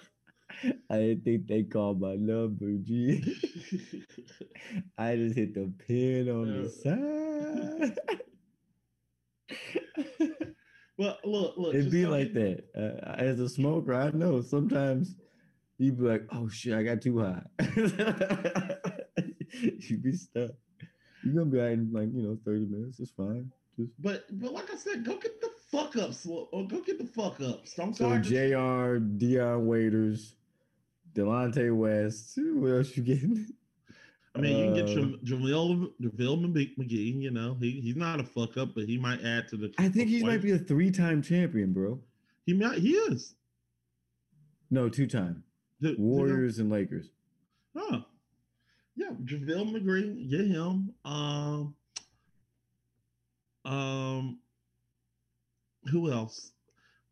I 0.90 0.98
didn't 0.98 1.26
think 1.26 1.48
they 1.48 1.64
called 1.64 2.00
my 2.00 2.16
number, 2.16 2.72
G. 2.82 3.24
I 4.98 5.16
just 5.16 5.36
hit 5.36 5.54
the 5.54 5.72
pin 5.88 6.30
on 6.30 6.64
the 6.64 6.70
side. 6.70 8.00
well, 10.98 11.18
look, 11.26 11.58
look. 11.58 11.76
It'd 11.76 11.92
be 11.92 12.06
like 12.06 12.34
get- 12.34 12.72
that. 12.74 13.04
Uh, 13.04 13.16
as 13.18 13.40
a 13.40 13.50
smoker, 13.50 13.94
I 13.94 14.12
know 14.12 14.42
sometimes 14.42 15.16
you'd 15.78 15.98
be 16.00 16.06
like, 16.06 16.28
"Oh 16.32 16.48
shit, 16.50 16.74
I 16.74 16.84
got 16.84 17.02
too 17.02 17.20
high." 17.20 17.44
you'd 19.80 20.04
be 20.04 20.14
stuck. 20.14 20.52
You're 21.26 21.34
gonna 21.34 21.46
be 21.48 21.60
out 21.60 21.72
in 21.72 21.92
like 21.92 22.10
you 22.14 22.22
know 22.22 22.38
thirty 22.46 22.66
minutes. 22.66 23.00
It's 23.00 23.12
fine. 23.12 23.52
Just 23.78 23.92
But, 24.02 24.26
but 24.32 24.54
like 24.54 24.72
I 24.72 24.78
said, 24.78 25.04
go 25.04 25.18
get 25.18 25.42
the 25.42 25.50
fuck 25.70 25.98
ups. 25.98 26.26
Or 26.26 26.48
go 26.68 26.80
get 26.82 26.98
the 27.00 27.06
fuck 27.08 27.42
ups. 27.42 27.74
Don't 27.74 27.96
so 27.96 28.18
Jr. 28.20 28.98
Dion 29.00 29.68
Waiters, 29.68 30.36
Delonte 31.14 31.76
West. 31.76 32.38
What 32.38 32.70
else 32.72 32.96
you 32.96 33.04
getting? 33.04 33.48
I 34.36 34.40
mean, 34.40 34.58
you 34.58 34.66
can 34.66 34.74
get 34.76 34.86
Uh, 34.90 34.94
Jam- 35.02 35.20
Jamil 35.24 35.92
JaVale 36.02 36.76
McGee. 36.78 37.22
You 37.22 37.32
know, 37.32 37.58
he 37.60 37.72
he's 37.82 37.96
not 37.96 38.20
a 38.20 38.24
fuck 38.24 38.58
up, 38.58 38.76
but 38.76 38.86
he 38.86 38.98
might 38.98 39.24
add 39.24 39.48
to 39.50 39.58
the. 39.58 39.74
I 39.78 39.90
think 39.90 40.10
he 40.10 40.24
might 40.24 40.42
be 40.42 40.52
a 40.52 40.58
three-time 40.58 41.22
champion, 41.22 41.74
bro. 41.74 42.00
He 42.46 42.54
might. 42.54 42.80
He 42.80 42.92
is. 42.92 43.34
No, 44.70 44.90
you 44.94 45.08
know- 45.08 45.36
Warriors 45.98 46.60
and 46.60 46.70
Lakers. 46.70 47.10
Oh, 47.76 48.04
yeah, 48.96 49.12
JaVale 49.24 49.74
McGee, 49.74 50.30
get 50.30 50.48
him. 50.48 50.94
Um, 51.04 51.76
um, 53.66 54.40
who 55.92 56.12
else? 56.12 56.52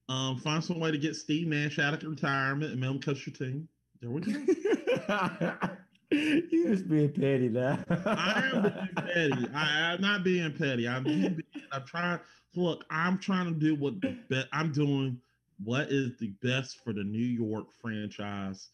Um, 0.10 0.38
find 0.38 0.64
some 0.64 0.80
way 0.80 0.92
to 0.92 0.98
get 0.98 1.16
Steve 1.16 1.48
Nash 1.48 1.80
out 1.80 1.94
of 1.94 2.04
retirement 2.04 2.74
and 2.74 2.84
him 2.84 3.00
coach 3.00 3.26
your 3.26 3.36
team. 3.36 3.68
There 4.02 4.12
we 4.12 4.22
go. 4.22 4.32
you 6.12 6.68
just 6.68 6.90
being 6.90 7.12
petty 7.12 7.50
now. 7.50 7.80
I 7.90 8.52
am 8.54 8.62
being 8.62 8.96
petty. 8.96 9.50
I, 9.54 9.94
am 9.94 10.02
not 10.02 10.24
being 10.24 10.54
petty. 10.54 10.88
I'm 10.88 11.04
being, 11.04 11.42
I'm 11.72 11.86
trying. 11.86 12.20
Look, 12.56 12.84
I'm 12.90 13.18
trying 13.18 13.46
to 13.46 13.60
do 13.60 13.76
what 13.76 14.00
the 14.02 14.18
best. 14.30 14.48
I'm 14.52 14.72
doing 14.72 15.20
what 15.64 15.88
is 15.90 16.18
the 16.20 16.34
best 16.44 16.84
for 16.84 16.94
the 16.94 17.04
New 17.04 17.18
York 17.18 17.68
franchise, 17.82 18.70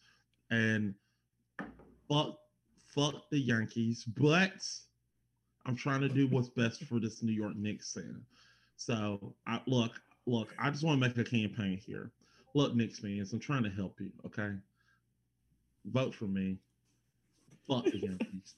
and 0.50 0.94
fuck, 2.08 2.36
fuck 2.94 3.28
the 3.30 3.38
Yankees. 3.38 4.04
But 4.04 4.52
I'm 5.66 5.76
trying 5.76 6.00
to 6.00 6.08
do 6.08 6.26
what's 6.28 6.48
best 6.48 6.84
for 6.84 7.00
this 7.00 7.22
New 7.22 7.32
York 7.32 7.56
Knicks 7.56 7.92
fan. 7.92 8.22
So, 8.76 9.34
I 9.46 9.60
look, 9.66 9.92
look. 10.26 10.54
I 10.58 10.70
just 10.70 10.84
want 10.84 11.00
to 11.00 11.08
make 11.08 11.18
a 11.18 11.28
campaign 11.28 11.78
here. 11.84 12.12
Look, 12.54 12.74
Knicks 12.74 12.98
fans, 12.98 13.32
I'm 13.32 13.40
trying 13.40 13.62
to 13.64 13.70
help 13.70 14.00
you. 14.00 14.10
Okay, 14.26 14.52
vote 15.86 16.14
for 16.14 16.24
me. 16.26 16.58
Fuck 17.68 17.84
the 17.84 17.98
Yankees. 17.98 18.54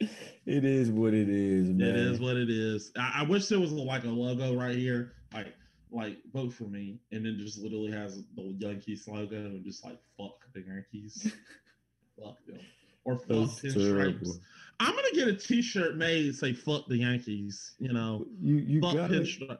It 0.44 0.64
is 0.64 0.90
what 0.90 1.14
it 1.14 1.28
is, 1.28 1.68
man. 1.68 1.90
It 1.90 1.96
is 1.96 2.18
what 2.18 2.36
it 2.36 2.50
is. 2.50 2.90
I, 2.96 3.20
I 3.20 3.22
wish 3.22 3.46
there 3.46 3.60
was 3.60 3.70
like 3.70 4.02
a 4.02 4.08
logo 4.08 4.56
right 4.56 4.76
here, 4.76 5.12
like 5.32 5.54
like 5.92 6.18
vote 6.32 6.52
for 6.52 6.64
me, 6.64 6.98
and 7.12 7.24
then 7.24 7.36
just 7.38 7.58
literally 7.58 7.92
has 7.92 8.24
the 8.34 8.56
Yankees 8.58 9.06
logo 9.06 9.36
and 9.36 9.64
just 9.64 9.84
like 9.84 10.00
fuck 10.16 10.40
the 10.54 10.62
Yankees, 10.62 11.32
fuck 12.20 12.44
them, 12.46 12.58
or 13.04 13.18
fuck 13.18 13.28
pinstripes. 13.28 14.38
I'm 14.80 14.94
gonna 14.94 15.12
get 15.14 15.28
a 15.28 15.34
T-shirt 15.34 15.96
made 15.96 16.34
say 16.34 16.52
fuck 16.52 16.86
the 16.88 16.96
Yankees. 16.98 17.74
You 17.78 17.92
know, 17.92 18.26
You 18.40 18.56
you 18.56 18.80
fuck 18.80 18.94
gotta 18.96 19.14
pinstripe. 19.20 19.58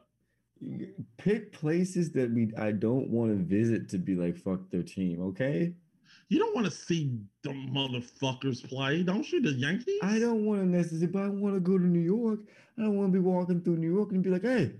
pick 1.17 1.51
places 1.51 2.11
that 2.11 2.31
we 2.31 2.51
I 2.57 2.71
don't 2.71 3.09
want 3.09 3.31
to 3.31 3.43
visit 3.43 3.89
to 3.89 3.97
be 3.97 4.15
like 4.15 4.35
fuck 4.37 4.69
their 4.69 4.83
team, 4.83 5.21
okay? 5.21 5.73
You 6.29 6.39
don't 6.39 6.55
want 6.55 6.65
to 6.65 6.71
see 6.71 7.19
the 7.43 7.49
motherfuckers 7.49 8.67
play, 8.67 9.03
don't 9.03 9.29
you? 9.31 9.41
The 9.41 9.51
Yankees. 9.53 9.99
I 10.01 10.19
don't 10.19 10.45
want 10.45 10.61
to 10.61 10.65
necessarily, 10.65 11.07
but 11.07 11.23
I 11.23 11.27
want 11.27 11.53
to 11.55 11.59
go 11.59 11.77
to 11.77 11.83
New 11.85 11.99
York. 11.99 12.39
I 12.77 12.81
don't 12.81 12.97
want 12.97 13.13
to 13.13 13.19
be 13.19 13.23
walking 13.23 13.61
through 13.61 13.77
New 13.77 13.93
York 13.93 14.11
and 14.13 14.23
be 14.23 14.29
like, 14.29 14.41
hey, 14.41 14.71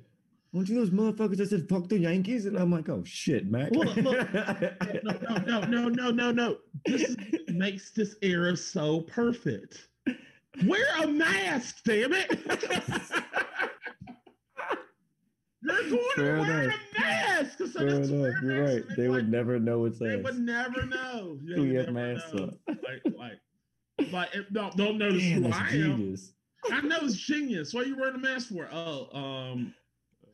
aren't 0.55 0.69
you 0.69 0.75
those 0.75 0.91
motherfuckers 0.91 1.37
that 1.37 1.49
said 1.49 1.67
fuck 1.67 1.87
the 1.89 1.97
Yankees? 1.97 2.45
And 2.45 2.57
I'm 2.57 2.71
like, 2.71 2.89
oh 2.89 3.03
shit, 3.05 3.49
Mac. 3.49 3.71
Look, 3.71 3.95
look. 3.97 4.27
No, 5.03 5.37
no, 5.45 5.59
no, 5.61 5.89
no, 5.89 5.89
no, 5.89 6.11
no, 6.11 6.31
no. 6.31 6.57
This 6.85 7.01
is, 7.09 7.17
makes 7.49 7.91
this 7.91 8.15
era 8.21 8.55
so 8.55 9.01
perfect. 9.01 9.87
Wear 10.65 10.85
a 11.03 11.07
mask, 11.07 11.77
damn 11.83 12.13
it. 12.13 12.29
They're 15.65 15.89
going 15.89 16.01
Fair 16.15 16.35
to 16.35 16.41
wear 16.41 16.63
enough. 16.63 16.75
a 16.97 16.99
mask. 17.01 17.57
So 17.57 17.67
Fair 17.67 17.87
enough. 17.87 18.35
You're 18.43 18.63
right. 18.63 18.85
and 18.87 18.97
They 18.97 19.07
would 19.07 19.23
like, 19.25 19.31
never 19.31 19.59
know 19.59 19.85
it's 19.85 19.97
They 19.99 20.15
us. 20.17 20.23
would 20.23 20.39
never 20.39 20.85
know. 20.85 21.37
They 21.43 21.61
you 21.61 21.77
have 21.79 21.89
masks 21.93 22.33
know. 22.33 22.43
up. 22.45 22.53
Like, 22.67 23.01
like, 23.17 24.11
like, 24.11 24.29
if, 24.35 24.49
don't 24.51 24.75
don't 24.75 24.97
notice 24.97 25.21
Damn, 25.23 25.43
who 25.43 25.51
I 25.53 25.69
am. 25.69 26.15
I 26.71 26.81
know 26.81 26.97
it's 27.03 27.15
genius. 27.15 27.73
What 27.73 27.85
are 27.85 27.87
you 27.87 27.97
wearing 27.97 28.15
a 28.15 28.19
mask 28.19 28.49
for? 28.49 28.67
Oh, 28.71 29.07
um, 29.17 29.73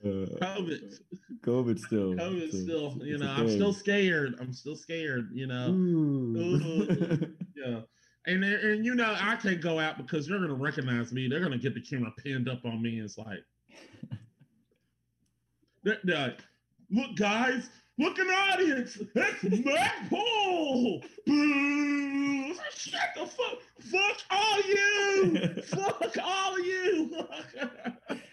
Uh, 0.04 0.26
COVID. 0.40 1.00
COVID 1.42 1.80
still. 1.80 2.14
COVID 2.14 2.54
a- 2.54 2.58
still. 2.64 2.98
You 3.04 3.18
know, 3.18 3.30
I'm 3.30 3.50
still 3.50 3.74
scared. 3.74 4.36
I'm 4.40 4.54
still 4.54 4.76
scared. 4.76 5.30
You 5.34 5.48
know. 5.48 5.70
Ooh. 5.70 6.38
Ooh. 6.38 7.36
Yeah. 7.56 7.82
And, 8.26 8.44
and 8.44 8.86
you 8.86 8.96
know, 8.96 9.16
I 9.20 9.36
can't 9.38 9.62
go 9.62 9.80
out 9.80 9.98
because 9.98 10.28
they're 10.28 10.40
gonna 10.40 10.54
recognize 10.54 11.12
me. 11.12 11.28
They're 11.28 11.40
gonna 11.40 11.58
get 11.58 11.74
the 11.74 11.82
camera 11.82 12.12
pinned 12.18 12.48
up 12.48 12.64
on 12.66 12.82
me. 12.82 13.00
It's 13.00 13.18
like, 13.18 13.44
they're, 15.84 15.98
they're 16.04 16.18
like, 16.18 16.40
look, 16.92 17.16
guys, 17.16 17.70
look 17.98 18.20
an 18.20 18.28
audience. 18.28 18.98
It's 19.16 19.66
Matt 19.66 20.10
Paul. 20.10 21.02
Boo! 21.26 22.54
Shut 22.76 23.10
the 23.16 23.26
fuck. 23.26 23.60
Fuck 23.92 24.18
all 24.30 24.62
you. 24.62 25.62
fuck 25.64 26.18
all 26.24 26.60
you. 26.60 27.28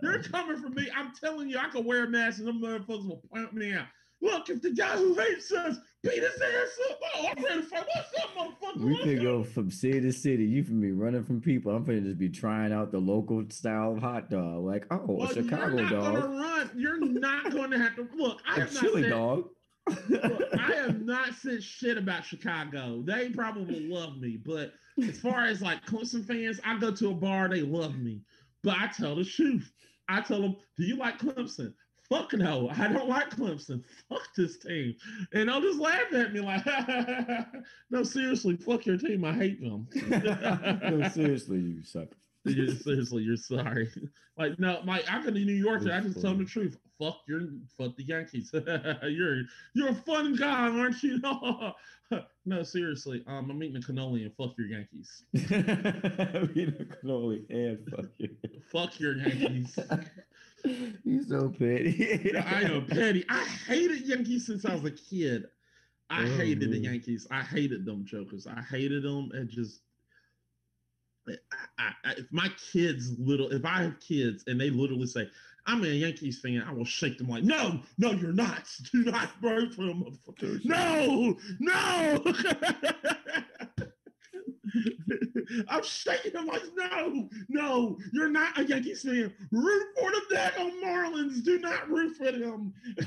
They're 0.00 0.18
uh, 0.18 0.22
coming 0.30 0.56
for 0.56 0.68
me. 0.70 0.88
I'm 0.96 1.12
telling 1.14 1.48
you, 1.48 1.58
I 1.58 1.68
could 1.68 1.84
wear 1.84 2.04
a 2.04 2.08
mask 2.08 2.38
and 2.38 2.48
them 2.48 2.60
motherfuckers 2.60 3.08
will 3.08 3.22
point 3.32 3.52
me 3.54 3.74
out. 3.74 3.86
Look, 4.22 4.48
if 4.48 4.62
the 4.62 4.70
guy 4.70 4.96
who 4.96 5.14
hates 5.14 5.52
us 5.52 5.76
beat 6.02 6.22
his 6.22 6.40
ass 6.40 6.78
up, 6.90 6.98
oh, 7.16 7.26
I'm 7.36 7.44
ready 7.44 7.60
to 7.60 7.66
fight. 7.66 7.84
What's 7.94 8.22
up, 8.22 8.30
motherfucker? 8.36 8.80
we 8.80 8.92
What's 8.92 9.04
could 9.04 9.18
up? 9.18 9.22
go 9.24 9.44
from 9.44 9.70
city 9.70 10.00
to 10.00 10.12
city. 10.12 10.44
You 10.44 10.64
from 10.64 10.80
be 10.80 10.92
running 10.92 11.24
from 11.24 11.40
people. 11.42 11.72
I'm 11.74 11.84
finna 11.84 12.04
just 12.04 12.18
be 12.18 12.30
trying 12.30 12.72
out 12.72 12.90
the 12.90 12.98
local 13.00 13.44
style 13.50 13.92
of 13.92 13.98
hot 13.98 14.30
dog. 14.30 14.64
Like, 14.64 14.86
oh, 14.90 15.04
Well, 15.06 15.30
a 15.30 15.34
Chicago 15.34 15.76
you're 15.76 15.82
not 15.82 15.90
dog, 15.90 16.14
gonna 16.14 16.28
run. 16.28 16.70
You're 16.74 17.00
not 17.04 17.50
going 17.52 17.70
to 17.72 17.78
have 17.78 17.96
to 17.96 18.08
look. 18.16 18.40
I 18.48 18.56
a 18.56 18.60
have 18.60 18.72
not 18.72 18.82
chili 18.82 19.02
said, 19.02 19.10
dog. 19.10 19.48
Look, 20.08 20.42
I 20.58 20.72
have 20.86 21.02
not 21.02 21.34
said 21.34 21.62
shit 21.62 21.98
about 21.98 22.24
Chicago. 22.24 23.02
They 23.04 23.28
probably 23.28 23.86
love 23.88 24.16
me, 24.16 24.38
but 24.42 24.72
as 25.06 25.18
far 25.20 25.44
as 25.44 25.60
like 25.60 25.84
Clemson 25.84 26.24
fans, 26.26 26.60
I 26.64 26.78
go 26.78 26.90
to 26.92 27.10
a 27.10 27.14
bar, 27.14 27.48
they 27.48 27.60
love 27.60 27.98
me. 27.98 28.22
But 28.62 28.78
I 28.78 28.86
tell 28.86 29.16
the 29.16 29.24
truth. 29.26 29.70
I 30.08 30.20
tell 30.20 30.40
them, 30.40 30.56
"Do 30.76 30.84
you 30.84 30.96
like 30.96 31.18
Clemson?" 31.18 31.74
Fuck 32.08 32.34
no, 32.34 32.68
I 32.68 32.88
don't 32.88 33.08
like 33.08 33.30
Clemson. 33.30 33.82
Fuck 34.08 34.28
this 34.36 34.58
team, 34.58 34.94
and 35.32 35.48
they'll 35.48 35.60
just 35.62 35.78
laugh 35.78 36.12
at 36.12 36.32
me 36.32 36.40
like, 36.40 36.64
"No, 37.90 38.02
seriously, 38.02 38.56
fuck 38.56 38.84
your 38.84 38.98
team. 38.98 39.24
I 39.24 39.32
hate 39.32 39.60
them." 39.60 39.88
no, 40.08 41.08
seriously, 41.08 41.60
you 41.60 41.82
suck. 41.82 42.08
You're- 42.56 42.74
seriously, 42.76 43.22
you're 43.22 43.36
sorry. 43.36 43.90
Like, 44.36 44.58
no, 44.58 44.80
Mike, 44.84 45.04
I 45.08 45.22
go 45.22 45.26
to 45.30 45.44
New 45.44 45.52
York 45.52 45.82
and 45.82 45.92
I 45.92 46.00
just 46.00 46.20
tell 46.20 46.30
them 46.32 46.40
the 46.40 46.44
truth. 46.44 46.76
Fuck 46.98 47.18
your, 47.28 47.42
fuck 47.78 47.96
the 47.96 48.02
Yankees. 48.02 48.50
you're 48.52 49.42
you're 49.74 49.90
a 49.90 49.94
fun 49.94 50.34
guy, 50.34 50.68
aren't 50.76 51.00
you? 51.04 51.20
no, 52.44 52.62
seriously. 52.64 53.22
Um, 53.28 53.48
I'm 53.48 53.62
eating 53.62 53.76
a 53.76 53.86
cannoli 53.86 54.22
and 54.24 54.34
fuck 54.34 54.58
your 54.58 54.66
Yankees. 54.66 55.22
we 55.32 55.40
don't 56.66 56.90
cannoli 57.00 57.48
and 57.48 57.88
fuck 57.88 58.06
you. 58.18 58.28
Fuck 58.72 58.98
your 58.98 59.16
Yankees. 59.18 59.78
you 61.04 61.22
so 61.22 61.48
petty. 61.50 62.36
I 62.36 62.62
am 62.62 62.86
petty. 62.86 63.24
I 63.28 63.44
hated 63.68 64.00
Yankees 64.04 64.46
since 64.46 64.64
I 64.64 64.74
was 64.74 64.84
a 64.84 64.90
kid. 64.90 65.44
I 66.10 66.24
Oh, 66.24 66.36
hated 66.38 66.72
the. 66.72 66.78
Yankees. 66.78 67.28
I 67.30 67.42
hated 67.42 67.84
them 67.84 68.04
jokers. 68.04 68.48
I 68.48 68.60
hated 68.62 69.04
them. 69.04 69.30
It 69.32 69.48
just, 69.48 69.82
I, 71.28 71.92
I, 72.04 72.12
if 72.12 72.26
my 72.30 72.48
kids 72.72 73.18
little, 73.18 73.50
if 73.50 73.64
I 73.64 73.82
have 73.82 74.00
kids 74.00 74.44
and 74.46 74.60
they 74.60 74.70
literally 74.70 75.06
say, 75.06 75.28
"I'm 75.66 75.84
a 75.84 75.88
Yankees 75.88 76.40
fan," 76.40 76.62
I 76.66 76.72
will 76.72 76.84
shake 76.84 77.18
them 77.18 77.28
like, 77.28 77.44
"No, 77.44 77.80
no, 77.98 78.12
you're 78.12 78.32
not. 78.32 78.68
Do 78.92 79.04
not 79.04 79.30
vote 79.40 79.74
for 79.74 79.86
them, 79.86 80.04
motherfucker. 80.04 80.64
No, 80.64 81.36
no." 81.58 82.34
I'm 85.68 85.82
shaking 85.82 86.32
them 86.32 86.46
like, 86.46 86.62
no, 86.76 87.28
no, 87.48 87.98
you're 88.12 88.28
not 88.28 88.58
a 88.58 88.64
Yankees 88.64 89.02
fan. 89.02 89.32
Root 89.50 89.86
for 89.98 90.10
the 90.10 90.22
daggone 90.34 90.82
Marlins. 90.82 91.44
Do 91.44 91.58
not 91.58 91.88
root 91.88 92.16
for 92.16 92.32
them. 92.32 92.72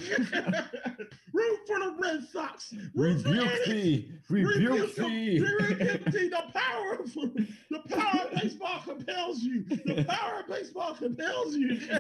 root 1.34 1.60
for 1.68 1.80
the 1.80 1.96
Red 2.00 2.28
Sox. 2.32 2.74
Root 2.96 3.22
for 3.22 3.30
Rebuke 3.30 3.66
thee. 3.66 4.12
Rebuke 4.30 4.96
thee. 4.96 5.40
Rebuke 5.40 6.06
thee. 6.12 6.30
The 6.30 6.44
power 6.54 6.94
of 6.94 7.14
the 7.14 7.82
power 7.90 8.22
of 8.26 8.42
baseball 8.42 8.82
compels 8.86 9.42
you. 9.42 9.64
The 9.64 10.06
power 10.08 10.42
of 10.42 10.48
baseball 10.48 10.96
compels 10.96 11.56
you. 11.56 11.80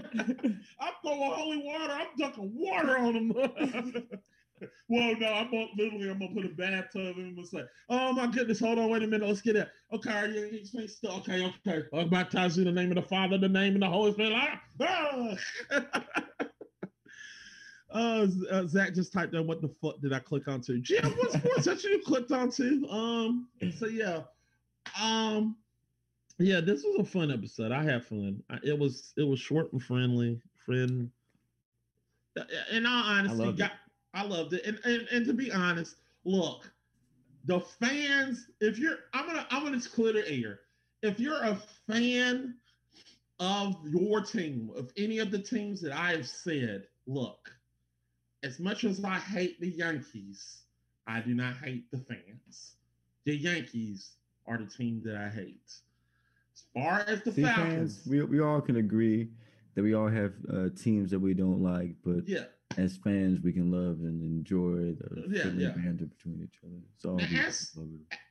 I'm 0.79 0.93
throwing 1.01 1.31
holy 1.31 1.57
water. 1.63 1.93
I'm 1.93 2.07
ducking 2.17 2.51
water 2.55 2.97
on 2.97 3.13
them. 3.13 4.07
Well, 4.89 5.15
no, 5.19 5.27
I'm 5.33 5.51
gonna, 5.51 5.67
literally 5.77 6.09
I'm 6.09 6.19
gonna 6.19 6.33
put 6.33 6.45
a 6.45 6.49
bathtub 6.49 7.17
in 7.17 7.35
and 7.37 7.47
say, 7.47 7.63
"Oh 7.89 8.13
my 8.13 8.27
goodness, 8.27 8.59
hold 8.59 8.79
on, 8.79 8.89
wait 8.89 9.03
a 9.03 9.07
minute, 9.07 9.27
let's 9.27 9.41
get 9.41 9.55
it." 9.55 9.69
Okay, 9.93 10.31
you 10.31 10.59
explain 10.59 10.87
still? 10.87 11.11
Okay, 11.17 11.45
okay. 11.67 11.83
I'll 11.93 12.07
baptize 12.07 12.57
you 12.57 12.67
in 12.67 12.73
the 12.73 12.81
name 12.81 12.91
of 12.91 12.95
the 13.03 13.07
Father, 13.09 13.37
the 13.37 13.49
name 13.49 13.75
of 13.75 13.81
the 13.81 13.89
Holy 13.89 14.13
Spirit. 14.13 14.33
Ah! 14.81 15.35
Uh, 17.89 18.27
uh, 18.51 18.65
Zach 18.67 18.93
just 18.93 19.13
typed 19.13 19.33
in 19.33 19.47
what 19.47 19.61
the 19.61 19.69
fuck 19.81 20.01
did 20.01 20.11
I 20.11 20.19
click 20.19 20.47
onto? 20.49 20.77
Jim, 20.81 21.05
what 21.17 21.31
sports 21.31 21.65
that 21.65 21.81
you 21.85 22.01
clicked 22.05 22.31
onto? 22.33 22.85
Um, 22.89 23.47
so 23.77 23.87
yeah, 23.87 24.23
um, 25.01 25.55
yeah, 26.37 26.59
this 26.59 26.83
was 26.83 26.99
a 26.99 27.05
fun 27.09 27.31
episode. 27.31 27.71
I 27.71 27.83
had 27.83 28.03
fun. 28.05 28.43
I, 28.49 28.57
it 28.61 28.77
was 28.77 29.13
it 29.15 29.23
was 29.23 29.39
short 29.39 29.71
and 29.71 29.81
friendly, 29.81 30.39
friend. 30.65 31.09
uh, 32.37 32.43
In 32.71 32.85
all 32.85 33.03
honesty, 33.05 33.53
got- 33.53 33.71
I 34.13 34.23
loved 34.23 34.53
it. 34.53 34.65
And, 34.65 34.79
and 34.83 35.07
and 35.11 35.25
to 35.25 35.33
be 35.33 35.51
honest, 35.51 35.95
look, 36.25 36.71
the 37.45 37.59
fans. 37.59 38.47
If 38.61 38.77
you're, 38.77 38.97
I'm 39.13 39.25
gonna 39.25 39.47
I'm 39.49 39.63
gonna 39.63 39.81
clear 39.81 40.13
the 40.13 40.29
air. 40.29 40.59
If 41.01 41.19
you're 41.19 41.41
a 41.41 41.59
fan 41.87 42.55
of 43.39 43.75
your 43.85 44.21
team, 44.21 44.71
of 44.75 44.91
any 44.97 45.19
of 45.19 45.31
the 45.31 45.39
teams 45.39 45.81
that 45.81 45.91
I 45.91 46.11
have 46.11 46.27
said, 46.27 46.87
look, 47.05 47.51
as 48.43 48.59
much 48.59 48.83
as 48.83 49.03
I 49.03 49.15
hate 49.15 49.59
the 49.59 49.69
Yankees, 49.69 50.63
I 51.05 51.21
do 51.21 51.33
not 51.33 51.55
hate 51.57 51.89
the 51.91 51.99
fans. 51.99 52.75
The 53.25 53.35
Yankees 53.35 54.13
are 54.47 54.57
the 54.57 54.65
team 54.65 55.01
that 55.05 55.15
I 55.15 55.29
hate. 55.29 55.61
As 56.53 56.63
far 56.73 56.99
as 57.07 57.21
the 57.21 57.31
See, 57.31 57.43
Falcons, 57.43 57.97
fans, 57.97 58.07
we, 58.07 58.23
we 58.23 58.39
all 58.41 58.61
can 58.61 58.77
agree 58.77 59.29
that 59.75 59.83
we 59.83 59.93
all 59.93 60.07
have 60.07 60.33
uh, 60.51 60.69
teams 60.75 61.11
that 61.11 61.19
we 61.19 61.33
don't 61.33 61.61
like, 61.61 61.93
but 62.03 62.27
yeah. 62.27 62.45
As 62.77 62.95
fans, 62.97 63.41
we 63.43 63.51
can 63.51 63.71
love 63.71 63.99
and 64.01 64.21
enjoy 64.21 64.93
the 64.93 65.25
Yeah, 65.29 65.41
friendly 65.43 65.63
yeah. 65.63 65.69
banter 65.71 66.05
between 66.05 66.41
each 66.43 66.59
other. 66.63 66.81
So 66.97 67.15
Now, 67.15 67.27
we 67.29 67.37
as- 67.39 67.77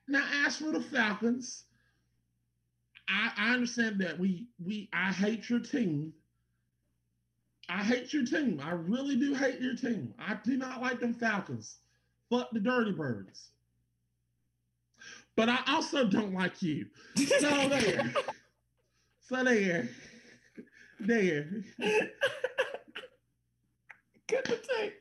Now, 0.09 0.25
as 0.47 0.57
for 0.57 0.71
the 0.73 0.81
Falcons, 0.81 1.65
I, 3.09 3.33
I 3.37 3.53
understand 3.55 4.01
that 4.01 4.19
we 4.19 4.47
we 4.65 4.89
I 4.93 5.13
hate 5.13 5.49
your 5.51 5.61
team. 5.61 6.13
I 7.69 7.83
hate 7.83 8.13
your 8.13 8.25
team. 8.25 8.61
I 8.63 8.71
really 8.73 9.17
do 9.17 9.35
hate 9.35 9.61
your 9.61 9.75
team. 9.75 10.15
I 10.19 10.35
do 10.45 10.57
not 10.57 10.81
like 10.81 11.01
them 11.01 11.15
Falcons. 11.15 11.79
Fuck 12.31 12.51
the 12.53 12.61
Dirty 12.61 12.93
Birds. 12.93 13.51
But 15.37 15.49
I 15.49 15.59
also 15.69 16.07
don't 16.07 16.33
like 16.33 16.63
you. 16.63 16.87
So 17.17 17.41
there. 17.69 18.15
So 19.21 19.45
there. 19.45 19.89
There. 21.01 21.51
Cut 24.29 24.45
the 24.45 24.57
tape. 24.57 24.95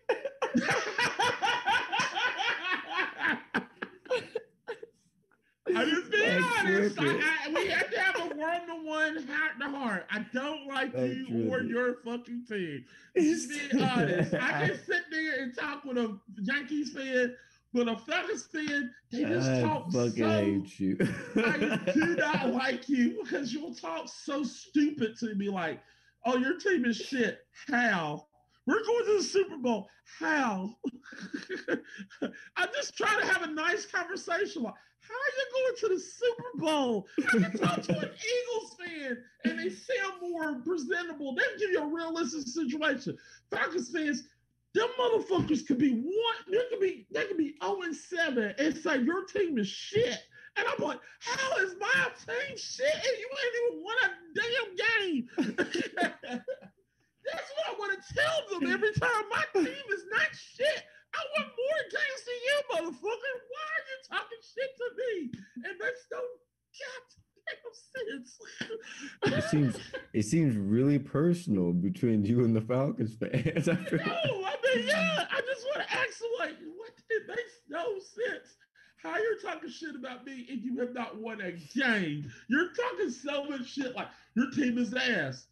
I'm 5.75 5.89
just 5.89 6.11
being 6.11 6.41
That's 6.41 6.59
honest. 6.59 6.99
I. 6.99 7.05
I, 7.05 7.53
we 7.53 7.67
have 7.69 7.89
to 7.89 7.99
have 7.99 8.15
a 8.17 8.35
one-to-one, 8.35 9.27
heart-to-heart. 9.27 10.05
I 10.11 10.25
don't 10.31 10.67
like 10.67 10.93
That's 10.93 11.13
you 11.13 11.51
or 11.51 11.61
trippy. 11.61 11.69
your 11.69 11.95
fucking 12.05 12.45
team. 12.47 12.85
Just 13.17 13.49
being 13.49 13.81
honest. 13.83 14.33
I 14.35 14.67
can 14.67 14.79
sit 14.85 15.03
there 15.11 15.41
and 15.41 15.57
talk 15.57 15.83
with 15.85 15.97
a 15.97 16.19
Yankees 16.43 16.93
fan, 16.93 17.35
but 17.73 17.87
a 17.87 17.97
Falcons 17.97 18.45
fan, 18.45 18.91
they 19.11 19.23
just 19.23 19.49
I 19.49 19.61
talk 19.61 19.91
fucking 19.91 20.11
so. 20.17 20.29
hate 20.29 20.79
you. 20.79 20.97
I 21.37 21.79
do 21.93 22.15
not 22.15 22.49
like 22.53 22.87
you 22.87 23.21
because 23.23 23.51
you'll 23.51 23.73
talk 23.73 24.07
so 24.07 24.43
stupid 24.43 25.17
to 25.19 25.33
me, 25.35 25.49
like, 25.49 25.81
"Oh, 26.25 26.37
your 26.37 26.57
team 26.59 26.85
is 26.85 26.97
shit." 26.97 27.39
How? 27.67 28.27
We're 28.67 28.83
going 28.83 29.05
to 29.05 29.17
the 29.17 29.23
Super 29.23 29.57
Bowl. 29.57 29.87
How? 30.19 30.75
I'm 32.57 32.69
just 32.73 32.97
trying 32.97 33.19
to 33.19 33.27
have 33.27 33.43
a 33.43 33.51
nice 33.51 33.85
conversation. 33.85 34.63
Like, 34.63 34.73
how 35.01 35.13
are 35.13 35.33
you 35.37 35.45
going 35.53 35.75
to 35.77 35.87
the 35.95 35.99
Super 35.99 36.57
Bowl? 36.57 37.07
I 37.19 37.39
can 37.39 37.57
talk 37.57 37.81
to 37.83 37.97
an 37.99 38.09
Eagles 38.09 38.75
fan 38.79 39.17
and 39.43 39.59
they 39.59 39.69
sound 39.69 40.21
more 40.21 40.55
presentable. 40.61 41.35
They 41.35 41.43
give 41.59 41.71
you 41.71 41.83
a 41.83 41.87
realistic 41.87 42.47
situation. 42.47 43.17
Falcons 43.51 43.91
fans, 43.91 44.23
them 44.73 44.89
motherfuckers 44.99 45.65
could 45.67 45.77
be 45.77 45.91
one, 45.91 46.51
they 46.51 46.61
could 46.69 46.79
be, 46.79 47.05
they 47.11 47.25
could 47.25 47.37
be 47.37 47.55
0 47.63 47.81
and 47.83 47.95
7 47.95 48.55
and 48.57 48.77
say 48.77 49.01
your 49.01 49.25
team 49.25 49.59
is 49.59 49.67
shit. 49.67 50.17
And 50.57 50.65
I'm 50.67 50.83
like, 50.83 50.99
how 51.19 51.57
is 51.57 51.75
my 51.79 52.07
team 52.25 52.57
shit? 52.57 52.93
And 52.93 53.17
you 53.19 53.29
ain't 53.43 53.55
even 53.61 53.83
won 53.83 53.95
a 54.03 54.09
damn 54.33 54.75
game. 56.33 56.41
That's 57.31 57.49
what 57.57 57.65
I 57.69 57.73
want 57.79 57.91
to 57.97 58.01
tell 58.13 58.37
them 58.51 58.71
every 58.71 58.93
time 58.93 59.23
my 59.29 59.43
team 59.53 59.85
is 59.93 60.05
not 60.11 60.29
shit. 60.33 60.83
I 61.15 61.21
want 61.37 61.49
more 61.55 61.83
games 61.89 62.21
than 62.27 62.39
you, 62.45 62.57
motherfucker. 62.71 63.35
Why 63.49 63.65
are 63.71 63.85
you 63.89 63.97
talking 64.09 64.41
shit 64.43 64.71
to 64.77 64.87
me? 64.97 65.13
And 65.63 65.79
makes 65.79 66.05
no 66.11 66.19
goddamn 66.75 67.65
sense. 67.95 68.39
it 69.23 69.43
seems 69.49 69.77
it 70.13 70.23
seems 70.23 70.57
really 70.57 70.99
personal 70.99 71.73
between 71.73 72.25
you 72.25 72.43
and 72.43 72.55
the 72.55 72.61
Falcons 72.61 73.15
fans. 73.15 73.67
no, 73.67 73.73
I 73.73 74.55
mean, 74.63 74.87
yeah, 74.87 75.25
I 75.31 75.41
just 75.41 75.65
want 75.65 75.87
to 75.87 75.93
ask 75.93 76.21
like, 76.39 76.55
what? 76.75 76.91
It 77.09 77.23
makes 77.27 77.53
no 77.69 77.93
sense. 77.99 78.55
How 79.01 79.17
you're 79.17 79.39
talking 79.39 79.69
shit 79.69 79.95
about 79.95 80.25
me 80.25 80.47
and 80.49 80.61
you 80.63 80.79
have 80.79 80.93
not 80.93 81.17
won 81.17 81.39
a 81.41 81.51
game? 81.51 82.31
You're 82.49 82.69
talking 82.73 83.11
so 83.11 83.45
much 83.45 83.73
shit 83.73 83.95
like 83.95 84.07
your 84.35 84.49
team 84.51 84.77
is 84.79 84.93
ass. 84.93 85.47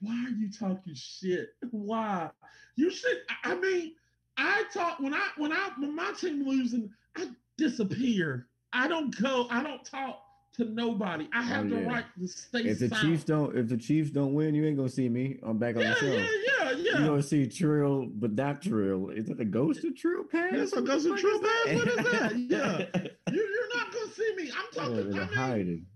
Why 0.00 0.14
are 0.26 0.30
you 0.30 0.50
talking 0.50 0.94
shit? 0.94 1.50
Why? 1.70 2.30
You 2.76 2.90
should. 2.90 3.18
I 3.44 3.54
mean, 3.54 3.92
I 4.36 4.64
talk 4.72 5.00
when 5.00 5.14
I 5.14 5.28
when 5.36 5.52
I 5.52 5.70
when 5.78 5.94
my 5.94 6.12
team 6.18 6.46
losing, 6.46 6.90
I 7.16 7.28
disappear. 7.58 8.46
I 8.72 8.88
don't 8.88 9.14
go. 9.20 9.46
I 9.50 9.62
don't 9.62 9.84
talk 9.84 10.22
to 10.54 10.64
nobody. 10.64 11.28
I 11.32 11.42
have 11.42 11.66
oh, 11.66 11.68
yeah. 11.68 11.80
the 11.80 11.86
right 11.86 12.04
to 12.18 12.28
stay. 12.28 12.60
If 12.60 12.78
the 12.78 12.88
silent. 12.88 13.08
Chiefs 13.08 13.24
don't, 13.24 13.56
if 13.56 13.68
the 13.68 13.76
Chiefs 13.76 14.10
don't 14.10 14.34
win, 14.34 14.54
you 14.54 14.64
ain't 14.64 14.76
gonna 14.76 14.88
see 14.88 15.08
me. 15.08 15.38
I'm 15.42 15.58
back 15.58 15.76
on 15.76 15.82
yeah, 15.82 15.90
the 15.90 15.96
show. 15.96 16.06
Yeah, 16.06 16.26
yeah, 16.46 16.70
yeah. 16.70 16.98
You 17.00 17.06
gonna 17.06 17.22
see 17.22 17.46
Trill, 17.46 18.06
but 18.06 18.32
not 18.32 18.62
Trill. 18.62 19.10
Is 19.10 19.28
it 19.28 19.40
a 19.40 19.44
ghost 19.44 19.84
of 19.84 19.96
Trill 19.96 20.24
Pass? 20.24 20.52
It's 20.52 20.72
a 20.72 20.80
ghost 20.80 21.06
of 21.06 21.18
Trill 21.18 21.40
Pass. 21.40 21.74
What 21.74 21.88
is 21.88 21.96
that? 21.96 22.38
Yeah, 22.38 22.86
you, 23.32 23.42
are 23.42 23.76
not 23.76 23.92
gonna 23.92 24.12
see 24.12 24.34
me. 24.36 24.50
I'm 24.56 24.72
talking. 24.72 25.12
Yeah, 25.12 25.22
I 25.22 25.26
mean, 25.26 25.34
hiding. 25.34 25.86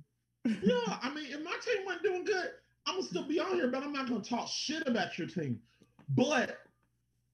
yeah, 0.44 0.98
I 1.02 1.14
mean, 1.14 1.26
if 1.30 1.42
my 1.42 1.56
team 1.64 1.84
wasn't 1.86 2.02
doing 2.02 2.24
good, 2.24 2.50
I'm 2.86 2.96
gonna 2.96 3.06
still 3.06 3.24
be 3.24 3.40
on 3.40 3.54
here, 3.54 3.68
but 3.68 3.82
I'm 3.82 3.92
not 3.92 4.08
gonna 4.08 4.20
talk 4.22 4.48
shit 4.48 4.86
about 4.86 5.18
your 5.18 5.26
team. 5.26 5.60
But 6.10 6.58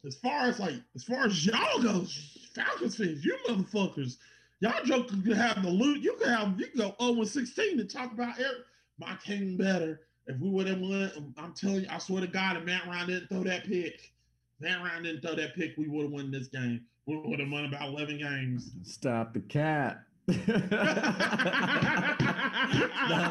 as 0.07 0.17
far 0.17 0.47
as 0.47 0.61
like, 0.61 0.75
as 0.95 1.05
far 1.05 1.27
as 1.27 1.45
y'all 1.45 1.83
goes, 1.83 2.51
Falcons 2.55 2.97
fans, 2.97 3.25
you 3.25 3.37
motherfuckers 3.49 4.17
Y'all 4.61 4.85
joke 4.85 5.09
could 5.09 5.37
have 5.37 5.63
the 5.63 5.71
loot. 5.71 6.01
You 6.01 6.15
could 6.15 6.29
have 6.29 6.59
you 6.61 6.67
could 6.67 6.79
go 6.79 6.95
0 7.01 7.25
16 7.25 7.79
to 7.79 7.85
talk 7.85 8.13
about 8.13 8.39
Eric. 8.39 8.59
My 8.99 9.17
team 9.25 9.57
better. 9.57 10.03
If 10.27 10.39
we 10.39 10.51
would 10.51 10.67
have 10.69 10.79
won, 10.79 11.35
I'm 11.39 11.55
telling 11.55 11.83
you, 11.83 11.87
I 11.91 11.99
swear 11.99 12.21
to 12.21 12.27
God, 12.27 12.59
if 12.59 12.65
Matt 12.65 12.87
Ryan 12.87 13.09
didn't 13.09 13.29
throw 13.29 13.43
that 13.45 13.65
pick, 13.65 14.13
Matt 14.61 14.83
Ryan 14.83 15.03
didn't 15.03 15.23
throw 15.23 15.35
that 15.35 15.55
pick, 15.55 15.77
we 15.79 15.89
would 15.89 16.05
have 16.05 16.13
won 16.13 16.31
this 16.31 16.49
game. 16.49 16.83
We 17.07 17.17
would 17.17 17.41
have 17.41 17.51
won 17.51 17.65
about 17.65 17.89
11 17.89 18.19
games. 18.19 18.71
Stop 18.85 19.33
the 19.33 19.41
cat. 19.41 20.03
Stop 20.32 20.61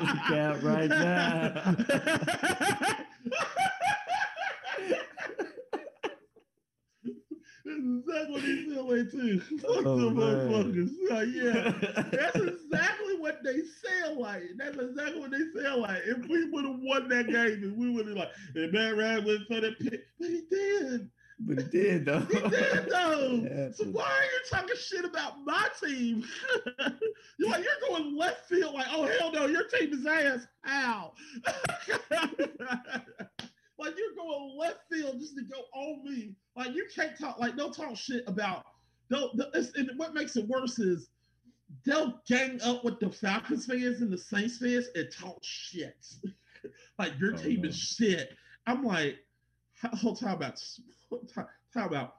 the 0.02 0.20
cat 0.28 0.64
right 0.64 0.90
now. 0.90 1.76
That's 7.66 7.80
exactly 7.80 8.32
what 8.32 8.42
they 8.42 8.56
feel 8.64 8.98
like 8.98 9.12
too. 9.12 9.40
Fuck 9.40 9.86
oh, 9.86 9.98
the 9.98 10.10
motherfuckers. 10.10 10.90
Uh, 11.12 11.22
yeah, 11.22 11.72
that's 12.12 12.36
exactly 12.36 13.18
what 13.20 13.44
they 13.44 13.60
sound 13.84 14.18
like. 14.18 14.44
That's 14.58 14.78
exactly 14.78 15.20
what 15.20 15.32
they 15.32 15.62
sound 15.62 15.82
like. 15.82 16.02
If 16.06 16.28
we 16.28 16.50
would 16.50 16.66
have 16.66 16.80
won 16.82 17.10
that 17.10 17.28
game, 17.28 17.76
we 17.78 17.92
would 17.92 18.08
have 18.08 18.18
like, 18.18 18.32
and 18.56 18.72
Matt 18.74 18.98
Ryan 18.98 19.26
went 19.26 19.48
for 19.48 19.62
that 19.62 19.80
pick, 19.80 20.02
but 20.20 20.30
he 20.30 20.42
did. 20.50 21.10
But 21.42 21.60
he 21.60 21.64
did 21.70 22.06
though. 22.06 22.20
He 22.20 22.40
did 22.50 22.90
though. 22.90 23.16
Yeah, 23.50 23.72
so 23.72 23.86
why 23.86 24.04
are 24.04 24.24
you 24.24 24.42
talking 24.50 24.76
shit 24.76 25.06
about 25.06 25.36
my 25.46 25.68
team? 25.82 26.26
you're 27.38 27.50
like 27.50 27.64
you're 27.64 27.90
going 27.90 28.18
left 28.18 28.50
field, 28.50 28.74
like, 28.74 28.88
oh 28.90 29.06
hell 29.06 29.32
no, 29.32 29.46
your 29.46 29.64
team 29.66 29.94
is 29.94 30.06
ass. 30.06 30.48
How? 30.64 31.14
Like 33.80 33.94
you're 33.98 34.14
going 34.16 34.58
left 34.58 34.82
field 34.92 35.20
just 35.20 35.38
to 35.38 35.44
go 35.44 35.62
on 35.74 36.04
me. 36.04 36.36
Like 36.56 36.76
you 36.76 36.86
can't 36.94 37.18
talk. 37.18 37.40
Like 37.40 37.56
don't 37.56 37.74
talk 37.74 37.96
shit 37.96 38.24
about. 38.28 38.66
Don't. 39.10 39.32
And 39.54 39.92
what 39.96 40.14
makes 40.14 40.36
it 40.36 40.46
worse 40.48 40.80
is 40.80 41.10
they'll 41.86 42.22
gang 42.28 42.60
up 42.62 42.84
with 42.84 43.00
the 43.00 43.10
Falcons 43.10 43.66
fans 43.66 44.02
and 44.02 44.12
the 44.12 44.18
Saints 44.18 44.58
fans 44.58 44.88
and 44.96 45.08
talk 45.18 45.40
shit. 45.42 46.06
like 47.00 47.14
your 47.20 47.34
oh, 47.34 47.38
team 47.38 47.62
no. 47.62 47.70
is 47.70 47.78
shit. 47.78 48.32
I'm 48.68 48.84
like, 48.84 49.16
hold 49.94 50.20
time 50.20 50.34
about 50.34 50.62
time 51.36 51.48
about 51.76 52.16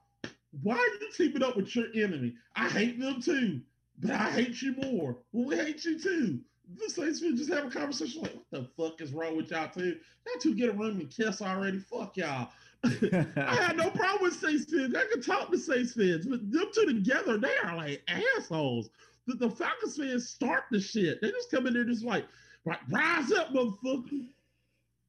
why 0.63 0.75
are 0.75 0.79
you 0.79 1.11
teaming 1.17 1.43
up 1.43 1.57
with 1.57 1.75
your 1.75 1.87
enemy? 1.95 2.35
I 2.57 2.69
hate 2.69 3.01
them 3.01 3.23
too, 3.23 3.61
but 3.99 4.11
I 4.11 4.31
hate 4.31 4.61
you 4.63 4.75
more. 4.77 5.19
Well, 5.33 5.47
we 5.47 5.57
hate 5.57 5.85
you 5.85 5.99
too 5.99 6.41
the 6.79 6.89
Saints 6.89 7.21
fans 7.21 7.39
just 7.39 7.53
have 7.53 7.67
a 7.67 7.71
conversation 7.71 8.23
like, 8.23 8.35
what 8.35 8.51
the 8.51 8.69
fuck 8.77 9.01
is 9.01 9.13
wrong 9.13 9.37
with 9.37 9.51
y'all 9.51 9.69
too? 9.69 9.97
Y'all 10.27 10.41
two 10.41 10.55
get 10.55 10.69
a 10.69 10.73
room 10.73 11.01
and 11.01 11.11
kiss 11.11 11.43
already. 11.43 11.79
Fuck 11.79 12.17
y'all. 12.17 12.49
I 12.85 13.55
had 13.55 13.77
no 13.77 13.91
problem 13.91 14.23
with 14.23 14.35
Saints 14.35 14.73
fans. 14.73 14.95
I 14.95 15.05
could 15.07 15.25
talk 15.25 15.51
to 15.51 15.59
Saints 15.59 15.95
fans, 15.95 16.27
but 16.27 16.51
them 16.51 16.67
two 16.75 16.87
together, 16.87 17.39
they 17.39 17.57
are 17.65 17.77
like 17.77 18.03
assholes. 18.09 18.91
The, 19.27 19.35
the 19.35 19.51
Falcons 19.51 19.97
fans 19.97 20.29
start 20.29 20.65
the 20.71 20.81
shit. 20.81 21.21
They 21.21 21.31
just 21.31 21.51
come 21.51 21.67
in 21.67 21.75
there 21.75 21.85
just 21.85 22.05
like, 22.05 22.27
like 22.65 22.81
rise 22.91 23.33
up, 23.33 23.53
motherfucker. 23.53 24.27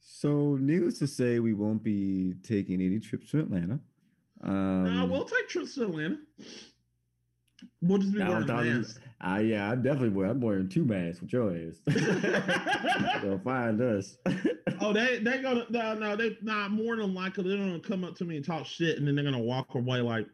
So, 0.01 0.57
needless 0.59 0.99
to 0.99 1.07
say, 1.07 1.39
we 1.39 1.53
won't 1.53 1.83
be 1.83 2.33
taking 2.43 2.81
any 2.81 2.99
trips 2.99 3.31
to 3.31 3.39
Atlanta. 3.39 3.79
Um, 4.43 4.85
nah, 4.85 5.05
we'll 5.05 5.25
take 5.25 5.47
trips 5.47 5.75
to 5.75 5.83
Atlanta. 5.83 6.17
We'll 7.81 7.99
just 7.99 8.13
be 8.13 8.19
wearing 8.19 8.47
masks. 8.47 8.99
Uh, 9.25 9.37
yeah, 9.37 9.71
I 9.71 9.75
definitely. 9.75 10.25
I'm 10.27 10.41
wearing 10.41 10.67
two 10.67 10.83
masks 10.83 11.21
with 11.21 11.31
your 11.31 11.55
ass. 11.55 11.79
They'll 13.21 13.39
find 13.39 13.79
us. 13.81 14.17
oh, 14.81 14.93
they 14.93 15.19
they 15.19 15.41
gonna 15.41 15.65
no, 15.69 15.93
no 15.93 16.15
they 16.15 16.37
not 16.41 16.71
more 16.71 16.95
than 16.95 17.13
likely 17.13 17.43
they're 17.43 17.57
gonna 17.57 17.79
come 17.79 18.03
up 18.03 18.15
to 18.15 18.25
me 18.25 18.37
and 18.37 18.45
talk 18.45 18.65
shit, 18.65 18.97
and 18.97 19.07
then 19.07 19.15
they're 19.15 19.23
gonna 19.23 19.39
walk 19.39 19.75
away 19.75 20.01
like 20.01 20.27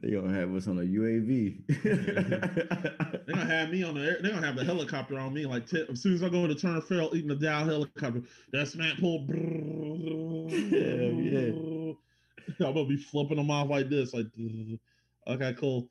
they 0.00 0.10
gonna 0.10 0.32
have 0.32 0.54
us 0.54 0.66
on 0.66 0.78
a 0.78 0.82
UAV. 0.82 1.66
they're 1.82 3.34
gonna 3.34 3.44
have 3.44 3.70
me 3.70 3.82
on 3.82 3.94
the 3.94 4.18
they're 4.22 4.32
gonna 4.32 4.46
have 4.46 4.56
the 4.56 4.64
helicopter 4.64 5.18
on 5.18 5.34
me 5.34 5.44
like 5.46 5.68
t- 5.68 5.84
as 5.90 6.00
soon 6.00 6.14
as 6.14 6.22
I 6.22 6.28
go 6.28 6.44
into 6.44 6.54
Turner 6.54 6.80
Field 6.80 7.14
eating 7.14 7.28
the 7.28 7.36
Dow 7.36 7.64
helicopter. 7.64 8.22
That's 8.52 8.74
Matt 8.76 8.98
pull. 8.98 9.26
Yeah, 10.50 11.10
yeah. 11.10 11.92
I'm 12.66 12.74
gonna 12.74 12.86
be 12.86 12.96
flipping 12.96 13.36
them 13.36 13.50
off 13.50 13.68
like 13.68 13.90
this, 13.90 14.14
like 14.14 14.26
okay, 15.26 15.54
cool. 15.58 15.88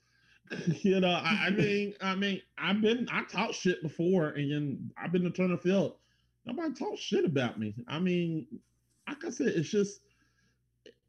you 0.82 1.00
know, 1.00 1.12
I, 1.12 1.46
I, 1.46 1.50
mean, 1.52 1.94
I 2.02 2.16
mean, 2.16 2.42
I've 2.58 2.82
been, 2.82 3.08
I 3.12 3.24
talked 3.24 3.54
shit 3.54 3.84
before, 3.84 4.30
and 4.30 4.92
I've 4.98 5.12
been 5.12 5.24
to 5.24 5.30
Turner 5.30 5.58
Field. 5.58 5.98
Nobody 6.46 6.74
talks 6.74 7.00
shit 7.00 7.24
about 7.24 7.60
me. 7.60 7.76
I 7.88 8.00
mean, 8.00 8.48
like 9.08 9.24
I 9.24 9.30
said, 9.30 9.50
it's 9.50 9.70
just 9.70 10.02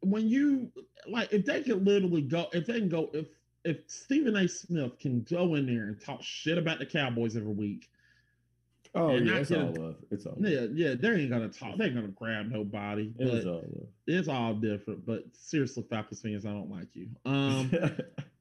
when 0.01 0.27
you 0.27 0.71
like, 1.07 1.31
if 1.31 1.45
they 1.45 1.61
can 1.61 1.83
literally 1.83 2.21
go, 2.21 2.47
if 2.53 2.65
they 2.65 2.79
can 2.79 2.89
go, 2.89 3.09
if 3.13 3.27
if 3.63 3.77
Stephen 3.87 4.35
A. 4.35 4.47
Smith 4.47 4.97
can 4.99 5.21
go 5.29 5.55
in 5.55 5.67
there 5.67 5.83
and 5.83 6.03
talk 6.03 6.21
shit 6.21 6.57
about 6.57 6.79
the 6.79 6.85
Cowboys 6.85 7.35
every 7.37 7.53
week. 7.53 7.89
Oh 8.93 9.15
yeah, 9.15 9.37
it's 9.37 9.51
all 9.51 9.73
love. 9.77 9.95
It's 10.09 10.25
all 10.25 10.35
yeah, 10.39 10.65
yeah. 10.73 10.95
They 10.99 11.09
ain't 11.09 11.29
gonna 11.29 11.49
talk. 11.49 11.77
They 11.77 11.85
ain't 11.85 11.95
gonna 11.95 12.07
grab 12.09 12.47
nobody. 12.49 13.13
It's 13.17 13.45
all 13.45 13.53
love. 13.53 13.87
It's 14.07 14.27
all 14.27 14.53
different. 14.55 15.05
But 15.05 15.23
seriously, 15.33 15.85
Falcons 15.89 16.21
fans, 16.21 16.45
I 16.45 16.49
don't 16.49 16.69
like 16.69 16.93
you. 16.93 17.07
Um, 17.25 17.71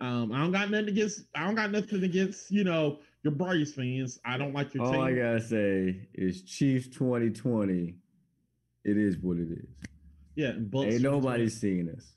Um, 0.00 0.30
I 0.32 0.38
don't 0.40 0.52
got 0.52 0.70
nothing 0.70 0.88
against. 0.88 1.24
I 1.34 1.44
don't 1.44 1.54
got 1.54 1.70
nothing 1.70 2.04
against 2.04 2.50
you 2.50 2.64
know 2.64 2.98
your 3.22 3.32
Braves 3.32 3.72
fans. 3.72 4.20
I 4.24 4.36
don't 4.36 4.52
like 4.52 4.74
your 4.74 4.84
All 4.84 4.92
team. 4.92 5.00
I 5.00 5.12
gotta 5.12 5.40
say 5.40 6.08
is 6.12 6.42
Chiefs 6.42 6.88
2020. 6.88 7.94
It 8.84 8.96
is 8.96 9.16
what 9.18 9.38
it 9.38 9.50
is. 9.50 9.68
Yeah, 10.36 10.48
and 10.48 10.70
Bucs 10.70 10.92
ain't 10.92 11.02
nobody 11.02 11.48
seen 11.48 11.90
us. 11.96 12.12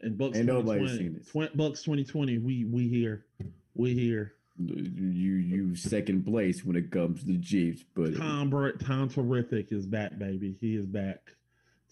And 0.00 0.18
Bucs 0.18 0.36
ain't 0.36 0.46
nobody 0.46 0.88
seen 0.88 1.20
us. 1.20 1.26
Tw- 1.26 1.56
Bucs 1.56 1.84
2020. 1.84 2.38
We 2.38 2.64
we 2.64 2.88
here. 2.88 3.26
We 3.74 3.94
here. 3.94 4.34
You 4.58 5.34
you 5.34 5.74
second 5.74 6.24
place 6.24 6.64
when 6.64 6.76
it 6.76 6.90
comes 6.90 7.20
to 7.20 7.26
the 7.26 7.40
Chiefs, 7.40 7.84
but 7.94 8.16
Tom 8.16 8.50
Tom 8.84 9.08
terrific 9.08 9.70
is 9.70 9.86
back, 9.86 10.18
baby. 10.18 10.56
He 10.60 10.74
is 10.76 10.86
back. 10.86 11.18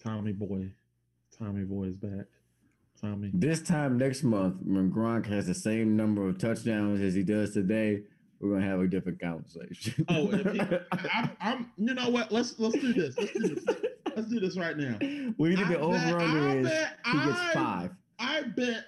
Tommy 0.03 0.33
boy, 0.33 0.71
Tommy 1.37 1.63
boy 1.63 1.85
is 1.85 1.95
back. 1.95 2.25
Tommy. 2.99 3.31
This 3.33 3.61
time 3.61 3.97
next 3.97 4.23
month, 4.23 4.57
when 4.63 4.91
Gronk 4.91 5.25
has 5.27 5.47
the 5.47 5.53
same 5.53 5.95
number 5.95 6.27
of 6.27 6.37
touchdowns 6.37 7.01
as 7.01 7.13
he 7.13 7.23
does 7.23 7.53
today, 7.53 8.03
we're 8.39 8.53
gonna 8.53 8.65
have 8.65 8.81
a 8.81 8.87
different 8.87 9.19
conversation. 9.19 10.05
oh, 10.09 10.27
he, 10.27 10.59
I, 10.91 11.29
am 11.39 11.71
You 11.77 11.93
know 11.93 12.09
what? 12.09 12.31
Let's 12.31 12.59
let's 12.59 12.77
do 12.79 12.93
this. 12.93 13.17
Let's 13.17 13.33
do 13.33 13.55
this. 13.55 13.75
Let's 14.19 14.31
do 14.31 14.41
this 14.41 14.57
right 14.57 14.75
now. 14.75 14.97
We 15.37 15.55
need 15.55 15.65
the 15.69 15.79
over 15.79 15.95
under 15.95 16.49
is 16.49 16.67
bet, 16.67 16.97
he 17.05 17.13
gets 17.13 17.39
I, 17.39 17.51
five. 17.53 17.91
I 18.19 18.41
bet 18.41 18.83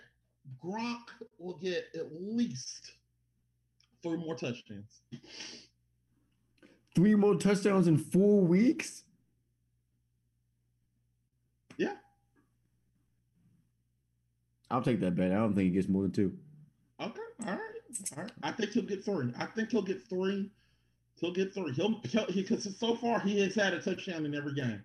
Gronk 0.61 1.03
will 1.39 1.57
get 1.57 1.85
at 1.95 2.07
least 2.19 2.91
three 4.03 4.17
more 4.17 4.35
touchdowns. 4.35 5.03
Three 6.95 7.15
more 7.15 7.35
touchdowns 7.35 7.87
in 7.87 7.97
four 7.97 8.41
weeks. 8.41 9.03
Yeah. 11.77 11.93
I'll 14.69 14.81
take 14.81 14.99
that 14.99 15.15
bet. 15.15 15.31
I 15.31 15.35
don't 15.35 15.55
think 15.55 15.69
he 15.69 15.69
gets 15.69 15.87
more 15.87 16.01
than 16.01 16.11
two. 16.11 16.37
Okay, 17.01 17.21
all 17.45 17.53
right, 17.53 17.59
all 18.17 18.23
right. 18.23 18.31
I 18.43 18.51
think 18.51 18.71
he'll 18.71 18.83
get 18.83 19.05
three. 19.05 19.31
I 19.39 19.45
think 19.45 19.71
he'll 19.71 19.81
get 19.81 20.05
three. 20.09 20.51
He'll 21.21 21.33
get 21.33 21.53
three. 21.53 21.71
He'll 21.71 22.01
because 22.01 22.77
so 22.77 22.95
far 22.95 23.21
he 23.21 23.39
has 23.39 23.55
had 23.55 23.73
a 23.73 23.81
touchdown 23.81 24.25
in 24.25 24.35
every 24.35 24.55
game. 24.55 24.83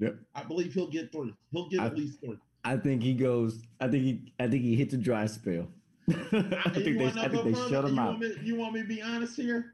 Yep. 0.00 0.16
I 0.34 0.42
believe 0.42 0.72
he'll 0.74 0.88
get 0.90 1.12
three. 1.12 1.32
He'll 1.52 1.68
get 1.68 1.80
I- 1.80 1.86
at 1.86 1.96
least 1.96 2.20
three. 2.20 2.38
I 2.64 2.76
think 2.76 3.02
he 3.02 3.14
goes. 3.14 3.62
I 3.80 3.88
think 3.88 4.04
he. 4.04 4.32
I 4.38 4.46
think 4.46 4.62
he 4.64 4.76
hits 4.76 4.92
a 4.92 4.98
dry 4.98 5.24
spell. 5.26 5.68
I 6.10 6.12
think 6.12 6.98
they. 6.98 7.06
I 7.06 7.28
think 7.28 7.44
they 7.44 7.52
further? 7.54 7.68
shut 7.70 7.84
him 7.86 7.94
you 7.94 8.00
out. 8.00 8.06
Want 8.08 8.18
me, 8.20 8.32
you 8.42 8.54
want 8.56 8.74
me 8.74 8.82
to 8.82 8.86
be 8.86 9.00
honest 9.00 9.34
here? 9.36 9.72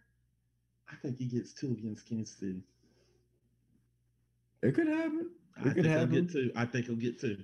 I 0.88 0.94
think 1.02 1.18
he 1.18 1.24
gets 1.24 1.52
two 1.52 1.72
against 1.72 2.08
Kansas 2.08 2.36
City. 2.38 2.60
It 4.62 4.72
could 4.74 4.86
happen. 4.86 5.30
I 5.56 5.60
It 5.60 5.62
think 5.64 5.74
could 5.76 5.84
he'll 5.86 5.98
happen. 5.98 6.10
get 6.26 6.30
two. 6.32 6.52
I 6.54 6.64
think 6.64 6.86
he'll 6.86 6.94
get 6.96 7.20
two. 7.20 7.38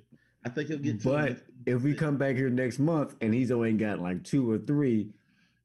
I 0.45 0.49
think 0.49 0.69
he'll 0.69 0.79
get 0.79 1.03
two. 1.03 1.09
But 1.09 1.39
if 1.67 1.83
we 1.83 1.95
come 1.95 2.17
back 2.17 2.37
here 2.37 2.51
next 2.51 2.79
month 2.79 3.17
and 3.21 3.33
he's 3.35 3.51
only 3.51 3.73
got 3.73 3.99
like 4.01 4.23
two 4.25 4.49
or 4.51 4.59
three, 4.59 5.11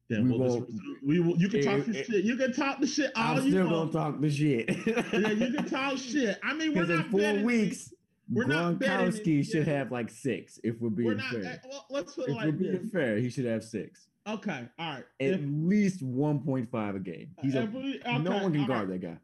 then 0.08 0.24
we 0.24 0.38
we'll 0.38 0.48
won't- 0.48 0.68
just, 0.70 0.82
we 1.04 1.20
will. 1.20 1.36
You 1.36 1.48
can 1.48 1.62
talk 1.62 1.88
eh, 1.88 2.02
shit. 2.04 2.24
You 2.24 2.36
can 2.36 2.52
talk 2.52 2.80
the 2.80 2.86
shit 2.86 3.12
all 3.16 3.36
I'm 3.38 3.44
you 3.44 3.50
still 3.50 3.70
want. 3.70 3.92
gonna 3.92 4.10
talk 4.12 4.20
the 4.20 4.30
shit. 4.30 4.68
Yeah, 4.86 5.30
you 5.32 5.52
can 5.52 5.64
talk 5.70 5.98
shit. 5.98 6.38
I 6.42 6.54
mean, 6.54 6.74
we're 6.74 6.86
not 6.86 7.06
four 7.06 7.34
weeks, 7.44 7.92
we're 8.30 8.44
Gronkowski 8.44 9.44
should 9.46 9.66
have 9.68 9.90
like 9.92 10.10
six. 10.10 10.58
If 10.64 10.80
we're 10.80 10.88
We're 10.88 11.14
being 11.14 11.16
not. 11.18 11.32
fair, 11.32 11.60
Well, 11.68 11.86
let's 11.90 12.14
put 12.14 12.28
it 12.28 12.30
if 12.30 12.36
we're 12.36 12.44
like 12.46 12.58
being 12.58 12.82
this. 12.82 12.90
fair, 12.92 13.18
he 13.18 13.28
should 13.30 13.44
have 13.46 13.62
six. 13.64 14.06
Okay, 14.26 14.68
all 14.78 14.92
right. 14.92 15.04
At 15.20 15.26
If, 15.30 15.40
least 15.42 16.04
1.5 16.04 16.96
a 16.96 16.98
game. 16.98 17.30
He's 17.40 17.54
a, 17.54 17.60
every- 17.62 18.00
no 18.20 18.42
one 18.42 18.52
can 18.52 18.66
guard 18.66 18.90
right. 18.90 19.00
that 19.00 19.06
guy. 19.06 19.16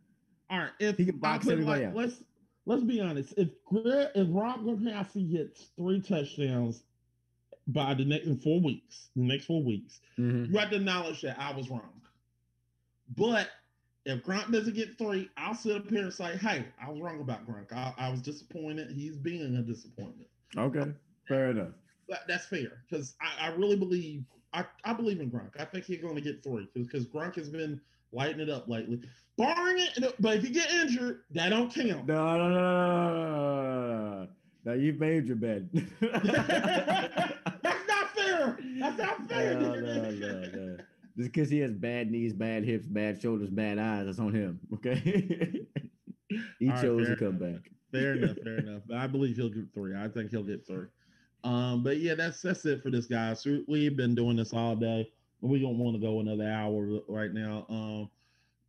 All 0.51 0.59
right, 0.61 0.71
if 0.81 0.97
He 0.97 1.05
can 1.07 1.19
box 1.19 1.47
everybody 1.49 1.83
like, 1.83 1.91
out. 1.91 1.97
Let's 1.97 2.23
let's 2.67 2.83
be 2.85 3.01
honest. 3.01 3.35
If 3.37 3.49
if 3.73 4.27
Rob 4.31 4.61
Gronkowski 4.65 5.31
hits 5.31 5.67
three 5.77 6.01
touchdowns 6.01 6.85
by 7.67 7.95
the 7.95 8.05
next 8.05 8.27
in 8.27 8.37
four 8.39 8.61
weeks, 8.61 9.09
the 9.17 9.23
next 9.23 9.47
four 9.47 9.63
weeks, 9.63 10.01
Mhm. 10.19 10.51
you 10.51 10.59
have 10.59 10.71
to 10.71 10.77
acknowledge 10.77 11.23
that 11.23 11.39
I 11.39 11.53
was 11.53 11.71
wrong. 11.71 12.01
But 13.17 13.51
if 14.05 14.23
Gronk 14.23 14.51
doesn't 14.53 14.75
get 14.75 14.99
three, 14.99 15.31
I'll 15.37 15.55
sit 15.55 15.77
up 15.77 15.89
here 15.89 16.03
and 16.03 16.13
say, 16.13 16.37
"Hey, 16.37 16.67
I 16.81 16.91
was 16.91 17.01
wrong 17.01 17.21
about 17.21 17.47
Gronk. 17.47 17.73
I, 17.73 17.95
I 17.97 18.11
was 18.11 18.21
disappointed. 18.21 18.91
He's 18.91 19.17
being 19.17 19.57
a 19.57 19.63
disappointment." 19.63 20.29
Okay, 20.57 20.93
fair 21.27 21.51
enough. 21.51 21.73
That, 22.09 22.21
that's 22.29 22.47
fair 22.47 22.83
because 22.89 23.15
I, 23.21 23.49
I 23.49 23.55
really 23.55 23.77
believe 23.77 24.25
I, 24.53 24.65
I 24.85 24.93
believe 24.93 25.21
in 25.21 25.31
Gronk. 25.31 25.59
I 25.59 25.65
think 25.65 25.85
he's 25.85 26.01
going 26.01 26.15
to 26.15 26.21
get 26.21 26.43
three 26.43 26.69
because 26.75 27.07
Gronk 27.07 27.35
has 27.37 27.49
been 27.49 27.81
lighting 28.13 28.41
it 28.41 28.51
up 28.51 28.69
lately. 28.69 29.01
Barring 29.37 29.79
it, 29.79 30.15
but 30.21 30.37
if 30.37 30.45
you 30.45 30.51
get 30.51 30.71
injured, 30.71 31.23
that 31.33 31.49
don't 31.49 31.75
count. 31.75 32.07
No, 32.07 32.37
no, 32.39 32.49
no, 32.49 32.61
no, 32.61 34.21
no. 34.23 34.29
Now 34.65 34.73
you've 34.75 35.01
made 35.01 35.27
your 35.27 35.37
bed. 35.37 35.69
That's 38.81 38.99
not 38.99 39.29
fair. 39.29 39.55
That's 39.55 39.67
not 39.67 39.75
fair. 39.77 39.83
No, 39.83 40.11
no, 40.11 40.11
no, 40.11 40.67
no. 40.67 40.77
Just 41.17 41.33
because 41.33 41.49
he 41.51 41.59
has 41.61 41.73
bad 41.73 42.11
knees, 42.11 42.33
bad 42.33 42.65
hips, 42.65 42.87
bad 42.87 43.21
shoulders, 43.21 43.51
bad 43.51 43.79
eyes, 43.79 44.07
that's 44.07 44.19
on 44.19 44.35
him. 44.35 44.59
Okay. 44.75 44.97
he 46.59 46.69
All 46.69 46.75
right, 46.75 46.83
chose 46.83 47.07
fair 47.07 47.17
to 47.17 47.25
come 47.25 47.43
enough. 47.43 47.63
back. 47.63 47.71
Fair 47.93 48.15
enough, 48.15 48.37
fair 48.43 48.59
enough. 48.59 48.83
But 48.89 48.97
I 48.97 49.07
believe 49.07 49.37
he'll 49.37 49.49
get 49.51 49.73
three. 49.73 49.95
I 49.97 50.09
think 50.09 50.31
he'll 50.31 50.43
get 50.43 50.67
three. 50.67 50.87
Um, 51.45 51.85
but 51.85 51.99
yeah, 51.99 52.15
that's 52.15 52.43
that's 52.43 52.65
it 52.65 52.83
for 52.83 52.91
this 52.91 53.07
guy. 53.07 53.35
So 53.35 53.61
we've 53.69 53.97
been 53.97 54.15
doing 54.15 54.37
this 54.37 54.53
all 54.53 54.75
day. 54.75 55.09
But 55.41 55.49
We 55.49 55.61
don't 55.61 55.79
want 55.79 55.95
to 55.95 56.01
go 56.05 56.21
another 56.21 56.51
hour 56.51 57.01
right 57.07 57.33
now. 57.33 57.67
Um, 57.69 58.11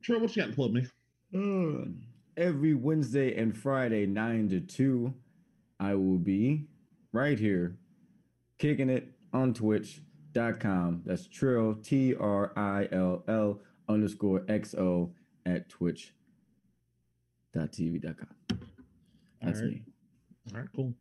Trey, 0.04 0.18
what 0.20 0.36
you 0.36 0.44
got 0.44 0.50
to 0.50 0.56
plug 0.56 0.74
me? 0.74 0.86
Uh, 1.34 1.86
every 2.38 2.76
Wednesday 2.76 3.36
and 3.36 3.58
Friday, 3.58 4.06
9 4.06 4.50
to 4.50 4.60
2, 4.60 5.14
I 5.80 5.96
will 5.96 6.18
be 6.20 6.68
right 7.12 7.40
here 7.40 7.78
kicking 8.60 8.90
it 8.90 9.10
on 9.36 9.54
twitch.com. 9.54 11.02
That's 11.06 11.28
Trill, 11.28 11.76
T 11.76 12.16
R 12.16 12.52
I 12.56 12.88
L 12.92 13.24
L 13.28 13.60
underscore 13.88 14.40
XO 14.42 15.12
at 15.46 15.70
twitch.tv.com. 15.70 16.14
That's 19.42 19.60
All 19.60 19.66
right. 19.66 19.74
me. 19.74 19.84
All 20.54 20.60
right, 20.60 20.70
cool. 20.76 20.94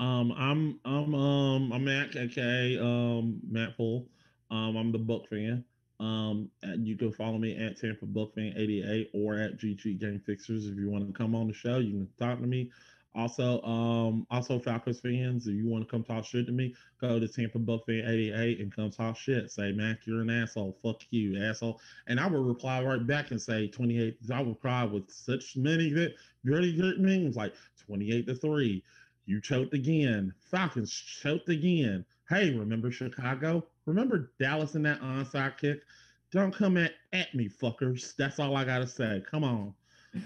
Um, 0.00 0.32
I'm 0.32 0.80
I'm 0.84 1.14
um 1.14 1.72
I'm 1.72 1.84
Matt 1.84 2.16
okay, 2.16 2.78
um 2.80 3.40
Matt 3.48 3.76
Full. 3.76 4.06
Um, 4.50 4.76
I'm 4.76 4.92
the 4.92 4.98
Buck 4.98 5.28
fan. 5.28 5.64
Um, 6.00 6.50
and 6.62 6.86
you 6.86 6.96
can 6.96 7.12
follow 7.12 7.38
me 7.38 7.56
at 7.56 7.78
Tampa 7.78 8.06
Buck 8.06 8.34
Fan 8.34 8.54
88 8.56 9.10
or 9.14 9.38
at 9.38 9.56
GG 9.56 10.00
Game 10.00 10.20
Fixers 10.26 10.66
if 10.66 10.76
you 10.76 10.90
want 10.90 11.06
to 11.06 11.12
come 11.12 11.36
on 11.36 11.46
the 11.46 11.54
show. 11.54 11.78
You 11.78 11.92
can 11.92 12.08
talk 12.18 12.40
to 12.40 12.46
me. 12.46 12.70
Also, 13.14 13.60
um, 13.62 14.26
also 14.30 14.58
Falcons 14.58 15.00
fans, 15.00 15.46
if 15.46 15.54
you 15.54 15.68
want 15.68 15.86
to 15.86 15.90
come 15.90 16.02
talk 16.02 16.24
shit 16.24 16.46
to 16.46 16.52
me, 16.52 16.74
go 17.00 17.20
to 17.20 17.28
Tampa 17.28 17.58
Fan 17.58 18.04
88 18.06 18.60
and 18.60 18.74
come 18.74 18.90
talk 18.90 19.16
shit. 19.16 19.50
Say, 19.50 19.72
Mac, 19.72 20.06
you're 20.06 20.22
an 20.22 20.30
asshole. 20.30 20.78
Fuck 20.82 21.02
you, 21.10 21.42
asshole. 21.42 21.80
And 22.06 22.18
I 22.18 22.26
will 22.26 22.42
reply 22.42 22.82
right 22.82 23.06
back 23.06 23.30
and 23.30 23.40
say 23.40 23.68
28. 23.68 24.16
I 24.32 24.40
will 24.42 24.54
cry 24.54 24.84
with 24.84 25.10
such 25.10 25.56
many 25.56 25.90
good, 25.90 26.14
very 26.44 26.72
good 26.72 27.00
memes 27.00 27.36
like 27.36 27.54
28 27.86 28.26
to 28.28 28.34
3. 28.34 28.82
You 29.26 29.40
choked 29.40 29.74
again. 29.74 30.32
Falcons 30.50 30.92
choked 30.92 31.50
again. 31.50 32.04
Hey, 32.28 32.50
remember 32.50 32.90
Chicago? 32.90 33.66
Remember 33.84 34.32
Dallas 34.40 34.74
in 34.74 34.82
that 34.84 35.02
onside 35.02 35.58
kick? 35.58 35.82
Don't 36.30 36.54
come 36.54 36.78
at, 36.78 36.92
at 37.12 37.34
me, 37.34 37.48
fuckers. 37.48 38.16
That's 38.16 38.38
all 38.38 38.56
I 38.56 38.64
gotta 38.64 38.86
say. 38.86 39.22
Come 39.30 39.44
on. 39.44 39.74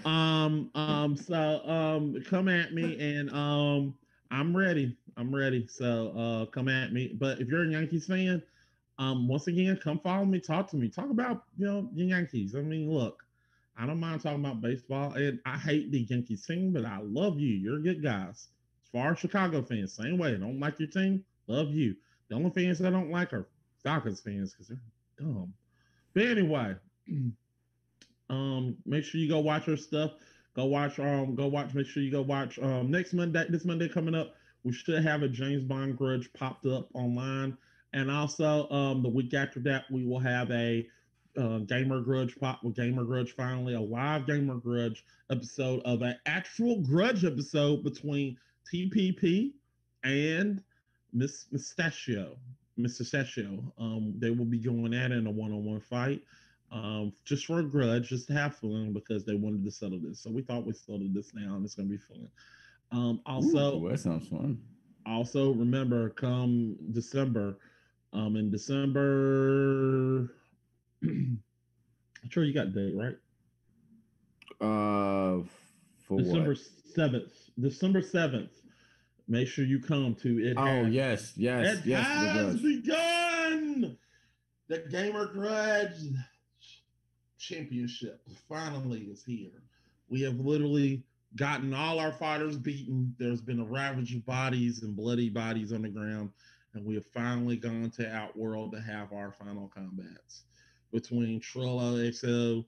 Um, 0.05 0.69
um, 0.75 1.15
so 1.15 1.61
um 1.65 2.21
come 2.25 2.49
at 2.49 2.73
me 2.73 2.97
and 2.99 3.29
um 3.31 3.95
I'm 4.31 4.55
ready. 4.55 4.97
I'm 5.15 5.33
ready. 5.33 5.67
So 5.67 6.09
uh 6.17 6.45
come 6.51 6.67
at 6.67 6.93
me. 6.93 7.15
But 7.19 7.39
if 7.39 7.47
you're 7.47 7.63
a 7.63 7.67
Yankees 7.67 8.07
fan, 8.07 8.41
um, 8.99 9.27
once 9.27 9.47
again, 9.47 9.77
come 9.81 9.99
follow 9.99 10.25
me, 10.25 10.39
talk 10.39 10.69
to 10.71 10.75
me, 10.75 10.89
talk 10.89 11.09
about 11.09 11.43
you 11.57 11.65
know 11.67 11.89
the 11.93 12.05
Yankees. 12.05 12.55
I 12.55 12.61
mean, 12.61 12.91
look, 12.91 13.23
I 13.77 13.85
don't 13.85 13.99
mind 13.99 14.21
talking 14.21 14.39
about 14.43 14.61
baseball, 14.61 15.13
and 15.13 15.39
I 15.45 15.57
hate 15.57 15.91
the 15.91 16.01
Yankees 16.01 16.45
team, 16.45 16.73
but 16.73 16.85
I 16.85 16.99
love 17.01 17.39
you. 17.39 17.53
You're 17.53 17.79
good 17.79 18.01
guys. 18.03 18.47
As 18.83 18.89
far 18.91 19.11
as 19.11 19.19
Chicago 19.19 19.61
fans, 19.61 19.93
same 19.93 20.17
way. 20.17 20.35
Don't 20.35 20.59
like 20.59 20.79
your 20.79 20.89
team, 20.89 21.23
love 21.47 21.71
you. 21.71 21.95
The 22.29 22.35
only 22.35 22.49
fans 22.51 22.81
I 22.81 22.89
don't 22.89 23.11
like 23.11 23.33
are 23.33 23.47
Falcons 23.83 24.19
fans 24.19 24.53
because 24.53 24.67
they're 24.69 24.79
dumb. 25.19 25.53
But 26.13 26.23
anyway, 26.25 26.75
um, 28.29 28.75
make 28.85 29.03
sure 29.03 29.19
you 29.19 29.29
go 29.29 29.39
watch 29.39 29.65
her 29.65 29.77
stuff. 29.77 30.11
Go 30.55 30.65
watch 30.65 30.99
um, 30.99 31.35
go 31.35 31.47
watch. 31.47 31.73
Make 31.73 31.87
sure 31.87 32.03
you 32.03 32.11
go 32.11 32.21
watch 32.21 32.57
um 32.59 32.89
next 32.89 33.13
Monday. 33.13 33.45
This 33.49 33.65
Monday 33.65 33.87
coming 33.87 34.15
up, 34.15 34.35
we 34.63 34.73
should 34.73 35.03
have 35.03 35.23
a 35.23 35.27
James 35.27 35.63
Bond 35.63 35.97
Grudge 35.97 36.31
popped 36.33 36.65
up 36.65 36.89
online, 36.93 37.57
and 37.93 38.09
also 38.09 38.67
um 38.69 39.03
the 39.03 39.09
week 39.09 39.33
after 39.33 39.59
that 39.61 39.85
we 39.91 40.05
will 40.05 40.19
have 40.19 40.49
a 40.51 40.87
uh, 41.37 41.59
Gamer 41.59 42.01
Grudge 42.01 42.35
pop 42.39 42.63
with 42.63 42.75
Gamer 42.75 43.03
Grudge 43.03 43.33
finally 43.33 43.75
a 43.75 43.81
live 43.81 44.25
Gamer 44.25 44.55
Grudge 44.55 45.05
episode 45.29 45.81
of 45.85 46.01
an 46.01 46.17
actual 46.25 46.81
Grudge 46.81 47.23
episode 47.25 47.83
between 47.83 48.37
TPP 48.73 49.51
and 50.03 50.63
Miss 51.13 51.45
Mustachio. 51.51 52.37
Mr. 52.79 53.01
Sessio. 53.01 53.71
Um, 53.77 54.13
they 54.17 54.29
will 54.29 54.45
be 54.45 54.59
going 54.59 54.93
at 54.93 55.11
it 55.11 55.17
in 55.17 55.27
a 55.27 55.31
one-on-one 55.31 55.79
fight. 55.81 56.21
Um, 56.71 57.13
just 57.23 57.45
for 57.45 57.59
a 57.59 57.63
grudge, 57.63 58.09
just 58.09 58.27
to 58.27 58.33
have 58.33 58.55
fun 58.57 58.91
because 58.93 59.23
they 59.23 59.35
wanted 59.35 59.63
to 59.63 59.71
settle 59.71 59.99
this. 60.01 60.19
So 60.19 60.29
we 60.29 60.41
thought 60.41 60.65
we 60.65 60.73
settled 60.73 61.13
this 61.13 61.31
now 61.33 61.55
and 61.55 61.63
it's 61.63 61.75
gonna 61.75 61.87
be 61.87 61.97
fun. 61.97 62.27
Um, 62.91 63.21
also 63.25 63.79
Ooh, 63.79 63.89
that 63.89 63.99
sounds 63.99 64.27
fun. 64.27 64.59
also 65.05 65.53
remember 65.53 66.09
come 66.09 66.75
December, 66.91 67.57
um 68.13 68.35
in 68.35 68.49
December 68.49 70.29
I'm 71.03 71.39
sure 72.29 72.43
you 72.43 72.53
got 72.53 72.73
date, 72.73 72.93
right? 72.95 73.15
Uh, 74.59 75.43
for 76.07 76.17
December 76.19 76.55
seventh. 76.95 77.31
December 77.59 78.01
seventh. 78.01 78.51
Make 79.29 79.47
sure 79.47 79.65
you 79.65 79.79
come 79.79 80.15
to 80.15 80.39
it. 80.39 80.53
Oh 80.57 80.65
Has- 80.85 80.93
yes, 80.93 81.33
yes, 81.37 81.77
it 81.77 81.85
yes. 81.85 82.07
the 82.07 82.27
has 82.27 82.61
begun. 82.61 83.97
The 84.69 84.79
Gamer 84.89 85.27
Grudge 85.27 85.93
Championship 87.37 88.21
finally 88.49 89.01
is 89.01 89.23
here. 89.23 89.61
We 90.09 90.21
have 90.21 90.39
literally 90.39 91.03
gotten 91.35 91.73
all 91.73 91.99
our 91.99 92.11
fighters 92.11 92.57
beaten. 92.57 93.13
There's 93.19 93.41
been 93.41 93.59
a 93.59 93.65
ravage 93.65 94.15
of 94.15 94.25
bodies 94.25 94.83
and 94.83 94.95
bloody 94.95 95.29
bodies 95.29 95.71
on 95.71 95.83
the 95.83 95.89
ground, 95.89 96.31
and 96.73 96.85
we 96.85 96.95
have 96.95 97.05
finally 97.05 97.57
gone 97.57 97.91
to 97.97 98.11
Outworld 98.11 98.71
to 98.73 98.81
have 98.81 99.13
our 99.13 99.31
final 99.31 99.67
combats 99.67 100.43
between 100.91 101.39
Trollo 101.39 101.97
XO, 101.97 102.65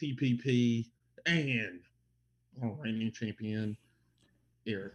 TPP, 0.00 0.86
and 1.26 1.80
our 2.62 2.72
reigning 2.80 3.12
champion 3.12 3.76
Eric. 4.66 4.92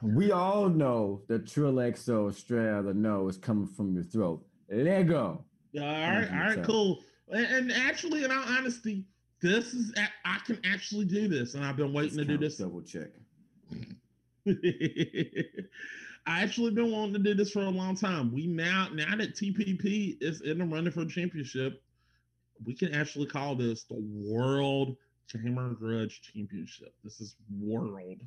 We 0.00 0.30
all 0.30 0.68
know 0.68 1.22
that 1.28 1.46
Trill 1.46 1.74
XO 1.74 2.32
straight 2.34 2.68
out 2.68 2.80
of 2.80 2.84
the 2.86 2.94
no 2.94 3.28
is 3.28 3.36
coming 3.36 3.66
from 3.66 3.94
your 3.94 4.04
throat. 4.04 4.44
Lego. 4.70 5.44
Yeah, 5.72 5.82
all 5.82 6.20
right, 6.20 6.30
all 6.30 6.56
right, 6.56 6.64
cool. 6.64 7.00
And, 7.30 7.46
and 7.46 7.72
actually, 7.72 8.24
in 8.24 8.30
all 8.30 8.44
honesty, 8.46 9.04
this 9.40 9.74
is 9.74 9.92
I 10.24 10.38
can 10.46 10.60
actually 10.64 11.04
do 11.04 11.28
this, 11.28 11.54
and 11.54 11.64
I've 11.64 11.76
been 11.76 11.92
waiting 11.92 12.18
to 12.18 12.24
do 12.24 12.38
this. 12.38 12.58
Double 12.58 12.82
check. 12.82 13.08
I 16.26 16.42
actually 16.42 16.70
been 16.70 16.92
wanting 16.92 17.14
to 17.14 17.18
do 17.18 17.34
this 17.34 17.50
for 17.50 17.62
a 17.62 17.70
long 17.70 17.96
time. 17.96 18.32
We 18.32 18.46
now 18.46 18.88
now 18.92 19.16
that 19.16 19.34
TPP 19.34 20.18
is 20.20 20.42
in 20.42 20.58
the 20.58 20.64
running 20.64 20.92
for 20.92 21.04
championship, 21.04 21.82
we 22.64 22.74
can 22.74 22.94
actually 22.94 23.26
call 23.26 23.56
this 23.56 23.82
the 23.84 24.00
World 24.00 24.96
Gamer 25.32 25.70
Grudge 25.70 26.22
Championship. 26.22 26.94
This 27.02 27.20
is 27.20 27.34
world. 27.60 28.20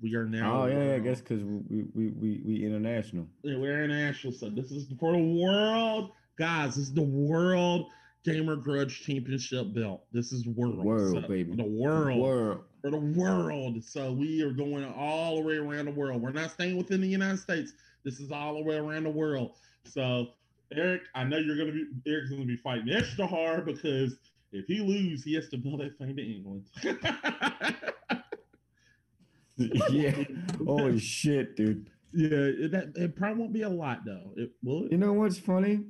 We 0.00 0.14
are 0.14 0.26
now. 0.26 0.62
Oh 0.62 0.66
yeah, 0.66 0.84
yeah 0.84 0.94
I 0.94 0.98
guess 1.00 1.20
because 1.20 1.42
we, 1.42 1.84
we 1.94 2.08
we 2.10 2.42
we 2.44 2.64
international. 2.64 3.26
Yeah, 3.42 3.58
we're 3.58 3.82
international. 3.82 4.32
So 4.32 4.48
this 4.48 4.70
is 4.70 4.86
for 5.00 5.12
the 5.12 5.42
world, 5.42 6.12
guys. 6.38 6.76
This 6.76 6.84
is 6.84 6.94
the 6.94 7.02
world 7.02 7.90
gamer 8.24 8.56
grudge 8.56 9.02
championship 9.02 9.74
belt. 9.74 10.04
This 10.12 10.32
is 10.32 10.46
world, 10.46 10.84
world 10.84 11.22
so, 11.22 11.28
baby, 11.28 11.54
the 11.54 11.64
world, 11.64 12.20
world 12.20 12.60
for 12.82 12.90
the 12.90 12.98
world. 12.98 13.82
So 13.84 14.12
we 14.12 14.42
are 14.42 14.52
going 14.52 14.84
all 14.84 15.36
the 15.36 15.42
way 15.42 15.56
around 15.56 15.86
the 15.86 15.92
world. 15.92 16.22
We're 16.22 16.32
not 16.32 16.50
staying 16.50 16.76
within 16.76 17.00
the 17.00 17.08
United 17.08 17.38
States. 17.38 17.72
This 18.04 18.20
is 18.20 18.30
all 18.30 18.54
the 18.54 18.62
way 18.62 18.76
around 18.76 19.04
the 19.04 19.10
world. 19.10 19.52
So 19.84 20.28
Eric, 20.72 21.02
I 21.14 21.24
know 21.24 21.38
you're 21.38 21.56
gonna 21.56 21.72
be 21.72 21.86
Eric's 22.06 22.30
gonna 22.30 22.44
be 22.44 22.56
fighting 22.56 22.92
extra 22.92 23.26
hard 23.26 23.66
because 23.66 24.16
if 24.52 24.66
he 24.66 24.80
loses, 24.80 25.24
he 25.24 25.34
has 25.34 25.48
to 25.50 25.56
build 25.56 25.80
that 25.80 25.98
thing 25.98 26.16
to 26.16 26.22
England. 26.22 26.64
yeah. 29.90 30.24
Holy 30.64 30.98
shit, 30.98 31.56
dude. 31.56 31.90
Yeah, 32.12 32.28
it, 32.30 32.70
that 32.72 32.92
it 32.96 33.16
probably 33.16 33.40
won't 33.40 33.52
be 33.52 33.62
a 33.62 33.68
lot 33.68 34.04
though. 34.04 34.32
It 34.36 34.50
will. 34.62 34.86
It? 34.86 34.92
You 34.92 34.98
know 34.98 35.12
what's 35.12 35.38
funny? 35.38 35.84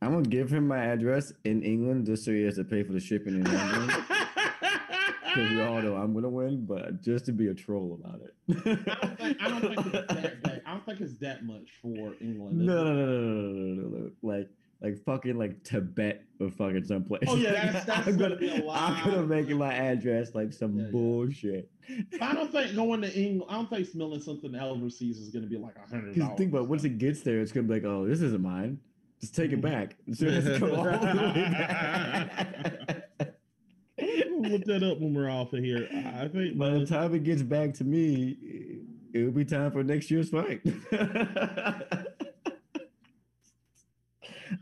I'm 0.00 0.12
gonna 0.12 0.22
give 0.22 0.50
him 0.50 0.68
my 0.68 0.78
address 0.78 1.32
in 1.44 1.62
England 1.62 2.06
just 2.06 2.24
so 2.24 2.30
he 2.32 2.42
has 2.44 2.56
to 2.56 2.64
pay 2.64 2.82
for 2.82 2.92
the 2.92 3.00
shipping 3.00 3.34
in 3.34 3.46
England. 3.46 3.92
Because 5.34 5.50
we 5.50 5.60
all 5.60 5.82
know 5.82 5.96
I'm 5.96 6.14
gonna 6.14 6.28
win, 6.28 6.64
but 6.64 7.02
just 7.02 7.26
to 7.26 7.32
be 7.32 7.48
a 7.48 7.54
troll 7.54 7.98
about 8.02 8.20
it. 8.22 8.34
I, 8.48 8.98
don't 8.98 9.16
think, 9.18 9.42
I, 9.42 9.48
don't 9.48 9.60
think, 9.60 9.78
it's 9.78 9.92
that, 9.92 10.42
bad. 10.42 10.62
I 10.66 10.70
don't 10.72 10.86
think 10.86 11.00
it's 11.00 11.18
that 11.18 11.44
much 11.44 11.68
for 11.82 12.14
England. 12.20 12.58
No, 12.58 12.84
no, 12.84 12.94
no, 12.94 13.06
no, 13.06 13.06
no, 13.06 13.50
no, 13.50 13.72
no, 13.72 13.98
no, 13.98 14.10
Like, 14.22 14.48
like 14.80 15.04
fucking 15.04 15.36
like 15.36 15.62
Tibet 15.64 16.24
or 16.40 16.50
fucking 16.50 16.84
someplace. 16.84 17.24
Oh 17.26 17.36
yeah, 17.36 17.72
that's, 17.72 17.84
that's 17.86 18.06
I'm 18.06 18.16
gonna, 18.16 18.36
gonna 18.36 18.40
be 18.40 18.56
a 18.56 18.64
lot. 18.64 18.90
I'm 18.90 19.10
gonna 19.10 19.26
make 19.26 19.48
my 19.50 19.72
address 19.72 20.34
like 20.34 20.52
some 20.52 20.78
Yeah, 20.78 20.84
yeah. 20.84 20.90
bullshit. 20.90 21.70
I 22.20 22.34
don't 22.34 22.52
think 22.52 22.74
going 22.76 23.02
to 23.02 23.12
England. 23.12 23.50
I 23.50 23.54
don't 23.54 23.68
think 23.68 23.88
smelling 23.88 24.20
something 24.20 24.54
overseas 24.54 25.18
is 25.18 25.30
gonna 25.30 25.46
be 25.46 25.58
like 25.58 25.74
a 25.76 25.88
hundred 25.88 26.14
Because 26.14 26.36
think 26.36 26.52
about 26.52 26.68
once 26.68 26.84
it 26.84 26.98
gets 26.98 27.22
there, 27.22 27.40
it's 27.40 27.52
gonna 27.52 27.66
be 27.66 27.74
like, 27.74 27.84
oh, 27.84 28.06
this 28.06 28.20
isn't 28.20 28.42
mine. 28.42 28.78
Just 29.20 29.34
take 29.34 29.52
it 29.52 29.60
back. 29.60 29.96
So 30.12 30.26
it 30.26 30.34
has 30.34 30.44
to 30.44 30.58
go 30.60 30.74
all 30.76 30.84
the 30.84 30.90
way 30.90 31.50
back. 31.50 33.04
We'll 34.30 34.50
look 34.52 34.64
that 34.66 34.82
up 34.84 35.00
when 35.00 35.12
we're 35.14 35.28
off 35.28 35.52
of 35.52 35.58
here. 35.64 35.88
I 36.16 36.28
think 36.28 36.56
By 36.56 36.70
the 36.70 36.86
time 36.86 37.12
it 37.14 37.24
gets 37.24 37.42
back 37.42 37.74
to 37.74 37.84
me, 37.84 38.36
it'll 39.12 39.32
be 39.32 39.44
time 39.44 39.72
for 39.72 39.82
next 39.82 40.10
year's 40.12 40.28
fight. 40.30 40.60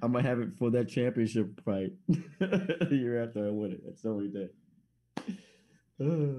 I 0.03 0.07
might 0.09 0.25
have 0.25 0.41
it 0.41 0.57
for 0.59 0.71
that 0.71 0.89
championship 0.89 1.61
fight 1.65 1.93
the 2.09 2.89
year 2.91 3.23
after 3.23 3.47
I 3.47 3.51
win 3.51 3.73
it. 3.73 3.83
That's 3.85 4.03
the 4.03 4.09
only 4.09 4.29
day. 4.29 4.49
Uh, 5.99 6.05
no, 6.05 6.39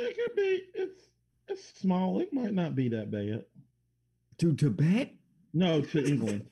it 0.00 0.16
could 0.16 0.36
be. 0.36 0.62
It's 0.74 1.02
it's 1.48 1.80
small. 1.80 2.20
It 2.20 2.32
might 2.32 2.52
not 2.52 2.74
be 2.74 2.88
that 2.90 3.10
bad. 3.10 3.44
to 4.38 4.54
Tibet? 4.54 5.14
No, 5.52 5.80
to 5.80 6.04
England. 6.04 6.46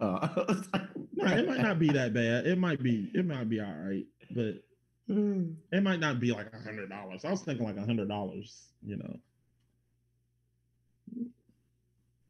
I 0.00 0.30
was 0.48 0.68
like, 0.72 0.82
No, 1.14 1.26
it 1.26 1.48
might 1.48 1.60
not 1.60 1.78
be 1.78 1.88
that 1.92 2.14
bad. 2.14 2.46
It 2.46 2.58
might 2.58 2.82
be. 2.82 3.10
It 3.14 3.26
might 3.26 3.48
be 3.48 3.60
all 3.60 3.74
right, 3.84 4.06
but 4.30 4.62
it 5.08 5.82
might 5.82 6.00
not 6.00 6.20
be 6.20 6.32
like 6.32 6.52
a 6.52 6.62
hundred 6.62 6.88
dollars. 6.90 7.24
I 7.24 7.30
was 7.30 7.42
thinking 7.42 7.66
like 7.66 7.76
a 7.76 7.84
hundred 7.84 8.08
dollars. 8.08 8.68
You 8.84 8.96
know. 8.96 9.16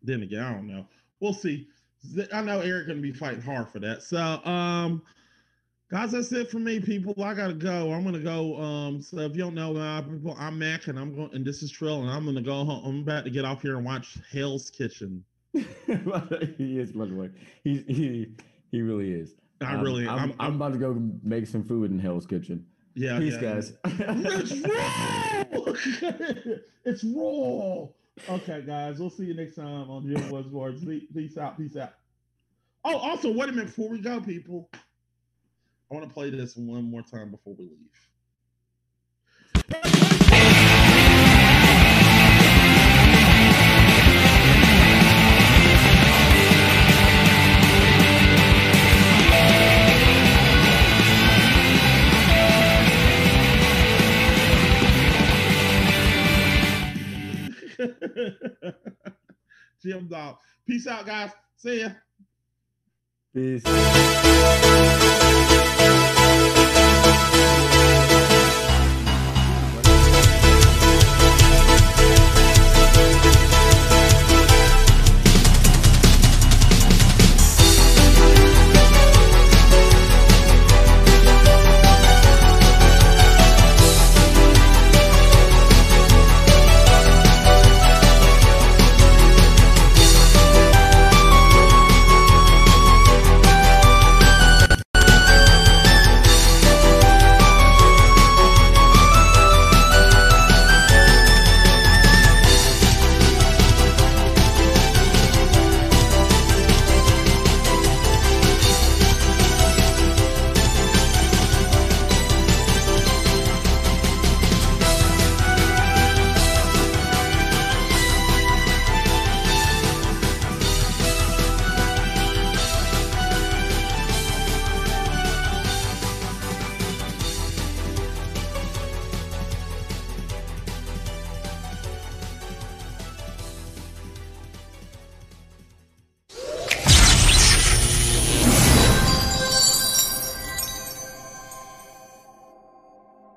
Then 0.02 0.22
again, 0.22 0.42
I 0.42 0.52
don't 0.52 0.66
know. 0.68 0.86
We'll 1.20 1.34
see. 1.34 1.68
I 2.32 2.42
know 2.42 2.60
Eric 2.60 2.86
gonna 2.86 3.00
be 3.00 3.12
fighting 3.12 3.42
hard 3.42 3.68
for 3.68 3.80
that. 3.80 4.02
So, 4.02 4.18
um, 4.44 5.02
guys, 5.90 6.12
that's 6.12 6.32
it 6.32 6.50
for 6.50 6.60
me, 6.60 6.80
people. 6.80 7.22
I 7.22 7.34
gotta 7.34 7.54
go. 7.54 7.92
I'm 7.92 8.04
gonna 8.04 8.20
go. 8.20 8.56
Um, 8.56 9.02
so 9.02 9.18
if 9.18 9.32
you 9.32 9.42
don't 9.42 9.54
know, 9.54 9.76
uh, 9.76 10.02
people, 10.02 10.36
I'm 10.38 10.58
Mac, 10.58 10.86
and 10.86 10.98
I'm 10.98 11.14
going, 11.14 11.30
and 11.34 11.44
this 11.44 11.62
is 11.62 11.70
Trill, 11.70 12.02
and 12.02 12.10
I'm 12.10 12.24
gonna 12.24 12.40
go 12.40 12.64
home. 12.64 12.84
I'm 12.84 13.00
about 13.00 13.24
to 13.24 13.30
get 13.30 13.44
off 13.44 13.62
here 13.62 13.76
and 13.76 13.84
watch 13.84 14.16
Hell's 14.32 14.70
Kitchen. 14.70 15.24
he 15.54 16.78
is, 16.78 16.92
by 16.92 17.06
the 17.06 17.14
way. 17.14 17.30
He 17.64 17.78
he 17.88 18.34
he 18.70 18.82
really 18.82 19.12
is. 19.12 19.34
I 19.60 19.74
Um, 19.74 19.80
really, 19.82 20.06
I'm, 20.06 20.18
I'm, 20.18 20.34
I'm, 20.38 20.54
about 20.54 20.72
to 20.74 20.78
go 20.78 20.94
make 21.22 21.46
some 21.46 21.64
food 21.64 21.90
in 21.90 21.98
Hell's 21.98 22.26
Kitchen. 22.26 22.64
yeah, 22.94 23.18
Peace, 23.18 23.34
yeah. 23.34 23.54
guys. 23.54 23.72
It's 23.84 24.52
raw. 24.64 26.54
it's 26.84 27.04
raw. 27.04 27.86
Okay, 28.36 28.62
guys, 28.66 28.98
we'll 29.00 29.10
see 29.10 29.24
you 29.24 29.34
next 29.34 29.56
time 29.56 29.90
on 29.90 30.06
Jim 30.06 30.30
Was 30.30 30.46
Sports. 30.46 30.84
Peace 30.84 31.36
out. 31.38 31.56
Peace 31.56 31.76
out. 31.76 31.94
Oh, 32.84 32.96
also, 32.96 33.32
wait 33.32 33.48
a 33.48 33.52
minute 33.52 33.66
before 33.66 33.88
we 33.90 34.00
go, 34.00 34.20
people. 34.20 34.68
I 34.74 35.94
want 35.94 36.06
to 36.06 36.12
play 36.12 36.30
this 36.30 36.56
one 36.56 36.90
more 36.90 37.02
time 37.02 37.30
before 37.30 37.54
we 37.54 37.64
leave. 37.64 38.08
Jim 59.82 60.08
Dog. 60.08 60.36
Peace 60.66 60.86
out, 60.86 61.06
guys. 61.06 61.30
See 61.56 61.80
ya. 61.80 61.90
Peace. 63.32 63.64